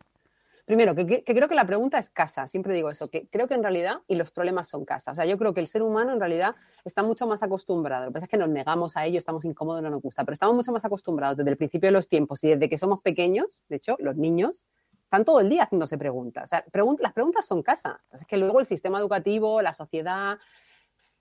Primero, 0.67 0.95
que, 0.95 1.23
creo 1.23 1.47
que 1.47 1.55
la 1.55 1.65
pregunta 1.65 1.97
es 1.97 2.09
casa, 2.09 2.45
siempre 2.45 2.73
digo 2.73 2.89
eso, 2.89 3.09
que 3.09 3.29
creo 3.29 3.47
que 3.47 3.53
en 3.53 3.63
realidad, 3.63 4.01
y 4.05 4.15
los 4.15 4.31
problemas 4.31 4.67
son 4.67 4.83
casa. 4.83 5.13
O 5.13 5.15
sea, 5.15 5.23
yo 5.23 5.37
creo 5.37 5.53
que 5.53 5.61
el 5.61 5.69
ser 5.69 5.81
humano 5.81 6.11
en 6.11 6.19
realidad 6.19 6.57
está 6.83 7.03
mucho 7.03 7.25
más 7.25 7.41
acostumbrado. 7.41 8.03
Lo 8.03 8.09
que 8.09 8.15
pasa 8.15 8.25
es 8.25 8.29
que 8.29 8.35
nos 8.37 8.49
negamos 8.49 8.97
a 8.97 9.05
ello, 9.05 9.17
estamos 9.17 9.45
incómodos, 9.45 9.81
no 9.81 9.89
nos 9.89 10.01
gusta, 10.01 10.25
pero 10.25 10.33
estamos 10.33 10.57
mucho 10.57 10.73
más 10.73 10.83
acostumbrados 10.83 11.37
desde 11.37 11.51
el 11.51 11.55
principio 11.55 11.87
de 11.87 11.93
los 11.93 12.09
tiempos 12.09 12.43
y 12.43 12.49
desde 12.49 12.67
que 12.67 12.77
somos 12.77 12.99
pequeños, 12.99 13.63
de 13.69 13.77
hecho, 13.77 13.95
los 13.99 14.17
niños 14.17 14.67
están 15.03 15.23
todo 15.23 15.39
el 15.39 15.47
día 15.47 15.63
haciéndose 15.63 15.97
preguntas. 15.97 16.43
O 16.43 16.47
sea, 16.47 16.65
las 16.99 17.13
preguntas 17.13 17.45
son 17.45 17.63
casa. 17.63 18.01
Es 18.11 18.25
que 18.25 18.35
luego 18.35 18.59
el 18.59 18.65
sistema 18.65 18.99
educativo, 18.99 19.61
la 19.61 19.71
sociedad, 19.71 20.37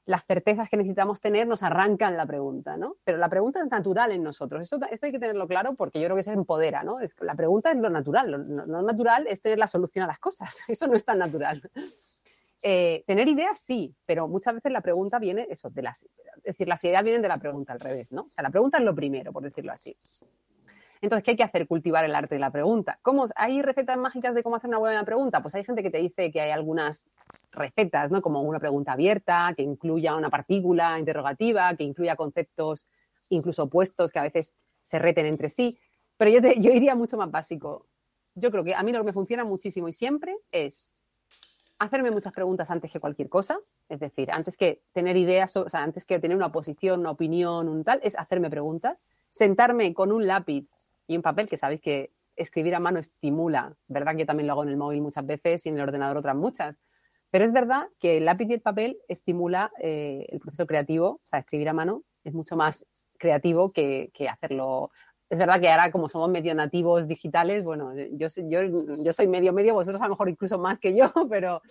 las 0.07 0.25
certezas 0.25 0.69
que 0.71 0.77
necesitamos 0.77 1.21
tener 1.21 1.49
nos 1.49 1.65
arrancan 1.65 2.17
la 2.17 2.27
pregunta, 2.27 2.77
¿no? 2.77 2.97
Pero 3.03 3.19
la 3.19 3.29
pregunta 3.29 3.61
es 3.61 3.69
natural 3.69 4.13
en 4.13 4.23
nosotros. 4.23 4.63
Esto, 4.63 4.79
hay 4.89 5.13
que 5.13 5.19
tenerlo 5.19 5.49
claro 5.49 5.75
porque 5.75 6.01
yo 6.01 6.07
creo 6.07 6.17
que 6.17 6.23
se 6.23 6.33
empodera, 6.33 6.85
¿no? 6.85 7.01
Es, 7.01 7.17
la 7.21 7.35
pregunta 7.35 7.73
es 7.73 7.77
lo 7.79 7.91
natural. 7.91 8.31
Lo, 8.31 8.83
natural 8.83 9.27
es 9.29 9.43
tener 9.43 9.59
la 9.59 9.67
solución 9.67 10.05
a 10.05 10.07
las 10.07 10.21
cosas. 10.21 10.57
Eso 10.69 10.87
no 10.87 10.95
es 10.95 11.05
tan 11.05 11.19
natural. 11.19 11.61
Eh, 12.63 13.03
tener 13.07 13.27
ideas 13.27 13.59
sí, 13.59 13.95
pero 14.07 14.29
muchas 14.29 14.55
veces 14.55 14.71
la 14.71 14.81
pregunta 14.81 15.19
viene, 15.19 15.47
eso, 15.51 15.69
de 15.71 15.83
las, 15.83 16.03
es 16.03 16.43
decir, 16.43 16.67
las 16.67 16.83
ideas 16.85 17.05
vienen 17.05 17.23
de 17.23 17.29
la 17.29 17.37
pregunta 17.37 17.73
al 17.73 17.81
revés, 17.81 18.13
¿no? 18.13 18.23
O 18.23 18.31
sea, 18.31 18.43
la 18.43 18.51
pregunta 18.51 18.79
es 18.79 18.85
lo 18.85 18.95
primero, 18.95 19.33
por 19.33 19.43
decirlo 19.43 19.73
así. 19.73 19.97
Entonces, 21.07 21.23
¿qué 21.23 21.31
hay 21.31 21.37
que 21.37 21.45
hacer? 21.45 21.69
Cultivar 21.69 22.05
el 22.05 22.17
arte 22.17 22.35
de 22.35 22.41
la 22.41 22.51
pregunta. 22.51 22.99
¿Cómo, 23.01 23.27
¿Hay 23.37 23.63
recetas 23.63 23.97
mágicas 23.97 24.35
de 24.35 24.43
cómo 24.43 24.57
hacer 24.57 24.67
una 24.67 24.79
buena 24.79 25.05
pregunta? 25.05 25.41
Pues 25.41 25.55
hay 25.55 25.63
gente 25.63 25.85
que 25.85 25.91
te 25.91 25.99
dice 25.99 26.33
que 26.33 26.41
hay 26.41 26.51
algunas 26.51 27.09
recetas, 27.53 28.11
¿no? 28.11 28.21
Como 28.21 28.43
una 28.43 28.59
pregunta 28.59 28.91
abierta, 28.91 29.55
que 29.57 29.63
incluya 29.63 30.17
una 30.17 30.31
partícula 30.31 30.99
interrogativa, 30.99 31.77
que 31.77 31.85
incluya 31.85 32.17
conceptos 32.17 32.89
incluso 33.29 33.63
opuestos 33.63 34.11
que 34.11 34.19
a 34.19 34.23
veces 34.23 34.57
se 34.81 34.99
reten 34.99 35.27
entre 35.27 35.49
sí. 35.49 35.79
Pero 36.17 36.33
yo, 36.33 36.41
yo 36.59 36.73
iría 36.73 36.97
mucho 36.97 37.17
más 37.17 37.31
básico. 37.31 37.87
Yo 38.35 38.51
creo 38.51 38.65
que 38.65 38.75
a 38.75 38.83
mí 38.83 38.91
lo 38.91 38.99
que 38.99 39.05
me 39.05 39.13
funciona 39.13 39.45
muchísimo 39.45 39.87
y 39.87 39.93
siempre 39.93 40.37
es 40.51 40.89
hacerme 41.79 42.11
muchas 42.11 42.33
preguntas 42.33 42.69
antes 42.71 42.91
que 42.91 42.99
cualquier 42.99 43.29
cosa, 43.29 43.61
es 43.89 44.01
decir, 44.01 44.33
antes 44.33 44.57
que 44.57 44.83
tener 44.93 45.17
ideas, 45.17 45.57
o 45.57 45.71
sea, 45.71 45.85
antes 45.85 46.05
que 46.05 46.19
tener 46.19 46.37
una 46.37 46.51
posición, 46.51 47.01
una 47.01 47.11
opinión, 47.11 47.69
un 47.69 47.85
tal, 47.85 48.01
es 48.03 48.19
hacerme 48.19 48.51
preguntas, 48.51 49.05
sentarme 49.29 49.95
con 49.95 50.11
un 50.11 50.27
lápiz 50.27 50.67
y 51.07 51.17
un 51.17 51.23
papel, 51.23 51.49
que 51.49 51.57
sabéis 51.57 51.81
que 51.81 52.13
escribir 52.37 52.75
a 52.75 52.81
mano 52.81 52.99
estimula, 52.99 53.75
¿verdad? 53.89 54.17
Que 54.17 54.27
también 54.27 54.47
lo 54.47 54.53
hago 54.53 54.63
en 54.63 54.69
el 54.69 54.77
móvil 54.77 55.01
muchas 55.01 55.27
veces 55.27 55.65
y 55.65 55.71
en 55.71 55.77
el 55.77 55.83
ordenador 55.83 56.19
otras 56.19 56.37
muchas. 56.37 56.79
Pero 57.31 57.45
es 57.45 57.53
verdad 57.53 57.89
que 57.99 58.19
el 58.19 58.25
lápiz 58.25 58.47
y 58.49 58.55
el 58.55 58.61
papel 58.61 58.99
estimula 59.09 59.73
eh, 59.81 60.27
el 60.29 60.39
proceso 60.39 60.67
creativo, 60.67 61.09
o 61.09 61.21
sea, 61.25 61.41
escribir 61.41 61.69
a 61.69 61.73
mano 61.73 62.03
es 62.25 62.35
mucho 62.35 62.57
más 62.57 62.87
creativo 63.19 63.71
que, 63.71 64.11
hacerlo. 64.31 64.91
Es 65.29 65.39
verdad 65.39 65.61
que 65.61 65.69
ahora, 65.69 65.91
como 65.91 66.09
somos 66.09 66.29
medio 66.29 66.55
nativos 66.55 67.09
digitales, 67.09 67.65
bueno, 67.65 67.93
yo, 68.13 68.29
yo, 68.49 68.61
yo 69.03 69.13
soy 69.13 69.27
medio 69.27 69.53
medio, 69.53 69.75
vosotros 69.75 70.01
a 70.01 70.05
lo 70.05 70.11
mejor 70.11 70.29
incluso 70.29 70.59
más 70.59 70.79
que 70.79 70.95
yo, 70.95 71.13
pero, 71.31 71.63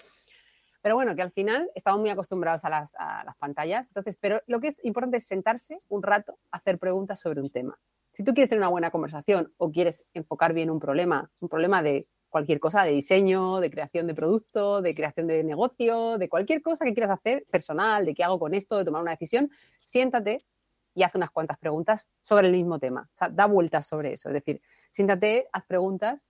pero 0.81 0.95
bueno, 0.95 1.15
que 1.15 1.21
al 1.21 1.31
final 1.31 1.69
estamos 1.75 1.99
muy 2.01 2.09
acostumbrados 2.09 2.65
a 2.65 2.69
las, 2.69 2.95
a 2.97 3.23
las 3.23 3.35
pantallas. 3.37 3.87
Entonces, 3.87 4.17
pero 4.19 4.41
lo 4.47 4.59
que 4.59 4.67
es 4.67 4.83
importante 4.83 5.17
es 5.17 5.25
sentarse 5.25 5.79
un 5.89 6.03
rato 6.03 6.37
a 6.51 6.57
hacer 6.57 6.79
preguntas 6.79 7.19
sobre 7.19 7.41
un 7.41 7.49
tema. 7.49 7.77
Si 8.15 8.23
tú 8.23 8.33
quieres 8.33 8.49
tener 8.49 8.61
una 8.61 8.69
buena 8.69 8.91
conversación 8.91 9.53
o 9.57 9.73
quieres 9.73 10.05
enfocar 10.13 10.53
bien 10.53 10.69
un 10.69 10.79
problema, 10.79 11.29
un 11.41 11.49
problema 11.49 11.83
de 11.83 12.07
cualquier 12.29 12.61
cosa, 12.61 12.83
de 12.83 12.91
diseño, 12.91 13.59
de 13.59 13.69
creación 13.69 14.07
de 14.07 14.15
producto, 14.15 14.81
de 14.81 14.95
creación 14.95 15.27
de 15.27 15.43
negocio, 15.43 16.17
de 16.17 16.29
cualquier 16.29 16.61
cosa 16.61 16.85
que 16.85 16.93
quieras 16.93 17.11
hacer 17.11 17.45
personal, 17.51 18.05
de 18.05 18.15
qué 18.15 18.23
hago 18.23 18.39
con 18.39 18.53
esto, 18.53 18.77
de 18.77 18.85
tomar 18.85 19.01
una 19.01 19.11
decisión, 19.11 19.51
siéntate 19.83 20.45
y 20.93 21.03
haz 21.03 21.13
unas 21.15 21.29
cuantas 21.29 21.57
preguntas 21.57 22.07
sobre 22.21 22.47
el 22.47 22.53
mismo 22.53 22.79
tema. 22.79 23.09
O 23.13 23.17
sea, 23.17 23.27
da 23.27 23.47
vueltas 23.47 23.85
sobre 23.85 24.13
eso. 24.13 24.29
Es 24.29 24.33
decir, 24.33 24.61
siéntate, 24.91 25.49
haz 25.51 25.65
preguntas, 25.65 26.25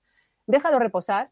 déjalo 0.47 0.79
reposar 0.79 1.29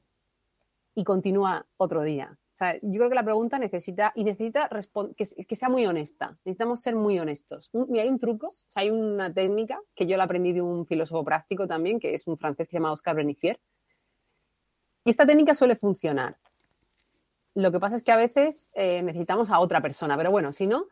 y 0.94 1.04
continúa 1.04 1.66
otro 1.78 2.04
día 2.04 2.38
yo 2.82 3.00
creo 3.00 3.10
que 3.10 3.16
la 3.16 3.24
pregunta 3.24 3.60
necesita, 3.60 4.12
y 4.16 4.24
necesita 4.24 4.70
que, 5.18 5.26
que 5.46 5.56
sea 5.56 5.70
muy 5.70 5.86
honesta. 5.86 6.38
Necesitamos 6.46 6.82
ser 6.82 6.96
muy 6.96 7.20
honestos. 7.20 7.72
y 7.92 8.00
hay 8.00 8.10
un 8.10 8.20
truco, 8.20 8.54
hay 8.76 8.90
una 8.90 9.34
técnica 9.34 9.82
que 9.96 10.08
yo 10.08 10.18
la 10.18 10.26
aprendí 10.26 10.54
de 10.54 10.62
un 10.62 10.86
filósofo 10.86 11.24
práctico 11.24 11.68
también, 11.68 12.00
que 12.00 12.14
es 12.14 12.28
un 12.28 12.38
francés 12.38 12.68
que 12.68 12.72
se 12.72 12.78
llama 12.78 12.92
Oscar 12.92 13.16
Benifier. 13.16 13.60
Y 15.04 15.10
esta 15.10 15.26
técnica 15.26 15.54
suele 15.56 15.76
funcionar. 15.76 16.38
Lo 17.56 17.72
que 17.72 17.80
pasa 17.80 17.96
es 17.96 18.04
que 18.04 18.12
a 18.12 18.18
veces 18.18 18.70
eh, 18.74 19.02
necesitamos 19.04 19.50
a 19.50 19.60
otra 19.60 19.82
persona, 19.82 20.18
pero 20.18 20.32
bueno, 20.32 20.54
si 20.54 20.66
no, 20.66 20.88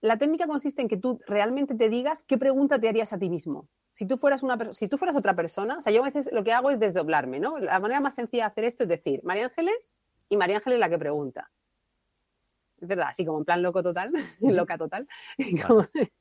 la 0.00 0.18
técnica 0.18 0.46
consiste 0.46 0.82
en 0.82 0.88
que 0.88 0.96
tú 0.96 1.20
realmente 1.26 1.74
te 1.74 1.88
digas 1.88 2.24
qué 2.24 2.38
pregunta 2.38 2.78
te 2.78 2.88
harías 2.88 3.12
a 3.12 3.18
ti 3.18 3.28
mismo. 3.28 3.68
Si 3.96 4.06
tú 4.06 4.18
fueras, 4.18 4.42
una, 4.42 4.74
si 4.74 4.88
tú 4.88 4.98
fueras 4.98 5.16
otra 5.16 5.34
persona, 5.34 5.78
o 5.78 5.82
sea, 5.82 5.90
yo 5.90 6.02
a 6.02 6.04
veces 6.04 6.28
lo 6.30 6.44
que 6.44 6.52
hago 6.52 6.70
es 6.70 6.78
desdoblarme, 6.78 7.40
¿no? 7.40 7.58
La 7.58 7.80
manera 7.80 7.98
más 8.00 8.14
sencilla 8.14 8.44
de 8.44 8.48
hacer 8.48 8.64
esto 8.64 8.82
es 8.82 8.90
decir, 8.90 9.22
María 9.24 9.46
Ángeles, 9.46 9.94
y 10.28 10.36
María 10.36 10.56
Ángeles 10.56 10.78
la 10.78 10.90
que 10.90 10.98
pregunta. 10.98 11.50
Es 12.78 12.88
verdad, 12.88 13.06
así 13.08 13.24
como 13.24 13.38
en 13.38 13.44
plan 13.46 13.62
loco 13.62 13.82
total, 13.82 14.12
loca 14.40 14.76
total. 14.76 15.08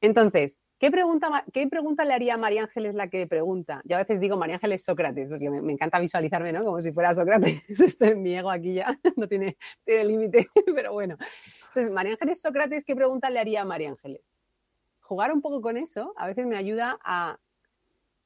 Entonces, 0.00 0.60
¿qué 0.80 0.90
pregunta, 0.90 1.44
¿qué 1.52 1.68
pregunta 1.68 2.04
le 2.04 2.14
haría 2.14 2.34
a 2.34 2.38
María 2.38 2.62
Ángeles 2.62 2.96
la 2.96 3.08
que 3.08 3.26
pregunta? 3.26 3.82
Yo 3.84 3.96
a 3.96 4.00
veces 4.00 4.18
digo 4.18 4.36
María 4.36 4.56
Ángeles 4.56 4.82
Sócrates, 4.82 5.28
porque 5.28 5.48
me, 5.48 5.72
encanta 5.72 6.00
visualizarme, 6.00 6.52
¿no? 6.52 6.64
Como 6.64 6.80
si 6.80 6.90
fuera 6.92 7.14
Sócrates. 7.14 7.62
Estoy 7.68 8.08
en 8.08 8.22
mi 8.22 8.36
ego 8.36 8.50
aquí 8.50 8.74
ya, 8.74 8.98
no 9.16 9.28
tiene, 9.28 9.56
tiene 9.84 10.04
límite, 10.06 10.48
pero 10.74 10.92
bueno. 10.92 11.16
Entonces, 11.68 11.92
María 11.92 12.14
Ángeles 12.14 12.40
Sócrates, 12.40 12.84
¿qué 12.84 12.96
pregunta 12.96 13.30
le 13.30 13.38
haría 13.38 13.62
a 13.62 13.64
María 13.64 13.90
Ángeles? 13.90 14.29
Jugar 15.10 15.32
un 15.32 15.42
poco 15.42 15.60
con 15.60 15.76
eso 15.76 16.14
a 16.16 16.28
veces 16.28 16.46
me 16.46 16.56
ayuda 16.56 16.96
a 17.02 17.36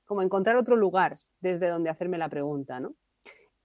como 0.04 0.20
encontrar 0.20 0.56
otro 0.56 0.76
lugar 0.76 1.16
desde 1.40 1.68
donde 1.68 1.88
hacerme 1.88 2.18
la 2.18 2.28
pregunta, 2.28 2.78
¿no? 2.78 2.94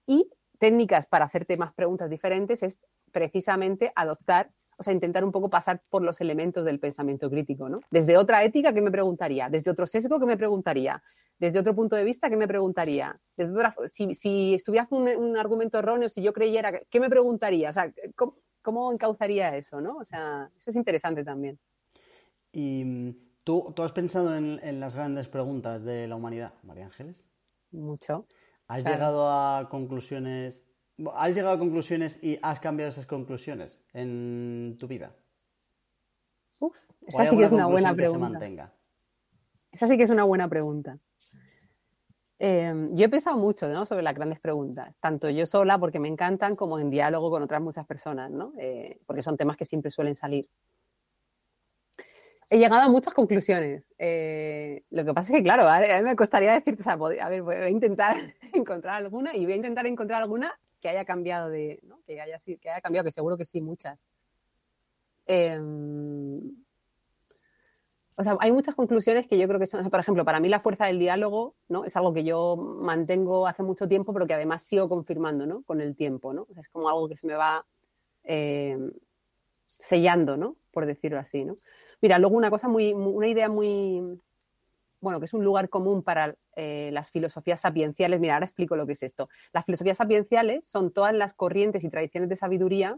Y 0.07 0.31
técnicas 0.57 1.05
para 1.05 1.25
hacerte 1.25 1.57
más 1.57 1.73
preguntas 1.73 2.09
diferentes 2.09 2.63
es 2.63 2.79
precisamente 3.11 3.91
adoptar, 3.93 4.51
o 4.77 4.83
sea, 4.83 4.93
intentar 4.93 5.25
un 5.25 5.33
poco 5.33 5.49
pasar 5.49 5.81
por 5.89 6.01
los 6.01 6.21
elementos 6.21 6.63
del 6.63 6.79
pensamiento 6.79 7.29
crítico, 7.29 7.67
¿no? 7.67 7.81
Desde 7.91 8.15
otra 8.15 8.41
ética, 8.45 8.71
¿qué 8.71 8.81
me 8.81 8.89
preguntaría? 8.89 9.49
Desde 9.49 9.69
otro 9.69 9.85
sesgo, 9.85 10.17
¿qué 10.17 10.25
me 10.25 10.37
preguntaría? 10.37 11.03
Desde 11.37 11.59
otro 11.59 11.75
punto 11.75 11.97
de 11.97 12.05
vista, 12.05 12.29
¿qué 12.29 12.37
me 12.37 12.47
preguntaría? 12.47 13.19
Desde 13.35 13.51
otra, 13.51 13.75
si, 13.87 14.13
si 14.13 14.53
estuviera 14.53 14.87
un, 14.91 15.09
un, 15.09 15.35
argumento 15.35 15.77
erróneo, 15.77 16.07
si 16.07 16.21
yo 16.21 16.31
creyera, 16.31 16.71
¿qué 16.89 17.01
me 17.01 17.09
preguntaría? 17.09 17.71
O 17.71 17.73
sea, 17.73 17.93
¿cómo, 18.15 18.37
cómo 18.61 18.93
encauzaría 18.93 19.57
eso, 19.57 19.81
no? 19.81 19.97
O 19.97 20.05
sea, 20.05 20.49
eso 20.55 20.69
es 20.69 20.77
interesante 20.77 21.25
también. 21.25 21.59
¿Y 22.51 22.83
mm, 22.83 23.11
tú, 23.43 23.73
tú 23.75 23.83
has 23.83 23.91
pensado 23.91 24.35
en, 24.35 24.59
en 24.63 24.79
las 24.79 24.95
grandes 24.95 25.29
preguntas 25.29 25.83
de 25.83 26.07
la 26.07 26.15
humanidad, 26.15 26.53
María 26.63 26.85
Ángeles? 26.85 27.29
Mucho. 27.71 28.25
¿Has 28.67 28.83
llegado 28.83 29.29
a 29.29 29.67
conclusiones? 29.69 30.63
¿Has 31.15 31.33
llegado 31.33 31.55
a 31.55 31.59
conclusiones 31.59 32.23
y 32.23 32.37
has 32.41 32.59
cambiado 32.59 32.89
esas 32.89 33.05
conclusiones 33.05 33.81
en 33.93 34.75
tu 34.79 34.87
vida? 34.87 35.15
Uf, 36.59 36.75
esa 37.07 37.25
sí 37.25 37.37
que 37.37 37.43
es 37.45 37.51
una 37.51 37.65
buena 37.65 37.95
pregunta. 37.95 38.73
Esa 39.71 39.87
sí 39.87 39.97
que 39.97 40.03
es 40.03 40.09
una 40.09 40.23
buena 40.23 40.47
pregunta. 40.47 40.99
Em, 42.37 42.95
yo 42.95 43.05
he 43.05 43.09
pensado 43.09 43.37
mucho 43.37 43.67
¿no? 43.67 43.85
sobre 43.85 44.01
las 44.01 44.15
grandes 44.15 44.39
preguntas, 44.39 44.97
tanto 44.99 45.29
yo 45.29 45.45
sola, 45.45 45.77
porque 45.77 45.99
me 45.99 46.07
encantan, 46.07 46.55
como 46.55 46.79
en 46.79 46.89
diálogo 46.89 47.29
con 47.29 47.43
otras 47.43 47.61
muchas 47.61 47.85
personas, 47.85 48.31
¿no? 48.31 48.53
Eh, 48.57 48.99
porque 49.05 49.23
son 49.23 49.35
temas 49.35 49.57
que 49.57 49.65
siempre 49.65 49.91
suelen 49.91 50.15
salir 50.15 50.47
he 52.49 52.57
llegado 52.57 52.81
a 52.81 52.89
muchas 52.89 53.13
conclusiones. 53.13 53.83
Eh, 53.97 54.83
lo 54.89 55.05
que 55.05 55.13
pasa 55.13 55.31
es 55.31 55.37
que, 55.37 55.43
claro, 55.43 55.67
a, 55.67 55.79
mí 55.79 56.03
me 56.03 56.15
costaría 56.15 56.53
decirte, 56.53 56.81
o 56.81 56.83
sea, 56.83 56.93
a 56.93 57.29
ver, 57.29 57.41
voy 57.43 57.55
a 57.55 57.69
intentar 57.69 58.15
encontrar 58.53 58.95
alguna 58.95 59.35
y 59.35 59.43
voy 59.43 59.53
a 59.53 59.57
intentar 59.57 59.85
encontrar 59.85 60.21
alguna 60.21 60.57
que 60.81 60.89
haya 60.89 61.05
cambiado 61.05 61.49
de, 61.49 61.79
¿no? 61.83 62.01
que, 62.05 62.19
haya, 62.21 62.37
que 62.59 62.69
haya 62.69 62.81
cambiado, 62.81 63.05
que 63.05 63.11
seguro 63.11 63.37
que 63.37 63.45
sí, 63.45 63.61
muchas. 63.61 64.05
Em, 65.27 66.39
o 68.15 68.23
sea, 68.23 68.35
hay 68.39 68.51
muchas 68.51 68.75
conclusiones 68.75 69.27
que 69.27 69.37
yo 69.37 69.47
creo 69.47 69.59
que 69.59 69.67
son, 69.67 69.89
por 69.89 69.99
ejemplo, 69.99 70.25
para 70.25 70.39
mí 70.39 70.49
la 70.49 70.59
fuerza 70.59 70.85
del 70.85 70.99
diálogo, 70.99 71.55
¿no? 71.67 71.85
Es 71.85 71.95
algo 71.95 72.13
que 72.13 72.23
yo 72.23 72.57
mantengo 72.57 73.47
hace 73.47 73.63
mucho 73.63 73.87
tiempo, 73.87 74.11
pero 74.11 74.25
que 74.25 74.33
además 74.33 74.63
sigo 74.63 74.89
confirmando, 74.89 75.45
¿no? 75.45 75.63
Con 75.63 75.81
el 75.81 75.95
tiempo, 75.95 76.33
¿no? 76.33 76.47
es 76.57 76.67
como 76.69 76.89
algo 76.89 77.07
que 77.07 77.15
se 77.15 77.27
me 77.27 77.35
va, 77.35 77.65
em, 78.23 78.91
sellando, 79.67 80.35
¿no? 80.35 80.55
Por 80.71 80.85
decirlo 80.85 81.19
así, 81.19 81.45
¿no? 81.45 81.55
Mira, 82.01 82.19
luego 82.19 82.35
una 82.35 82.49
cosa 82.49 82.67
muy, 82.67 82.93
una 82.93 83.27
idea 83.27 83.49
muy, 83.49 84.21
bueno, 85.01 85.19
que 85.19 85.25
es 85.25 85.33
un 85.33 85.43
lugar 85.43 85.69
común 85.69 86.03
para 86.03 86.35
eh, 86.55 86.89
las 86.93 87.11
filosofías 87.11 87.61
sapienciales. 87.61 88.19
Mira, 88.19 88.35
ahora 88.35 88.45
explico 88.45 88.75
lo 88.75 88.85
que 88.85 88.93
es 88.93 89.03
esto. 89.03 89.29
Las 89.53 89.65
filosofías 89.65 89.97
sapienciales 89.97 90.67
son 90.67 90.91
todas 90.91 91.13
las 91.13 91.33
corrientes 91.33 91.83
y 91.83 91.89
tradiciones 91.89 92.29
de 92.29 92.35
sabiduría 92.35 92.97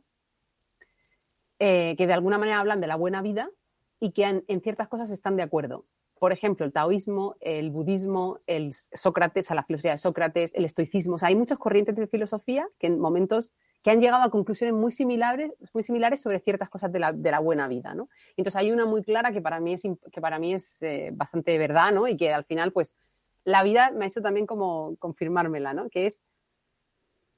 eh, 1.64 1.96
que 1.96 2.08
de 2.08 2.14
alguna 2.14 2.40
manera 2.40 2.60
hablan 2.60 2.82
de 2.82 2.88
la 2.88 2.96
buena 2.96 3.22
vida 3.22 3.52
y 4.00 4.14
que 4.14 4.24
en, 4.24 4.62
ciertas 4.62 4.88
cosas 4.88 5.12
están 5.12 5.36
de 5.36 5.44
acuerdo. 5.44 5.84
Por 6.20 6.32
ejemplo, 6.32 6.66
el 6.66 6.74
taoísmo, 6.74 7.36
el 7.40 7.70
budismo, 7.70 8.40
el 8.48 8.74
Sócrates, 8.74 9.46
o 9.46 9.48
sea, 9.50 9.56
la 9.56 9.64
filosofía 9.64 9.92
de 9.92 9.98
Sócrates, 10.00 10.56
el 10.56 10.66
estoicismo. 10.66 11.16
O 11.16 11.20
sea, 11.20 11.30
hay 11.30 11.36
muchas 11.36 11.60
corrientes 11.60 11.96
de 11.96 12.08
filosofía 12.08 12.68
que 12.80 12.88
en 12.88 13.00
momentos 13.00 13.52
que 13.82 13.90
han 13.90 14.00
llegado 14.00 14.24
a 14.24 14.30
conclusiones 14.30 14.76
muy 14.76 14.92
similares, 14.92 15.52
muy 15.74 15.84
similares 15.84 16.22
sobre 16.22 16.40
ciertas 16.40 16.70
cosas 16.70 16.92
de 16.92 17.00
la, 17.00 17.14
de 17.14 17.32
la 17.32 17.40
buena 17.40 17.68
vida, 17.68 17.94
¿no? 17.94 18.08
Entonces 18.38 18.56
hay 18.56 18.72
una 18.72 18.86
muy 18.86 19.04
clara 19.04 19.32
que 19.32 19.42
para 19.42 19.60
mí 19.60 19.74
es, 19.74 19.84
que 20.12 20.22
para 20.22 20.38
mí 20.40 20.54
es 20.54 20.82
eh, 20.84 21.12
bastante 21.14 21.58
verdad, 21.58 21.92
¿no? 21.92 22.08
Y 22.08 22.16
que 22.16 22.32
al 22.32 22.46
final, 22.46 22.72
pues, 22.72 22.96
la 23.44 23.64
vida 23.64 23.92
me 23.92 24.06
ha 24.06 24.08
hecho 24.08 24.22
también 24.22 24.46
como 24.46 24.96
confirmármela, 24.98 25.74
¿no? 25.74 25.90
Que 25.90 26.06
es 26.06 26.24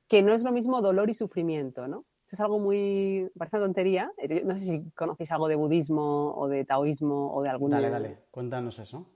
que 0.08 0.22
no 0.22 0.34
es 0.34 0.44
lo 0.44 0.52
mismo 0.52 0.82
dolor 0.82 1.10
y 1.10 1.14
sufrimiento, 1.14 1.88
¿no? 1.88 2.06
Esto 2.26 2.36
es 2.36 2.40
algo 2.42 2.60
muy, 2.60 3.32
parece 3.38 3.58
una 3.58 3.66
tontería. 3.66 4.12
Eh, 4.18 4.44
no 4.46 4.54
sé 4.54 4.66
si 4.66 4.92
conocéis 4.92 5.32
algo 5.32 5.48
de 5.48 5.56
budismo 5.56 6.34
o 6.36 6.50
de 6.50 6.66
taoísmo 6.66 7.34
o 7.34 7.42
de 7.42 7.50
alguna... 7.50 7.78
Dale, 7.78 7.90
dale, 7.90 8.18
cuéntanos 8.32 8.80
eso. 8.80 9.08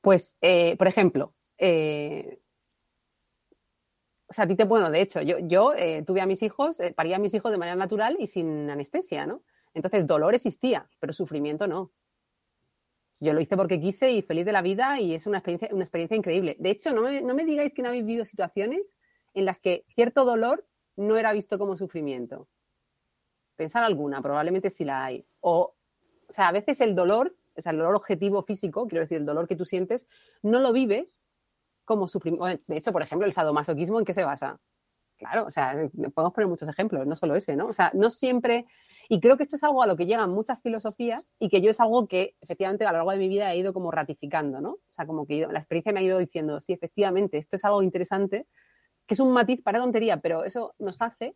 Pues, 0.00 0.38
eh, 0.40 0.76
por 0.78 0.86
ejemplo, 0.86 1.34
o 4.30 4.32
sea, 4.32 4.44
a 4.44 4.46
ti 4.46 4.54
te, 4.54 4.62
bueno, 4.62 4.90
de 4.90 5.00
hecho, 5.00 5.20
yo, 5.22 5.40
yo 5.40 5.74
eh, 5.74 6.04
tuve 6.06 6.20
a 6.20 6.26
mis 6.26 6.40
hijos, 6.44 6.78
eh, 6.78 6.92
paría 6.92 7.16
a 7.16 7.18
mis 7.18 7.34
hijos 7.34 7.50
de 7.50 7.58
manera 7.58 7.74
natural 7.74 8.16
y 8.20 8.28
sin 8.28 8.70
anestesia, 8.70 9.26
¿no? 9.26 9.42
Entonces, 9.74 10.06
dolor 10.06 10.36
existía, 10.36 10.88
pero 11.00 11.12
sufrimiento 11.12 11.66
no. 11.66 11.90
Yo 13.18 13.32
lo 13.32 13.40
hice 13.40 13.56
porque 13.56 13.80
quise 13.80 14.12
y 14.12 14.22
feliz 14.22 14.44
de 14.44 14.52
la 14.52 14.62
vida 14.62 15.00
y 15.00 15.14
es 15.14 15.26
una 15.26 15.38
experiencia, 15.38 15.68
una 15.72 15.82
experiencia 15.82 16.16
increíble. 16.16 16.56
De 16.60 16.70
hecho, 16.70 16.92
no 16.92 17.02
me, 17.02 17.22
no 17.22 17.34
me 17.34 17.44
digáis 17.44 17.74
que 17.74 17.82
no 17.82 17.88
habéis 17.88 18.04
vivido 18.04 18.24
situaciones 18.24 18.92
en 19.34 19.44
las 19.44 19.58
que 19.58 19.84
cierto 19.88 20.24
dolor 20.24 20.64
no 20.94 21.16
era 21.16 21.32
visto 21.32 21.58
como 21.58 21.76
sufrimiento. 21.76 22.48
Pensar 23.56 23.82
alguna, 23.82 24.22
probablemente 24.22 24.70
sí 24.70 24.84
la 24.84 25.04
hay. 25.04 25.26
O, 25.40 25.74
o 26.28 26.32
sea, 26.32 26.48
a 26.48 26.52
veces 26.52 26.80
el 26.80 26.94
dolor, 26.94 27.34
o 27.56 27.62
sea, 27.62 27.72
el 27.72 27.78
dolor 27.78 27.96
objetivo 27.96 28.44
físico, 28.44 28.86
quiero 28.86 29.02
decir, 29.02 29.18
el 29.18 29.26
dolor 29.26 29.48
que 29.48 29.56
tú 29.56 29.64
sientes, 29.64 30.06
no 30.40 30.60
lo 30.60 30.72
vives 30.72 31.24
como 31.90 32.06
sufrimiento. 32.06 32.46
De 32.68 32.76
hecho, 32.76 32.92
por 32.92 33.02
ejemplo, 33.02 33.26
el 33.26 33.32
sadomasoquismo, 33.32 33.98
¿en 33.98 34.04
qué 34.04 34.14
se 34.14 34.22
basa? 34.22 34.60
Claro, 35.18 35.46
o 35.46 35.50
sea, 35.50 35.74
podemos 36.14 36.32
poner 36.32 36.46
muchos 36.46 36.68
ejemplos, 36.68 37.04
no 37.04 37.16
solo 37.16 37.34
ese, 37.34 37.56
¿no? 37.56 37.66
O 37.66 37.72
sea, 37.72 37.90
no 37.94 38.10
siempre. 38.10 38.64
Y 39.08 39.18
creo 39.18 39.36
que 39.36 39.42
esto 39.42 39.56
es 39.56 39.64
algo 39.64 39.82
a 39.82 39.88
lo 39.88 39.96
que 39.96 40.06
llegan 40.06 40.30
muchas 40.30 40.62
filosofías 40.62 41.34
y 41.40 41.48
que 41.48 41.60
yo 41.60 41.72
es 41.72 41.80
algo 41.80 42.06
que 42.06 42.36
efectivamente 42.40 42.84
a 42.84 42.92
lo 42.92 42.98
largo 42.98 43.10
de 43.10 43.18
mi 43.18 43.26
vida 43.26 43.52
he 43.52 43.58
ido 43.58 43.72
como 43.72 43.90
ratificando, 43.90 44.60
¿no? 44.60 44.70
O 44.74 44.92
sea, 44.92 45.04
como 45.04 45.26
que 45.26 45.48
la 45.50 45.58
experiencia 45.58 45.92
me 45.92 45.98
ha 45.98 46.04
ido 46.04 46.18
diciendo, 46.18 46.60
sí, 46.60 46.72
efectivamente, 46.72 47.38
esto 47.38 47.56
es 47.56 47.64
algo 47.64 47.82
interesante, 47.82 48.46
que 49.04 49.14
es 49.14 49.20
un 49.20 49.32
matiz 49.32 49.60
para 49.62 49.80
tontería, 49.80 50.18
pero 50.18 50.44
eso 50.44 50.76
nos 50.78 51.02
hace 51.02 51.34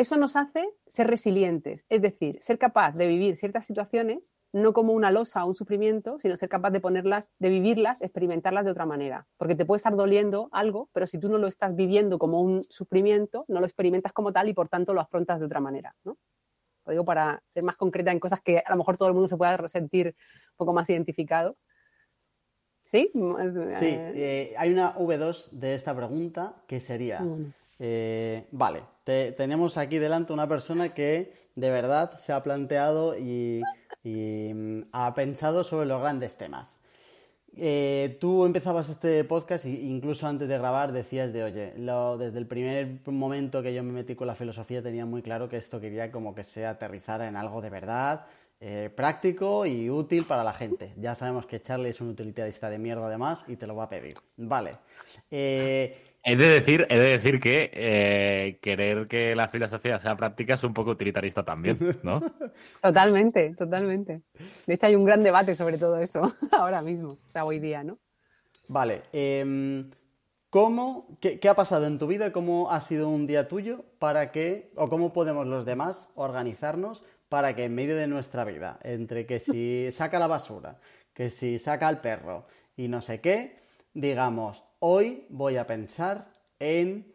eso 0.00 0.16
nos 0.16 0.34
hace 0.34 0.66
ser 0.86 1.08
resilientes, 1.08 1.84
es 1.90 2.00
decir, 2.00 2.38
ser 2.40 2.58
capaz 2.58 2.92
de 2.92 3.06
vivir 3.06 3.36
ciertas 3.36 3.66
situaciones 3.66 4.34
no 4.50 4.72
como 4.72 4.94
una 4.94 5.10
losa 5.10 5.44
o 5.44 5.48
un 5.48 5.54
sufrimiento, 5.54 6.18
sino 6.18 6.38
ser 6.38 6.48
capaz 6.48 6.70
de 6.70 6.80
ponerlas, 6.80 7.32
de 7.38 7.50
vivirlas, 7.50 8.00
experimentarlas 8.00 8.64
de 8.64 8.70
otra 8.70 8.86
manera. 8.86 9.26
Porque 9.36 9.54
te 9.54 9.66
puede 9.66 9.76
estar 9.76 9.94
doliendo 9.94 10.48
algo, 10.52 10.88
pero 10.94 11.06
si 11.06 11.18
tú 11.18 11.28
no 11.28 11.36
lo 11.36 11.46
estás 11.48 11.76
viviendo 11.76 12.18
como 12.18 12.40
un 12.40 12.62
sufrimiento, 12.70 13.44
no 13.48 13.60
lo 13.60 13.66
experimentas 13.66 14.14
como 14.14 14.32
tal 14.32 14.48
y 14.48 14.54
por 14.54 14.70
tanto 14.70 14.94
lo 14.94 15.02
afrontas 15.02 15.38
de 15.38 15.44
otra 15.44 15.60
manera. 15.60 15.94
¿no? 16.02 16.16
Lo 16.86 16.92
digo 16.92 17.04
para 17.04 17.42
ser 17.50 17.62
más 17.62 17.76
concreta 17.76 18.10
en 18.10 18.20
cosas 18.20 18.40
que 18.40 18.62
a 18.64 18.70
lo 18.70 18.78
mejor 18.78 18.96
todo 18.96 19.08
el 19.08 19.14
mundo 19.14 19.28
se 19.28 19.36
pueda 19.36 19.68
sentir 19.68 20.06
un 20.52 20.56
poco 20.56 20.72
más 20.72 20.88
identificado. 20.88 21.58
¿Sí? 22.84 23.10
Sí, 23.12 23.86
eh, 23.86 24.54
hay 24.56 24.72
una 24.72 24.96
V2 24.96 25.50
de 25.50 25.74
esta 25.74 25.94
pregunta 25.94 26.64
que 26.66 26.80
sería, 26.80 27.22
eh, 27.82 28.46
vale, 28.52 28.82
tenemos 29.04 29.78
aquí 29.78 29.98
delante 29.98 30.34
una 30.34 30.46
persona 30.46 30.92
que 30.92 31.32
de 31.54 31.70
verdad 31.70 32.14
se 32.14 32.34
ha 32.34 32.42
planteado 32.42 33.16
y, 33.16 33.62
mm, 34.04 34.82
ha 34.92 35.14
pensado 35.14 35.64
sobre 35.64 35.86
los 35.86 36.00
grandes 36.00 36.36
temas. 36.36 36.78
Eh, 37.56 38.18
tú 38.20 38.44
empezabas 38.44 38.90
este 38.90 39.24
podcast 39.24 39.64
e 39.64 39.70
incluso 39.70 40.26
antes 40.26 40.46
de 40.46 40.56
grabar 40.58 40.92
decías 40.92 41.32
de, 41.32 41.42
oye, 41.42 41.72
desde 41.74 42.38
el 42.38 42.46
primer 42.46 43.00
momento 43.06 43.62
que 43.62 43.74
yo 43.74 43.82
me 43.82 43.92
metí 43.92 44.14
con 44.14 44.28
la 44.28 44.36
filosofía 44.36 44.82
tenía 44.82 45.04
muy 45.06 45.22
claro 45.22 45.48
que 45.48 45.56
esto 45.56 45.80
quería 45.80 46.12
como 46.12 46.34
que 46.34 46.44
se 46.44 46.66
aterrizara 46.66 47.26
en 47.26 47.34
algo 47.34 47.60
de 47.62 47.70
verdad, 47.70 48.26
eh, 48.60 48.90
práctico 48.94 49.64
y 49.64 49.88
útil 49.88 50.26
para 50.26 50.44
la 50.44 50.52
gente. 50.52 50.92
Ya 50.98 51.14
sabemos 51.14 51.46
que 51.46 51.62
Charlie 51.62 51.88
es 51.88 52.00
un 52.02 52.10
utilitarista 52.10 52.68
de 52.68 52.78
mierda 52.78 53.06
además 53.06 53.44
y 53.48 53.56
te 53.56 53.66
lo 53.66 53.74
va 53.74 53.84
a 53.84 53.88
pedir. 53.88 54.18
Vale. 54.36 54.76
He 56.22 56.36
de 56.36 56.48
decir, 56.48 56.86
he 56.90 56.98
de 56.98 57.08
decir 57.18 57.40
que 57.40 57.70
eh, 57.72 58.58
querer 58.60 59.08
que 59.08 59.34
la 59.34 59.48
filosofía 59.48 59.98
sea 59.98 60.16
práctica 60.16 60.54
es 60.54 60.64
un 60.64 60.74
poco 60.74 60.90
utilitarista 60.90 61.42
también, 61.42 61.78
¿no? 62.02 62.20
Totalmente, 62.82 63.54
totalmente. 63.54 64.22
De 64.66 64.74
hecho, 64.74 64.86
hay 64.86 64.96
un 64.96 65.04
gran 65.04 65.22
debate 65.22 65.54
sobre 65.54 65.78
todo 65.78 65.98
eso 65.98 66.34
ahora 66.52 66.82
mismo, 66.82 67.18
o 67.26 67.30
sea, 67.30 67.44
hoy 67.44 67.58
día, 67.58 67.82
¿no? 67.82 67.98
Vale. 68.68 69.02
Em, 69.12 69.90
¿Cómo, 70.50 71.06
qué, 71.20 71.40
ha 71.48 71.54
pasado 71.54 71.86
en 71.86 71.98
tu 71.98 72.08
vida? 72.08 72.32
¿Cómo 72.32 72.70
ha 72.72 72.80
sido 72.80 73.08
un 73.08 73.26
día 73.26 73.46
tuyo 73.46 73.84
para 74.00 74.32
que, 74.32 74.72
o 74.74 74.88
cómo 74.88 75.12
podemos 75.12 75.46
los 75.46 75.64
demás 75.64 76.08
organizarnos 76.16 77.04
para 77.28 77.54
que 77.54 77.64
en 77.64 77.74
medio 77.76 77.96
de 77.96 78.08
nuestra 78.08 78.44
vida, 78.44 78.80
entre 78.82 79.26
que 79.26 79.38
si 79.38 79.90
saca 79.92 80.18
la 80.18 80.26
basura, 80.26 80.80
que 81.14 81.30
si 81.30 81.60
saca 81.60 81.86
al 81.86 82.00
perro 82.00 82.46
y 82.76 82.88
no 82.88 83.00
sé 83.00 83.20
qué, 83.20 83.59
digamos, 83.94 84.64
hoy 84.78 85.26
voy 85.28 85.56
a 85.56 85.66
pensar 85.66 86.28
en 86.58 87.14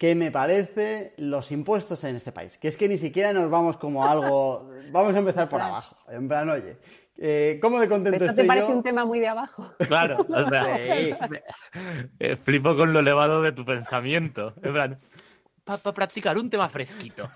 qué 0.00 0.14
me 0.14 0.30
parece 0.30 1.12
los 1.18 1.52
impuestos 1.52 2.04
en 2.04 2.16
este 2.16 2.32
país. 2.32 2.56
Que 2.56 2.68
es 2.68 2.76
que 2.78 2.88
ni 2.88 2.96
siquiera 2.96 3.34
nos 3.34 3.50
vamos 3.50 3.76
como 3.76 4.04
algo. 4.08 4.70
Vamos 4.90 5.14
a 5.14 5.18
empezar 5.18 5.48
por 5.48 5.60
abajo. 5.60 5.96
En 6.08 6.26
plan, 6.26 6.48
oye, 6.48 6.78
eh, 7.18 7.58
¿cómo 7.60 7.78
de 7.78 7.86
contento 7.86 8.24
¿Eso 8.24 8.34
te 8.34 8.44
parece 8.44 8.72
un 8.72 8.82
tema 8.82 9.04
muy 9.04 9.20
de 9.20 9.28
abajo? 9.28 9.70
Claro, 9.86 10.26
o 10.26 10.44
sea, 10.46 10.74
eh, 10.78 12.36
flipo 12.42 12.74
con 12.74 12.94
lo 12.94 13.00
elevado 13.00 13.42
de 13.42 13.52
tu 13.52 13.66
pensamiento. 13.66 14.54
En 14.62 14.72
plan, 14.72 14.98
para 15.64 15.92
practicar 15.92 16.38
un 16.38 16.48
tema 16.48 16.70
fresquito. 16.70 17.28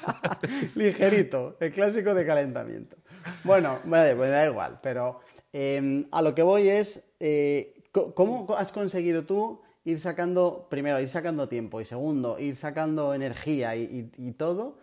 Ligerito, 0.76 1.56
el 1.58 1.72
clásico 1.72 2.12
de 2.12 2.26
calentamiento. 2.26 2.98
Bueno, 3.44 3.80
vale, 3.84 4.14
pues 4.14 4.30
da 4.30 4.44
igual, 4.44 4.78
pero 4.82 5.20
eh, 5.54 6.04
a 6.12 6.20
lo 6.20 6.34
que 6.34 6.42
voy 6.42 6.68
es 6.68 7.02
¿Cómo 7.94 8.46
has 8.58 8.72
conseguido 8.72 9.24
tú 9.24 9.60
ir 9.84 10.00
sacando, 10.00 10.66
primero, 10.68 11.00
ir 11.00 11.08
sacando 11.08 11.48
tiempo 11.48 11.80
y 11.80 11.84
segundo, 11.84 12.40
ir 12.40 12.56
sacando 12.56 13.14
energía 13.14 13.76
y, 13.76 14.34
todo 14.36 14.78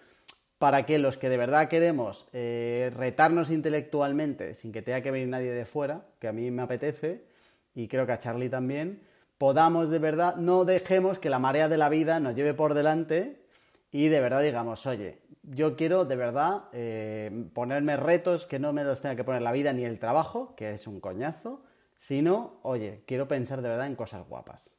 para 0.57 0.85
que 0.85 0.97
los 0.97 1.17
que 1.17 1.27
de 1.27 1.37
verdad 1.37 1.67
queremos 1.67 2.27
eh, 2.31 2.91
retarnos 2.95 3.49
intelectualmente 3.49 4.53
sin 4.53 4.71
que 4.71 4.81
tenga 4.81 5.01
que 5.01 5.11
venir 5.11 5.27
nadie 5.27 5.51
de 5.51 5.65
fuera, 5.65 6.05
que 6.19 6.27
a 6.27 6.31
mí 6.33 6.51
me 6.51 6.61
apetece 6.61 7.25
y 7.73 7.87
creo 7.87 8.05
que 8.05 8.11
a 8.13 8.19
Charlie 8.19 8.47
también, 8.47 9.01
podamos 9.37 9.89
de 9.89 9.99
verdad, 9.99 10.35
no 10.35 10.63
dejemos 10.63 11.19
que 11.19 11.31
la 11.31 11.39
marea 11.39 11.67
de 11.67 11.77
la 11.77 11.89
vida 11.89 12.19
nos 12.19 12.35
lleve 12.35 12.53
por 12.53 12.75
delante 12.75 13.43
y 13.91 14.07
de 14.07 14.21
verdad 14.21 14.41
digamos, 14.41 14.85
oye, 14.85 15.17
yo 15.41 15.75
quiero 15.75 16.05
de 16.05 16.15
verdad 16.15 16.65
eh, 16.71 17.49
ponerme 17.53 17.97
retos 17.97 18.45
que 18.45 18.59
no 18.59 18.71
me 18.71 18.83
los 18.83 19.01
tenga 19.01 19.15
que 19.15 19.23
poner 19.23 19.41
la 19.41 19.51
vida 19.51 19.73
ni 19.73 19.83
el 19.83 19.99
trabajo, 19.99 20.55
que 20.55 20.71
es 20.71 20.85
un 20.85 21.01
coñazo, 21.01 21.63
sino, 22.01 22.59
oye, 22.63 23.03
quiero 23.05 23.27
pensar 23.27 23.61
de 23.61 23.69
verdad 23.69 23.85
en 23.85 23.95
cosas 23.95 24.27
guapas. 24.27 24.75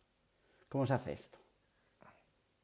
¿Cómo 0.68 0.86
se 0.86 0.94
hace 0.94 1.12
esto? 1.12 1.38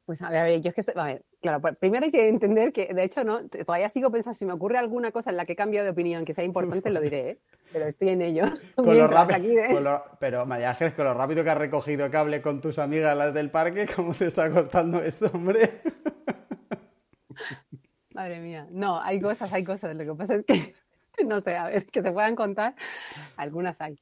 Pues 0.03 0.21
a 0.21 0.29
ver, 0.29 0.61
yo 0.61 0.71
es 0.75 0.85
que, 0.85 0.99
a 0.99 1.03
ver, 1.05 1.23
claro, 1.41 1.61
pues, 1.61 1.77
primero 1.77 2.03
hay 2.03 2.11
que 2.11 2.27
entender 2.27 2.73
que, 2.73 2.93
de 2.93 3.03
hecho, 3.03 3.23
no, 3.23 3.47
todavía 3.47 3.87
sigo 3.87 4.11
pensando, 4.11 4.37
si 4.37 4.45
me 4.45 4.51
ocurre 4.51 4.77
alguna 4.77 5.11
cosa 5.11 5.29
en 5.29 5.37
la 5.37 5.45
que 5.45 5.53
he 5.53 5.55
cambiado 5.55 5.85
de 5.85 5.91
opinión 5.91 6.25
que 6.25 6.33
sea 6.33 6.43
importante, 6.43 6.89
lo 6.89 6.99
diré, 6.99 7.29
¿eh? 7.29 7.39
pero 7.71 7.85
estoy 7.85 8.09
en 8.09 8.21
ello. 8.21 8.43
Con 8.75 8.97
lo 8.97 9.07
rápido, 9.07 9.63
pero 10.19 10.45
María 10.45 10.71
Ángeles, 10.71 10.93
con 10.93 11.05
lo 11.05 11.13
rápido 11.13 11.45
que 11.45 11.51
has 11.51 11.57
recogido 11.57 12.11
cable 12.11 12.41
con 12.41 12.59
tus 12.59 12.79
amigas 12.79 13.15
las 13.15 13.33
del 13.33 13.51
parque, 13.51 13.87
¿cómo 13.95 14.13
te 14.13 14.25
está 14.25 14.51
costando 14.51 15.01
esto, 15.01 15.31
hombre? 15.33 15.81
Madre 18.13 18.41
mía, 18.41 18.67
no, 18.71 18.99
hay 19.01 19.21
cosas, 19.21 19.53
hay 19.53 19.63
cosas, 19.63 19.95
lo 19.95 20.03
que 20.03 20.17
pasa 20.17 20.35
es 20.35 20.43
que, 20.43 20.75
no 21.25 21.39
sé, 21.39 21.55
a 21.55 21.67
ver, 21.67 21.85
que 21.85 22.01
se 22.01 22.11
puedan 22.11 22.35
contar, 22.35 22.75
algunas 23.37 23.79
hay. 23.79 23.97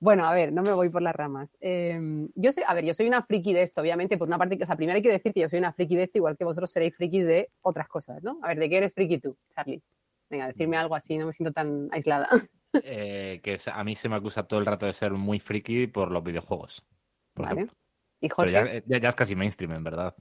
Bueno, 0.00 0.24
a 0.24 0.32
ver, 0.32 0.50
no 0.50 0.62
me 0.62 0.72
voy 0.72 0.88
por 0.88 1.02
las 1.02 1.14
ramas. 1.14 1.54
Em, 1.60 2.30
yo 2.34 2.52
sé, 2.52 2.64
a 2.66 2.72
ver, 2.72 2.86
yo 2.86 2.94
soy 2.94 3.06
una 3.06 3.22
friki 3.22 3.52
de 3.52 3.62
esto, 3.62 3.82
obviamente, 3.82 4.16
por 4.16 4.26
una 4.26 4.38
parte, 4.38 4.58
o 4.60 4.66
sea, 4.66 4.74
primero 4.74 4.96
hay 4.96 5.02
que 5.02 5.10
decir 5.10 5.34
que 5.34 5.40
yo 5.40 5.48
soy 5.48 5.58
una 5.58 5.72
friki 5.72 5.94
de 5.94 6.04
esto, 6.04 6.18
igual 6.18 6.38
que 6.38 6.44
vosotros 6.44 6.70
seréis 6.70 6.96
frikis 6.96 7.26
de 7.26 7.50
otras 7.60 7.86
cosas, 7.86 8.22
¿no? 8.22 8.38
A 8.42 8.48
ver, 8.48 8.58
¿de 8.58 8.70
qué 8.70 8.78
eres 8.78 8.94
friki 8.94 9.18
tú, 9.18 9.36
Charlie? 9.54 9.82
Venga, 10.30 10.46
decirme 10.46 10.78
algo 10.78 10.94
así, 10.94 11.18
no 11.18 11.26
me 11.26 11.32
siento 11.32 11.52
tan 11.52 11.88
aislada. 11.92 12.28
Eh, 12.84 13.40
que 13.42 13.58
a 13.66 13.82
mí 13.82 13.96
se 13.96 14.08
me 14.08 14.14
acusa 14.14 14.44
todo 14.44 14.60
el 14.60 14.66
rato 14.66 14.86
de 14.86 14.92
ser 14.92 15.10
muy 15.10 15.40
friki 15.40 15.88
por 15.88 16.12
los 16.12 16.22
videojuegos. 16.22 16.86
Por 17.34 17.46
vale. 17.46 17.66
¿Y 18.20 18.28
Pero 18.28 18.48
ya, 18.48 19.08
es 19.08 19.16
casi 19.16 19.34
mainstream, 19.34 19.72
en 19.72 19.82
verdad. 19.82 20.14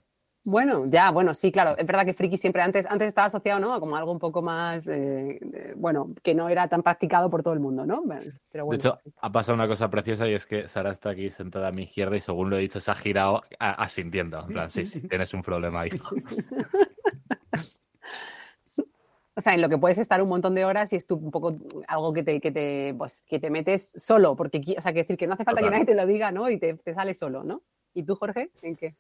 Bueno, 0.50 0.86
ya, 0.88 1.12
bueno, 1.12 1.36
sí, 1.36 1.52
claro. 1.52 1.78
Es 1.78 1.86
verdad 1.86 2.06
que 2.06 2.16
friki 2.16 2.36
siempre 2.36 2.64
antes, 2.64 2.88
antes 2.88 3.10
estaba 3.10 3.28
asociado, 3.28 3.60
¿no? 3.60 3.80
Como 3.80 3.96
algo 3.96 4.12
un 4.12 4.18
poco 4.18 4.42
más, 4.42 4.88
eh, 4.88 5.40
bueno, 5.76 6.08
que 6.24 6.34
no 6.34 6.50
era 6.50 6.68
tan 6.68 6.82
practicado 6.82 7.30
por 7.30 7.44
todo 7.44 7.54
el 7.54 7.60
mundo, 7.60 7.86
¿no? 7.86 8.04
Pero 8.52 8.66
bueno, 8.66 8.82
de 8.82 8.90
hecho, 8.90 9.00
ha 9.22 9.32
pasado 9.32 9.54
una 9.54 9.68
cosa 9.68 9.92
preciosa 9.92 10.28
y 10.28 10.34
es 10.34 10.48
que 10.48 10.68
Sara 10.68 10.90
está 10.90 11.12
aquí 11.12 11.30
sentada 11.30 11.68
a 11.68 11.72
mi 11.72 11.84
izquierda 11.84 12.18
y 12.18 12.22
según 12.22 12.50
lo 12.50 12.58
he 12.58 12.62
dicho 12.62 12.80
se 12.80 12.90
ha 12.90 12.96
girado 12.96 13.44
asintiendo. 13.60 14.42
En 14.42 14.48
plan, 14.48 14.72
sí, 14.72 14.88
sí, 14.88 15.02
tienes 15.08 15.32
un 15.36 15.44
problema 15.44 15.82
ahí. 15.82 15.92
o 19.36 19.42
sea, 19.42 19.54
en 19.54 19.62
lo 19.62 19.70
que 19.70 19.78
puedes 19.78 20.00
estar 20.00 20.20
un 20.20 20.30
montón 20.30 20.56
de 20.56 20.66
horas 20.66 20.92
y 20.94 20.96
es 20.96 21.06
tú 21.06 21.18
un 21.18 21.30
poco 21.30 21.58
algo 21.88 22.12
que 22.12 22.24
te, 22.24 22.42
que 22.42 22.52
te, 22.52 22.96
pues, 22.98 23.22
que 23.28 23.40
te 23.40 23.52
metes 23.52 23.92
solo, 23.96 24.36
porque, 24.36 24.64
o 24.76 24.82
sea, 24.82 24.94
que 24.94 25.02
decir 25.02 25.16
que 25.16 25.28
no 25.28 25.36
hace 25.36 25.44
falta 25.44 25.62
que 25.62 25.70
nadie 25.70 25.86
te 25.86 25.94
lo 25.94 26.08
diga, 26.08 26.32
¿no? 26.32 26.50
Y 26.50 26.58
te, 26.58 26.74
te 26.74 26.96
sale 26.96 27.14
solo, 27.14 27.44
¿no? 27.44 27.62
¿Y 27.94 28.02
tú, 28.02 28.16
Jorge? 28.16 28.50
¿En 28.64 28.76
qué? 28.76 28.96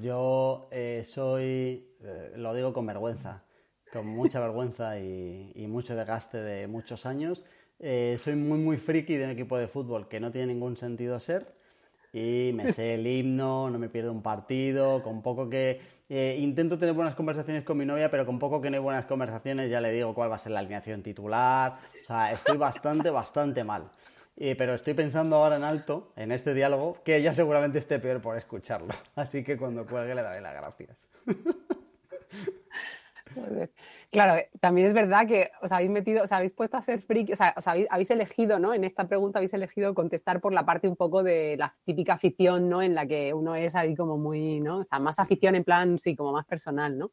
Yo 0.00 0.68
eh, 0.70 1.04
soy, 1.06 1.88
eh, 2.02 2.32
lo 2.36 2.54
digo 2.54 2.72
con 2.72 2.86
vergüenza, 2.86 3.42
con 3.92 4.06
mucha 4.06 4.40
vergüenza 4.40 4.98
y, 4.98 5.66
mucho 5.68 5.96
desgaste 5.96 6.38
de 6.38 6.66
muchos 6.66 7.06
años. 7.06 7.44
Eh, 7.78 8.16
soy 8.20 8.36
muy, 8.36 8.58
muy 8.58 8.76
friki 8.76 9.16
de 9.16 9.24
un 9.24 9.30
equipo 9.30 9.58
de 9.58 9.68
fútbol 9.68 10.08
que 10.08 10.20
no 10.20 10.30
tiene 10.30 10.54
ningún 10.54 10.76
sentido 10.76 11.20
ser 11.20 11.54
y 12.12 12.52
me 12.54 12.72
sé 12.72 12.94
el 12.94 13.06
himno, 13.06 13.68
no 13.68 13.78
me 13.78 13.88
pierdo 13.90 14.12
un 14.12 14.22
partido, 14.22 15.02
con 15.02 15.20
poco 15.20 15.50
que 15.50 15.80
intento 16.08 16.78
tener 16.78 16.94
buenas 16.94 17.14
conversaciones 17.14 17.64
con 17.64 17.76
mi 17.76 17.84
novia, 17.84 18.10
pero 18.10 18.24
con 18.24 18.38
poco 18.38 18.62
que 18.62 18.70
no 18.70 18.76
hay 18.76 18.82
buenas 18.82 19.04
conversaciones 19.04 19.68
ya 19.68 19.80
le 19.80 19.92
digo 19.92 20.14
cuál 20.14 20.30
va 20.30 20.36
a 20.36 20.38
ser 20.38 20.52
la 20.52 20.60
alineación 20.60 21.02
titular. 21.02 21.78
O 22.02 22.06
sea, 22.06 22.32
estoy 22.32 22.56
bastante, 22.56 23.10
bastante 23.10 23.64
mal. 23.64 23.90
Eh, 24.38 24.54
pero 24.56 24.74
estoy 24.74 24.92
pensando 24.92 25.36
ahora 25.36 25.56
en 25.56 25.64
alto, 25.64 26.12
en 26.14 26.30
este 26.30 26.52
diálogo, 26.52 27.02
que 27.02 27.16
ella 27.16 27.32
seguramente 27.32 27.78
esté 27.78 27.98
peor 27.98 28.20
por 28.20 28.36
escucharlo. 28.36 28.88
Así 29.16 29.42
que 29.42 29.56
cuando 29.56 29.86
cuelgue 29.86 30.14
le 30.14 30.22
daré 30.22 30.40
las 30.40 30.54
gracias. 30.54 31.08
Claro, 34.10 34.42
también 34.60 34.86
es 34.86 34.94
verdad 34.94 35.26
que 35.26 35.50
os 35.60 35.72
habéis 35.72 35.90
metido, 35.90 36.22
os 36.22 36.32
habéis 36.32 36.52
puesto 36.52 36.76
a 36.76 36.82
ser 36.82 37.00
friki, 37.00 37.32
o 37.32 37.36
sea, 37.36 37.52
os 37.56 37.66
habéis, 37.66 37.86
habéis, 37.90 38.10
elegido, 38.10 38.58
¿no? 38.58 38.72
En 38.72 38.84
esta 38.84 39.06
pregunta 39.08 39.38
habéis 39.38 39.52
elegido 39.52 39.94
contestar 39.94 40.40
por 40.40 40.52
la 40.52 40.64
parte 40.64 40.88
un 40.88 40.96
poco 40.96 41.22
de 41.22 41.56
la 41.58 41.72
típica 41.84 42.14
afición, 42.14 42.70
¿no? 42.70 42.80
En 42.82 42.94
la 42.94 43.06
que 43.06 43.34
uno 43.34 43.54
es 43.54 43.74
ahí 43.74 43.94
como 43.94 44.16
muy, 44.16 44.60
¿no? 44.60 44.78
O 44.78 44.84
sea, 44.84 44.98
más 45.00 45.18
afición 45.18 45.54
en 45.54 45.64
plan, 45.64 45.98
sí, 45.98 46.16
como 46.16 46.32
más 46.32 46.46
personal, 46.46 46.96
¿no? 46.96 47.12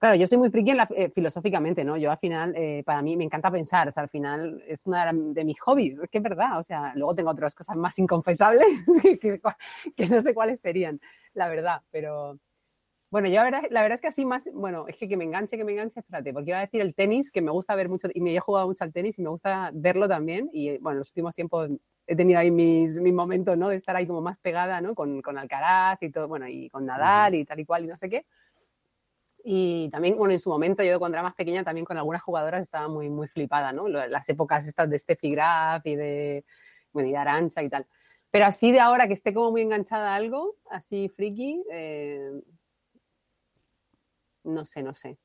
Claro, 0.00 0.16
yo 0.16 0.26
soy 0.26 0.38
muy 0.38 0.48
friki 0.50 0.72
eh, 0.96 1.10
filosóficamente, 1.14 1.84
¿no? 1.84 1.98
Yo 1.98 2.10
al 2.10 2.18
final, 2.18 2.54
eh, 2.56 2.82
para 2.86 3.02
mí 3.02 3.18
me 3.18 3.24
encanta 3.24 3.50
pensar, 3.50 3.86
o 3.88 3.90
sea, 3.90 4.02
al 4.04 4.08
final 4.08 4.62
es 4.66 4.86
una 4.86 5.12
de 5.12 5.44
mis 5.44 5.60
hobbies, 5.60 5.98
es 5.98 6.08
que 6.08 6.16
es 6.18 6.24
verdad, 6.24 6.58
o 6.58 6.62
sea, 6.62 6.94
luego 6.94 7.14
tengo 7.14 7.30
otras 7.30 7.54
cosas 7.54 7.76
más 7.76 7.98
inconfesables 7.98 8.64
que, 9.96 10.06
no 10.08 10.22
sé 10.22 10.32
cuáles 10.32 10.58
serían, 10.60 11.00
la 11.34 11.48
verdad, 11.48 11.82
pero 11.90 12.38
bueno, 13.10 13.28
yo 13.28 13.36
la 13.36 13.44
verdad, 13.44 13.62
la 13.70 13.82
verdad 13.82 13.96
es 13.96 14.00
que 14.02 14.08
así 14.08 14.26
más, 14.26 14.50
bueno, 14.54 14.86
es 14.88 14.96
que 14.98 15.08
que 15.08 15.16
me 15.16 15.24
enganche, 15.24 15.56
que 15.58 15.64
me 15.64 15.72
enganche, 15.72 16.00
espérate, 16.00 16.32
porque 16.32 16.50
iba 16.50 16.58
a 16.58 16.62
decir 16.62 16.80
el 16.82 16.94
tenis, 16.94 17.30
que 17.30 17.42
me 17.42 17.50
gusta 17.52 17.74
ver 17.74 17.88
mucho, 17.88 18.08
y 18.14 18.20
me 18.20 18.34
he 18.36 18.40
jugado 18.40 18.68
mucho 18.68 18.84
al 18.84 18.92
tenis 18.92 19.18
y 19.18 19.22
me 19.22 19.30
gusta 19.30 19.70
verlo 19.74 20.08
también, 20.08 20.50
y 20.52 20.78
bueno, 20.78 20.92
en 20.96 20.98
los 21.00 21.10
últimos 21.10 21.34
tiempos 21.34 21.70
he 22.06 22.16
tenido 22.16 22.40
ahí 22.40 22.50
mis, 22.50 22.94
mis 23.00 23.14
momentos, 23.14 23.58
¿no? 23.58 23.68
De 23.70 23.76
estar 23.76 23.96
ahí 23.96 24.06
como 24.06 24.22
más 24.22 24.38
pegada, 24.38 24.80
¿no? 24.80 24.94
Con, 24.94 25.22
con 25.22 25.38
Alcaraz 25.38 26.02
y 26.02 26.10
todo, 26.10 26.28
bueno, 26.28 26.48
y 26.48 26.68
con 26.70 26.86
Nadal 26.86 27.34
y 27.36 27.44
tal 27.44 27.60
y 27.60 27.64
cual 27.66 27.84
y 27.84 27.88
no 27.88 27.96
sé 27.96 28.10
qué. 28.10 28.26
Y 29.44 29.88
también, 29.90 30.16
bueno, 30.16 30.32
en 30.32 30.38
su 30.38 30.50
momento, 30.50 30.82
yo 30.82 30.98
cuando 30.98 31.16
era 31.16 31.22
más 31.22 31.34
pequeña, 31.34 31.64
también 31.64 31.84
con 31.84 31.96
algunas 31.96 32.22
jugadoras 32.22 32.62
estaba 32.62 32.88
muy, 32.88 33.08
muy 33.08 33.28
flipada, 33.28 33.72
¿no? 33.72 33.88
Las 33.88 34.28
épocas 34.28 34.66
estas 34.66 34.88
de 34.90 34.98
Steffi 34.98 35.30
Graf 35.30 35.86
y 35.86 35.96
de, 35.96 36.44
bueno, 36.92 37.08
y 37.08 37.12
de 37.12 37.18
Arancha 37.18 37.62
y 37.62 37.68
tal. 37.68 37.86
Pero 38.30 38.46
así 38.46 38.70
de 38.70 38.80
ahora 38.80 39.06
que 39.06 39.14
esté 39.14 39.34
como 39.34 39.50
muy 39.50 39.62
enganchada 39.62 40.12
a 40.12 40.14
algo, 40.16 40.56
así 40.70 41.08
friki, 41.08 41.64
eh, 41.70 42.30
no 44.44 44.64
sé, 44.64 44.82
no 44.82 44.94
sé. 44.94 45.18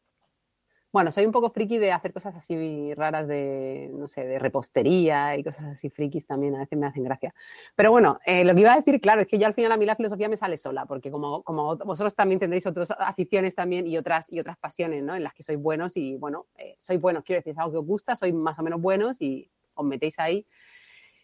Bueno, 0.96 1.12
soy 1.12 1.26
un 1.26 1.34
poco 1.34 1.50
friki 1.50 1.78
de 1.78 1.92
hacer 1.92 2.14
cosas 2.14 2.38
así 2.38 2.94
raras 2.94 3.28
de, 3.28 3.92
no 3.94 4.08
sé, 4.08 4.26
de 4.26 4.40
repostería 4.40 5.36
y 5.36 5.44
cosas 5.44 5.66
así 5.66 5.90
frikis 5.90 6.26
también, 6.26 6.56
a 6.56 6.60
veces 6.60 6.80
me 6.80 6.88
hacen 6.88 7.04
gracia. 7.04 7.36
Pero 7.76 7.92
bueno, 7.92 8.18
eh, 8.26 8.46
lo 8.46 8.56
que 8.56 8.62
iba 8.62 8.72
a 8.72 8.78
decir, 8.78 9.02
claro, 9.02 9.20
es 9.20 9.28
que 9.28 9.38
ya 9.38 9.48
al 9.48 9.54
final 9.54 9.74
a 9.74 9.78
mí 9.78 9.86
la 9.86 9.98
filosofía 9.98 10.30
me 10.30 10.38
sale 10.38 10.58
sola, 10.58 10.86
porque 10.86 11.12
como, 11.12 11.44
como 11.44 11.76
vosotros 11.76 12.16
también 12.16 12.40
tendréis 12.40 12.66
otras 12.66 12.92
aficiones 12.92 13.54
también 13.54 13.86
y 13.88 13.98
otras, 13.98 14.32
y 14.32 14.40
otras 14.40 14.58
pasiones, 14.58 15.04
¿no? 15.04 15.18
En 15.18 15.24
las 15.24 15.34
que 15.34 15.44
sois 15.44 15.60
buenos 15.60 15.98
y, 15.98 16.16
bueno, 16.16 16.46
eh, 16.56 16.78
soy 16.80 16.96
buenos, 16.96 17.26
quiero 17.26 17.40
decir, 17.42 17.52
es 17.52 17.58
algo 17.58 17.74
que 17.74 17.78
os 17.80 17.86
gusta, 17.86 18.16
sois 18.16 18.34
más 18.34 18.58
o 18.60 18.64
menos 18.64 18.80
buenos 18.80 19.22
y 19.22 19.50
os 19.74 19.86
metéis 19.86 20.18
ahí. 20.18 20.48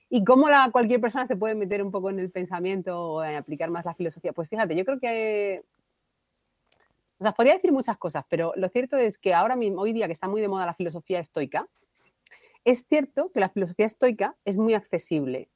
¿Y 0.09 0.25
cómo 0.25 0.49
la, 0.49 0.69
cualquier 0.73 0.99
persona 0.99 1.25
se 1.25 1.37
puede 1.37 1.55
meter 1.55 1.81
un 1.81 1.91
poco 1.91 2.09
en 2.09 2.19
el 2.19 2.29
pensamiento 2.29 3.01
o 3.01 3.23
en 3.23 3.37
aplicar 3.37 3.69
más 3.69 3.85
la 3.85 3.95
filosofía? 3.95 4.33
Pues 4.33 4.49
fíjate, 4.49 4.75
yo 4.75 4.83
creo 4.83 4.99
que 4.99 5.63
o 7.21 7.23
sea, 7.23 7.33
podría 7.33 7.53
decir 7.53 7.71
muchas 7.71 7.99
cosas, 7.99 8.25
pero 8.27 8.51
lo 8.55 8.67
cierto 8.69 8.97
es 8.97 9.19
que 9.19 9.35
ahora 9.35 9.55
mismo, 9.55 9.81
hoy 9.81 9.93
día 9.93 10.07
que 10.07 10.13
está 10.13 10.27
muy 10.27 10.41
de 10.41 10.47
moda 10.47 10.65
la 10.65 10.73
filosofía 10.73 11.19
estoica, 11.19 11.67
es 12.65 12.83
cierto 12.89 13.31
que 13.31 13.39
la 13.39 13.49
filosofía 13.49 13.85
estoica 13.85 14.35
es 14.43 14.57
muy 14.57 14.73
accesible. 14.73 15.47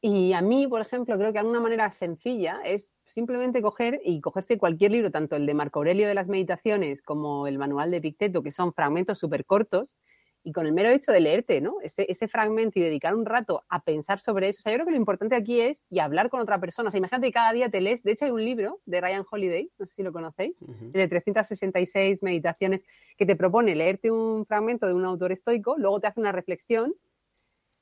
Y 0.00 0.32
a 0.32 0.40
mí, 0.40 0.66
por 0.66 0.80
ejemplo, 0.80 1.18
creo 1.18 1.30
que 1.30 1.38
alguna 1.38 1.60
manera 1.60 1.92
sencilla 1.92 2.58
es 2.64 2.94
simplemente 3.06 3.60
coger 3.60 4.00
y 4.02 4.22
cogerse 4.22 4.56
cualquier 4.56 4.92
libro, 4.92 5.10
tanto 5.10 5.36
el 5.36 5.44
de 5.44 5.52
Marco 5.52 5.80
Aurelio 5.80 6.08
de 6.08 6.14
las 6.14 6.28
Meditaciones 6.28 7.02
como 7.02 7.46
el 7.46 7.58
manual 7.58 7.90
de 7.90 8.00
Picteto, 8.00 8.42
que 8.42 8.50
son 8.50 8.72
fragmentos 8.72 9.18
súper 9.18 9.44
cortos, 9.44 9.98
y 10.44 10.52
con 10.52 10.66
el 10.66 10.72
mero 10.72 10.88
hecho 10.90 11.12
de 11.12 11.20
leerte, 11.20 11.60
¿no? 11.60 11.76
Ese, 11.82 12.06
ese, 12.10 12.28
fragmento 12.28 12.78
y 12.78 12.82
dedicar 12.82 13.14
un 13.14 13.24
rato 13.24 13.62
a 13.68 13.82
pensar 13.82 14.20
sobre 14.20 14.48
eso. 14.48 14.60
O 14.60 14.62
sea, 14.62 14.72
yo 14.72 14.76
creo 14.78 14.86
que 14.86 14.92
lo 14.92 14.96
importante 14.96 15.36
aquí 15.36 15.60
es 15.60 15.84
y 15.88 16.00
hablar 16.00 16.30
con 16.30 16.40
otra 16.40 16.58
persona. 16.58 16.88
O 16.88 16.90
sea, 16.90 16.98
imagínate 16.98 17.26
que 17.28 17.32
cada 17.32 17.52
día 17.52 17.68
te 17.68 17.80
lees. 17.80 18.02
De 18.02 18.12
hecho, 18.12 18.24
hay 18.24 18.30
un 18.30 18.44
libro 18.44 18.80
de 18.86 19.00
Ryan 19.00 19.24
Holiday, 19.30 19.70
no 19.78 19.86
sé 19.86 19.94
si 19.94 20.02
lo 20.02 20.12
conocéis, 20.12 20.58
de 20.60 21.08
366 21.08 22.22
meditaciones, 22.22 22.84
que 23.16 23.26
te 23.26 23.36
propone 23.36 23.74
leerte 23.74 24.10
un 24.10 24.46
fragmento 24.46 24.86
de 24.86 24.94
un 24.94 25.04
autor 25.04 25.32
estoico, 25.32 25.76
luego 25.78 26.00
te 26.00 26.08
hace 26.08 26.20
una 26.20 26.32
reflexión 26.32 26.94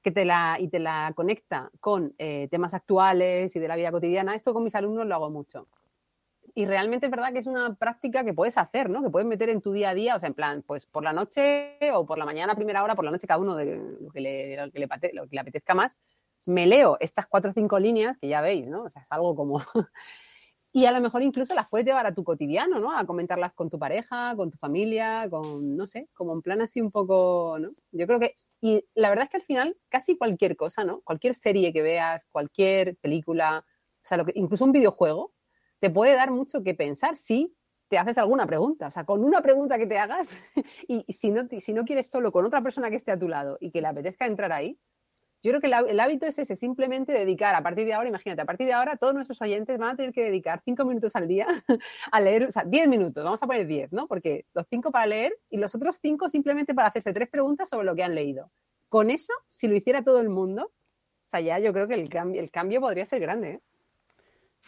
que 0.02 0.10
te 0.10 0.24
la, 0.24 0.56
y 0.58 0.68
te 0.68 0.78
la 0.78 1.12
conecta 1.14 1.70
con 1.80 2.14
eh, 2.18 2.48
temas 2.50 2.74
actuales 2.74 3.54
y 3.54 3.58
de 3.58 3.68
la 3.68 3.76
vida 3.76 3.92
cotidiana. 3.92 4.34
Esto 4.34 4.54
con 4.54 4.64
mis 4.64 4.74
alumnos 4.74 5.06
lo 5.06 5.14
hago 5.14 5.30
mucho 5.30 5.68
y 6.54 6.66
realmente 6.66 7.06
es 7.06 7.10
verdad 7.10 7.32
que 7.32 7.38
es 7.38 7.46
una 7.46 7.74
práctica 7.74 8.24
que 8.24 8.34
puedes 8.34 8.58
hacer, 8.58 8.90
¿no? 8.90 9.02
Que 9.02 9.10
puedes 9.10 9.28
meter 9.28 9.48
en 9.50 9.60
tu 9.60 9.72
día 9.72 9.90
a 9.90 9.94
día, 9.94 10.16
o 10.16 10.20
sea, 10.20 10.28
en 10.28 10.34
plan, 10.34 10.62
pues 10.66 10.86
por 10.86 11.02
la 11.02 11.12
noche 11.12 11.78
o 11.92 12.06
por 12.06 12.18
la 12.18 12.24
mañana 12.24 12.54
primera 12.54 12.82
hora, 12.82 12.94
por 12.94 13.04
la 13.04 13.10
noche 13.10 13.26
cada 13.26 13.40
uno 13.40 13.56
de 13.56 13.76
lo 14.00 14.10
que 14.10 14.20
le, 14.20 14.56
lo 14.56 14.70
que 14.70 14.80
le, 14.80 14.88
lo 15.12 15.28
que 15.28 15.34
le 15.36 15.40
apetezca 15.40 15.74
más, 15.74 15.98
me 16.46 16.66
leo 16.66 16.96
estas 17.00 17.26
cuatro 17.26 17.50
o 17.50 17.54
cinco 17.54 17.78
líneas 17.78 18.18
que 18.18 18.28
ya 18.28 18.40
veis, 18.40 18.66
¿no? 18.66 18.84
O 18.84 18.90
sea, 18.90 19.02
es 19.02 19.12
algo 19.12 19.34
como... 19.34 19.62
y 20.72 20.86
a 20.86 20.92
lo 20.92 21.00
mejor 21.00 21.22
incluso 21.22 21.54
las 21.54 21.68
puedes 21.68 21.86
llevar 21.86 22.06
a 22.06 22.14
tu 22.14 22.24
cotidiano, 22.24 22.78
¿no? 22.78 22.96
A 22.96 23.04
comentarlas 23.04 23.52
con 23.52 23.70
tu 23.70 23.78
pareja, 23.78 24.34
con 24.36 24.50
tu 24.50 24.58
familia, 24.58 25.28
con, 25.28 25.76
no 25.76 25.86
sé, 25.86 26.08
como 26.14 26.32
en 26.32 26.42
plan 26.42 26.60
así 26.60 26.80
un 26.80 26.90
poco, 26.90 27.58
¿no? 27.60 27.72
Yo 27.92 28.06
creo 28.06 28.20
que, 28.20 28.34
y 28.60 28.84
la 28.94 29.08
verdad 29.08 29.24
es 29.24 29.30
que 29.30 29.36
al 29.38 29.42
final 29.42 29.76
casi 29.88 30.16
cualquier 30.16 30.56
cosa, 30.56 30.84
¿no? 30.84 31.00
Cualquier 31.00 31.34
serie 31.34 31.72
que 31.72 31.82
veas, 31.82 32.26
cualquier 32.30 32.96
película, 32.96 33.64
o 33.66 34.06
sea, 34.06 34.24
que, 34.24 34.32
incluso 34.36 34.64
un 34.64 34.72
videojuego, 34.72 35.32
te 35.80 35.90
puede 35.90 36.14
dar 36.14 36.30
mucho 36.30 36.62
que 36.62 36.74
pensar 36.74 37.16
si 37.16 37.54
te 37.88 37.98
haces 37.98 38.18
alguna 38.18 38.46
pregunta. 38.46 38.86
O 38.86 38.90
sea, 38.90 39.04
con 39.04 39.24
una 39.24 39.42
pregunta 39.42 39.76
que 39.76 39.86
te 39.86 39.98
hagas 39.98 40.30
y, 40.88 41.04
si, 41.12 41.30
no, 41.30 41.48
si 41.58 41.72
no 41.72 41.84
quieres 41.84 42.08
solo 42.08 42.30
con 42.30 42.46
otra 42.46 42.62
persona 42.62 42.88
que 42.88 42.96
esté 42.96 43.10
a 43.10 43.18
tu 43.18 43.28
lado 43.28 43.58
y 43.60 43.70
que 43.70 43.80
le 43.80 43.88
apetezca 43.88 44.26
entrar 44.26 44.52
ahí, 44.52 44.78
yo 45.42 45.50
creo 45.52 45.60
que 45.60 45.68
el, 45.68 46.00
hábito 46.00 46.26
es 46.26 46.38
ese, 46.38 46.54
simplemente 46.54 47.12
dedicar 47.12 47.54
a 47.54 47.62
partir 47.62 47.86
de 47.86 47.94
ahora, 47.94 48.08
imagínate, 48.08 48.42
a 48.42 48.44
partir 48.44 48.66
de 48.66 48.74
ahora 48.74 48.96
todos 48.96 49.14
nuestros 49.14 49.40
oyentes 49.40 49.78
van 49.78 49.90
a 49.90 49.96
tener 49.96 50.12
que 50.12 50.22
dedicar 50.22 50.60
cinco 50.64 50.84
minutos 50.84 51.16
al 51.16 51.26
día 51.28 51.46
a 52.12 52.20
leer, 52.20 52.44
o 52.44 52.52
sea, 52.52 52.64
diez 52.64 52.86
minutos, 52.86 53.24
vamos 53.24 53.42
a 53.42 53.46
poner 53.46 53.66
diez, 53.66 53.90
¿no? 53.90 54.06
Porque 54.06 54.44
los 54.52 54.66
cinco 54.68 54.90
para 54.90 55.06
leer 55.06 55.34
y 55.48 55.56
los 55.56 55.74
otros 55.74 55.98
cinco 56.00 56.28
simplemente 56.28 56.74
para 56.74 56.88
hacerse 56.88 57.14
tres 57.14 57.30
preguntas 57.30 57.70
sobre 57.70 57.86
lo 57.86 57.94
que 57.94 58.04
han 58.04 58.14
leído. 58.14 58.52
Con 58.90 59.08
eso, 59.08 59.32
si 59.48 59.66
lo 59.66 59.76
hiciera 59.76 60.04
todo 60.04 60.20
el 60.20 60.28
mundo, 60.28 60.64
o 60.66 61.28
sea, 61.28 61.40
ya 61.40 61.58
yo 61.58 61.72
creo 61.72 61.88
que 61.88 61.94
el 61.94 62.10
cambio, 62.10 62.42
el 62.42 62.50
cambio 62.50 62.80
podría 62.82 63.06
ser 63.06 63.20
grande, 63.20 63.50
¿eh? 63.50 63.60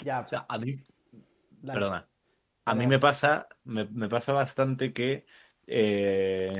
Ya, 0.03 0.21
o 0.21 0.29
sea, 0.29 0.47
a 0.49 0.59
mí, 0.59 0.83
Perdona. 1.65 2.09
A 2.65 2.75
mí 2.75 2.87
me 2.87 2.99
pasa, 2.99 3.49
me, 3.65 4.09
pasa 4.09 4.33
bastante 4.33 4.93
que 4.93 5.27
eh, 5.67 6.53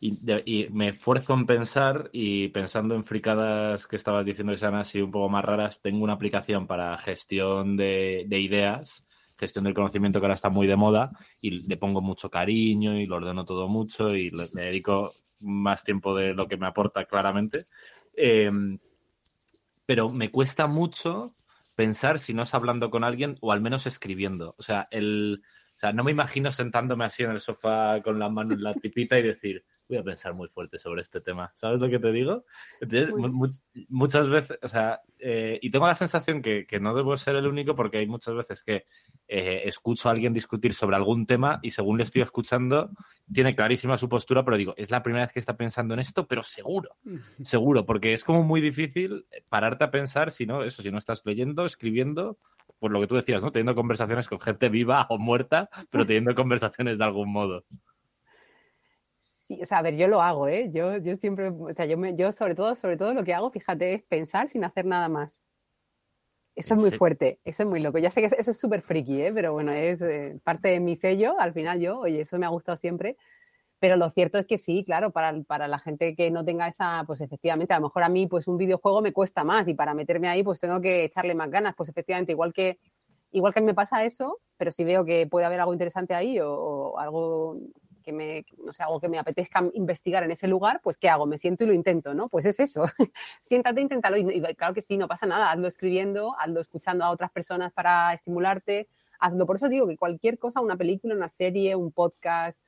y, 0.00 0.68
me 0.70 0.88
esfuerzo 0.88 1.34
en 1.34 1.46
pensar 1.46 2.10
y 2.12 2.48
pensando 2.48 2.94
en 2.94 3.04
fricadas 3.04 3.86
que 3.86 3.96
estabas 3.96 4.26
diciendo 4.26 4.52
que 4.52 4.58
sean 4.58 4.74
así 4.74 5.00
un 5.00 5.10
poco 5.10 5.28
más 5.28 5.44
raras, 5.44 5.80
tengo 5.80 6.02
una 6.02 6.14
aplicación 6.14 6.66
para 6.66 6.96
gestión 6.98 7.76
de, 7.76 8.26
ideas, 8.30 9.06
gestión 9.38 9.64
del 9.64 9.74
conocimiento 9.74 10.20
que 10.20 10.26
ahora 10.26 10.34
está 10.34 10.48
muy 10.48 10.66
de 10.66 10.76
moda 10.76 11.08
y 11.40 11.68
le 11.68 11.76
pongo 11.76 12.00
mucho 12.00 12.30
cariño 12.30 12.98
y 12.98 13.06
lo 13.06 13.16
ordeno 13.16 13.44
todo 13.44 13.68
mucho 13.68 14.14
y 14.14 14.30
le, 14.30 14.48
dedico 14.52 15.12
más 15.40 15.84
tiempo 15.84 16.14
de 16.14 16.34
lo 16.34 16.46
que 16.46 16.56
me 16.56 16.66
aporta 16.66 17.04
claramente. 17.04 17.66
Em, 18.14 18.78
pero 19.86 20.10
me 20.10 20.30
cuesta 20.30 20.66
mucho 20.66 21.34
pensar 21.74 22.18
si 22.18 22.34
no 22.34 22.42
es 22.42 22.54
hablando 22.54 22.90
con 22.90 23.04
alguien 23.04 23.36
o 23.40 23.52
al 23.52 23.60
menos 23.60 23.86
escribiendo. 23.86 24.54
O 24.58 24.62
sea, 24.62 24.88
el, 24.90 25.42
o 25.76 25.78
sea, 25.78 25.92
no 25.92 26.04
me 26.04 26.10
imagino 26.10 26.50
sentándome 26.50 27.04
así 27.04 27.22
en 27.22 27.30
el 27.30 27.40
sofá 27.40 28.00
con 28.02 28.18
la 28.18 28.28
mano 28.28 28.54
en 28.54 28.62
la 28.62 28.74
tipita 28.74 29.18
y 29.18 29.22
decir, 29.22 29.64
voy 29.92 30.00
a 30.00 30.04
pensar 30.04 30.34
muy 30.34 30.48
fuerte 30.48 30.78
sobre 30.78 31.02
este 31.02 31.20
tema. 31.20 31.52
¿Sabes 31.54 31.80
lo 31.80 31.88
que 31.88 31.98
te 31.98 32.12
digo? 32.12 32.44
Entonces, 32.80 33.14
muchas 33.88 34.28
veces, 34.28 34.58
o 34.62 34.68
sea, 34.68 35.00
eh, 35.18 35.58
y 35.62 35.70
tengo 35.70 35.86
la 35.86 35.94
sensación 35.94 36.42
que, 36.42 36.66
no 36.80 36.94
debo 36.94 37.16
ser 37.16 37.36
el 37.36 37.46
único 37.46 37.74
porque 37.74 37.98
hay 37.98 38.06
muchas 38.06 38.34
veces 38.34 38.62
que 38.62 38.86
eh, 39.28 39.62
escucho 39.66 40.08
a 40.08 40.12
alguien 40.12 40.32
discutir 40.32 40.72
sobre 40.72 40.96
algún 40.96 41.26
tema 41.26 41.60
y 41.62 41.70
según 41.70 41.98
le 41.98 42.04
estoy 42.04 42.22
escuchando, 42.22 42.90
tiene 43.32 43.54
clarísima 43.54 43.96
su 43.96 44.08
postura, 44.08 44.44
pero 44.44 44.56
digo, 44.56 44.74
es 44.76 44.90
la 44.90 45.02
primera 45.02 45.24
vez 45.24 45.32
que 45.32 45.38
está 45.38 45.56
pensando 45.56 45.94
en 45.94 46.00
esto, 46.00 46.26
pero 46.26 46.42
seguro, 46.42 46.88
seguro, 47.42 47.84
porque 47.84 48.14
es 48.14 48.24
como 48.24 48.42
muy 48.42 48.60
difícil 48.60 49.26
pararte 49.48 49.84
a 49.84 49.90
pensar 49.90 50.30
si 50.30 50.46
no, 50.46 50.64
eso, 50.64 50.82
si 50.82 50.90
no 50.90 50.98
estás 50.98 51.22
leyendo, 51.24 51.66
escribiendo, 51.66 52.38
por 52.78 52.90
lo 52.90 53.00
que 53.00 53.06
tú 53.06 53.14
decías, 53.14 53.42
¿no? 53.42 53.52
Teniendo 53.52 53.74
conversaciones 53.74 54.28
con 54.28 54.40
gente 54.40 54.68
viva 54.68 55.06
o 55.08 55.18
muerta, 55.18 55.68
pero 55.90 56.04
teniendo 56.04 56.34
conversaciones 56.34 56.98
de 56.98 57.04
algún 57.04 57.30
modo 57.30 57.64
o 59.60 59.64
sea, 59.64 59.78
a 59.78 59.82
ver, 59.82 59.96
yo 59.96 60.08
lo 60.08 60.22
hago, 60.22 60.48
¿eh? 60.48 60.70
Yo, 60.72 60.96
yo 60.98 61.16
siempre, 61.16 61.48
o 61.48 61.74
sea, 61.74 61.86
yo, 61.86 61.96
yo 62.16 62.32
sobre 62.32 62.54
todo, 62.54 62.74
sobre 62.76 62.96
todo 62.96 63.12
lo 63.14 63.24
que 63.24 63.34
hago, 63.34 63.50
fíjate, 63.50 63.94
es 63.94 64.02
pensar 64.04 64.48
sin 64.48 64.64
hacer 64.64 64.84
nada 64.86 65.08
más. 65.08 65.42
Eso 66.54 66.74
es 66.74 66.80
muy 66.80 66.90
fuerte, 66.90 67.40
eso 67.44 67.62
es 67.62 67.68
muy 67.68 67.80
loco. 67.80 67.98
Ya 67.98 68.10
sé 68.10 68.20
que 68.20 68.26
eso 68.26 68.50
es 68.50 68.58
súper 68.58 68.82
friki, 68.82 69.22
¿eh? 69.22 69.32
pero 69.32 69.52
bueno, 69.54 69.72
es 69.72 70.00
eh, 70.02 70.38
parte 70.44 70.68
de 70.68 70.80
mi 70.80 70.96
sello. 70.96 71.34
Al 71.40 71.54
final 71.54 71.80
yo, 71.80 72.00
oye, 72.00 72.20
eso 72.20 72.38
me 72.38 72.44
ha 72.44 72.50
gustado 72.50 72.76
siempre. 72.76 73.16
Pero 73.78 73.96
lo 73.96 74.10
cierto 74.10 74.38
es 74.38 74.46
que 74.46 74.58
sí, 74.58 74.84
claro, 74.84 75.10
para, 75.10 75.42
para, 75.42 75.66
la 75.66 75.78
gente 75.78 76.14
que 76.14 76.30
no 76.30 76.44
tenga 76.44 76.68
esa, 76.68 77.02
pues 77.06 77.20
efectivamente, 77.20 77.74
a 77.74 77.78
lo 77.78 77.86
mejor 77.88 78.04
a 78.04 78.08
mí 78.08 78.26
pues 78.28 78.46
un 78.46 78.56
videojuego 78.56 79.02
me 79.02 79.12
cuesta 79.12 79.42
más 79.42 79.66
y 79.66 79.74
para 79.74 79.92
meterme 79.92 80.28
ahí 80.28 80.44
pues 80.44 80.60
tengo 80.60 80.80
que 80.80 81.04
echarle 81.04 81.34
más 81.34 81.50
ganas. 81.50 81.74
Pues 81.74 81.88
efectivamente, 81.88 82.32
igual 82.32 82.52
que, 82.52 82.78
igual 83.32 83.54
que 83.54 83.60
me 83.62 83.74
pasa 83.74 84.04
eso, 84.04 84.38
pero 84.56 84.70
si 84.70 84.84
veo 84.84 85.04
que 85.04 85.26
puede 85.26 85.46
haber 85.46 85.60
algo 85.60 85.72
interesante 85.72 86.14
ahí 86.14 86.38
o, 86.38 86.52
o 86.52 86.98
algo 86.98 87.58
que 88.02 88.12
me, 88.12 88.44
no 88.58 88.72
sé, 88.72 88.82
algo 88.82 89.00
que 89.00 89.08
me 89.08 89.18
apetezca 89.18 89.62
investigar 89.74 90.22
en 90.24 90.30
ese 90.30 90.48
lugar, 90.48 90.80
pues 90.82 90.98
¿qué 90.98 91.08
hago? 91.08 91.26
Me 91.26 91.38
siento 91.38 91.64
y 91.64 91.68
lo 91.68 91.72
intento, 91.72 92.14
¿no? 92.14 92.28
Pues 92.28 92.44
es 92.46 92.60
eso. 92.60 92.84
Siéntate, 93.40 93.80
inténtalo. 93.80 94.16
Y, 94.16 94.28
y, 94.28 94.54
claro 94.54 94.74
que 94.74 94.80
sí, 94.80 94.96
no 94.96 95.08
pasa 95.08 95.26
nada. 95.26 95.50
Hazlo 95.50 95.68
escribiendo, 95.68 96.34
hazlo 96.38 96.60
escuchando 96.60 97.04
a 97.04 97.10
otras 97.10 97.30
personas 97.30 97.72
para 97.72 98.12
estimularte. 98.12 98.88
Hazlo. 99.20 99.46
Por 99.46 99.56
eso 99.56 99.68
digo 99.68 99.86
que 99.88 99.96
cualquier 99.96 100.38
cosa, 100.38 100.60
una 100.60 100.76
película, 100.76 101.14
una 101.14 101.28
serie, 101.28 101.76
un 101.76 101.92
podcast, 101.92 102.62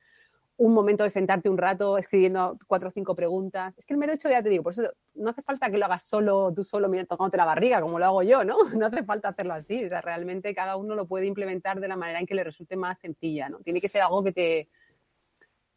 un 0.57 0.73
momento 0.73 1.03
de 1.03 1.09
sentarte 1.09 1.49
un 1.49 1.57
rato 1.57 1.97
escribiendo 1.97 2.57
cuatro 2.67 2.87
o 2.87 2.91
cinco 2.91 3.15
preguntas. 3.15 3.73
Es 3.77 3.85
que 3.85 3.93
el 3.93 3.99
mero 3.99 4.13
hecho, 4.13 4.29
ya 4.29 4.41
te 4.41 4.49
digo, 4.49 4.63
por 4.63 4.71
eso 4.71 4.83
no 5.15 5.29
hace 5.29 5.41
falta 5.41 5.69
que 5.69 5.77
lo 5.77 5.85
hagas 5.85 6.03
solo, 6.03 6.53
tú 6.55 6.63
solo, 6.63 6.87
mira, 6.87 7.05
tocándote 7.05 7.37
la 7.37 7.45
barriga, 7.45 7.81
como 7.81 7.99
lo 7.99 8.05
hago 8.05 8.23
yo, 8.23 8.43
¿no? 8.43 8.55
No 8.75 8.85
hace 8.85 9.03
falta 9.03 9.29
hacerlo 9.29 9.53
así. 9.53 9.83
O 9.83 9.89
sea, 9.89 10.01
realmente 10.01 10.55
cada 10.55 10.77
uno 10.77 10.95
lo 10.95 11.07
puede 11.07 11.25
implementar 11.25 11.79
de 11.79 11.87
la 11.87 11.97
manera 11.97 12.19
en 12.19 12.25
que 12.25 12.35
le 12.35 12.43
resulte 12.43 12.77
más 12.77 12.99
sencilla, 12.99 13.49
¿no? 13.49 13.59
Tiene 13.59 13.81
que 13.81 13.89
ser 13.89 14.01
algo 14.01 14.23
que 14.23 14.31
te, 14.31 14.69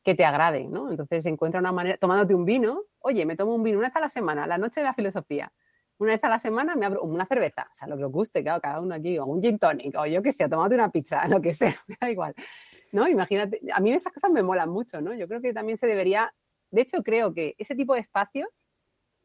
que 0.05 0.15
te 0.15 0.25
agrade, 0.25 0.69
¿no? 0.69 0.91
Entonces 0.91 1.27
encuentra 1.27 1.61
una 1.61 1.73
manera, 1.73 1.97
tomándote 1.99 2.35
un 2.35 2.45
vino, 2.45 2.83
oye, 3.01 3.27
me 3.27 3.37
tomo 3.37 3.55
un 3.55 3.62
vino 3.62 3.79
una 3.79 3.89
vez 3.89 3.97
a 3.97 4.01
la 4.01 4.09
semana, 4.09 4.47
la 4.47 4.59
noche 4.59 4.81
de 4.81 4.85
la 4.85 4.95
filosofía, 4.95 5.53
una 5.99 6.12
vez 6.12 6.25
a 6.25 6.29
la 6.29 6.39
semana 6.39 6.77
me 6.77 6.87
abro 6.87 7.03
una 7.03 7.27
cerveza, 7.27 7.69
o 7.70 7.75
sea, 7.75 7.89
lo 7.89 7.97
que 7.97 8.05
os 8.05 8.12
guste, 8.12 8.43
claro, 8.43 8.61
cada 8.61 8.81
uno 8.81 8.95
aquí, 8.95 9.19
o 9.19 9.27
un 9.27 9.43
gin 9.43 9.59
tonic, 9.59 9.97
o 9.99 10.07
yo 10.07 10.23
qué 10.23 10.33
sé, 10.33 10.49
tomate 10.49 10.75
una 10.75 10.91
pizza, 10.91 11.27
lo 11.29 11.41
que 11.41 11.53
sea, 11.53 11.77
me 11.87 11.97
da 12.01 12.11
igual, 12.11 12.35
¿no? 12.93 13.09
Imagínate, 13.09 13.61
a 13.73 13.81
mí 13.81 13.93
esas 13.93 14.12
cosas 14.12 14.31
me 14.31 14.43
molan 14.43 14.70
mucho, 14.70 15.01
¿no? 15.01 15.15
Yo 15.15 15.29
creo 15.29 15.41
que 15.41 15.53
también 15.53 15.77
se 15.77 15.87
debería, 15.87 16.33
de 16.70 16.83
hecho 16.83 17.03
creo 17.03 17.35
que 17.35 17.55
ese 17.59 17.75
tipo 17.75 17.95
de 17.95 18.01
espacios 18.01 18.66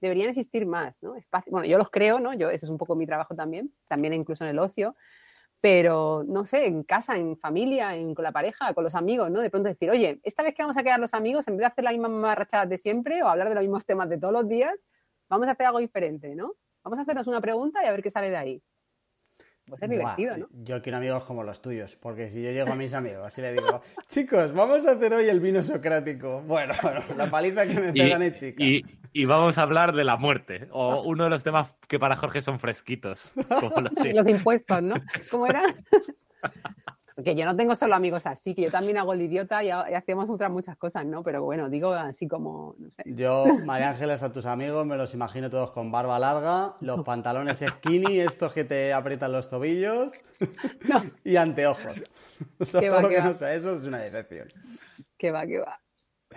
deberían 0.01 0.29
existir 0.29 0.65
más, 0.65 1.01
¿no? 1.01 1.15
bueno, 1.47 1.65
yo 1.65 1.77
los 1.77 1.89
creo, 1.89 2.19
¿no? 2.19 2.33
Yo, 2.33 2.49
ese 2.49 2.65
es 2.65 2.69
un 2.69 2.77
poco 2.77 2.95
mi 2.95 3.05
trabajo 3.05 3.35
también, 3.35 3.73
también 3.87 4.13
incluso 4.13 4.43
en 4.43 4.49
el 4.49 4.59
ocio, 4.59 4.93
pero 5.63 6.25
no 6.27 6.43
sé, 6.43 6.67
en 6.67 6.83
casa, 6.83 7.15
en 7.15 7.37
familia, 7.37 7.91
con 8.13 8.23
la 8.23 8.33
pareja, 8.33 8.73
con 8.73 8.83
los 8.83 8.95
amigos, 8.95 9.31
¿no? 9.31 9.39
De 9.39 9.49
pronto 9.49 9.69
decir, 9.69 9.89
oye, 9.89 10.19
esta 10.23 10.43
vez 10.43 10.53
que 10.53 10.61
vamos 10.61 10.75
a 10.75 10.83
quedar 10.83 10.99
los 10.99 11.13
amigos, 11.13 11.47
en 11.47 11.53
vez 11.55 11.61
de 11.61 11.67
hacer 11.67 11.85
la 11.85 11.91
misma 11.91 12.09
marrachada 12.09 12.65
de 12.65 12.77
siempre 12.77 13.23
o 13.23 13.29
hablar 13.29 13.47
de 13.47 13.55
los 13.55 13.63
mismos 13.63 13.85
temas 13.85 14.09
de 14.09 14.17
todos 14.17 14.33
los 14.33 14.45
días, 14.45 14.73
vamos 15.29 15.47
a 15.47 15.51
hacer 15.51 15.67
algo 15.67 15.79
diferente, 15.79 16.35
¿no? 16.35 16.55
Vamos 16.83 16.99
a 16.99 17.03
hacernos 17.03 17.27
una 17.27 17.39
pregunta 17.39 17.81
y 17.81 17.87
a 17.87 17.91
ver 17.91 18.03
qué 18.03 18.09
sale 18.09 18.29
de 18.29 18.35
ahí. 18.35 18.63
Pues 19.65 19.81
es 19.81 19.89
divertido, 19.89 20.35
¿no? 20.35 20.49
Yo 20.51 20.81
quiero 20.81 20.97
amigos 20.97 21.23
como 21.23 21.45
los 21.45 21.61
tuyos, 21.61 21.95
porque 21.95 22.27
si 22.27 22.43
yo 22.43 22.51
llego 22.51 22.73
a 22.73 22.75
mis 22.75 22.93
amigos 22.93 23.37
y 23.37 23.41
le 23.41 23.53
digo, 23.53 23.81
chicos, 24.09 24.53
vamos 24.53 24.85
a 24.85 24.91
hacer 24.91 25.13
hoy 25.13 25.29
el 25.29 25.39
vino 25.39 25.63
socrático. 25.63 26.41
Bueno, 26.41 26.73
la 27.15 27.31
paliza 27.31 27.65
que 27.65 27.79
me 27.79 27.93
pegan 27.93 28.21
es 28.21 28.35
chica. 28.35 28.61
Y, 28.61 28.83
vamos 29.25 29.57
a 29.57 29.61
hablar 29.61 29.93
de 29.93 30.03
la 30.03 30.17
muerte, 30.17 30.67
o 30.71 31.01
uno 31.03 31.25
de 31.25 31.29
los 31.29 31.43
temas 31.43 31.75
que 31.87 31.99
para 31.99 32.15
Jorge 32.15 32.41
son 32.41 32.59
fresquitos. 32.59 33.31
Como 33.59 33.81
los, 33.81 33.91
los 34.13 34.27
impuestos, 34.27 34.81
¿no? 34.81 34.95
¿Cómo 35.31 35.47
era? 35.47 35.63
que 37.23 37.35
yo 37.35 37.45
no 37.45 37.55
tengo 37.55 37.75
solo 37.75 37.93
amigos 37.93 38.25
así, 38.25 38.55
que 38.55 38.63
yo 38.63 38.71
también 38.71 38.97
hago 38.97 39.13
el 39.13 39.21
idiota 39.21 39.63
y, 39.63 39.69
hacemos 39.69 40.29
otras 40.29 40.49
muchas 40.49 40.77
cosas, 40.77 41.05
¿no? 41.05 41.21
Pero 41.23 41.43
bueno, 41.43 41.69
digo 41.69 41.91
así 41.91 42.27
como, 42.27 42.75
no 42.79 42.89
sé. 42.89 43.03
Yo, 43.05 43.45
María 43.65 43.91
Ángeles, 43.91 44.23
a 44.23 44.31
tus 44.31 44.45
amigos 44.45 44.85
me 44.85 44.97
los 44.97 45.13
imagino 45.13 45.49
todos 45.49 45.71
con 45.71 45.91
barba 45.91 46.17
larga, 46.17 46.75
los 46.81 47.03
pantalones 47.03 47.63
skinny, 47.67 48.19
estos 48.19 48.53
que 48.53 48.63
te 48.63 48.93
aprietan 48.93 49.31
los 49.31 49.47
tobillos 49.47 50.13
y 51.23 51.35
anteojos. 51.35 52.01
todo 52.71 53.01
lo 53.01 53.09
que 53.09 53.21
no 53.21 53.33
sea 53.33 53.53
eso 53.53 53.75
es 53.75 53.83
una 53.83 53.99
decepción. 53.99 54.47
Que 55.17 55.31
va, 55.31 55.45
que 55.45 55.59
va. 55.59 55.79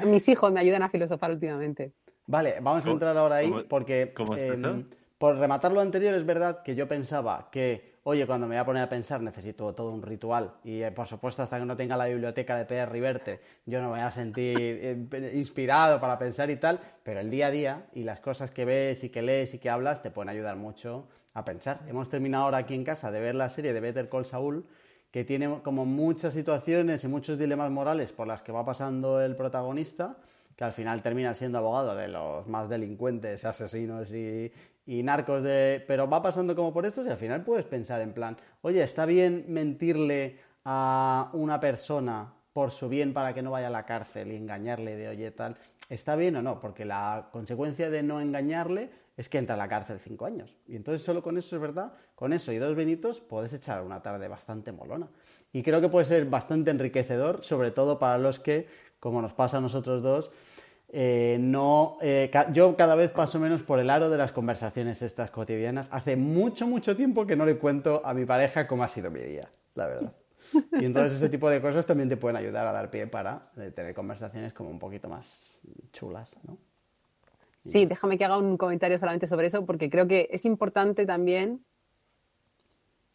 Mis 0.05 0.29
hijos 0.29 0.53
me 0.53 0.61
ayudan 0.61 0.83
a 0.83 0.91
filosofar 0.91 1.31
últimamente. 1.31 1.95
Vale, 2.27 2.57
vamos 2.61 2.87
a 2.87 2.91
entrar 2.91 3.17
ahora 3.17 3.37
ahí 3.37 3.53
porque 3.69 4.13
em, 4.37 4.89
por 5.19 5.37
rematar 5.37 5.73
lo 5.73 5.81
anterior 5.81 6.15
es 6.15 6.27
verdad 6.27 6.63
que 6.63 6.75
yo 6.75 6.89
pensaba 6.89 7.49
que 7.51 7.97
oye, 8.03 8.27
cuando 8.27 8.47
me 8.47 8.55
voy 8.55 8.61
a 8.61 8.65
poner 8.65 8.83
a 8.83 8.89
pensar 8.89 9.21
necesito 9.21 9.75
todo 9.75 9.91
un 9.91 10.03
ritual 10.03 10.55
y 10.65 10.83
eh, 10.83 10.91
por 10.93 11.07
supuesto 11.07 11.43
hasta 11.43 11.59
que 11.59 11.65
no 11.65 11.77
tenga 11.77 11.97
la 11.97 12.07
biblioteca 12.07 12.57
de 12.57 12.65
P.R. 12.65 12.91
Riverte 12.91 13.41
yo 13.65 13.81
no 13.81 13.87
me 13.89 13.95
voy 13.95 14.01
a 14.01 14.11
sentir 14.11 14.57
eh, 14.61 15.33
inspirado 15.35 16.01
para 16.01 16.19
pensar 16.19 16.51
y 16.51 16.57
tal, 16.57 16.81
pero 17.03 17.21
el 17.21 17.31
día 17.31 17.47
a 17.47 17.51
día 17.51 17.87
y 17.95 18.03
las 18.03 18.21
cosas 18.21 18.51
que 18.51 18.65
ves 18.65 19.05
y 19.05 19.11
que 19.11 19.23
lees 19.23 19.55
y 19.55 19.59
que 19.59 19.71
hablas 19.71 20.03
te 20.03 20.11
pueden 20.11 20.29
ayudar 20.29 20.57
mucho 20.57 21.09
a 21.35 21.45
pensar. 21.45 21.81
Hemos 21.87 22.09
terminado 22.09 22.45
ahora 22.45 22.59
aquí 22.59 22.75
en 22.75 22.85
casa 22.85 23.11
de 23.11 23.21
ver 23.21 23.35
la 23.35 23.49
serie 23.49 23.73
de 23.73 23.81
Better 23.81 24.09
Call 24.09 24.27
Saul 24.27 24.67
que 25.11 25.25
tiene 25.25 25.61
como 25.63 25.85
muchas 25.85 26.35
situaciones 26.35 27.05
y 27.05 27.09
muchos 27.09 27.39
dilemas 27.39 27.71
morales 27.71 28.13
por 28.13 28.27
las 28.27 28.43
que 28.43 28.53
va 28.53 28.65
pasando 28.65 29.21
el 29.21 29.37
protagonista 29.37 30.17
que 30.57 30.65
al 30.65 30.73
final 30.73 31.03
termina 31.03 31.35
siendo 31.35 31.59
abogado 31.59 31.95
de 31.95 32.09
los 32.09 32.47
más 32.47 32.69
delincuentes, 32.69 33.45
asesinos 33.45 34.13
y, 34.13 34.51
y 34.87 35.03
narcos 35.03 35.43
de... 35.43 35.85
Pero 35.87 36.09
va 36.09 36.23
pasando 36.23 36.57
como 36.57 36.73
por 36.73 36.87
estos 36.87 37.07
y 37.07 37.11
al 37.11 37.19
final 37.19 37.45
puedes 37.45 37.67
pensar 37.67 38.01
en 38.01 38.15
plan, 38.15 38.39
oye, 38.63 38.83
¿está 38.83 39.05
bien 39.05 39.45
mentirle 39.49 40.39
a 40.65 41.31
una 41.35 41.61
persona 41.61 42.33
por 42.55 42.71
su 42.71 42.89
bien 42.89 43.13
para 43.13 43.35
que 43.35 43.43
no 43.43 43.51
vaya 43.51 43.67
a 43.67 43.71
la 43.71 43.85
cárcel 43.85 44.33
y 44.33 44.37
engañarle 44.37 44.97
de 44.97 45.09
oye 45.09 45.31
tal? 45.31 45.59
¿Está 45.91 46.17
bien 46.17 46.37
o 46.37 46.43
no? 46.43 46.59
Porque 46.59 46.85
la 46.85 47.29
consecuencia 47.31 47.91
de 47.91 48.03
no 48.03 48.21
engañarle 48.21 48.91
es 49.17 49.29
que 49.29 49.39
entra 49.39 49.55
a 49.55 49.59
la 49.59 49.69
cárcel 49.69 49.99
cinco 49.99 50.27
años. 50.27 50.57
Y 50.67 50.77
entonces 50.77 51.03
solo 51.03 51.23
con 51.23 51.39
eso 51.39 51.57
es 51.57 51.63
verdad, 51.63 51.93
con 52.15 52.33
eso 52.33 52.53
y 52.53 52.59
dos 52.59 52.77
vinitos 52.77 53.21
puedes 53.21 53.53
echar 53.53 53.83
una 53.83 54.03
tarde 54.03 54.29
bastante 54.29 54.73
molona. 54.73 55.09
Y 55.53 55.63
creo 55.63 55.81
que 55.81 55.89
puede 55.89 56.05
ser 56.05 56.27
bastante 56.27 56.71
enriquecedor, 56.71 57.43
sobre 57.43 57.71
todo 57.71 57.99
para 57.99 58.19
los 58.19 58.39
que, 58.39 58.67
como 59.01 59.23
nos 59.23 59.33
pasa 59.33 59.59
a 59.59 59.61
nosotros 59.61 60.03
dos, 60.03 60.31
eh, 60.89 61.37
no, 61.41 61.99
eh, 62.01 62.31
yo 62.53 62.77
cada 62.77 62.95
vez 62.95 63.11
paso 63.11 63.41
menos 63.41 63.63
por 63.63 63.81
el 63.81 63.91
aro 63.91 64.09
de 64.09 64.19
las 64.19 64.33
conversaciones 64.33 65.03
estas 65.03 65.31
cotidianas. 65.31 65.89
Hace 65.93 66.17
mucho, 66.17 66.67
mucho 66.67 66.97
tiempo 66.97 67.27
que 67.27 67.37
no 67.37 67.45
le 67.45 67.59
cuento 67.59 68.03
a 68.05 68.15
mi 68.15 68.25
pareja 68.25 68.67
cómo 68.67 68.85
ha 68.85 68.89
sido 68.89 69.11
mi 69.11 69.21
día, 69.21 69.49
la 69.75 69.87
verdad. 69.87 70.13
Y 70.81 70.85
entonces 70.85 71.15
ese 71.15 71.29
tipo 71.29 71.51
de 71.51 71.61
cosas 71.61 71.87
también 71.87 72.09
te 72.09 72.17
pueden 72.17 72.37
ayudar 72.37 72.67
a 72.69 72.73
dar 72.73 72.91
pie 72.91 73.09
para 73.09 73.51
eh, 73.57 73.73
tener 73.73 73.95
conversaciones 73.95 74.53
como 74.53 74.71
un 74.71 74.79
poquito 74.79 75.09
más 75.09 75.53
chulas, 75.93 76.39
¿no? 76.45 76.57
Sí, 77.63 77.85
déjame 77.85 78.17
que 78.17 78.25
haga 78.25 78.39
un 78.39 78.57
comentario 78.57 78.97
solamente 78.97 79.27
sobre 79.27 79.49
eso, 79.49 79.67
porque 79.67 79.91
creo 79.91 80.07
que 80.07 80.29
es 80.31 80.45
importante 80.45 81.05
también. 81.05 81.65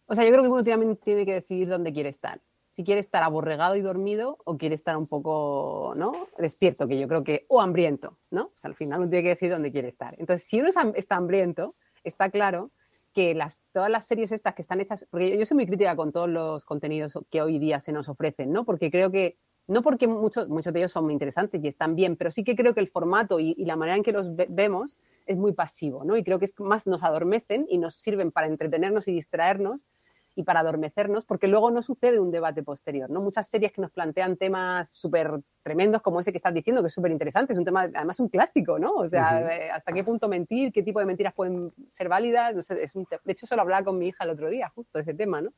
O 0.07 0.13
sea, 0.13 0.25
yo 0.25 0.29
creo 0.31 0.43
que 0.43 0.49
uno 0.49 0.61
también 0.61 0.97
tiene 0.97 1.25
que 1.25 1.35
decidir 1.35 1.69
dónde 1.69 1.93
quiere 1.93 2.09
estar 2.09 2.41
si 2.71 2.85
quiere 2.85 3.01
estar 3.01 3.21
aborregado 3.21 3.75
y 3.75 3.81
dormido 3.81 4.37
o 4.45 4.57
quiere 4.57 4.75
estar 4.75 4.95
un 4.95 5.05
poco 5.05 5.93
¿no? 5.97 6.13
despierto, 6.37 6.87
que 6.87 6.97
yo 6.97 7.07
creo 7.07 7.23
que, 7.23 7.45
o 7.49 7.61
hambriento, 7.61 8.17
¿no? 8.31 8.45
O 8.45 8.51
sea, 8.55 8.69
al 8.69 8.75
final 8.75 9.01
uno 9.01 9.09
tiene 9.09 9.23
que 9.23 9.29
decir 9.29 9.51
dónde 9.51 9.73
quiere 9.73 9.89
estar. 9.89 10.15
Entonces, 10.17 10.47
si 10.47 10.61
uno 10.61 10.69
está 10.95 11.15
hambriento, 11.17 11.75
está 12.05 12.29
claro 12.29 12.71
que 13.13 13.35
las, 13.35 13.61
todas 13.73 13.91
las 13.91 14.07
series 14.07 14.31
estas 14.31 14.55
que 14.55 14.61
están 14.61 14.79
hechas, 14.79 15.05
porque 15.11 15.37
yo, 15.37 15.45
soy 15.45 15.55
muy 15.55 15.67
crítica 15.67 15.97
con 15.97 16.13
todos 16.13 16.29
los 16.29 16.63
contenidos 16.63 17.19
que 17.29 17.41
hoy 17.41 17.59
día 17.59 17.81
se 17.81 17.91
nos 17.91 18.07
ofrecen, 18.07 18.53
¿no? 18.53 18.63
Porque 18.63 18.89
creo 18.89 19.11
que, 19.11 19.37
no 19.67 19.81
porque 19.81 20.07
muchos, 20.07 20.47
muchos 20.47 20.71
de 20.71 20.79
ellos 20.79 20.93
son 20.93 21.03
muy 21.03 21.13
interesantes 21.13 21.61
y 21.61 21.67
están 21.67 21.95
bien, 21.95 22.15
pero 22.15 22.31
sí 22.31 22.45
que 22.45 22.55
creo 22.55 22.73
que 22.73 22.79
el 22.79 22.87
formato 22.87 23.41
y, 23.41 23.53
la 23.65 23.75
manera 23.75 23.97
en 23.97 24.03
que 24.03 24.13
los 24.13 24.33
vemos 24.33 24.97
es 25.25 25.37
muy 25.37 25.51
pasivo, 25.51 26.05
¿no? 26.05 26.15
Y 26.15 26.23
creo 26.23 26.39
que 26.39 26.45
es 26.45 26.57
más 26.57 26.87
nos 26.87 27.03
adormecen 27.03 27.65
y 27.67 27.79
nos 27.79 27.95
sirven 27.95 28.31
para 28.31 28.47
entretenernos 28.47 29.09
y 29.09 29.11
distraernos 29.11 29.87
y 30.35 30.43
para 30.43 30.61
adormecernos, 30.61 31.25
porque 31.25 31.47
luego 31.47 31.71
no 31.71 31.81
sucede 31.81 32.19
un 32.19 32.31
debate 32.31 32.63
posterior, 32.63 33.09
¿no? 33.09 33.21
Muchas 33.21 33.49
series 33.49 33.73
que 33.73 33.81
nos 33.81 33.91
plantean 33.91 34.37
temas 34.37 34.89
súper 34.89 35.41
tremendos 35.61 36.01
como 36.01 36.19
ese 36.19 36.31
que 36.31 36.37
estás 36.37 36.53
diciendo, 36.53 36.81
que 36.81 36.87
es 36.87 36.93
súper 36.93 37.11
interesante, 37.11 37.53
es 37.53 37.59
un 37.59 37.65
tema, 37.65 37.81
además 37.81 38.19
un 38.19 38.29
clásico, 38.29 38.79
¿no? 38.79 38.93
O 38.93 39.09
sea, 39.09 39.41
eh, 39.53 39.69
hasta 39.71 39.91
qué 39.91 40.03
punto 40.03 40.29
mentir, 40.29 40.71
qué 40.71 40.83
tipo 40.83 40.99
de 40.99 41.05
mentiras 41.05 41.33
pueden 41.33 41.73
ser 41.89 42.07
válidas, 42.07 42.55
no 42.55 42.63
sé, 42.63 42.81
es 42.81 42.95
un, 42.95 43.05
de 43.23 43.31
hecho 43.31 43.45
solo 43.45 43.61
hablaba 43.61 43.83
con 43.83 43.97
mi 43.97 44.07
hija 44.07 44.23
el 44.23 44.29
otro 44.29 44.49
día, 44.49 44.69
justo 44.73 44.99
ese 44.99 45.13
tema, 45.13 45.41
¿no? 45.41 45.51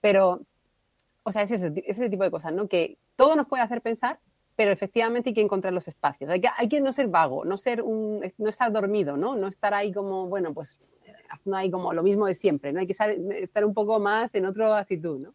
Pero, 0.00 0.40
o 1.22 1.32
sea, 1.32 1.42
es 1.42 1.52
ese, 1.52 1.72
ese 1.86 2.10
tipo 2.10 2.24
de 2.24 2.30
cosas, 2.30 2.52
¿no? 2.52 2.68
Que 2.68 2.98
todo 3.16 3.36
nos 3.36 3.46
puede 3.46 3.62
hacer 3.62 3.80
pensar, 3.80 4.18
pero 4.56 4.72
efectivamente 4.72 5.30
hay 5.30 5.34
que 5.34 5.40
encontrar 5.40 5.72
los 5.72 5.88
espacios. 5.88 6.30
Hay 6.30 6.40
que, 6.40 6.48
hay 6.56 6.68
que 6.68 6.80
no 6.80 6.92
ser 6.92 7.08
vago, 7.08 7.44
no, 7.44 7.56
ser 7.56 7.82
un, 7.82 8.20
no 8.38 8.48
estar 8.48 8.70
dormido, 8.70 9.16
¿no? 9.16 9.34
No 9.36 9.48
estar 9.48 9.74
ahí 9.74 9.92
como, 9.92 10.26
bueno, 10.28 10.52
pues 10.54 10.78
no 11.44 11.56
hay 11.56 11.70
como 11.70 11.92
lo 11.92 12.02
mismo 12.02 12.26
de 12.26 12.34
siempre, 12.34 12.72
¿no? 12.72 12.80
Hay 12.80 12.86
que 12.86 12.94
estar 12.94 13.64
un 13.64 13.74
poco 13.74 14.00
más 14.00 14.34
en 14.34 14.46
otra 14.46 14.78
actitud, 14.78 15.18
¿no? 15.18 15.34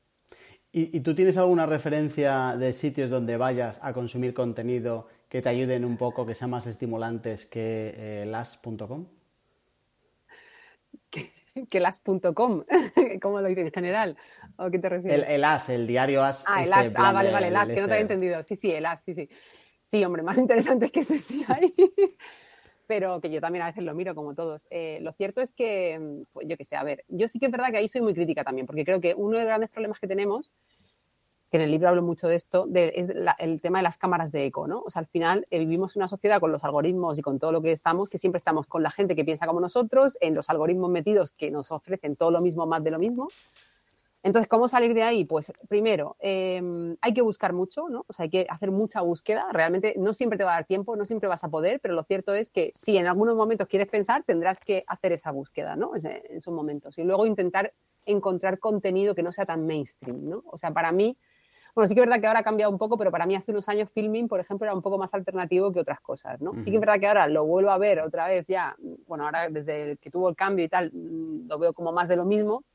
¿Y, 0.72 1.00
tú 1.00 1.16
tienes 1.16 1.36
alguna 1.38 1.66
referencia 1.66 2.56
de 2.56 2.74
sitios 2.74 3.10
donde 3.10 3.38
vayas 3.38 3.80
a 3.82 3.92
consumir 3.92 4.36
contenido 4.36 5.08
que 5.28 5.42
te 5.42 5.50
ayuden 5.50 5.84
un 5.84 5.98
poco, 5.98 6.28
que 6.28 6.36
sean 6.36 6.52
más 6.52 6.68
estimulantes 6.68 7.48
que 7.48 7.94
eh, 7.98 8.26
las.com? 8.28 9.08
Que, 11.10 11.80
las.com, 11.80 12.64
¿cómo 13.22 13.42
lo 13.42 13.48
dices 13.48 13.66
en 13.66 13.72
general? 13.72 14.16
¿O 14.58 14.70
qué 14.70 14.78
te 14.78 14.90
refieres? 14.90 15.26
El, 15.28 15.44
as, 15.44 15.70
el 15.70 15.88
diario 15.88 16.24
as. 16.24 16.46
Ah, 16.48 16.62
el 16.62 16.70
este 16.72 16.76
as, 16.76 16.94
ah, 16.96 17.12
vale, 17.14 17.32
vale, 17.32 17.48
el 17.48 17.56
as, 17.56 17.70
que 17.70 17.82
no 17.82 17.88
te 17.88 17.94
había 17.94 18.04
este. 18.04 18.14
entendido. 18.14 18.44
Sí, 18.44 18.56
sí, 18.56 18.72
el 18.72 18.86
as, 18.86 19.02
sí, 19.02 19.16
sí. 19.16 19.28
Sí, 19.82 20.06
hombre, 20.06 20.22
más 20.22 20.38
interesante 20.38 20.86
es 20.86 20.92
que 20.92 21.00
ese 21.00 21.18
sí 21.18 21.44
hay 21.48 21.74
pero 22.90 23.22
que 23.22 23.30
yo 23.30 23.40
también 23.40 23.62
a 23.62 23.68
veces 23.68 23.84
lo 23.84 23.94
miro 23.94 24.16
como 24.16 24.34
todos. 24.34 24.68
Eh, 24.72 24.98
lo 25.04 25.14
cierto 25.14 25.42
es 25.42 25.52
que, 25.52 26.00
mm, 26.00 26.24
pues 26.34 26.48
yo 26.48 26.58
qué 26.58 26.64
sé, 26.64 26.76
a 26.76 26.84
ver, 26.84 27.06
yo 27.08 27.28
sí 27.28 27.38
que 27.38 27.46
es 27.46 27.52
verdad 27.52 27.70
que 27.70 27.78
ahí 27.78 27.88
soy 27.88 28.02
muy 28.02 28.16
crítica 28.16 28.44
también, 28.44 28.66
porque 28.66 28.84
creo 28.84 29.00
que 29.00 29.14
uno 29.14 29.38
de 29.38 29.44
los 29.44 29.46
grandes 29.46 29.70
problemas 29.70 30.00
que 30.00 30.08
tenemos, 30.08 30.56
que 31.52 31.58
en 31.58 31.62
el 31.62 31.70
libro 31.70 31.90
hablo 31.90 32.02
mucho 32.02 32.28
de 32.28 32.36
esto, 32.36 32.68
es 32.74 33.12
el 33.38 33.62
tema 33.62 33.78
de 33.78 33.84
las 33.84 34.00
cámaras 34.00 34.32
de 34.32 34.48
eco, 34.48 34.66
¿no? 34.66 34.82
O 34.82 34.90
sea, 34.90 35.02
al 35.02 35.06
final 35.06 35.46
eh, 35.52 35.60
vivimos 35.60 35.98
una 35.98 36.08
sociedad 36.08 36.40
con 36.40 36.52
los 36.52 36.64
algoritmos 36.64 37.20
y 37.20 37.22
con 37.22 37.38
todo 37.38 37.52
lo 37.52 37.62
que 37.62 37.72
estamos, 37.72 38.10
que 38.10 38.18
siempre 38.18 38.40
estamos 38.40 38.66
con 38.66 38.82
la 38.82 38.90
gente 38.90 39.16
que 39.16 39.24
piensa 39.24 39.46
como 39.46 39.60
nosotros, 39.60 40.18
en 40.20 40.34
los 40.34 40.50
algoritmos 40.50 40.90
metidos 40.90 41.32
que 41.32 41.52
nos 41.52 41.72
ofrecen 41.72 42.16
todo 42.16 42.32
lo 42.32 42.42
mismo, 42.42 42.66
más 42.66 42.84
de 42.84 42.90
lo 42.90 42.98
mismo, 42.98 43.28
entonces, 44.22 44.50
¿cómo 44.50 44.68
salir 44.68 44.94
de 44.94 45.04
ahí? 45.04 45.24
Pues 45.24 45.54
primero, 45.70 46.18
em, 46.20 46.98
hay 47.00 47.14
que 47.14 47.22
buscar 47.22 47.54
mucho, 47.54 47.88
¿no? 47.88 48.04
O 48.08 48.14
sea, 48.14 48.24
hay 48.24 48.30
que 48.30 48.46
hacer 48.50 48.70
mucha 48.70 49.00
búsqueda. 49.02 49.48
Realmente 49.54 49.96
no 49.98 50.14
siempre 50.14 50.38
te 50.38 50.44
va 50.44 50.52
a 50.52 50.56
dar 50.56 50.66
tiempo, 50.66 50.98
no 50.98 51.06
siempre 51.06 51.30
vas 51.30 51.44
a 51.46 51.50
poder, 51.50 51.80
pero 51.80 51.94
lo 51.94 52.04
cierto 52.04 52.34
es 52.34 52.50
que 52.50 52.72
si 52.74 52.98
en 52.98 53.08
algunos 53.08 53.38
momentos 53.38 53.68
quieres 53.70 53.88
pensar, 53.88 54.24
tendrás 54.24 54.60
que 54.60 54.84
hacer 54.88 55.14
esa 55.14 55.32
búsqueda, 55.32 55.78
¿no? 55.78 55.96
En 55.96 56.06
esos 56.32 56.54
momentos. 56.54 56.98
Y 56.98 57.04
luego 57.04 57.26
intentar 57.26 57.74
encontrar 58.06 58.60
contenido 58.60 59.16
que 59.16 59.24
no 59.24 59.32
sea 59.32 59.46
tan 59.46 59.66
mainstream, 59.66 60.28
¿no? 60.28 60.44
O 60.48 60.58
sea, 60.58 60.72
para 60.72 60.92
mí, 60.92 61.18
bueno, 61.74 61.88
sí 61.88 61.94
que 61.96 62.02
es 62.02 62.06
verdad 62.06 62.20
que 62.20 62.28
ahora 62.28 62.40
ha 62.40 62.44
cambiado 62.44 62.72
un 62.74 62.78
poco, 62.78 62.98
pero 62.98 63.12
para 63.12 63.26
mí 63.26 63.36
hace 63.36 63.52
unos 63.52 63.70
años 63.70 63.90
filming, 63.90 64.28
por 64.28 64.42
ejemplo, 64.42 64.66
era 64.66 64.76
un 64.76 64.82
poco 64.82 64.98
más 64.98 65.14
alternativo 65.14 65.72
que 65.72 65.80
otras 65.80 66.02
cosas, 66.02 66.42
¿no? 66.42 66.56
Sí 66.58 66.72
que 66.72 66.76
es 66.76 66.82
verdad 66.82 67.00
que 67.00 67.08
ahora 67.08 67.28
lo 67.28 67.46
vuelvo 67.46 67.70
a 67.70 67.78
ver 67.78 68.02
otra 68.02 68.28
vez 68.28 68.46
ya, 68.48 68.76
bueno, 69.08 69.24
ahora 69.24 69.48
desde 69.50 69.96
que 69.98 70.12
tuvo 70.12 70.28
el 70.28 70.36
cambio 70.36 70.66
y 70.66 70.68
tal, 70.68 70.92
lo 70.94 71.58
veo 71.58 71.74
como 71.74 71.94
más 71.94 72.10
de 72.10 72.18
lo 72.18 72.26
mismo, 72.26 72.66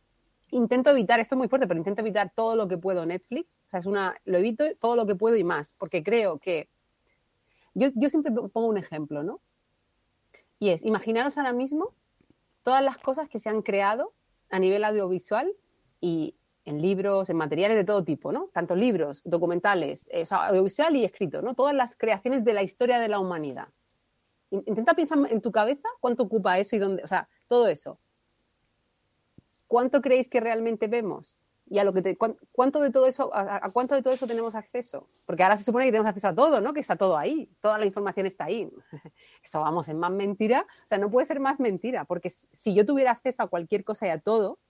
intento 0.51 0.91
evitar, 0.91 1.21
esto 1.21 1.35
es 1.35 1.39
muy 1.39 1.49
fuerte, 1.49 1.67
pero 1.67 1.79
intento 1.79 2.01
evitar 2.01 2.33
todo 2.35 2.57
lo 2.57 2.69
que 2.69 2.79
puedo 2.79 3.07
Netflix. 3.07 3.61
O 3.67 3.71
sea, 3.71 3.81
es 3.81 3.87
una, 3.87 4.17
lo 4.25 4.39
evito 4.39 4.65
todo 4.77 4.97
lo 4.97 5.07
que 5.07 5.15
puedo 5.15 5.37
y 5.37 5.45
más, 5.45 5.75
porque 5.79 6.03
creo 6.03 6.39
que. 6.39 6.69
Yo, 7.75 7.89
yo 7.95 8.09
siempre 8.09 8.31
pongo 8.33 8.69
un 8.69 8.79
ejemplo, 8.79 9.23
¿no? 9.23 9.41
Y 10.59 10.71
es, 10.71 10.85
imaginaros 10.85 11.37
ahora 11.37 11.53
mismo 11.53 11.93
todas 12.63 12.83
las 12.83 12.99
cosas 12.99 13.29
que 13.29 13.39
se 13.39 13.49
han 13.49 13.63
creado 13.63 14.13
a 14.51 14.59
nivel 14.59 14.85
audiovisual 14.85 15.53
y 16.01 16.35
en 16.65 16.81
libros, 16.81 17.29
en 17.29 17.37
materiales 17.37 17.77
de 17.77 17.85
todo 17.85 18.05
tipo, 18.05 18.33
¿no? 18.33 18.49
Tanto 18.53 18.75
libros, 18.75 19.23
documentales, 19.25 20.09
eh, 20.13 20.23
o 20.23 20.27
sea, 20.27 20.47
audiovisual 20.47 20.97
y 20.97 21.05
escrito, 21.05 21.43
¿no? 21.43 21.55
Todas 21.55 21.75
las 21.75 21.97
creaciones 21.97 22.45
de 22.45 22.55
la 22.55 22.63
historia 22.63 22.99
de 22.99 23.09
la 23.09 23.19
humanidad. 23.19 23.69
Intenta 24.51 24.95
pensar 24.95 25.19
en 25.31 25.41
tu 25.41 25.53
cabeza 25.53 25.89
cuánto 26.01 26.23
ocupa 26.23 26.59
eso 26.59 26.77
y 26.77 26.79
dónde, 26.79 27.03
o 27.03 27.07
sea, 27.07 27.29
todo 27.49 27.69
eso. 27.69 27.99
¿Cuánto 29.75 30.01
creéis 30.01 30.29
que 30.29 30.39
realmente 30.39 30.87
vemos? 30.87 31.37
Y 31.69 31.81
a 31.81 31.85
lo 31.85 31.93
que 31.93 32.17
cuánto 32.53 32.79
de 32.79 32.93
todo 32.93 33.09
eso, 33.09 33.35
a, 33.35 33.69
cuánto 33.73 33.97
de 33.97 34.03
todo 34.03 34.15
eso 34.15 34.25
tenemos 34.25 34.55
acceso? 34.55 35.09
Porque 35.27 35.43
ahora 35.43 35.57
se 35.57 35.65
supone 35.65 35.85
que 35.85 35.91
tenemos 35.91 36.09
acceso 36.09 36.29
a 36.29 36.35
todo, 36.37 36.61
¿no? 36.61 36.73
Que 36.73 36.79
está 36.79 36.95
todo 36.95 37.19
ahí, 37.19 37.51
toda 37.61 37.77
la 37.77 37.85
información 37.85 38.25
está 38.27 38.45
ahí. 38.45 38.71
Esto 39.43 39.63
vamos, 39.63 39.89
es 39.89 39.97
más 39.97 40.13
mentira, 40.13 40.65
o 40.85 40.87
sea, 40.87 40.99
no 40.99 41.11
puede 41.11 41.27
ser 41.27 41.41
más 41.41 41.59
mentira, 41.59 42.05
porque 42.05 42.31
si 42.31 42.73
yo 42.73 42.87
tuviera 42.87 43.11
acceso 43.11 43.43
a 43.43 43.49
cualquier 43.49 43.83
cosa 43.83 44.07
y 44.07 44.11
a 44.11 44.21
todo, 44.21 44.61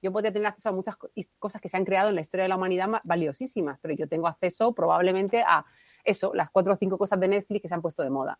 yo 0.00 0.10
podría 0.12 0.32
tener 0.32 0.46
acceso 0.46 0.70
a 0.70 0.72
muchas 0.72 0.96
cosas 1.38 1.60
que 1.60 1.68
se 1.68 1.76
han 1.76 1.84
creado 1.84 2.08
en 2.08 2.14
la 2.14 2.22
historia 2.22 2.44
de 2.44 2.48
la 2.48 2.56
humanidad 2.56 2.88
valiosísimas, 3.04 3.78
pero 3.82 3.92
yo 3.92 4.08
tengo 4.08 4.28
acceso 4.28 4.72
probablemente 4.72 5.42
a 5.42 5.66
eso, 6.04 6.32
las 6.32 6.48
cuatro 6.50 6.72
o 6.72 6.76
cinco 6.76 6.96
cosas 6.96 7.20
de 7.20 7.28
Netflix 7.28 7.60
que 7.60 7.68
se 7.68 7.74
han 7.74 7.82
puesto 7.82 8.02
de 8.02 8.08
moda. 8.08 8.38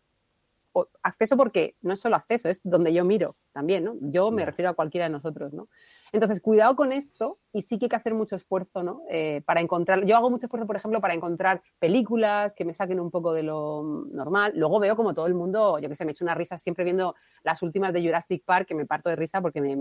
Acceso 1.01 1.37
porque 1.37 1.75
no 1.81 1.93
es 1.93 1.99
solo 1.99 2.15
acceso, 2.15 2.49
es 2.49 2.61
donde 2.63 2.93
yo 2.93 3.05
miro 3.05 3.35
también, 3.53 3.83
¿no? 3.83 3.95
Yo 4.01 4.31
me 4.31 4.45
refiero 4.45 4.69
a 4.69 4.73
cualquiera 4.73 5.05
de 5.05 5.11
nosotros, 5.11 5.53
¿no? 5.53 5.69
Entonces, 6.11 6.41
cuidado 6.41 6.75
con 6.75 6.91
esto 6.91 7.39
y 7.51 7.61
sí 7.61 7.77
que 7.77 7.85
hay 7.85 7.89
que 7.89 7.95
hacer 7.95 8.13
mucho 8.13 8.35
esfuerzo, 8.35 8.83
¿no? 8.83 9.01
Eh, 9.09 9.41
para 9.45 9.61
encontrar, 9.61 10.05
yo 10.05 10.15
hago 10.15 10.29
mucho 10.29 10.47
esfuerzo, 10.47 10.67
por 10.67 10.75
ejemplo, 10.75 11.01
para 11.01 11.13
encontrar 11.13 11.61
películas 11.79 12.55
que 12.55 12.65
me 12.65 12.73
saquen 12.73 12.99
un 12.99 13.11
poco 13.11 13.33
de 13.33 13.43
lo 13.43 14.05
normal. 14.11 14.53
Luego 14.55 14.79
veo 14.79 14.95
como 14.95 15.13
todo 15.13 15.27
el 15.27 15.33
mundo, 15.33 15.79
yo 15.79 15.89
que 15.89 15.95
sé, 15.95 16.05
me 16.05 16.11
echo 16.11 16.23
una 16.25 16.35
risa 16.35 16.57
siempre 16.57 16.83
viendo 16.83 17.15
las 17.43 17.61
últimas 17.61 17.93
de 17.93 18.01
Jurassic 18.01 18.43
Park, 18.45 18.67
que 18.67 18.75
me 18.75 18.85
parto 18.85 19.09
de 19.09 19.15
risa 19.15 19.41
porque 19.41 19.61
me, 19.61 19.75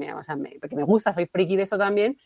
porque 0.61 0.77
me 0.77 0.85
gusta, 0.85 1.12
soy 1.12 1.27
friki 1.27 1.57
de 1.57 1.62
eso 1.65 1.79
también, 1.79 2.16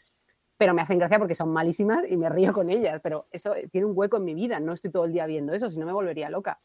pero 0.57 0.75
me 0.75 0.83
hacen 0.83 0.99
gracia 0.99 1.19
porque 1.19 1.35
son 1.35 1.51
malísimas 1.51 2.11
y 2.11 2.17
me 2.17 2.29
río 2.29 2.53
con 2.53 2.69
ellas. 2.71 3.01
Pero 3.03 3.29
eso 3.31 3.55
tiene 3.71 3.87
un 3.87 3.93
hueco 3.97 4.19
en 4.19 4.25
mi 4.25 4.35
vida, 4.35 4.61
no 4.61 4.73
estoy 4.75 4.91
todo 4.91 5.05
el 5.05 5.13
día 5.13 5.27
viendo 5.27 5.53
eso, 5.55 5.71
si 5.71 5.79
no 5.79 5.87
me 5.87 5.93
volvería 5.93 6.29
loca. 6.31 6.61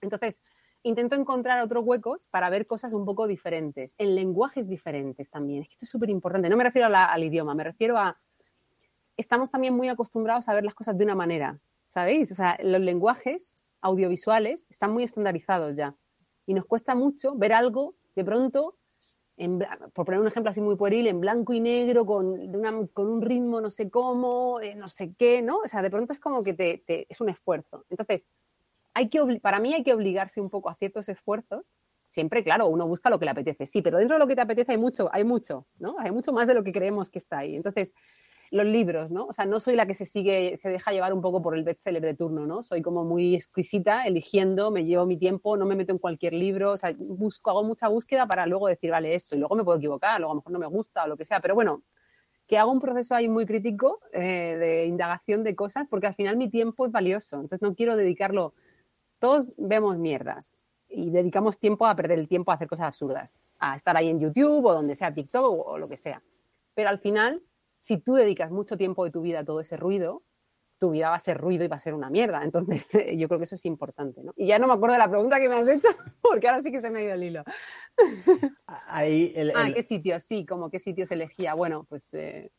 Entonces, 0.00 0.42
intento 0.82 1.14
encontrar 1.14 1.60
otros 1.60 1.84
huecos 1.84 2.26
para 2.30 2.50
ver 2.50 2.66
cosas 2.66 2.92
un 2.92 3.04
poco 3.04 3.26
diferentes, 3.26 3.94
en 3.98 4.14
lenguajes 4.14 4.68
diferentes 4.68 5.30
también. 5.30 5.62
Es 5.62 5.68
que 5.68 5.74
esto 5.74 5.84
es 5.84 5.90
súper 5.90 6.10
importante. 6.10 6.48
No 6.48 6.56
me 6.56 6.64
refiero 6.64 6.88
al 6.90 7.24
idioma, 7.24 7.54
me 7.54 7.64
refiero 7.64 7.98
a... 7.98 8.18
Estamos 9.16 9.50
también 9.50 9.74
muy 9.74 9.88
acostumbrados 9.88 10.48
a 10.48 10.54
ver 10.54 10.64
las 10.64 10.74
cosas 10.74 10.96
de 10.96 11.04
una 11.04 11.14
manera, 11.14 11.58
¿sabéis? 11.88 12.30
O 12.30 12.34
sea, 12.34 12.56
los 12.62 12.80
lenguajes 12.80 13.56
audiovisuales 13.80 14.66
están 14.70 14.92
muy 14.92 15.02
estandarizados 15.02 15.76
ya. 15.76 15.96
Y 16.46 16.54
nos 16.54 16.64
cuesta 16.66 16.94
mucho 16.94 17.34
ver 17.34 17.52
algo 17.52 17.94
de 18.14 18.24
pronto, 18.24 18.76
por 19.92 20.06
poner 20.06 20.20
un 20.20 20.26
ejemplo 20.26 20.50
así 20.50 20.60
muy 20.60 20.76
pueril, 20.76 21.06
en 21.06 21.20
blanco 21.20 21.52
y 21.52 21.60
negro, 21.60 22.04
con, 22.04 22.36
con 22.92 23.08
un 23.08 23.22
ritmo 23.22 23.60
no 23.60 23.70
sé 23.70 23.90
cómo, 23.90 24.60
eh, 24.60 24.74
no 24.74 24.88
sé 24.88 25.14
qué, 25.16 25.42
¿no? 25.42 25.58
O 25.58 25.68
sea, 25.68 25.82
de 25.82 25.90
pronto 25.90 26.12
es 26.12 26.20
como 26.20 26.42
que 26.42 26.54
te, 26.54 27.06
es 27.08 27.20
un 27.20 27.28
esfuerzo. 27.28 27.84
Entonces, 27.90 28.28
que, 29.06 29.20
para 29.40 29.60
mí 29.60 29.72
hay 29.72 29.84
que 29.84 29.94
obligarse 29.94 30.40
un 30.40 30.50
poco 30.50 30.68
a 30.68 30.74
ciertos 30.74 31.08
esfuerzos. 31.08 31.78
Siempre, 32.08 32.42
claro, 32.42 32.66
uno 32.66 32.88
busca 32.88 33.10
lo 33.10 33.20
que 33.20 33.26
le 33.26 33.30
apetece, 33.30 33.66
sí, 33.66 33.82
pero 33.82 33.98
dentro 33.98 34.16
de 34.16 34.18
lo 34.18 34.26
que 34.26 34.34
te 34.34 34.40
apetece 34.40 34.72
hay 34.72 34.78
mucho, 34.78 35.08
hay 35.12 35.22
mucho, 35.24 35.66
¿no? 35.78 35.96
Hay 36.00 36.10
mucho 36.10 36.32
más 36.32 36.48
de 36.48 36.54
lo 36.54 36.64
que 36.64 36.72
creemos 36.72 37.10
que 37.10 37.18
está 37.18 37.38
ahí. 37.38 37.54
Entonces, 37.54 37.94
los 38.50 38.66
libros, 38.66 39.10
¿no? 39.10 39.26
O 39.26 39.32
sea, 39.32 39.44
no 39.44 39.60
soy 39.60 39.76
la 39.76 39.86
que 39.86 39.94
se 39.94 40.06
sigue, 40.06 40.56
se 40.56 40.68
deja 40.70 40.92
llevar 40.92 41.12
un 41.12 41.20
poco 41.20 41.42
por 41.42 41.56
el 41.56 41.64
bestseller 41.64 42.02
de 42.02 42.14
turno, 42.14 42.46
¿no? 42.46 42.62
Soy 42.62 42.82
como 42.82 43.04
muy 43.04 43.34
exquisita, 43.34 44.06
eligiendo, 44.06 44.70
me 44.70 44.84
llevo 44.84 45.06
mi 45.06 45.18
tiempo, 45.18 45.56
no 45.56 45.66
me 45.66 45.76
meto 45.76 45.92
en 45.92 45.98
cualquier 45.98 46.32
libro, 46.32 46.72
o 46.72 46.76
sea, 46.76 46.94
busco, 46.98 47.50
hago 47.50 47.64
mucha 47.64 47.88
búsqueda 47.88 48.26
para 48.26 48.46
luego 48.46 48.68
decir, 48.68 48.90
vale, 48.90 49.14
esto, 49.14 49.36
y 49.36 49.38
luego 49.38 49.54
me 49.54 49.64
puedo 49.64 49.78
equivocar, 49.78 50.18
luego 50.20 50.32
a 50.32 50.34
lo 50.34 50.40
mejor 50.40 50.52
no 50.52 50.58
me 50.58 50.66
gusta 50.66 51.04
o 51.04 51.08
lo 51.08 51.16
que 51.16 51.24
sea, 51.24 51.40
pero 51.40 51.54
bueno, 51.54 51.82
que 52.46 52.56
hago 52.56 52.72
un 52.72 52.80
proceso 52.80 53.14
ahí 53.14 53.28
muy 53.28 53.44
crítico 53.44 54.00
eh, 54.12 54.56
de 54.58 54.86
indagación 54.86 55.44
de 55.44 55.54
cosas, 55.54 55.86
porque 55.88 56.06
al 56.06 56.14
final 56.14 56.36
mi 56.36 56.48
tiempo 56.48 56.86
es 56.86 56.92
valioso, 56.92 57.36
entonces 57.36 57.60
no 57.60 57.74
quiero 57.74 57.96
dedicarlo 57.96 58.54
todos 59.18 59.50
vemos 59.56 59.98
mierdas 59.98 60.52
y 60.88 61.10
dedicamos 61.10 61.58
tiempo 61.58 61.86
a 61.86 61.94
perder 61.94 62.18
el 62.18 62.28
tiempo 62.28 62.50
a 62.50 62.54
hacer 62.54 62.68
cosas 62.68 62.86
absurdas, 62.86 63.36
a 63.58 63.76
estar 63.76 63.96
ahí 63.96 64.08
en 64.08 64.20
YouTube 64.20 64.64
o 64.64 64.72
donde 64.72 64.94
sea, 64.94 65.12
TikTok 65.12 65.66
o, 65.66 65.78
lo 65.78 65.88
que 65.88 65.96
sea. 65.96 66.22
Pero 66.74 66.88
al 66.88 66.98
final, 66.98 67.42
si 67.78 67.98
tú 67.98 68.14
dedicas 68.14 68.50
mucho 68.50 68.76
tiempo 68.76 69.04
de 69.04 69.10
tu 69.10 69.20
vida 69.20 69.40
a 69.40 69.44
todo 69.44 69.60
ese 69.60 69.76
ruido, 69.76 70.22
tu 70.78 70.90
vida 70.90 71.10
va 71.10 71.16
a 71.16 71.20
ser 71.20 71.38
ruido 71.38 71.64
y 71.64 71.68
va 71.68 71.76
a 71.76 71.80
ser 71.80 71.92
una 71.92 72.08
mierda. 72.08 72.42
Entonces, 72.42 72.88
yo 73.18 73.28
creo 73.28 73.38
que 73.38 73.44
eso 73.44 73.56
es 73.56 73.64
importante. 73.66 74.22
¿no? 74.22 74.32
Y 74.36 74.46
ya 74.46 74.58
no 74.58 74.66
me 74.66 74.74
acuerdo 74.74 74.94
de 74.94 75.00
la 75.00 75.10
pregunta 75.10 75.40
que 75.40 75.48
me 75.48 75.56
has 75.56 75.68
hecho, 75.68 75.88
porque 76.22 76.48
ahora 76.48 76.62
sí 76.62 76.70
que 76.70 76.80
se 76.80 76.90
me 76.90 77.00
ha 77.00 77.02
ido 77.02 77.14
el 77.14 77.24
hilo. 77.24 77.44
Ahí 78.66 79.34
Ah, 79.54 79.68
¿qué 79.74 79.82
sitios? 79.82 80.22
Sí, 80.22 80.46
como 80.46 80.70
qué 80.70 80.78
sitios 80.78 81.10
elegía. 81.10 81.54
Bueno, 81.54 81.84
pues 81.84 82.14
eh, 82.14 82.50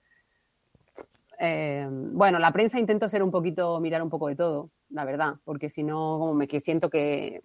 eh, 1.40 1.88
bueno, 1.90 2.38
la 2.38 2.52
prensa 2.52 2.80
intento 2.80 3.08
ser 3.08 3.24
un 3.24 3.32
poquito, 3.32 3.80
mirar 3.80 4.04
un 4.04 4.10
poco 4.10 4.28
de 4.28 4.36
todo, 4.36 4.70
la 4.90 5.06
verdad, 5.06 5.36
porque 5.44 5.70
si 5.70 5.84
no, 5.84 6.18
como 6.20 6.34
me 6.34 6.48
que 6.48 6.60
siento 6.60 6.90
que, 6.90 7.42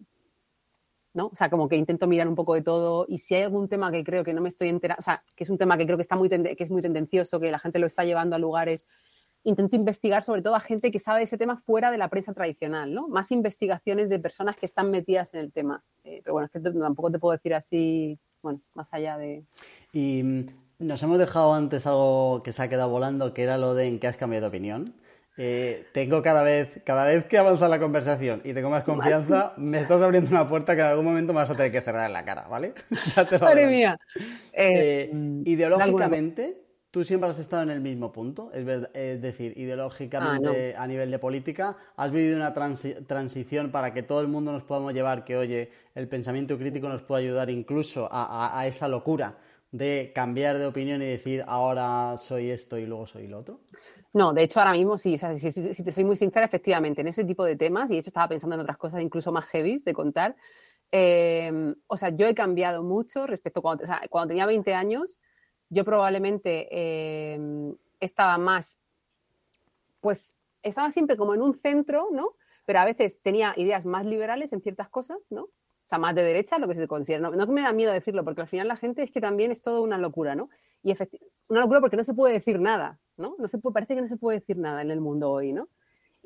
¿no? 1.13 1.27
O 1.27 1.37
sea, 1.37 1.51
como 1.51 1.69
que 1.69 1.77
intento 1.77 2.07
mirar 2.07 2.29
un 2.29 2.35
poco 2.35 2.55
de 2.55 2.63
todo 2.63 3.07
y 3.09 3.19
si 3.19 3.35
hay 3.35 3.43
algún 3.43 3.69
tema 3.69 3.91
que 3.93 4.05
creo 4.05 4.25
que 4.25 4.35
no 4.35 4.41
me 4.41 4.49
estoy 4.49 4.69
enterando, 4.69 5.01
o 5.01 5.03
sea, 5.03 5.23
que 5.37 5.45
es 5.45 5.51
un 5.51 5.59
tema 5.59 5.79
que 5.79 5.85
creo 5.85 5.97
que, 5.97 6.03
está 6.03 6.17
muy 6.17 6.29
que 6.29 6.57
es 6.59 6.71
muy 6.71 6.83
tendencioso, 6.83 7.41
que 7.41 7.51
la 7.51 7.59
gente 7.59 7.79
lo 7.79 7.87
está 7.87 8.05
llevando 8.05 8.37
a 8.37 8.39
lugares, 8.39 8.87
intento 9.45 9.77
investigar 9.77 10.23
sobre 10.23 10.43
todo 10.43 10.55
a 10.55 10.61
gente 10.61 10.91
que 10.91 10.99
sabe 10.99 11.19
de 11.19 11.25
ese 11.25 11.39
tema 11.39 11.57
fuera 11.57 11.91
de 11.91 11.99
la 11.99 12.09
prensa 12.09 12.33
tradicional, 12.33 12.93
¿no? 12.93 13.09
Más 13.09 13.31
investigaciones 13.31 14.09
de 14.09 14.19
personas 14.19 14.57
que 14.57 14.67
están 14.67 14.91
metidas 14.91 15.35
en 15.35 15.41
el 15.41 15.53
tema. 15.53 15.85
Eh, 16.03 16.21
pero 16.25 16.35
bueno, 16.35 16.47
es 16.47 16.53
que 16.53 16.61
tampoco 16.61 17.11
te 17.11 17.19
puedo 17.19 17.33
decir 17.33 17.55
así, 17.55 18.19
bueno, 18.43 18.61
más 18.75 18.93
allá 18.93 19.19
de... 19.19 19.45
Y 19.93 20.47
nos 20.79 21.03
hemos 21.03 21.19
dejado 21.19 21.55
antes 21.55 21.87
algo 21.87 22.43
que 22.43 22.53
se 22.53 22.63
ha 22.63 22.69
quedado 22.69 22.89
volando, 22.89 23.33
que 23.35 23.43
era 23.43 23.59
lo 23.59 23.75
de 23.75 23.87
en 23.87 23.99
qué 23.99 24.07
has 24.07 24.17
cambiado 24.17 24.47
de 24.47 24.49
opinión. 24.49 24.95
Eh, 25.37 25.87
tengo 25.93 26.23
cada 26.23 26.43
vez, 26.45 26.81
cada 26.85 27.07
vez 27.07 27.25
que 27.25 27.39
avanza 27.39 27.69
la 27.69 27.81
conversación 27.81 28.41
y 28.45 28.53
tengo 28.53 28.71
más 28.71 28.85
confianza, 28.85 29.53
me 29.59 29.81
estás 29.81 30.01
abriendo 30.01 30.31
una 30.31 30.49
puerta 30.49 30.75
que 30.77 30.83
en 30.83 30.87
algún 30.87 31.05
momento 31.05 31.33
me 31.33 31.39
vas 31.41 31.51
a 31.51 31.57
tener 31.57 31.73
que 31.73 31.81
cerrar 31.81 32.07
en 32.07 32.13
la 32.13 32.25
cara, 32.25 32.47
¿vale? 32.49 32.73
ya 33.17 33.27
te 33.29 33.39
lo 33.39 33.47
Madre 33.47 33.67
mía. 33.67 33.99
Eh, 34.17 35.09
eh, 35.11 35.11
ideológicamente, 35.45 36.57
tú 36.93 37.03
siempre 37.03 37.29
has 37.29 37.39
estado 37.41 37.65
en 37.65 37.71
el 37.71 37.81
mismo 37.81 38.13
punto, 38.13 38.53
es, 38.53 38.65
es 38.95 39.21
decir, 39.21 39.59
ideológicamente 39.59 40.75
Ah, 40.77 40.83
a 40.83 40.87
nivel 40.87 41.11
de 41.11 41.19
política, 41.19 41.77
has 41.97 42.13
vivido 42.13 42.37
una 42.37 42.55
transi- 42.55 43.05
transición 43.05 43.73
para 43.73 43.93
que 43.93 44.05
todo 44.05 44.21
el 44.21 44.29
mundo 44.29 44.53
nos 44.53 44.63
podamos 44.63 44.95
llevar 44.95 45.25
que, 45.25 45.37
oye, 45.37 45.69
el 45.97 46.07
pensamiento 46.07 46.57
crítico 46.57 46.89
nos 46.89 47.03
puede 47.03 47.25
ayudar 47.25 47.51
incluso 47.51 48.09
a, 48.13 48.47
a- 48.47 48.61
a 48.61 48.67
esa 48.69 48.87
locura 48.87 49.37
de 49.73 50.13
cambiar 50.15 50.59
de 50.59 50.67
opinión 50.67 51.03
y 51.03 51.07
decir 51.07 51.43
ahora 51.49 52.15
soy 52.19 52.51
esto 52.53 52.79
y 52.79 52.87
luego 52.87 53.09
soy 53.09 53.27
lo 53.27 53.39
otro. 53.39 53.59
No, 54.15 54.33
de 54.33 54.45
hecho 54.45 54.61
ahora 54.61 54.73
mismo 54.73 54.97
sí, 54.97 55.17
o 55.17 55.19
sea, 55.19 55.37
si, 55.37 55.51
te 55.51 55.93
soy 55.93 56.05
muy 56.05 56.15
sincera, 56.15 56.47
efectivamente, 56.47 57.01
en 57.01 57.09
ese 57.09 57.25
tipo 57.25 57.45
de 57.45 57.57
temas, 57.57 57.91
y 57.91 57.95
de 57.95 58.01
hecho 58.01 58.11
estaba 58.11 58.29
pensando 58.29 58.55
en 58.55 58.61
otras 58.61 58.77
cosas 58.77 59.03
incluso 59.03 59.33
más 59.33 59.45
heavy 59.47 59.77
de 59.85 59.93
contar, 59.93 60.37
eh, 60.93 61.75
o 61.89 61.97
sea, 61.97 62.11
yo 62.11 62.29
he 62.29 62.35
cambiado 62.35 62.85
mucho 62.85 63.27
respecto 63.27 63.59
a 63.59 63.63
cuando, 64.09 64.29
tenía 64.29 64.47
20 64.47 64.73
años, 64.73 65.19
yo 65.69 65.85
probablemente 65.85 66.69
eh, 66.71 67.41
estaba 67.99 68.39
más, 68.39 68.79
pues 70.01 70.39
estaba 70.63 70.93
siempre 70.93 71.17
como 71.17 71.35
en 71.35 71.43
un 71.43 71.55
centro, 71.55 72.09
¿no? 72.13 72.37
Pero 72.67 72.79
a 72.79 72.85
veces 72.85 73.21
tenía 73.21 73.53
ideas 73.57 73.85
más 73.85 74.07
liberales 74.07 74.53
en 74.53 74.61
ciertas 74.61 74.89
cosas, 74.89 75.19
¿no? 75.29 75.43
O 75.43 75.87
sea, 75.87 75.99
más 75.99 76.15
de 76.15 76.23
derecha, 76.23 76.59
lo 76.59 76.69
que 76.69 76.77
se 76.77 76.87
considera. 76.87 77.21
No, 77.21 77.33
no 77.33 77.47
me 77.49 77.63
da 77.63 77.73
miedo 77.73 77.93
decirlo, 77.93 78.23
porque 78.23 78.43
al 78.43 78.49
final 78.49 78.69
la 78.69 78.77
gente 78.77 79.03
es 79.03 79.11
que 79.11 79.21
también 79.21 79.51
es 79.51 79.61
todo 79.61 79.83
una 79.83 79.99
locura, 79.99 80.37
¿no? 80.37 80.51
Y 80.85 80.95
una 81.49 81.61
locura 81.63 81.81
porque 81.81 81.97
no 81.97 82.05
se 82.05 82.15
puede 82.15 82.35
decir 82.35 82.61
nada, 82.61 83.01
¿no? 83.17 83.37
no 83.39 83.49
se 83.49 83.59
puede, 83.59 83.75
parece 83.75 83.95
que 83.95 84.03
no 84.03 84.09
se 84.09 84.17
puede 84.17 84.41
decir 84.41 84.57
nada 84.59 84.83
en 84.83 84.91
el 84.91 85.01
mundo 85.01 85.31
hoy, 85.31 85.53
¿no? 85.53 85.69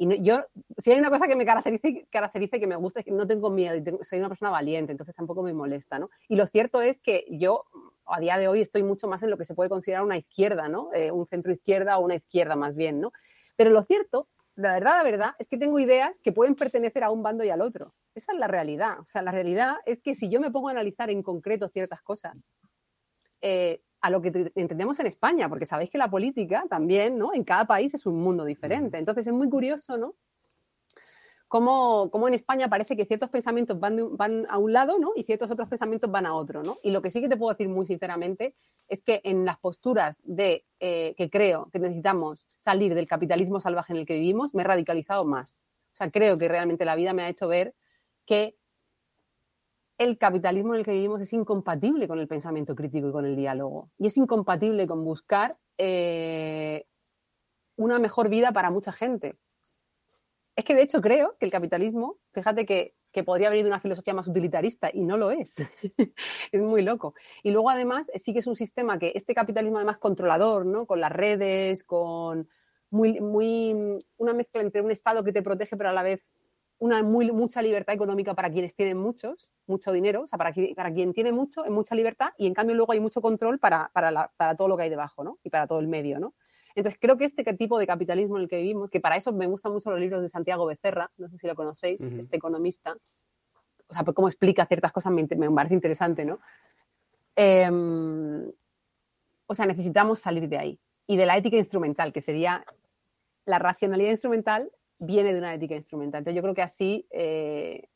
Y 0.01 0.23
yo, 0.23 0.45
si 0.77 0.93
hay 0.93 0.99
una 1.01 1.11
cosa 1.11 1.27
que 1.27 1.35
me 1.35 1.45
caracterice, 1.45 2.07
caracterice 2.11 2.61
que 2.61 2.69
me 2.69 2.77
gusta, 2.77 3.01
es 3.01 3.07
que 3.07 3.11
no 3.11 3.27
tengo 3.27 3.51
miedo 3.51 3.75
y 3.75 4.05
soy 4.05 4.21
una 4.21 4.29
persona 4.29 4.51
valiente, 4.53 4.93
entonces 4.93 5.13
tampoco 5.13 5.43
me 5.43 5.53
molesta, 5.53 5.99
¿no? 5.99 6.09
Y 6.29 6.37
lo 6.37 6.47
cierto 6.47 6.81
es 6.81 7.01
que 7.01 7.27
yo 7.31 7.65
a 8.07 8.21
día 8.21 8.39
de 8.39 8.47
hoy 8.47 8.61
estoy 8.61 8.85
mucho 8.85 9.09
más 9.09 9.25
en 9.25 9.31
lo 9.31 9.37
que 9.37 9.45
se 9.45 9.55
puede 9.55 9.69
considerar 9.69 10.05
una 10.05 10.17
izquierda, 10.17 10.69
¿no? 10.69 10.91
Eh, 10.95 11.11
un 11.11 11.27
centro 11.27 11.53
izquierda 11.53 11.99
o 11.99 12.05
una 12.05 12.15
izquierda 12.15 12.55
más 12.55 12.77
bien, 12.77 13.01
¿no? 13.01 13.13
Pero 13.57 13.71
lo 13.71 13.83
cierto, 13.83 14.29
la 14.55 14.75
verdad, 14.75 14.99
la 14.99 15.03
verdad, 15.03 15.31
es 15.41 15.49
que 15.49 15.59
tengo 15.59 15.81
ideas 15.81 16.21
que 16.21 16.31
pueden 16.31 16.55
pertenecer 16.55 17.03
a 17.03 17.11
un 17.11 17.25
bando 17.25 17.43
y 17.43 17.51
al 17.51 17.61
otro. 17.61 17.93
Esa 18.15 18.33
es 18.33 18.39
la 18.39 18.47
realidad. 18.47 19.01
O 19.01 19.07
sea, 19.07 19.23
la 19.23 19.33
realidad 19.33 19.77
es 19.85 20.01
que 20.01 20.15
si 20.15 20.29
yo 20.29 20.41
me 20.41 20.53
pongo 20.53 20.69
a 20.69 20.73
analizar 20.73 21.11
en 21.11 21.25
concreto 21.25 21.69
ciertas 21.69 22.03
cosas, 22.03 22.49
eh, 23.41 23.83
a 24.01 24.11
lo 24.11 24.23
que 24.23 24.31
te- 24.31 24.53
entendemos 24.55 24.99
en 25.01 25.07
España, 25.07 25.49
porque 25.49 25.67
sabéis 25.67 25.91
que 25.91 25.99
la 25.99 26.09
política 26.11 26.65
también, 26.69 27.19
¿no? 27.19 27.33
En 27.35 27.45
cada 27.45 27.67
país 27.67 27.93
es 27.95 28.07
un 28.07 28.21
mundo 28.21 28.45
diferente. 28.45 28.99
Entonces 28.99 29.27
es 29.27 29.33
muy 29.33 29.49
curioso, 29.49 29.97
¿no? 29.97 30.15
Cómo, 31.49 32.11
cómo 32.11 32.29
en 32.29 32.35
España 32.35 32.69
parece 32.69 32.95
que 32.95 33.07
ciertos 33.07 33.31
pensamientos 33.31 33.81
van, 33.81 33.97
de 33.97 34.05
van 34.05 34.45
a 34.51 34.59
un 34.59 34.73
lado, 34.75 34.99
¿no? 34.99 35.13
Y 35.17 35.23
ciertos 35.23 35.51
otros 35.51 35.67
pensamientos 35.67 36.11
van 36.11 36.27
a 36.27 36.35
otro, 36.35 36.63
¿no? 36.63 36.77
Y 36.83 36.91
lo 36.91 37.01
que 37.01 37.09
sí 37.09 37.23
que 37.23 37.29
te 37.29 37.39
puedo 37.39 37.51
decir 37.55 37.71
muy 37.71 37.87
sinceramente 37.87 38.55
es 38.87 39.03
que 39.03 39.23
en 39.25 39.47
las 39.47 39.59
posturas 39.59 40.21
de 40.25 40.67
eh, 40.79 41.15
que 41.17 41.31
creo 41.31 41.71
que 41.73 41.79
necesitamos 41.79 42.45
salir 42.49 42.95
del 42.95 43.07
capitalismo 43.07 43.61
salvaje 43.61 43.95
en 43.95 44.01
el 44.01 44.07
que 44.07 44.15
vivimos, 44.15 44.55
me 44.55 44.63
he 44.63 44.67
radicalizado 44.67 45.25
más. 45.25 45.65
O 45.95 45.97
sea, 45.97 46.11
creo 46.11 46.37
que 46.37 46.49
realmente 46.49 46.85
la 46.85 46.97
vida 46.97 47.15
me 47.15 47.23
ha 47.23 47.31
hecho 47.31 47.49
ver 47.49 47.75
que 48.27 48.58
el 49.99 50.17
capitalismo 50.17 50.75
en 50.75 50.81
el 50.81 50.85
que 50.85 50.93
vivimos 50.93 51.21
es 51.21 51.33
incompatible 51.33 52.07
con 52.07 52.21
el 52.21 52.29
pensamiento 52.29 52.75
crítico 52.77 53.09
y 53.09 53.13
con 53.13 53.27
el 53.27 53.37
diálogo. 53.37 53.91
Y 53.99 54.07
es 54.07 54.17
incompatible 54.17 54.87
con 54.87 55.05
buscar 55.05 55.59
eh, 55.77 56.87
una 57.77 57.99
mejor 57.99 58.29
vida 58.29 58.53
para 58.53 58.71
mucha 58.71 58.93
gente. 58.93 59.37
Es 60.55 60.65
que 60.65 60.75
de 60.75 60.83
hecho 60.83 61.01
creo 61.01 61.37
que 61.39 61.47
el 61.47 61.53
capitalismo, 61.53 62.19
fíjate 62.33 62.65
que, 62.65 62.95
que 63.13 63.25
podría 63.25 63.51
venir 63.51 63.65
de 63.65 63.71
una 63.71 63.81
filosofía 63.81 64.15
más 64.15 64.29
utilitarista 64.29 64.91
y 64.93 65.05
no 65.05 65.17
lo 65.17 65.33
es. 65.33 65.57
es 66.53 66.63
muy 66.63 66.83
loco. 66.83 67.15
Y 67.43 67.51
luego 67.51 67.71
además 67.71 68.11
sí 68.15 68.33
que 68.33 68.39
es 68.39 68.47
un 68.47 68.57
sistema 68.57 68.99
que 68.99 69.13
este 69.17 69.35
capitalismo 69.35 69.79
además 69.79 69.99
controlador, 69.99 70.65
¿no? 70.65 70.87
Con 70.87 71.01
las 71.01 71.13
redes, 71.13 71.83
con 71.83 72.49
muy, 72.91 73.21
muy 73.21 73.99
una 74.17 74.33
mezcla 74.33 74.61
entre 74.61 74.81
un 74.81 74.91
Estado 74.91 75.25
que 75.25 75.33
te 75.33 75.43
protege 75.43 75.77
pero 75.77 75.91
a 75.91 75.93
la 75.93 76.03
vez 76.03 76.23
una 76.81 77.03
muy, 77.03 77.31
mucha 77.33 77.61
libertad 77.61 77.95
económica 77.95 78.35
para 78.35 78.51
quienes 78.51 78.75
tienen 78.75 78.99
muchos, 78.99 79.51
mucho 79.67 79.91
dinero, 79.93 80.23
o 80.23 80.27
sea, 80.29 80.39
para, 80.39 80.53
qui- 80.53 80.75
para 80.75 80.93
quien 80.93 81.13
tiene 81.13 81.33
mucho, 81.33 81.65
es 81.65 81.71
mucha 81.71 81.95
libertad 81.95 82.31
y 82.39 82.47
en 82.47 82.55
cambio 82.55 82.77
luego 82.77 82.93
hay 82.93 83.01
mucho 83.01 83.21
control 83.21 83.59
para, 83.59 83.91
para, 83.93 84.11
la- 84.11 84.31
para 84.37 84.55
todo 84.57 84.69
lo 84.69 84.77
que 84.77 84.85
hay 84.85 84.91
debajo, 84.91 85.25
¿no? 85.25 85.39
Y 85.43 85.51
para 85.51 85.67
todo 85.67 85.81
el 85.81 85.89
medio, 85.89 86.21
¿no? 86.21 86.35
Entonces 86.77 86.99
creo 87.01 87.17
que 87.17 87.25
este 87.25 87.43
tipo 87.55 87.79
de 87.79 87.87
capitalismo 87.89 88.37
en 88.37 88.43
el 88.45 88.49
que 88.49 88.59
vivimos, 88.59 88.91
que 88.91 89.01
para 89.01 89.17
eso 89.17 89.33
me 89.33 89.47
gustan 89.47 89.73
mucho 89.73 89.91
los 89.91 89.99
libros 89.99 90.23
de 90.23 90.29
Santiago 90.29 90.67
Becerra, 90.67 91.11
no 91.17 91.29
sé 91.29 91.37
si 91.37 91.47
lo 91.49 91.57
conocéis, 91.57 92.01
Ujú. 92.01 92.19
este 92.21 92.37
economista, 92.37 92.97
o 93.89 93.93
sea, 93.93 94.05
pues 94.05 94.15
cómo 94.15 94.29
explica 94.29 94.65
ciertas 94.67 94.93
cosas 94.93 95.11
me, 95.13 95.27
me 95.37 95.51
parece 95.51 95.75
interesante, 95.75 96.25
¿no? 96.25 96.39
Em, 97.35 98.49
o 99.47 99.55
sea, 99.55 99.67
necesitamos 99.67 100.21
salir 100.21 100.49
de 100.49 100.59
ahí. 100.59 100.81
Y 101.07 101.17
de 101.17 101.27
la 101.27 101.37
ética 101.37 101.57
instrumental, 101.57 102.13
que 102.13 102.21
sería 102.21 102.65
la 103.47 103.59
racionalidad 103.59 104.11
instrumental, 104.11 104.71
viene 104.99 105.33
de 105.33 105.39
una 105.39 105.55
ética 105.55 105.75
instrumental. 105.75 106.21
Entonces 106.21 106.37
yo 106.37 106.43
creo 106.43 106.55
que 106.55 106.63
así 106.63 107.07
eh, 107.11 107.89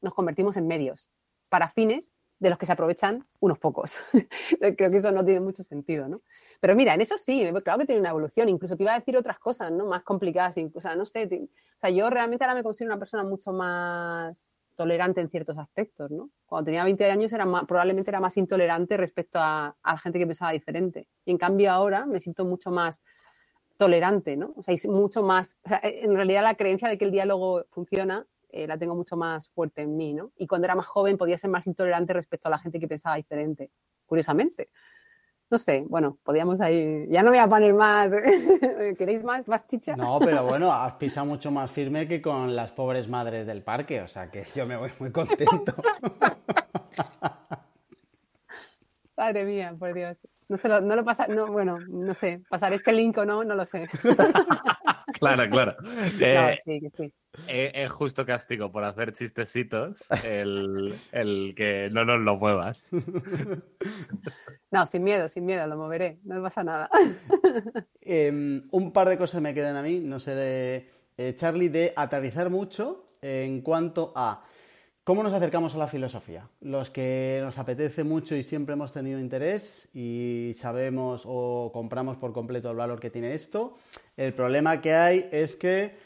nos 0.00 0.14
convertimos 0.14 0.56
en 0.56 0.66
medios 0.66 1.10
para 1.48 1.68
fines 1.68 2.14
de 2.38 2.48
los 2.48 2.58
que 2.58 2.66
se 2.66 2.72
aprovechan 2.72 3.26
unos 3.38 3.58
pocos. 3.58 4.00
creo 4.76 4.90
que 4.90 4.96
eso 4.96 5.12
no 5.12 5.24
tiene 5.24 5.40
mucho 5.40 5.62
sentido, 5.62 6.08
¿no? 6.08 6.22
Pero 6.58 6.74
mira, 6.74 6.94
en 6.94 7.02
eso 7.02 7.16
sí, 7.18 7.46
claro 7.62 7.78
que 7.78 7.86
tiene 7.86 8.00
una 8.00 8.10
evolución. 8.10 8.48
Incluso 8.48 8.76
te 8.76 8.82
iba 8.82 8.94
a 8.94 8.98
decir 8.98 9.16
otras 9.16 9.38
cosas, 9.38 9.70
¿no? 9.70 9.86
Más 9.86 10.02
complicadas. 10.02 10.56
O 10.74 10.80
sea, 10.80 10.96
no 10.96 11.04
sé. 11.04 11.28
o 11.32 11.78
sea, 11.78 11.90
yo 11.90 12.08
realmente 12.08 12.44
ahora 12.44 12.54
me 12.54 12.62
considero 12.62 12.92
una 12.92 12.98
persona 12.98 13.24
mucho 13.24 13.52
más 13.52 14.56
tolerante 14.74 15.20
en 15.20 15.28
ciertos 15.28 15.58
aspectos, 15.58 16.10
¿no? 16.10 16.30
Cuando 16.46 16.66
tenía 16.66 16.84
20 16.84 17.10
años 17.10 17.32
era 17.34 17.44
probablemente 17.66 18.10
era 18.10 18.20
más 18.20 18.36
intolerante 18.38 18.96
respecto 18.96 19.38
a, 19.38 19.76
a 19.82 19.92
la 19.92 19.98
gente 19.98 20.18
que 20.18 20.26
pensaba 20.26 20.52
diferente. 20.52 21.08
Y 21.26 21.32
en 21.32 21.38
cambio 21.38 21.70
ahora 21.70 22.06
me 22.06 22.18
siento 22.18 22.46
mucho 22.46 22.70
más 22.70 23.02
tolerante, 23.80 24.36
¿no? 24.36 24.52
O 24.56 24.62
sea, 24.62 24.74
es 24.74 24.86
mucho 24.86 25.22
más, 25.22 25.56
o 25.64 25.70
sea, 25.70 25.80
en 25.82 26.14
realidad 26.14 26.42
la 26.42 26.54
creencia 26.54 26.86
de 26.86 26.98
que 26.98 27.06
el 27.06 27.12
diálogo 27.12 27.64
funciona 27.70 28.26
eh, 28.50 28.66
la 28.66 28.76
tengo 28.76 28.94
mucho 28.94 29.16
más 29.16 29.48
fuerte 29.48 29.80
en 29.80 29.96
mí, 29.96 30.12
¿no? 30.12 30.32
Y 30.36 30.46
cuando 30.46 30.66
era 30.66 30.74
más 30.74 30.84
joven 30.84 31.16
podía 31.16 31.38
ser 31.38 31.48
más 31.48 31.66
intolerante 31.66 32.12
respecto 32.12 32.48
a 32.48 32.50
la 32.50 32.58
gente 32.58 32.78
que 32.78 32.86
pensaba 32.86 33.16
diferente, 33.16 33.70
curiosamente. 34.04 34.68
No 35.48 35.58
sé, 35.58 35.82
bueno, 35.88 36.18
podíamos 36.22 36.60
ahí, 36.60 37.06
ya 37.08 37.22
no 37.22 37.30
voy 37.30 37.38
a 37.38 37.48
poner 37.48 37.72
más, 37.72 38.10
¿queréis 38.98 39.24
más, 39.24 39.48
más 39.48 39.66
chicha? 39.66 39.96
No, 39.96 40.18
pero 40.18 40.44
bueno, 40.44 40.70
has 40.72 40.94
pisado 40.94 41.24
mucho 41.24 41.50
más 41.50 41.70
firme 41.70 42.06
que 42.06 42.20
con 42.20 42.54
las 42.54 42.70
pobres 42.72 43.08
madres 43.08 43.46
del 43.46 43.62
parque, 43.62 44.02
o 44.02 44.08
sea 44.08 44.28
que 44.28 44.44
yo 44.54 44.66
me 44.66 44.76
voy 44.76 44.90
muy 44.98 45.10
contento. 45.10 45.72
Madre 49.20 49.44
mía, 49.44 49.74
por 49.78 49.92
Dios. 49.92 50.18
No, 50.48 50.56
se 50.56 50.66
lo, 50.66 50.80
no 50.80 50.96
lo 50.96 51.04
pasa, 51.04 51.26
no, 51.28 51.46
bueno, 51.46 51.78
no 51.88 52.14
sé, 52.14 52.40
pasar 52.48 52.72
este 52.72 52.90
link 52.92 53.18
o 53.18 53.26
no, 53.26 53.44
no 53.44 53.54
lo 53.54 53.66
sé. 53.66 53.86
Claro, 55.18 55.50
claro. 55.50 55.76
No, 55.82 55.90
Eh, 56.20 56.58
sí, 56.64 56.80
sí. 56.96 57.12
eh, 57.48 57.72
es 57.74 57.90
justo 57.90 58.24
castigo 58.24 58.70
por 58.72 58.84
hacer 58.84 59.12
chistecitos 59.12 60.06
el, 60.24 60.94
el 61.12 61.52
que 61.54 61.90
no 61.92 62.04
nos 62.06 62.20
lo 62.20 62.36
muevas. 62.36 62.88
No, 64.70 64.86
sin 64.86 65.02
miedo, 65.02 65.26
sin 65.28 65.44
miedo, 65.44 65.66
lo 65.66 65.76
moveré, 65.76 66.20
no 66.24 66.36
me 66.36 66.42
pasa 66.42 66.62
nada. 66.62 66.88
Em, 68.00 68.62
un 68.70 68.92
par 68.92 69.08
de 69.08 69.18
cosas 69.18 69.42
me 69.42 69.52
quedan 69.52 69.76
a 69.76 69.82
mí, 69.82 69.98
no 70.00 70.20
sé, 70.20 70.34
de 70.36 70.86
eh, 71.18 71.34
Charlie, 71.36 71.68
de 71.68 71.92
aterrizar 71.96 72.48
mucho 72.50 73.16
en 73.20 73.60
cuanto 73.62 74.12
a 74.14 74.44
cómo 75.10 75.24
nos 75.24 75.32
acercamos 75.32 75.74
a 75.74 75.78
la 75.78 75.88
filosofía. 75.88 76.46
Los 76.60 76.88
que 76.88 77.40
nos 77.42 77.58
apetece 77.58 78.04
mucho 78.04 78.36
y 78.36 78.44
siempre 78.44 78.74
hemos 78.74 78.92
tenido 78.92 79.18
interés 79.18 79.88
y 79.92 80.52
sabemos 80.56 81.24
o 81.26 81.72
compramos 81.74 82.16
por 82.16 82.32
completo 82.32 82.70
el 82.70 82.76
valor 82.76 83.00
que 83.00 83.10
tiene 83.10 83.34
esto. 83.34 83.74
El 84.16 84.32
problema 84.34 84.80
que 84.80 84.94
hay 84.94 85.28
es 85.32 85.56
que 85.56 85.96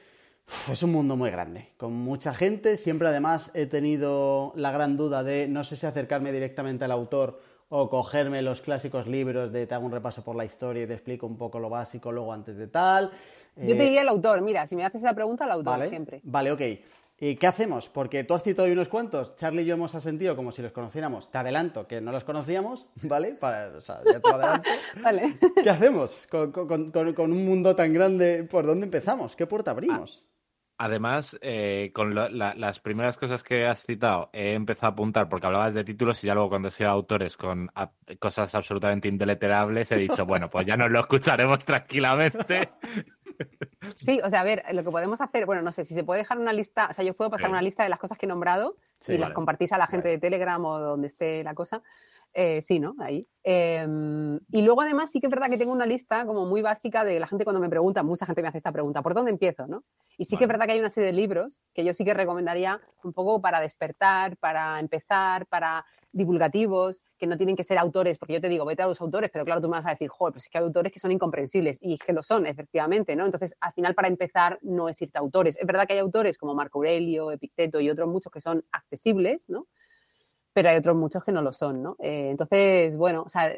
es 0.73 0.83
un 0.83 0.93
mundo 0.93 1.17
muy 1.17 1.31
grande, 1.31 1.69
con 1.77 1.93
mucha 1.93 2.33
gente. 2.33 2.79
Siempre 2.79 3.09
además 3.09 3.51
he 3.53 3.67
tenido 3.67 4.55
la 4.57 4.71
gran 4.73 4.97
duda 4.97 5.23
de 5.23 5.49
no 5.49 5.65
sé 5.65 5.77
si 5.77 5.85
acercarme 5.85 6.33
directamente 6.33 6.87
al 6.87 6.93
autor 6.93 7.43
o 7.69 7.91
cogerme 7.91 8.41
los 8.41 8.63
clásicos 8.63 9.07
libros 9.07 9.53
de 9.53 9.67
te 9.67 9.75
hago 9.75 9.85
un 9.85 9.93
repaso 9.93 10.25
por 10.25 10.35
la 10.35 10.47
historia 10.47 10.85
y 10.85 10.87
te 10.87 10.95
explico 10.95 11.27
un 11.27 11.37
poco 11.37 11.59
lo 11.59 11.69
básico 11.69 12.11
luego 12.11 12.33
antes 12.33 12.57
de 12.57 12.69
tal. 12.69 13.11
Yo 13.57 13.77
te 13.77 13.83
Eh, 13.83 13.85
diría 13.85 14.01
el 14.01 14.09
autor, 14.09 14.41
mira, 14.41 14.67
si 14.67 14.75
me 14.75 14.85
haces 14.87 15.03
esa 15.03 15.13
pregunta, 15.15 15.45
el 15.45 15.51
autor 15.51 15.75
Vale, 15.75 15.89
siempre. 15.91 16.21
vale, 16.25 16.53
ok. 16.53 16.63
¿Y 17.19 17.37
qué 17.37 17.47
hacemos? 17.47 17.89
Porque 17.89 18.25
tú 18.25 18.35
has 18.35 18.43
citado 18.43 18.67
hoy 18.67 18.73
unos 18.73 18.89
cuantos. 18.89 19.37
Charlie 19.37 19.63
y 19.63 19.67
yo 19.67 19.75
hemos 19.75 19.95
asentido 19.95 20.35
como 20.35 20.51
si 20.51 20.63
los 20.63 20.73
conociéramos. 20.73 21.31
Te 21.31 21.39
adelanto 21.39 21.87
que 21.87 22.01
no 22.01 22.11
los 22.13 22.25
conocíamos, 22.25 22.89
¿vale? 23.05 23.35
Para- 23.35 23.69
o 23.77 23.81
sea, 23.81 24.01
ya 24.05 24.19
te 24.21 24.29
lo 24.29 24.35
adelanto. 24.35 24.69
Vale. 25.03 25.37
¿Qué 25.63 25.71
hacemos 25.71 26.27
con, 26.29 26.51
con- 26.51 26.91
con- 26.91 27.15
con 27.15 27.33
un 27.33 27.47
mundo 27.47 27.77
tan 27.77 27.93
grande? 27.93 28.45
¿Por 28.45 28.67
dónde 28.67 28.87
empezamos? 28.87 29.37
¿Qué 29.37 29.47
puerta 29.47 29.71
abrimos? 29.71 30.27
Además, 30.77 31.39
eh, 31.41 31.93
con 31.95 32.17
lo- 32.17 32.29
la- 32.29 32.57
las 32.57 32.81
primeras 32.81 33.17
cosas 33.17 33.45
que 33.45 33.65
has 33.65 33.81
citado, 33.85 34.29
he 34.33 34.55
empezado 34.55 34.89
a 34.89 34.93
apuntar 34.95 35.29
porque 35.29 35.47
hablabas 35.47 35.73
de 35.73 35.85
títulos 35.85 36.23
y 36.25 36.27
ya 36.27 36.35
luego 36.35 36.49
cuando 36.49 36.67
he 36.67 36.73
sido 36.73 36.91
autores 36.91 37.37
con 37.37 37.71
a- 37.77 37.93
cosas 38.19 38.53
absolutamente 38.57 39.07
indeleterables, 39.07 39.93
he 39.93 39.97
dicho, 39.97 40.27
bueno, 40.27 40.51
pues 40.51 40.67
ya 40.67 40.77
nos 40.77 40.91
lo 40.91 40.99
escucharemos 40.99 41.65
tranquilamente. 41.65 42.71
Sí, 43.97 44.21
o 44.25 44.31
sea, 44.31 44.41
a 44.41 44.45
ver, 44.45 44.65
lo 44.73 44.83
que 44.85 44.91
podemos 44.91 45.21
hacer, 45.21 45.47
bueno, 45.47 45.63
no 45.63 45.73
sé, 45.73 45.85
si 45.85 45.95
se 45.95 46.05
puede 46.05 46.21
dejar 46.21 46.39
una 46.39 46.53
lista, 46.53 46.89
o 46.91 46.93
sea, 46.93 47.05
yo 47.05 47.15
puedo 47.15 47.31
pasar 47.31 47.51
una 47.51 47.63
lista 47.63 47.83
de 47.83 47.89
las 47.89 47.99
cosas 47.99 48.19
que 48.19 48.27
he 48.27 48.29
nombrado 48.29 48.77
Sí, 49.01 49.15
y 49.15 49.19
las 49.19 49.33
compartís 49.33 49.73
a 49.73 49.79
la 49.79 49.87
gente 49.87 50.09
Vale. 50.09 50.17
de 50.17 50.21
Telegram 50.21 50.65
o 50.65 50.79
donde 50.79 51.09
esté 51.09 51.45
la 51.45 51.55
cosa. 51.55 51.83
Eh, 52.37 52.61
sí, 52.63 52.81
¿no? 52.81 52.97
Ahí. 52.99 53.29
Em, 53.45 54.41
y 54.51 54.63
luego 54.63 54.83
además 54.83 55.11
sí 55.13 55.21
que 55.21 55.29
es 55.29 55.31
verdad 55.31 55.49
que 55.49 55.57
tengo 55.57 55.73
una 55.73 55.87
lista 55.87 56.27
como 56.27 56.47
muy 56.47 56.63
básica 56.63 57.05
de 57.05 57.21
la 57.21 57.29
gente 57.29 57.45
cuando 57.45 57.61
me 57.61 57.69
pregunta, 57.69 58.03
mucha 58.03 58.27
gente 58.27 58.43
me 58.43 58.49
hace 58.49 58.59
esta 58.59 58.73
pregunta, 58.73 59.03
¿por 59.03 59.15
dónde 59.15 59.31
empiezo? 59.31 59.69
¿no? 59.69 59.85
Y 60.19 60.25
sí 60.25 60.37
que 60.37 60.45
es 60.45 60.49
verdad 60.49 60.67
que 60.67 60.73
hay 60.73 60.81
una 60.81 60.91
serie 60.91 61.07
de 61.07 61.13
libros 61.13 61.63
que 61.75 61.85
yo 61.85 61.95
sí 61.95 62.05
que 62.05 62.13
recomendaría 62.13 62.81
un 63.05 63.13
poco 63.13 63.41
para 63.41 63.61
despertar, 63.61 64.37
para 64.39 64.81
empezar, 64.81 65.47
para 65.47 65.87
divulgativos, 66.15 67.03
que 67.19 67.27
no 67.27 67.37
tienen 67.37 67.57
que 67.57 67.65
ser 67.65 67.77
autores, 67.77 68.19
porque 68.19 68.35
yo 68.35 68.41
te 68.41 68.49
digo, 68.49 68.65
vete 68.65 68.83
a 68.83 68.87
los 68.87 69.01
autores, 69.01 69.31
pero 69.33 69.45
claro, 69.45 69.61
tú 69.61 69.69
me 69.69 69.77
vas 69.77 69.87
a 69.87 69.91
decir, 69.91 70.09
joder, 70.09 70.33
pues 70.33 70.45
es 70.45 70.51
que 70.51 70.59
hay 70.59 70.65
autores 70.65 70.93
que 70.93 71.01
son 71.01 71.11
incomprensibles, 71.11 71.79
y 71.83 71.95
es 71.95 72.01
que 72.01 72.13
lo 72.13 72.23
son, 72.23 72.47
efectivamente, 72.47 73.17
¿no? 73.17 73.27
Entonces, 73.27 73.55
al 73.61 73.73
final, 73.73 73.95
para 73.95 74.09
empezar, 74.09 74.59
no 74.63 74.89
es 74.89 75.01
irte 75.03 75.19
a 75.19 75.21
autores. 75.21 75.57
Es 75.59 75.67
verdad 75.67 75.87
que 75.87 75.95
hay 75.95 75.99
autores 75.99 76.39
como 76.39 76.55
Marco 76.55 76.79
Aurelio, 76.79 77.33
Epicteto 77.33 77.81
y 77.81 77.91
otros 77.91 78.09
muchos 78.09 78.33
que 78.33 78.41
son 78.41 78.65
accesibles, 78.71 79.49
¿no? 79.49 79.67
Pero 80.53 80.69
hay 80.71 80.77
otros 80.77 80.97
muchos 80.97 81.25
que 81.25 81.33
no 81.33 81.43
lo 81.43 81.53
son, 81.53 81.83
¿no? 81.83 81.97
Eh, 81.99 82.31
entonces, 82.31 82.97
bueno, 82.97 83.25
o 83.27 83.29
sea, 83.29 83.53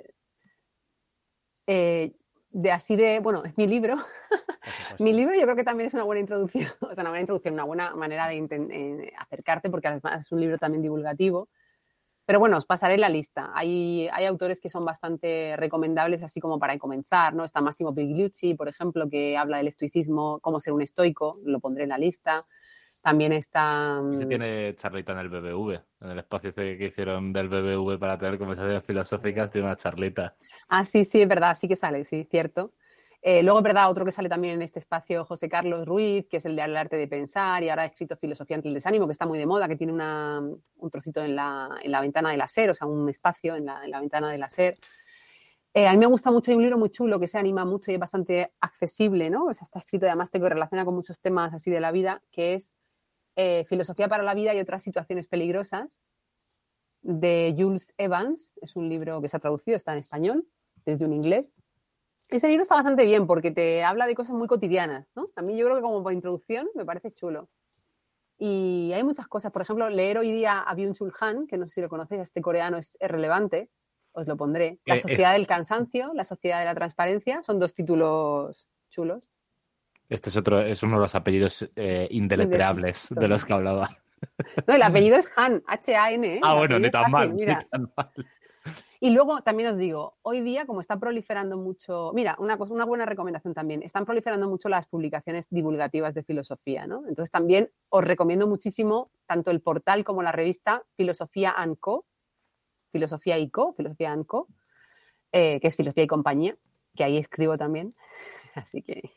eh, 1.66 2.12
de 2.51 2.73
así 2.73 2.97
de, 2.97 3.20
bueno, 3.20 3.45
es 3.45 3.57
mi 3.59 3.66
libro. 3.66 3.97
mi 4.99 5.12
libro 5.12 5.35
yo 5.35 5.43
creo 5.43 5.57
que 5.57 5.65
también 5.65 5.89
es 5.89 5.95
una 5.95 6.05
buena 6.05 6.20
introducción, 6.20 6.70
o 6.81 6.95
sea, 6.95 7.03
una 7.03 7.11
buena 7.11 7.20
introducción, 7.20 7.53
una 7.53 7.65
buena 7.65 7.95
manera 7.95 8.28
de 8.28 8.39
eh, 8.39 9.12
acercarte, 9.19 9.69
porque 9.69 9.89
además 9.89 10.23
es 10.23 10.33
un 10.33 10.41
libro 10.41 10.57
también 10.57 10.81
divulgativo. 10.81 11.51
Pero 12.27 12.40
bueno, 12.40 12.59
os 12.59 12.66
pasaré 12.66 12.98
la 12.98 13.09
lista. 13.09 13.53
Hay, 13.55 14.09
hay 14.12 14.27
autores 14.27 14.61
que 14.61 14.69
son 14.69 14.85
bastante 14.85 15.55
recomendables, 15.57 16.24
así 16.24 16.40
como 16.40 16.59
para 16.59 16.77
comenzar, 16.77 17.35
¿no? 17.35 17.44
Está 17.44 17.61
Massimo 17.61 17.94
Pigliucci, 17.94 18.55
por 18.55 18.69
ejemplo, 18.69 19.09
que 19.09 19.36
habla 19.36 19.59
del 19.59 19.69
estoicismo, 19.69 20.40
cómo 20.40 20.59
ser 20.59 20.73
un 20.73 20.82
estoico, 20.82 21.39
lo 21.44 21.61
pondré 21.61 21.85
en 21.85 21.90
la 21.90 21.98
lista. 21.98 22.43
También 23.01 23.32
está... 23.32 24.03
Se 24.19 24.27
mm, 24.27 24.28
tiene 24.28 24.74
charlita 24.74 25.12
en 25.12 25.19
el 25.19 25.28
BBV, 25.28 25.81
en 26.01 26.11
el 26.11 26.19
espacio 26.19 26.53
que 26.53 26.86
hicieron 26.86 27.32
del 27.32 27.48
BBV 27.48 27.97
para 28.01 28.19
tener 28.19 28.36
conversaciones 28.36 28.82
filosóficas, 28.82 29.53
tiene 29.53 29.69
una 29.69 29.77
charlita. 29.77 30.35
Ah, 30.69 30.85
sí, 30.85 31.05
sí, 31.05 31.23
es 31.23 31.28
verdad, 31.28 31.57
sí 31.57 31.69
que 31.69 31.77
sale, 31.77 32.05
sí, 32.05 32.27
cierto. 32.28 32.73
Eh, 33.28 33.43
luego, 33.43 33.61
verdad, 33.61 33.90
otro 33.90 34.05
que 34.05 34.12
sale 34.12 34.28
también 34.28 34.55
en 34.55 34.62
este 34.62 34.78
espacio, 34.78 35.24
José 35.24 35.48
Carlos 35.48 35.85
Ruiz, 35.85 36.28
que 36.28 36.36
es 36.36 36.44
el 36.44 36.55
de 36.55 36.62
arte 36.62 36.94
de 36.94 37.09
pensar 37.09 37.61
y 37.65 37.69
ahora 37.69 37.82
ha 37.82 37.86
escrito 37.86 38.16
Filosofía 38.16 38.55
ante 38.55 38.69
el 38.69 38.74
desánimo, 38.74 39.07
que 39.07 39.11
está 39.11 39.27
muy 39.27 39.36
de 39.36 39.47
moda, 39.47 39.66
que 39.66 39.74
tiene 39.74 39.93
un 39.94 40.90
trocito 40.93 41.24
en 41.24 41.35
la, 41.35 41.77
ventana 42.01 42.31
del 42.31 42.40
SER, 42.47 42.70
o 42.70 42.74
sea, 42.74 42.86
un 42.86 43.09
espacio 43.09 43.57
en 43.57 43.66
la, 43.66 43.98
ventana 44.01 44.31
del 44.31 44.44
SER. 44.48 44.78
Eh, 45.74 45.89
a 45.89 45.90
mí 45.90 45.98
me 45.98 46.07
gusta 46.07 46.31
mucho, 46.31 46.53
hay 46.53 46.57
un 46.57 46.62
libro 46.62 46.78
muy 46.78 46.89
chulo 46.89 47.19
que 47.19 47.27
se 47.27 47.36
anima 47.36 47.65
mucho 47.65 47.90
y 47.90 47.94
es 47.94 48.01
bastante 48.01 48.53
accesible, 48.61 49.28
¿no? 49.28 49.47
O 49.47 49.55
sea, 49.55 49.65
está 49.65 49.81
escrito 49.81 50.07
y 50.07 50.09
además 50.09 50.31
te 50.31 50.39
relaciona 50.39 50.85
con 50.85 50.94
muchos 50.94 51.19
temas 51.19 51.53
así 51.53 51.69
de 51.69 51.81
la 51.81 51.90
vida, 51.90 52.23
que 52.31 52.55
es 52.55 52.74
eh, 53.35 53.65
Filosofía 53.69 54.07
para 54.07 54.23
la 54.23 54.35
vida 54.35 54.55
y 54.55 54.61
otras 54.61 54.85
situaciones 54.85 55.27
peligrosas, 55.27 56.01
de 57.03 57.57
Jules 57.59 57.93
Evans. 57.98 58.53
Es 58.61 58.77
un 58.77 58.89
libro 58.89 59.20
que 59.20 59.28
se 59.28 59.36
ha 59.36 59.40
traducido, 59.40 59.77
está 59.77 59.94
en 59.94 59.98
español, 59.98 60.47
desde 60.85 61.07
un 61.07 61.12
inglés. 61.12 61.51
Ese 62.28 62.48
libro 62.48 62.62
está 62.62 62.74
bastante 62.74 63.05
bien 63.05 63.27
porque 63.27 63.51
te 63.51 63.85
habla 63.85 64.07
de 64.07 64.15
cosas 64.15 64.35
muy 64.35 64.48
cotidianas, 64.48 65.07
¿no? 65.15 65.28
A 65.36 65.43
mí 65.43 65.57
yo 65.57 65.66
creo 65.66 65.77
que 65.77 65.82
como 65.82 66.03
por 66.03 66.12
introducción 66.12 66.69
me 66.74 66.85
parece 66.85 67.12
chulo. 67.12 67.48
Y 68.39 68.93
hay 68.93 69.03
muchas 69.03 69.28
cosas. 69.28 69.53
Por 69.53 69.62
ejemplo, 69.62 69.89
leer 69.89 70.19
hoy 70.19 70.32
día 70.32 70.61
a 70.61 70.74
Byung-Chul 70.74 71.12
Han, 71.20 71.47
que 71.47 71.57
no 71.57 71.66
sé 71.66 71.74
si 71.74 71.81
lo 71.81 71.89
conocéis, 71.89 72.23
este 72.23 72.43
coreano 72.43 72.77
es, 72.77 72.98
relevante, 73.01 73.70
os 74.12 74.27
lo 74.27 74.36
pondré. 74.36 74.78
La 74.85 74.97
eh, 74.97 74.98
sociedad 74.98 75.32
del 75.32 75.47
cansancio, 75.47 76.12
la 76.15 76.24
sociedad 76.24 76.59
de 76.59 76.66
la 76.66 76.74
transparencia, 76.74 77.43
son 77.43 77.59
dos 77.59 77.74
títulos 77.74 78.69
chulos. 78.90 79.31
Este 80.09 80.31
es 80.31 80.36
otro, 80.36 80.61
es 80.61 80.82
uno 80.82 80.97
de 80.97 81.03
los 81.03 81.15
apellidos 81.15 81.69
eh, 81.77 82.09
de 82.11 83.28
los 83.28 83.44
que 83.44 83.53
hablaba. 83.53 83.89
No, 84.66 84.74
el 84.74 84.82
apellido 84.82 85.16
es 85.16 85.31
Han, 85.36 85.62
H-A-N. 85.66 86.36
¿eh? 86.36 86.40
Ah, 86.43 86.55
bueno, 86.55 86.78
ni 86.78 86.90
tan, 86.90 87.11
mal, 87.11 87.35
ni 87.35 87.47
tan 87.47 87.93
mal. 87.97 88.11
Y 89.01 89.10
luego 89.10 89.43
también 89.43 89.68
os 89.70 89.78
digo, 89.78 90.16
hoy 90.22 90.40
día 90.40 90.66
como 90.66 90.80
está 90.80 90.98
proliferando 90.98 91.56
mucho, 91.56 92.12
mira, 92.14 92.36
una, 92.38 92.56
cosa, 92.56 92.72
una 92.72 92.84
buena 92.84 93.06
recomendación 93.06 93.55
también, 93.55 93.82
están 93.82 94.05
proliferando 94.06 94.48
mucho 94.48 94.68
las 94.68 94.86
publicaciones 94.86 95.48
divulgativas 95.51 96.14
de 96.14 96.22
filosofía, 96.22 96.86
¿no? 96.86 97.06
Entonces 97.06 97.30
también 97.30 97.70
os 97.88 98.02
recomiendo 98.02 98.47
muchísimo 98.47 99.10
tanto 99.26 99.51
el 99.51 99.60
portal 99.60 100.05
como 100.05 100.22
la 100.22 100.32
revista 100.32 100.82
Filosofía 100.97 101.55
Co, 101.78 102.06
Filosofía 102.90 103.38
y 103.38 103.51
Co, 103.51 103.74
Filosofía 103.74 104.16
Co, 104.26 104.48
eh, 105.32 105.60
que 105.60 105.66
es 105.66 105.76
Filosofía 105.76 106.05
y 106.05 106.09
Compañía, 106.09 106.56
que 106.97 107.05
ahí 107.05 107.18
escribo 107.18 107.59
también. 107.59 107.94
Así 108.55 108.82
que... 108.82 109.10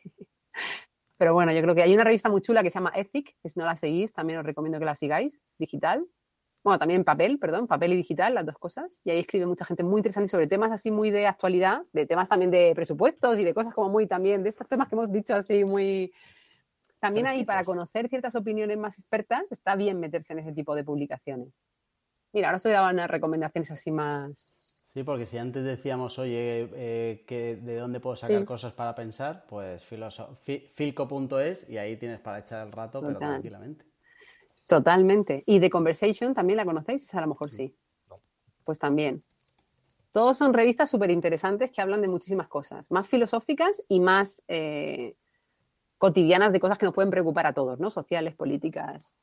Pero 1.18 1.34
bueno, 1.34 1.52
yo 1.52 1.62
creo 1.62 1.76
que 1.76 1.84
hay 1.84 1.94
una 1.94 2.06
revista 2.06 2.30
muy 2.30 2.42
chula 2.42 2.64
que 2.64 2.70
se 2.70 2.76
llama 2.76 2.94
Ethic, 2.96 3.36
que 3.42 3.50
si 3.50 3.60
no 3.60 3.66
la 3.66 3.76
seguís, 3.76 4.14
también 4.14 4.40
os 4.40 4.46
recomiendo 4.46 4.80
que 4.80 4.86
la 4.86 4.96
sigáis, 4.96 5.42
digital, 5.58 6.06
bueno, 6.64 6.78
también 6.78 7.04
papel, 7.04 7.40
perdón, 7.40 7.68
papel 7.68 7.94
y 7.94 7.98
digital, 7.98 8.34
las 8.34 8.46
dos 8.46 8.58
cosas. 8.58 9.00
Y 9.04 9.12
ahí 9.12 9.20
escribe 9.20 9.46
mucha 9.46 9.66
gente 9.66 9.84
muy 9.84 10.00
interesante 10.00 10.30
sobre 10.30 10.48
temas 10.48 10.72
así 10.72 10.92
muy 10.92 11.10
de 11.10 11.26
actualidad, 11.26 11.84
de 11.94 12.06
temas 12.06 12.28
también 12.28 12.52
de 12.52 12.74
presupuestos 12.76 13.40
y 13.40 13.44
de 13.44 13.54
cosas 13.54 13.74
como 13.74 13.90
muy 13.90 14.08
también, 14.08 14.44
de 14.44 14.50
estos 14.50 14.68
temas 14.68 14.90
que 14.90 14.96
hemos 14.96 15.12
dicho 15.12 15.36
así 15.36 15.64
muy... 15.64 16.12
También 17.00 17.28
ahí 17.28 17.46
para 17.46 17.64
conocer 17.64 18.10
ciertas 18.10 18.36
opiniones 18.36 18.78
más 18.78 19.00
expertas 19.00 19.44
está 19.52 19.78
bien 19.78 20.02
meterse 20.02 20.34
en 20.34 20.40
ese 20.40 20.52
tipo 20.52 20.76
de 20.76 20.84
publicaciones. 20.84 21.64
Mira, 22.34 22.50
ahora 22.50 22.58
os 22.58 22.64
daba 22.64 22.90
unas 22.90 23.10
recomendaciones 23.10 23.72
así 23.72 23.90
más... 23.90 24.54
Sí, 24.94 25.04
porque 25.04 25.26
si 25.26 25.38
antes 25.38 25.64
decíamos, 25.64 26.20
oye, 26.20 26.68
eh, 26.74 27.24
que 27.26 27.56
de 27.56 27.78
dónde 27.78 28.00
puedo 28.00 28.16
sacar 28.16 28.44
cosas 28.44 28.74
para 28.74 28.96
pensar, 28.96 29.46
pues 29.48 29.84
filco.es 29.84 31.70
y 31.70 31.78
ahí 31.78 31.96
tienes 31.96 32.20
para 32.20 32.40
echar 32.40 32.66
el 32.66 32.74
rato, 32.74 33.00
pero 33.00 33.18
tranquilamente. 33.18 33.89
Totalmente. 34.70 35.44
¿Y 35.48 35.60
The 35.60 35.72
Conversation 35.72 36.36
también 36.36 36.58
la 36.58 36.64
conocéis? 36.64 37.12
A 37.16 37.22
lo 37.22 37.28
mejor 37.28 37.50
sí. 37.50 37.76
Pues 38.64 38.78
también. 38.78 39.24
Todos 40.12 40.38
son 40.38 40.54
revistas 40.54 40.92
súper 40.92 41.10
interesantes 41.10 41.72
que 41.72 41.82
hablan 41.82 42.04
de 42.04 42.08
muchísimas 42.08 42.48
cosas, 42.48 42.90
más 42.92 43.08
filosóficas 43.08 43.82
y 43.88 44.00
más 44.00 44.44
eh, 44.48 45.16
cotidianas 45.98 46.54
de 46.54 46.60
cosas 46.60 46.78
que 46.78 46.86
nos 46.86 46.94
pueden 46.94 47.10
preocupar 47.10 47.48
a 47.48 47.54
todos, 47.54 47.80
¿no? 47.80 47.90
Sociales, 47.90 48.36
políticas. 48.36 49.16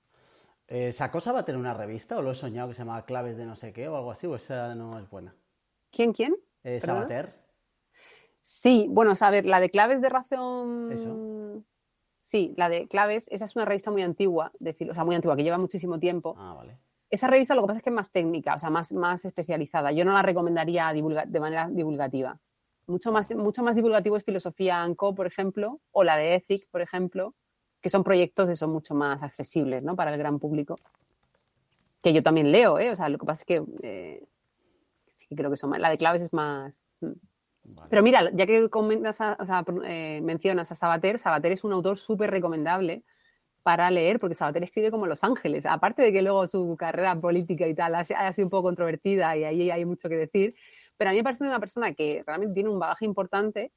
Eh, 0.66 0.93
¿Sacosa 0.93 1.31
va 1.31 1.40
a 1.40 1.44
tener 1.44 1.60
una 1.60 1.74
revista 1.74 2.18
o 2.18 2.23
lo 2.23 2.32
he 2.32 2.35
soñado 2.35 2.68
que 2.68 2.74
se 2.74 2.81
llama 2.81 3.05
Claves 3.05 3.36
de 3.36 3.47
no 3.47 3.55
sé 3.55 3.73
qué 3.73 3.86
o 3.86 3.97
algo 3.97 4.10
así 4.10 4.27
o 4.27 4.35
esa 4.35 4.74
no 4.74 4.98
es 4.98 5.09
buena? 5.09 5.32
¿Quién, 5.93 6.12
quién? 6.12 6.35
Eh, 6.64 6.81
Sabater. 6.81 7.35
Sí, 8.43 8.86
bueno, 8.90 9.12
a 9.18 9.31
ver, 9.31 9.47
la 9.47 9.60
de 9.60 9.70
Claves 9.70 10.01
de 10.01 10.09
Razón... 10.09 10.90
Eso. 10.90 11.62
Sí, 12.27 12.53
la 12.57 12.69
de 12.69 12.89
Claves, 12.89 13.28
esa 13.31 13.44
es 13.44 13.55
una 13.55 13.65
revista 13.65 13.93
muy 13.93 14.03
antigua, 14.03 14.51
de, 14.59 14.77
o 14.90 14.94
sea, 14.94 15.05
muy 15.05 15.15
antigua, 15.15 15.36
que 15.36 15.44
lleva 15.44 15.59
muchísimo 15.59 16.01
tiempo. 16.01 16.35
Ah, 16.36 16.55
vale. 16.55 16.77
Esa 17.09 17.28
revista 17.28 17.55
lo 17.55 17.61
que 17.61 17.69
pasa 17.69 17.78
es 17.78 17.85
que 17.85 17.90
es 17.90 17.94
más 17.94 18.11
técnica, 18.11 18.57
o 18.57 18.59
sea, 18.59 18.69
más, 18.69 18.93
más 18.93 19.24
especializada. 19.24 19.93
Yo 19.93 20.05
no 20.05 20.12
la 20.12 20.23
recomendaría 20.23 20.93
de 20.93 21.39
manera 21.40 21.69
divulgativa. 21.70 22.36
Mucho 22.89 23.12
más, 23.12 23.32
mucho 23.36 23.62
más 23.62 23.77
divulgativo 23.77 24.16
es 24.16 24.24
Filosofía 24.24 24.82
ANCO, 24.82 25.15
por 25.15 25.28
ejemplo, 25.28 25.81
o 25.93 26.03
la 26.03 26.16
de 26.16 26.35
Ethic, 26.35 26.69
por 26.69 26.81
ejemplo, 26.81 27.32
que 27.81 27.90
son 27.90 28.03
proyectos 28.03 28.48
que 28.48 28.57
son 28.57 28.70
mucho 28.70 28.97
más 28.97 29.23
accesibles 29.23 29.85
¿no? 29.85 29.94
para 29.94 30.12
el 30.12 30.19
gran 30.19 30.40
público. 30.40 30.74
Que 32.03 32.12
yo 32.12 32.24
también 32.24 32.51
leo, 32.51 32.81
¿eh? 32.81 32.90
O 32.90 32.97
sea, 32.97 33.09
lo 33.09 33.19
que 33.19 33.27
pasa 33.27 33.43
es 33.43 33.47
que 33.47 33.62
eh, 33.85 34.27
sí 35.12 35.36
creo 35.36 35.48
que 35.48 35.57
son 35.57 35.70
más. 35.70 35.78
La 35.78 35.90
de 35.90 35.98
Claves 35.98 36.23
es 36.23 36.32
más. 36.32 36.82
Pero 37.89 38.03
mira, 38.03 38.31
ya 38.33 38.47
que 38.47 38.69
eh, 39.85 40.21
mencionas 40.23 40.73
a 40.73 40.75
Sabater, 40.75 41.19
Sabater 41.19 41.53
es 41.53 41.65
un 41.65 41.73
autor 41.73 41.99
súper 41.99 42.31
recomendable 42.31 43.05
para 43.63 43.91
leer, 43.91 44.21
porque 44.21 44.35
Sabater 44.35 44.63
escribe 44.63 44.91
como 44.91 45.07
Los 45.07 45.25
Ángeles. 45.25 45.67
Aparte 45.67 46.03
de 46.03 46.13
que 46.13 46.23
luego 46.23 46.47
su 46.47 46.77
carrera 46.79 47.21
política 47.21 47.67
y 47.67 47.75
tal 47.75 47.95
ha, 47.95 48.05
sido 48.05 48.47
un 48.47 48.51
poco 48.51 48.65
controvertida 48.65 49.37
y 49.37 49.45
ahí 49.45 49.71
hay 49.71 49.85
mucho 49.85 50.09
que 50.09 50.17
decir, 50.17 50.55
pero 50.97 51.11
a 51.11 51.13
mí 51.13 51.19
me 51.19 51.25
parece 51.25 51.45
una 51.45 51.61
persona 51.61 51.93
que 51.95 52.23
realmente 52.27 52.55
tiene 52.55 52.69
un 52.69 52.79
bagaje 52.79 53.05
importante 53.05 53.73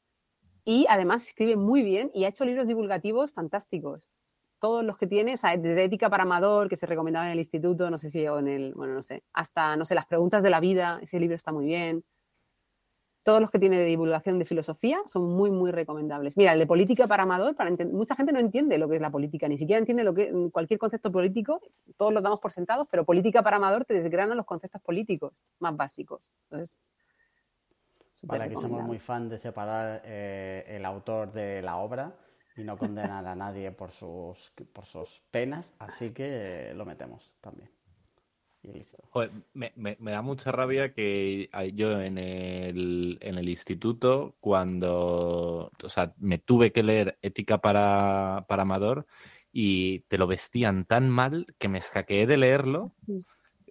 y 0.63 0.85
además 0.89 1.27
escribe 1.27 1.55
muy 1.55 1.81
bien 1.81 2.11
y 2.13 2.25
ha 2.25 2.29
hecho 2.29 2.45
libros 2.45 2.67
divulgativos 2.67 3.31
fantásticos. 3.31 4.03
Todos 4.59 4.83
los 4.83 4.97
que 4.97 5.07
tiene, 5.07 5.35
o 5.35 5.37
sea, 5.37 5.55
desde 5.55 5.85
Ética 5.85 6.09
para 6.09 6.23
Amador, 6.23 6.69
que 6.69 6.75
se 6.75 6.85
recomendaba 6.85 7.25
en 7.25 7.31
el 7.31 7.39
instituto, 7.39 7.89
no 7.89 7.97
sé 7.97 8.09
si 8.09 8.27
o 8.27 8.39
en 8.39 8.47
el, 8.47 8.73
bueno, 8.73 8.93
no 8.93 9.01
sé, 9.01 9.23
hasta, 9.33 9.75
no 9.75 9.85
sé, 9.85 9.95
Las 9.95 10.05
Preguntas 10.05 10.43
de 10.43 10.49
la 10.49 10.59
Vida, 10.59 10.99
ese 11.01 11.19
libro 11.19 11.35
está 11.35 11.51
muy 11.51 11.65
bien 11.65 12.03
todos 13.29 13.41
los 13.41 13.51
que 13.51 13.59
tiene 13.59 13.77
de 13.77 13.85
divulgación 13.85 14.39
de 14.39 14.45
filosofía 14.45 14.97
son 15.05 15.21
muy, 15.29 15.51
muy 15.51 15.69
recomendables. 15.69 16.35
Mira, 16.35 16.53
el 16.53 16.57
de 16.57 16.65
política 16.65 17.05
para 17.05 17.21
amador, 17.21 17.55
para 17.55 17.69
mucha 17.85 18.15
gente 18.15 18.33
no 18.33 18.39
entiende 18.39 18.79
lo 18.79 18.89
que 18.89 18.95
es 18.95 19.01
la 19.03 19.11
política, 19.11 19.47
ni 19.47 19.55
siquiera 19.55 19.77
entiende 19.77 20.03
lo 20.03 20.15
que 20.15 20.33
cualquier 20.51 20.79
concepto 20.79 21.11
político, 21.11 21.61
todos 21.95 22.11
lo 22.11 22.21
damos 22.21 22.39
por 22.39 22.51
sentados, 22.51 22.87
pero 22.89 23.05
política 23.05 23.43
para 23.43 23.57
amador 23.57 23.85
te 23.85 23.93
desgrana 23.93 24.33
los 24.33 24.47
conceptos 24.47 24.81
políticos 24.81 25.43
más 25.59 25.77
básicos. 25.77 26.31
Entonces, 26.45 26.79
Para 28.25 28.49
que 28.49 28.57
somos 28.57 28.81
muy 28.81 28.97
fan 28.97 29.29
de 29.29 29.37
separar 29.37 30.01
eh, 30.05 30.65
el 30.67 30.83
autor 30.83 31.31
de 31.31 31.61
la 31.61 31.77
obra 31.77 32.15
y 32.57 32.63
no 32.63 32.79
condenar 32.79 33.27
a 33.27 33.35
nadie 33.35 33.71
por 33.71 33.91
sus, 33.91 34.51
por 34.73 34.85
sus 34.85 35.21
penas, 35.29 35.71
así 35.77 36.09
que 36.13 36.73
lo 36.75 36.83
metemos 36.83 37.31
también 37.41 37.69
me, 39.53 39.95
da 39.99 40.21
mucha 40.21 40.51
rabia 40.51 40.93
que 40.93 41.49
yo 41.73 42.01
en 42.01 42.17
el, 42.17 43.17
en 43.21 43.37
el 43.37 43.49
instituto, 43.49 44.35
cuando, 44.39 45.71
o 45.83 45.89
sea, 45.89 46.13
me 46.17 46.37
tuve 46.37 46.71
que 46.71 46.83
leer 46.83 47.17
Ética 47.21 47.59
para, 47.59 48.45
para 48.47 48.63
Amador 48.63 49.05
y 49.51 49.99
te 50.01 50.17
lo 50.17 50.27
vestían 50.27 50.85
tan 50.85 51.09
mal 51.09 51.47
que 51.57 51.69
me 51.69 51.79
escaqueé 51.79 52.27
de 52.27 52.37
leerlo 52.37 52.93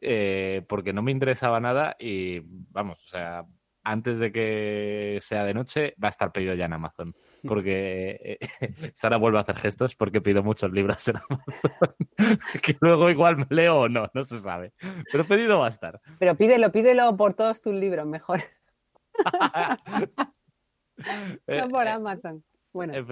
eh, 0.00 0.64
porque 0.68 0.92
no 0.92 1.02
me 1.02 1.12
interesaba 1.12 1.60
nada 1.60 1.96
y 1.98 2.40
vamos, 2.70 3.02
o 3.04 3.08
sea, 3.08 3.46
antes 3.88 4.18
de 4.18 4.30
que 4.30 5.18
sea 5.20 5.44
de 5.44 5.54
noche 5.54 5.94
va 6.02 6.08
a 6.08 6.10
estar 6.10 6.30
pedido 6.30 6.54
ya 6.54 6.66
en 6.66 6.74
Amazon. 6.74 7.14
Porque 7.46 8.38
eh, 8.38 8.38
Sara 8.94 9.16
vuelve 9.16 9.38
a 9.38 9.40
hacer 9.40 9.56
gestos 9.56 9.96
porque 9.96 10.20
pido 10.20 10.42
muchos 10.42 10.70
libros 10.72 11.08
en 11.08 11.16
Amazon. 11.16 11.94
que 12.62 12.76
luego 12.80 13.08
igual 13.10 13.38
me 13.38 13.46
leo 13.48 13.80
o 13.80 13.88
no, 13.88 14.10
no 14.12 14.24
se 14.24 14.38
sabe. 14.40 14.72
Pero 15.10 15.24
pedido 15.24 15.60
va 15.60 15.66
a 15.66 15.70
estar. 15.70 16.00
Pero 16.18 16.34
pídelo, 16.36 16.70
pídelo 16.70 17.16
por 17.16 17.32
todos 17.34 17.62
tus 17.62 17.74
libros, 17.74 18.06
mejor. 18.06 18.42
no 21.46 21.68
por 21.68 21.88
Amazon. 21.88 22.44
Bueno. 22.78 22.94
Es, 22.94 23.08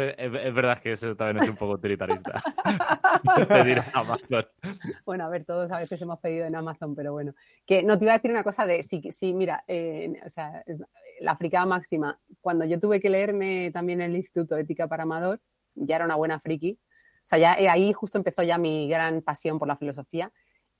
verdad 0.54 0.78
que 0.78 0.92
eso 0.92 1.16
también 1.16 1.42
es 1.42 1.50
un 1.50 1.56
poco 1.56 1.72
utilitarista. 1.72 2.40
Pedir 3.48 3.82
Amazon. 3.92 4.46
Bueno, 5.04 5.24
a 5.24 5.28
ver, 5.28 5.44
todos 5.44 5.72
a 5.72 5.78
veces 5.78 6.00
hemos 6.00 6.20
pedido 6.20 6.46
en 6.46 6.54
Amazon, 6.54 6.94
pero 6.94 7.10
bueno. 7.12 7.34
Que 7.66 7.82
no 7.82 7.98
te 7.98 8.04
iba 8.04 8.12
a 8.12 8.18
decir 8.18 8.30
una 8.30 8.44
cosa 8.44 8.64
de, 8.64 8.84
sí, 8.84 9.02
sí 9.10 9.34
mira, 9.34 9.64
eh, 9.66 10.20
o 10.24 10.30
sea, 10.30 10.62
la 11.18 11.32
africana 11.32 11.66
máxima, 11.66 12.16
cuando 12.40 12.64
yo 12.64 12.78
tuve 12.78 13.00
que 13.00 13.10
leerme 13.10 13.72
también 13.72 14.00
el 14.00 14.14
Instituto 14.14 14.56
Ética 14.56 14.86
para 14.86 15.02
Amador, 15.02 15.40
ya 15.74 15.96
era 15.96 16.04
una 16.04 16.14
buena 16.14 16.38
friki. 16.38 16.78
O 17.24 17.28
sea, 17.28 17.40
ya 17.40 17.54
eh, 17.54 17.68
ahí 17.68 17.92
justo 17.92 18.18
empezó 18.18 18.44
ya 18.44 18.58
mi 18.58 18.88
gran 18.88 19.20
pasión 19.20 19.58
por 19.58 19.66
la 19.66 19.76
filosofía. 19.76 20.30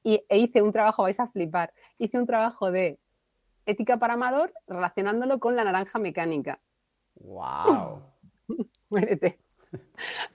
Y 0.05 0.23
e 0.29 0.39
hice 0.39 0.63
un 0.63 0.71
trabajo, 0.71 1.03
vais 1.03 1.19
a 1.19 1.27
flipar, 1.27 1.73
hice 1.99 2.21
un 2.21 2.27
trabajo 2.29 2.71
de 2.71 3.01
ética 3.65 3.97
para 3.97 4.15
Amador 4.15 4.53
relacionándolo 4.69 5.41
con 5.41 5.57
la 5.57 5.65
naranja 5.65 5.99
mecánica. 5.99 6.61
¡Wow! 7.17 8.15
muérete. 8.91 9.39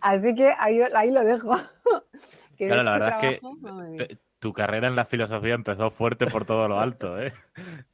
Así 0.01 0.35
que 0.35 0.53
ahí, 0.57 0.81
ahí 0.93 1.11
lo 1.11 1.23
dejo. 1.23 1.51
claro, 2.57 2.83
la 2.83 2.91
verdad 2.93 3.23
es 3.23 3.39
que 3.39 4.17
tu 4.39 4.53
carrera 4.53 4.87
en 4.87 4.95
la 4.95 5.05
filosofía 5.05 5.53
empezó 5.53 5.91
fuerte 5.91 6.25
por 6.25 6.45
todo 6.45 6.67
lo 6.67 6.79
alto, 6.79 7.21
¿eh? 7.21 7.31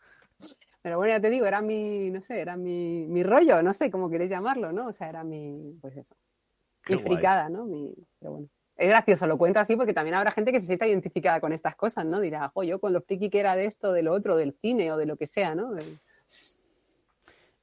Pero 0.81 0.97
bueno, 0.97 1.13
ya 1.13 1.19
te 1.19 1.29
digo, 1.29 1.45
era 1.45 1.61
mi, 1.61 2.09
no 2.09 2.21
sé, 2.21 2.39
era 2.39 2.55
mi, 2.55 3.05
mi 3.07 3.21
rollo, 3.21 3.61
no 3.61 3.73
sé 3.73 3.91
cómo 3.91 4.09
queréis 4.09 4.31
llamarlo, 4.31 4.71
¿no? 4.71 4.87
O 4.87 4.93
sea, 4.93 5.09
era 5.09 5.25
mi, 5.25 5.73
pues 5.81 5.97
eso, 5.97 6.15
mi 6.87 6.97
fricada, 6.99 7.49
¿no? 7.49 7.65
Mi, 7.65 7.93
pero 8.19 8.31
bueno. 8.31 8.49
Es 8.77 8.87
gracioso, 8.87 9.25
lo 9.25 9.39
cuento 9.39 9.59
así 9.59 9.75
porque 9.75 9.93
también 9.93 10.15
habrá 10.15 10.31
gente 10.31 10.51
que 10.51 10.59
se 10.59 10.67
sienta 10.67 10.87
identificada 10.87 11.41
con 11.41 11.51
estas 11.51 11.75
cosas, 11.75 12.05
¿no? 12.05 12.21
Dirá, 12.21 12.49
jo, 12.53 12.63
yo 12.63 12.79
con 12.79 12.93
lo 12.93 13.01
friki 13.01 13.29
que 13.29 13.39
era 13.39 13.55
de 13.55 13.65
esto, 13.65 13.91
de 13.91 14.03
lo 14.03 14.13
otro, 14.13 14.37
del 14.37 14.53
cine 14.53 14.91
o 14.91 14.97
de 14.97 15.07
lo 15.07 15.17
que 15.17 15.25
sea, 15.25 15.55
¿no? 15.55 15.71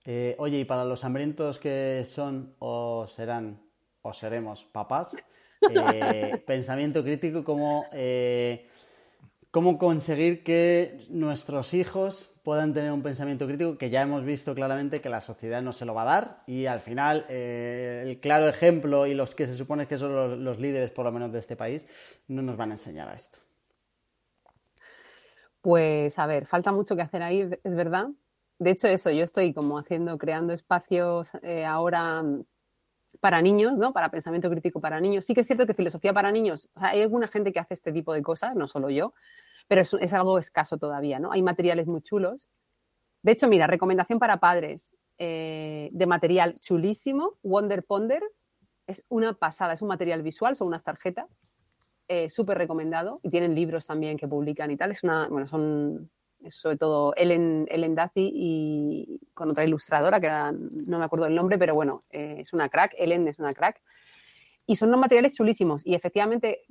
Eh, 0.04 0.34
oye, 0.38 0.60
y 0.60 0.64
para 0.64 0.84
los 0.84 1.02
hambrientos 1.04 1.58
que 1.58 2.04
son 2.06 2.54
o 2.58 3.06
serán 3.06 3.60
o 4.02 4.12
seremos 4.12 4.64
papás, 4.64 5.16
eh, 5.70 6.42
pensamiento 6.46 7.02
crítico, 7.02 7.42
¿cómo, 7.42 7.86
eh, 7.92 8.68
cómo 9.50 9.78
conseguir 9.78 10.44
que 10.44 11.06
nuestros 11.08 11.72
hijos 11.72 12.30
puedan 12.42 12.74
tener 12.74 12.92
un 12.92 13.02
pensamiento 13.02 13.46
crítico 13.46 13.78
que 13.78 13.88
ya 13.88 14.02
hemos 14.02 14.24
visto 14.24 14.54
claramente 14.54 15.00
que 15.00 15.08
la 15.08 15.22
sociedad 15.22 15.62
no 15.62 15.72
se 15.72 15.86
lo 15.86 15.94
va 15.94 16.02
a 16.02 16.04
dar 16.04 16.38
y 16.46 16.66
al 16.66 16.80
final 16.80 17.24
el 17.30 18.20
claro 18.20 18.46
ejemplo 18.46 19.06
y 19.06 19.14
los 19.14 19.34
que 19.34 19.46
se 19.46 19.56
supone 19.56 19.86
que 19.86 19.96
son 19.96 20.14
los, 20.14 20.38
los 20.38 20.60
líderes 20.60 20.90
por 20.90 21.06
lo 21.06 21.12
menos 21.12 21.32
de 21.32 21.38
este 21.38 21.56
país 21.56 22.20
no 22.28 22.42
nos 22.42 22.58
van 22.58 22.72
a 22.72 22.74
enseñar 22.74 23.08
a 23.08 23.14
esto. 23.14 23.38
Pues 25.62 26.18
a 26.18 26.26
ver, 26.26 26.44
falta 26.44 26.72
mucho 26.72 26.94
que 26.94 27.00
hacer 27.00 27.22
ahí, 27.22 27.48
es 27.64 27.74
verdad, 27.74 28.08
de 28.64 28.70
hecho, 28.70 28.88
eso, 28.88 29.10
yo 29.10 29.22
estoy 29.22 29.52
como 29.52 29.78
haciendo, 29.78 30.16
creando 30.18 30.52
espacios 30.52 31.30
eh, 31.42 31.64
ahora 31.64 32.22
mm, 32.22 32.44
para 33.20 33.42
niños, 33.42 33.78
¿no? 33.78 33.92
Para 33.92 34.10
pensamiento 34.10 34.50
crítico 34.50 34.80
para 34.80 35.00
niños. 35.00 35.24
Sí 35.26 35.34
que 35.34 35.42
es 35.42 35.46
cierto 35.46 35.66
que 35.66 35.74
filosofía 35.74 36.12
para 36.12 36.32
niños, 36.32 36.68
o 36.74 36.80
sea, 36.80 36.88
hay 36.88 37.02
alguna 37.02 37.28
gente 37.28 37.52
que 37.52 37.60
hace 37.60 37.74
este 37.74 37.92
tipo 37.92 38.12
de 38.14 38.22
cosas, 38.22 38.56
no 38.56 38.66
solo 38.66 38.90
yo, 38.90 39.14
pero 39.68 39.82
es, 39.82 40.12
algo 40.12 40.38
escaso 40.38 40.78
todavía, 40.78 41.18
¿no? 41.18 41.30
Hay 41.32 41.42
materiales 41.42 41.86
muy 41.86 42.02
chulos. 42.02 42.48
De 43.22 43.32
hecho, 43.32 43.48
mira, 43.48 43.66
recomendación 43.66 44.18
para 44.18 44.38
padres 44.38 44.92
eh, 45.18 45.90
de 45.92 46.06
material 46.06 46.58
chulísimo, 46.60 47.38
Wonder 47.42 47.84
Ponder, 47.84 48.22
es 48.86 49.04
una 49.08 49.34
pasada, 49.34 49.74
es 49.74 49.82
un 49.82 49.88
material 49.88 50.22
visual, 50.22 50.56
son 50.56 50.68
unas 50.68 50.84
tarjetas, 50.84 51.42
eh, 52.08 52.28
súper 52.30 52.58
recomendado, 52.58 53.20
y 53.22 53.30
tienen 53.30 53.54
libros 53.54 53.86
también 53.86 54.18
que 54.18 54.28
publican 54.28 54.70
y 54.70 54.76
tal, 54.76 54.90
es 54.90 55.02
una, 55.02 55.28
bueno, 55.28 55.46
son 55.46 56.10
sobre 56.50 56.76
todo 56.76 57.14
Ellen, 57.16 57.66
Ellen 57.70 57.94
Dazi 57.94 58.30
y 58.34 59.20
con 59.34 59.50
otra 59.50 59.64
ilustradora, 59.64 60.20
que 60.20 60.28
no 60.86 60.98
me 60.98 61.04
acuerdo 61.04 61.26
el 61.26 61.34
nombre, 61.34 61.58
pero 61.58 61.74
bueno, 61.74 62.04
eh, 62.10 62.36
es 62.38 62.52
una 62.52 62.68
crack, 62.68 62.94
Ellen 62.98 63.26
es 63.28 63.38
una 63.38 63.54
crack. 63.54 63.80
Y 64.66 64.76
son 64.76 64.88
unos 64.88 65.00
materiales 65.00 65.34
chulísimos 65.34 65.86
y 65.86 65.94
efectivamente, 65.94 66.62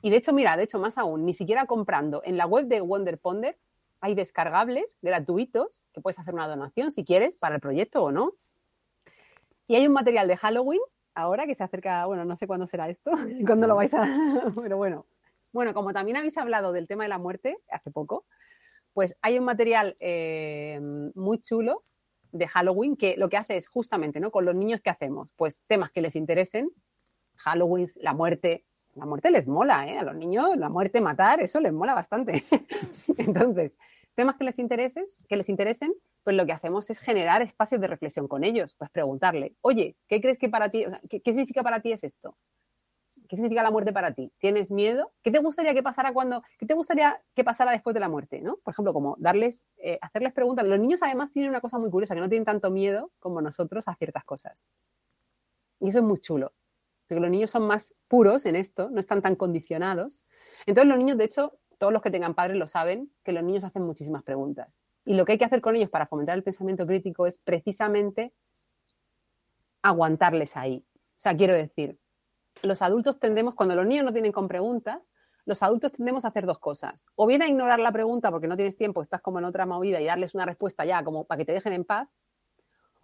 y 0.00 0.10
de 0.10 0.16
hecho, 0.16 0.32
mira, 0.32 0.56
de 0.56 0.64
hecho, 0.64 0.78
más 0.78 0.98
aún, 0.98 1.26
ni 1.26 1.34
siquiera 1.34 1.66
comprando 1.66 2.22
en 2.24 2.36
la 2.36 2.46
web 2.46 2.66
de 2.66 2.80
Wonder 2.80 3.18
Ponder 3.18 3.58
hay 4.02 4.14
descargables 4.14 4.98
gratuitos 5.00 5.84
que 5.92 6.00
puedes 6.00 6.18
hacer 6.18 6.34
una 6.34 6.48
donación 6.48 6.90
si 6.90 7.04
quieres 7.04 7.36
para 7.36 7.54
el 7.54 7.60
proyecto 7.60 8.02
o 8.02 8.10
no. 8.10 8.34
Y 9.68 9.76
hay 9.76 9.86
un 9.86 9.92
material 9.92 10.26
de 10.26 10.36
Halloween 10.36 10.80
ahora 11.14 11.46
que 11.46 11.54
se 11.54 11.62
acerca, 11.62 12.04
bueno, 12.06 12.24
no 12.24 12.36
sé 12.36 12.46
cuándo 12.46 12.66
será 12.66 12.88
esto, 12.88 13.12
cuándo 13.46 13.66
lo 13.66 13.76
vais 13.76 13.94
a... 13.94 14.02
pero 14.60 14.76
bueno. 14.76 15.06
Bueno, 15.52 15.74
como 15.74 15.92
también 15.92 16.16
habéis 16.16 16.36
hablado 16.38 16.72
del 16.72 16.88
tema 16.88 17.04
de 17.04 17.10
la 17.10 17.18
muerte 17.18 17.58
hace 17.70 17.90
poco, 17.90 18.24
pues 18.92 19.16
hay 19.22 19.38
un 19.38 19.44
material 19.44 19.96
eh, 20.00 20.80
muy 21.14 21.38
chulo 21.38 21.84
de 22.32 22.48
Halloween 22.48 22.96
que 22.96 23.16
lo 23.16 23.28
que 23.28 23.36
hace 23.36 23.56
es 23.56 23.68
justamente, 23.68 24.20
¿no? 24.20 24.30
Con 24.30 24.44
los 24.44 24.54
niños, 24.54 24.80
¿qué 24.82 24.90
hacemos? 24.90 25.28
Pues 25.36 25.62
temas 25.66 25.90
que 25.90 26.00
les 26.00 26.16
interesen, 26.16 26.70
Halloween, 27.36 27.88
la 27.96 28.14
muerte. 28.14 28.64
La 28.94 29.06
muerte 29.06 29.30
les 29.30 29.46
mola, 29.46 29.88
¿eh? 29.88 29.98
A 29.98 30.02
los 30.02 30.14
niños 30.14 30.54
la 30.56 30.68
muerte, 30.68 31.00
matar, 31.00 31.40
eso 31.40 31.60
les 31.60 31.72
mola 31.72 31.94
bastante. 31.94 32.44
Entonces, 33.16 33.78
temas 34.14 34.36
que 34.36 34.44
les, 34.44 34.58
interesen, 34.58 35.06
que 35.28 35.36
les 35.36 35.48
interesen, 35.48 35.94
pues 36.22 36.36
lo 36.36 36.44
que 36.44 36.52
hacemos 36.52 36.90
es 36.90 36.98
generar 36.98 37.40
espacios 37.40 37.80
de 37.80 37.86
reflexión 37.86 38.28
con 38.28 38.44
ellos. 38.44 38.74
Pues 38.74 38.90
preguntarle, 38.90 39.54
oye, 39.62 39.96
¿qué 40.08 40.20
crees 40.20 40.36
que 40.36 40.50
para 40.50 40.68
ti, 40.68 40.84
¿qué, 41.08 41.22
¿qué 41.22 41.32
significa 41.32 41.62
para 41.62 41.80
ti 41.80 41.92
es 41.92 42.04
esto? 42.04 42.36
¿Qué 43.32 43.36
significa 43.36 43.62
la 43.62 43.70
muerte 43.70 43.94
para 43.94 44.12
ti? 44.12 44.30
¿Tienes 44.36 44.70
miedo? 44.70 45.10
¿Qué 45.22 45.30
te 45.30 45.38
gustaría 45.38 45.72
que 45.72 45.82
pasara 45.82 46.12
cuando, 46.12 46.42
qué 46.58 46.66
te 46.66 46.74
gustaría 46.74 47.18
que 47.34 47.42
pasara 47.42 47.72
después 47.72 47.94
de 47.94 48.00
la 48.00 48.10
muerte? 48.10 48.42
¿no? 48.42 48.58
Por 48.58 48.74
ejemplo, 48.74 48.92
como 48.92 49.16
darles, 49.18 49.64
eh, 49.78 49.98
hacerles 50.02 50.34
preguntas. 50.34 50.66
Los 50.66 50.78
niños 50.78 51.02
además 51.02 51.32
tienen 51.32 51.48
una 51.48 51.62
cosa 51.62 51.78
muy 51.78 51.88
curiosa, 51.88 52.14
que 52.14 52.20
no 52.20 52.28
tienen 52.28 52.44
tanto 52.44 52.70
miedo 52.70 53.10
como 53.20 53.40
nosotros 53.40 53.88
a 53.88 53.94
ciertas 53.94 54.24
cosas. 54.24 54.66
Y 55.80 55.88
eso 55.88 56.00
es 56.00 56.04
muy 56.04 56.20
chulo. 56.20 56.52
Porque 57.08 57.22
los 57.22 57.30
niños 57.30 57.50
son 57.50 57.66
más 57.66 57.94
puros 58.06 58.44
en 58.44 58.54
esto, 58.54 58.90
no 58.90 59.00
están 59.00 59.22
tan 59.22 59.34
condicionados. 59.34 60.26
Entonces 60.66 60.90
los 60.90 60.98
niños, 60.98 61.16
de 61.16 61.24
hecho, 61.24 61.58
todos 61.78 61.90
los 61.90 62.02
que 62.02 62.10
tengan 62.10 62.34
padres 62.34 62.58
lo 62.58 62.66
saben, 62.66 63.10
que 63.24 63.32
los 63.32 63.42
niños 63.42 63.64
hacen 63.64 63.80
muchísimas 63.80 64.24
preguntas. 64.24 64.82
Y 65.06 65.14
lo 65.14 65.24
que 65.24 65.32
hay 65.32 65.38
que 65.38 65.46
hacer 65.46 65.62
con 65.62 65.74
ellos 65.74 65.88
para 65.88 66.06
fomentar 66.06 66.36
el 66.36 66.44
pensamiento 66.44 66.86
crítico 66.86 67.26
es 67.26 67.38
precisamente 67.38 68.34
aguantarles 69.80 70.54
ahí. 70.54 70.84
O 71.16 71.20
sea, 71.22 71.34
quiero 71.34 71.54
decir, 71.54 71.98
los 72.62 72.82
adultos 72.82 73.18
tendemos, 73.18 73.54
cuando 73.54 73.74
los 73.74 73.86
niños 73.86 74.04
no 74.04 74.12
vienen 74.12 74.32
con 74.32 74.48
preguntas, 74.48 75.08
los 75.44 75.62
adultos 75.62 75.92
tendemos 75.92 76.24
a 76.24 76.28
hacer 76.28 76.46
dos 76.46 76.58
cosas. 76.58 77.06
O 77.16 77.26
bien 77.26 77.42
a 77.42 77.48
ignorar 77.48 77.80
la 77.80 77.92
pregunta 77.92 78.30
porque 78.30 78.46
no 78.46 78.56
tienes 78.56 78.76
tiempo, 78.76 79.02
estás 79.02 79.20
como 79.20 79.38
en 79.38 79.44
otra 79.44 79.66
movida 79.66 80.00
y 80.00 80.06
darles 80.06 80.34
una 80.34 80.46
respuesta 80.46 80.84
ya 80.84 81.02
como 81.02 81.24
para 81.24 81.38
que 81.38 81.44
te 81.44 81.52
dejen 81.52 81.72
en 81.72 81.84
paz. 81.84 82.08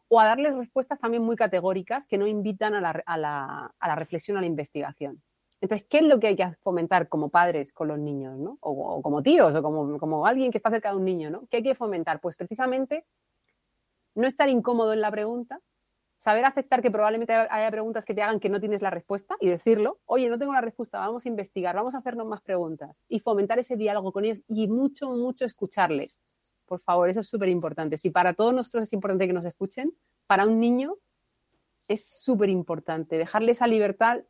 O 0.09 0.21
a 0.21 0.25
darles 0.25 0.55
respuestas 0.55 0.99
también 0.99 1.23
muy 1.23 1.37
categóricas 1.37 2.07
que 2.07 2.17
no 2.17 2.27
invitan 2.27 2.75
a 2.75 2.81
la, 2.81 3.03
a 3.05 3.19
la, 3.19 3.97
reflexión, 3.97 4.37
a 4.37 4.41
la 4.41 4.47
investigación. 4.47 5.23
Entonces, 5.61 5.87
¿qué 5.91 5.99
es 5.99 6.05
lo 6.05 6.21
que 6.21 6.29
hay 6.29 6.37
que 6.37 6.51
fomentar 6.63 7.09
como 7.09 7.31
padres 7.31 7.73
con 7.73 7.89
los 7.89 7.99
niños, 7.99 8.39
¿no? 8.39 8.59
o, 8.61 9.03
como 9.03 9.23
tíos, 9.23 9.55
o 9.57 9.63
como, 9.63 9.99
como, 9.99 10.25
alguien 10.25 10.53
que 10.53 10.57
está 10.57 10.71
cerca 10.71 10.91
de 10.91 10.97
un 10.97 11.05
niño, 11.05 11.31
¿no? 11.31 11.47
¿Qué 11.51 11.59
hay 11.59 11.63
que 11.65 11.75
fomentar? 11.75 12.21
Pues 12.21 12.37
precisamente 12.37 13.05
no 14.15 14.27
estar 14.27 14.49
incómodo 14.49 14.93
en 14.93 15.01
la 15.01 15.11
pregunta, 15.11 15.61
saber 16.19 16.45
aceptar 16.45 16.83
que 16.83 16.91
probablemente 16.91 17.33
haya 17.33 17.71
preguntas 17.71 18.05
que 18.05 18.13
te 18.13 18.23
hagan 18.23 18.41
que 18.41 18.49
no 18.49 18.61
tienes 18.61 18.83
la 18.83 18.91
respuesta 18.91 19.37
y 19.41 19.49
decirlo, 19.49 20.01
oye, 20.05 20.29
no 20.29 20.39
tengo 20.39 20.53
la 20.53 20.61
respuesta, 20.61 20.99
vamos 20.99 21.25
a 21.25 21.29
investigar, 21.29 21.77
vamos 21.77 21.95
a 21.95 21.99
hacernos 21.99 22.27
más 22.27 22.43
preguntas 22.43 23.01
y 23.09 23.21
fomentar 23.21 23.59
ese 23.61 23.77
diálogo 23.77 24.13
con 24.13 24.25
ellos 24.25 24.43
y 24.49 24.67
mucho, 24.67 25.11
mucho 25.11 25.45
escucharles. 25.45 26.21
Por 26.67 26.81
favor, 26.81 27.09
eso 27.09 27.21
es 27.21 27.29
súper 27.29 27.49
importante. 27.49 27.97
Si 27.97 28.11
para 28.11 28.35
todos 28.35 28.53
nosotros 28.53 28.83
es 28.83 28.93
importante 28.93 29.27
que 29.27 29.33
nos 29.33 29.45
escuchen, 29.45 29.95
para 30.27 30.45
un 30.45 30.61
niño 30.61 30.97
es 31.87 32.05
súper 32.07 32.51
importante 32.51 33.17
dejarle 33.17 33.53
esa 33.53 33.67
libertad 33.67 34.21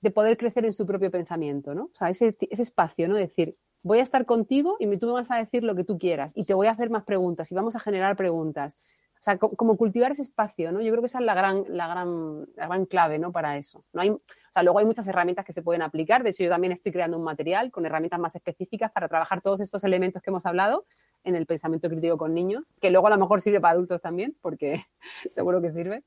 de 0.00 0.10
poder 0.10 0.36
crecer 0.36 0.64
en 0.64 0.72
su 0.72 0.86
propio 0.86 1.10
pensamiento, 1.10 1.74
¿no? 1.74 1.84
O 1.84 1.94
sea, 1.94 2.10
ese, 2.10 2.36
ese 2.48 2.62
espacio, 2.62 3.08
¿no? 3.08 3.14
Decir, 3.14 3.56
voy 3.82 3.98
a 3.98 4.02
estar 4.02 4.24
contigo 4.24 4.76
y 4.78 4.96
tú 4.96 5.06
me 5.08 5.12
vas 5.12 5.30
a 5.32 5.36
decir 5.36 5.64
lo 5.64 5.74
que 5.74 5.84
tú 5.84 5.98
quieras 5.98 6.32
y 6.36 6.44
te 6.44 6.54
voy 6.54 6.68
a 6.68 6.70
hacer 6.70 6.90
más 6.90 7.04
preguntas 7.04 7.50
y 7.50 7.54
vamos 7.54 7.74
a 7.76 7.80
generar 7.80 8.16
preguntas 8.16 8.78
o 9.22 9.24
sea, 9.24 9.38
como 9.38 9.76
cultivar 9.76 10.10
ese 10.10 10.22
espacio, 10.22 10.72
¿no? 10.72 10.80
Yo 10.80 10.90
creo 10.90 11.00
que 11.00 11.06
esa 11.06 11.20
es 11.20 11.24
la 11.24 11.34
gran, 11.34 11.62
la 11.68 11.86
gran, 11.86 12.44
la 12.56 12.66
gran 12.66 12.86
clave, 12.86 13.20
¿no? 13.20 13.30
Para 13.30 13.56
eso. 13.56 13.84
O 13.92 14.20
sea, 14.50 14.64
luego 14.64 14.80
hay 14.80 14.84
muchas 14.84 15.06
herramientas 15.06 15.44
que 15.44 15.52
se 15.52 15.62
pueden 15.62 15.80
aplicar. 15.80 16.24
De 16.24 16.30
hecho, 16.30 16.42
yo 16.42 16.50
también 16.50 16.72
estoy 16.72 16.90
creando 16.90 17.16
un 17.16 17.22
material 17.22 17.70
con 17.70 17.86
herramientas 17.86 18.18
más 18.18 18.34
específicas 18.34 18.90
para 18.90 19.06
trabajar 19.06 19.40
todos 19.40 19.60
estos 19.60 19.84
elementos 19.84 20.22
que 20.22 20.30
hemos 20.30 20.44
hablado 20.44 20.86
en 21.22 21.36
el 21.36 21.46
pensamiento 21.46 21.88
crítico 21.88 22.18
con 22.18 22.34
niños, 22.34 22.74
que 22.80 22.90
luego 22.90 23.06
a 23.06 23.10
lo 23.10 23.18
mejor 23.18 23.40
sirve 23.40 23.60
para 23.60 23.74
adultos 23.74 24.02
también, 24.02 24.36
porque 24.40 24.84
seguro 25.30 25.62
que 25.62 25.70
sirve. 25.70 26.02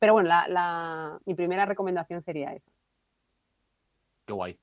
Pero 0.00 0.14
bueno, 0.14 0.28
la, 0.28 1.20
mi 1.26 1.34
primera 1.34 1.66
recomendación 1.66 2.20
sería 2.20 2.52
esa. 2.52 2.72
Qué 4.26 4.32
guay, 4.32 4.58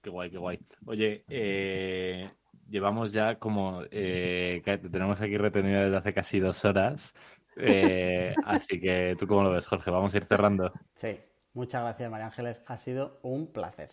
qué 0.00 0.10
guay, 0.10 0.30
qué 0.30 0.38
guay. 0.38 0.60
Oye, 0.86 1.24
eh, 1.28 2.30
llevamos 2.68 3.12
ya 3.12 3.38
como 3.38 3.82
eh, 3.90 4.62
tenemos 4.90 5.20
aquí 5.20 5.36
retenido 5.36 5.82
desde 5.82 5.96
hace 5.96 6.14
casi 6.14 6.40
dos 6.40 6.64
horas. 6.64 7.14
Eh, 7.56 8.34
así 8.44 8.80
que 8.80 9.16
tú 9.18 9.26
cómo 9.26 9.42
lo 9.42 9.52
ves, 9.52 9.66
Jorge, 9.66 9.90
vamos 9.90 10.14
a 10.14 10.16
ir 10.18 10.24
cerrando. 10.24 10.72
Sí, 10.94 11.18
muchas 11.54 11.82
gracias, 11.82 12.10
María 12.10 12.26
Ángeles. 12.26 12.62
Ha 12.66 12.76
sido 12.76 13.18
un 13.22 13.52
placer. 13.52 13.90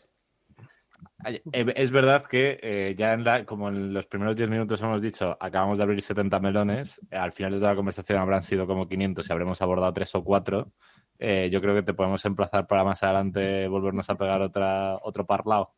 Eh, 1.26 1.42
Es 1.76 1.92
verdad 1.92 2.26
que 2.26 2.60
eh, 2.62 2.96
ya 2.98 3.14
en 3.14 3.24
la, 3.24 3.46
como 3.46 3.70
en 3.70 3.94
los 3.94 4.06
primeros 4.08 4.36
10 4.36 4.50
minutos 4.50 4.82
hemos 4.82 5.02
dicho, 5.02 5.38
acabamos 5.40 5.78
de 5.78 5.84
abrir 5.84 6.02
70 6.02 6.40
melones, 6.40 7.02
al 7.12 7.32
final 7.32 7.52
de 7.52 7.58
toda 7.60 7.72
la 7.72 7.76
conversación 7.76 8.20
habrán 8.20 8.44
sido 8.44 8.68
como 8.68 8.88
500 8.88 9.28
y 9.28 9.32
habremos 9.32 9.62
abordado 9.62 9.94
3 9.94 10.16
o 10.16 10.24
4. 10.24 10.72
Eh, 11.20 11.50
yo 11.52 11.62
creo 11.62 11.76
que 11.76 11.84
te 11.84 11.94
podemos 11.94 12.24
emplazar 12.26 12.68
para 12.68 12.84
más 12.84 13.02
adelante 13.04 13.68
volvernos 13.68 14.10
a 14.10 14.16
pegar 14.16 14.42
otra, 14.42 14.98
otro 15.02 15.26
parlado. 15.26 15.74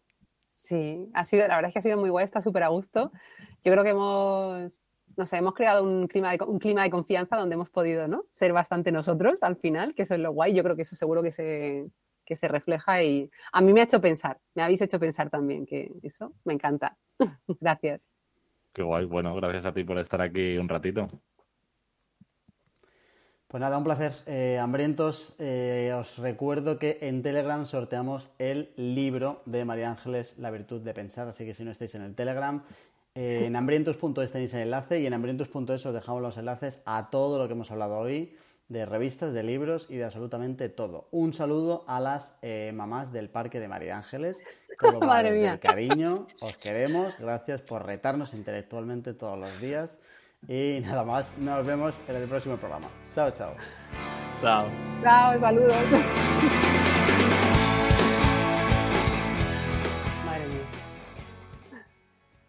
Sí, 0.66 1.12
ha 1.14 1.24
sido, 1.24 1.48
la 1.48 1.58
verdad 1.58 1.70
es 1.70 1.74
que 1.74 1.80
ha 1.80 1.82
sido 1.84 2.00
muy 2.00 2.10
guay, 2.10 2.24
está 2.24 2.42
súper 2.42 2.64
a 2.64 2.70
gusto. 2.70 3.12
Yo 3.64 3.72
creo 3.72 3.84
que 3.84 3.92
hemos, 3.92 4.84
no 5.16 5.26
sé, 5.26 5.38
hemos 5.38 5.54
creado 5.54 5.84
un 5.84 6.08
clima, 6.08 6.32
de, 6.32 6.44
un 6.44 6.58
clima 6.58 6.82
de 6.82 6.90
confianza 6.90 7.38
donde 7.38 7.54
hemos 7.54 7.70
podido 7.70 8.08
¿no? 8.08 8.24
ser 8.32 8.52
bastante 8.52 8.92
nosotros 8.92 9.44
al 9.44 9.58
final, 9.58 9.94
que 9.94 10.02
eso 10.02 10.16
es 10.16 10.22
lo 10.22 10.32
guay. 10.32 10.56
Yo 10.56 10.64
creo 10.64 10.76
que 10.76 10.82
eso 10.82 10.96
seguro 10.96 11.22
que 11.22 11.32
se, 11.32 11.86
que 12.26 12.36
se 12.36 12.48
refleja 12.48 13.04
y 13.04 13.30
a 13.52 13.62
mí 13.62 13.74
me 13.74 13.82
ha 13.82 13.84
hecho 13.84 14.02
pensar, 14.02 14.40
me 14.56 14.64
habéis 14.64 14.82
hecho 14.82 15.00
pensar 15.00 15.30
también, 15.30 15.68
que 15.68 15.92
eso 16.02 16.34
me 16.46 16.54
encanta. 16.54 16.98
Gracias. 17.62 18.10
Qué 18.74 18.82
guay, 18.82 19.06
bueno, 19.06 19.36
gracias 19.36 19.66
a 19.66 19.72
ti 19.72 19.84
por 19.84 20.00
estar 20.00 20.22
aquí 20.22 20.58
un 20.58 20.68
ratito. 20.68 21.08
Pues 23.48 23.62
nada, 23.62 23.78
un 23.78 23.84
placer. 23.84 24.14
Eh, 24.26 24.58
hambrientos, 24.60 25.36
eh, 25.38 25.94
os 25.98 26.18
recuerdo 26.18 26.80
que 26.80 26.98
en 27.02 27.22
Telegram 27.22 27.66
sorteamos 27.66 28.32
el 28.40 28.74
libro 28.76 29.42
de 29.46 29.66
María 29.66 29.92
Ángeles, 29.92 30.34
La 30.38 30.50
virtud 30.50 30.82
de 30.82 30.94
pensar, 30.94 31.28
así 31.28 31.46
que 31.46 31.54
si 31.54 31.64
no 31.64 31.72
estáis 31.72 31.94
en 31.94 32.02
el 32.02 32.16
Telegram, 32.16 32.64
eh, 33.14 33.44
en 33.46 33.56
hambrientos.es 33.56 34.32
tenéis 34.32 34.54
el 34.56 34.62
enlace 34.62 35.00
y 35.00 35.06
en 35.06 35.14
hambrientos.es 35.14 35.86
os 35.86 35.94
dejamos 35.94 36.22
los 36.22 36.38
enlaces 36.38 36.82
a 36.86 37.10
todo 37.12 37.38
lo 37.38 37.48
que 37.48 37.54
hemos 37.54 37.70
hablado 37.70 38.00
hoy, 38.00 38.36
de 38.68 38.86
revistas, 38.88 39.32
de 39.32 39.44
libros 39.44 39.86
y 39.90 39.98
de 39.98 40.06
absolutamente 40.06 40.68
todo. 40.68 41.08
Un 41.12 41.34
saludo 41.34 41.86
a 41.88 42.00
las 42.00 42.40
eh, 42.42 42.72
mamás 42.74 43.14
del 43.14 43.30
Parque 43.30 43.60
de 43.60 43.68
María 43.68 43.96
Ángeles, 43.96 44.42
todo 44.80 45.00
Madre 45.06 45.32
mía. 45.32 45.54
el 45.54 45.60
cariño, 45.60 46.26
os 46.42 46.58
queremos, 46.58 47.20
gracias 47.20 47.62
por 47.62 47.86
retarnos 47.86 48.34
intelectualmente 48.34 49.14
todos 49.14 49.38
los 49.38 49.62
días 49.62 50.00
y 50.48 50.80
nada 50.86 51.04
más, 51.04 51.38
nos 51.38 51.66
vemos 51.66 51.96
en 52.08 52.16
el 52.16 52.28
próximo 52.28 52.58
programa. 52.58 52.88
Chao, 53.14 53.32
chao. 53.32 53.56
Chao. 54.42 54.68
Chao, 55.02 55.40
saludos. 55.40 56.62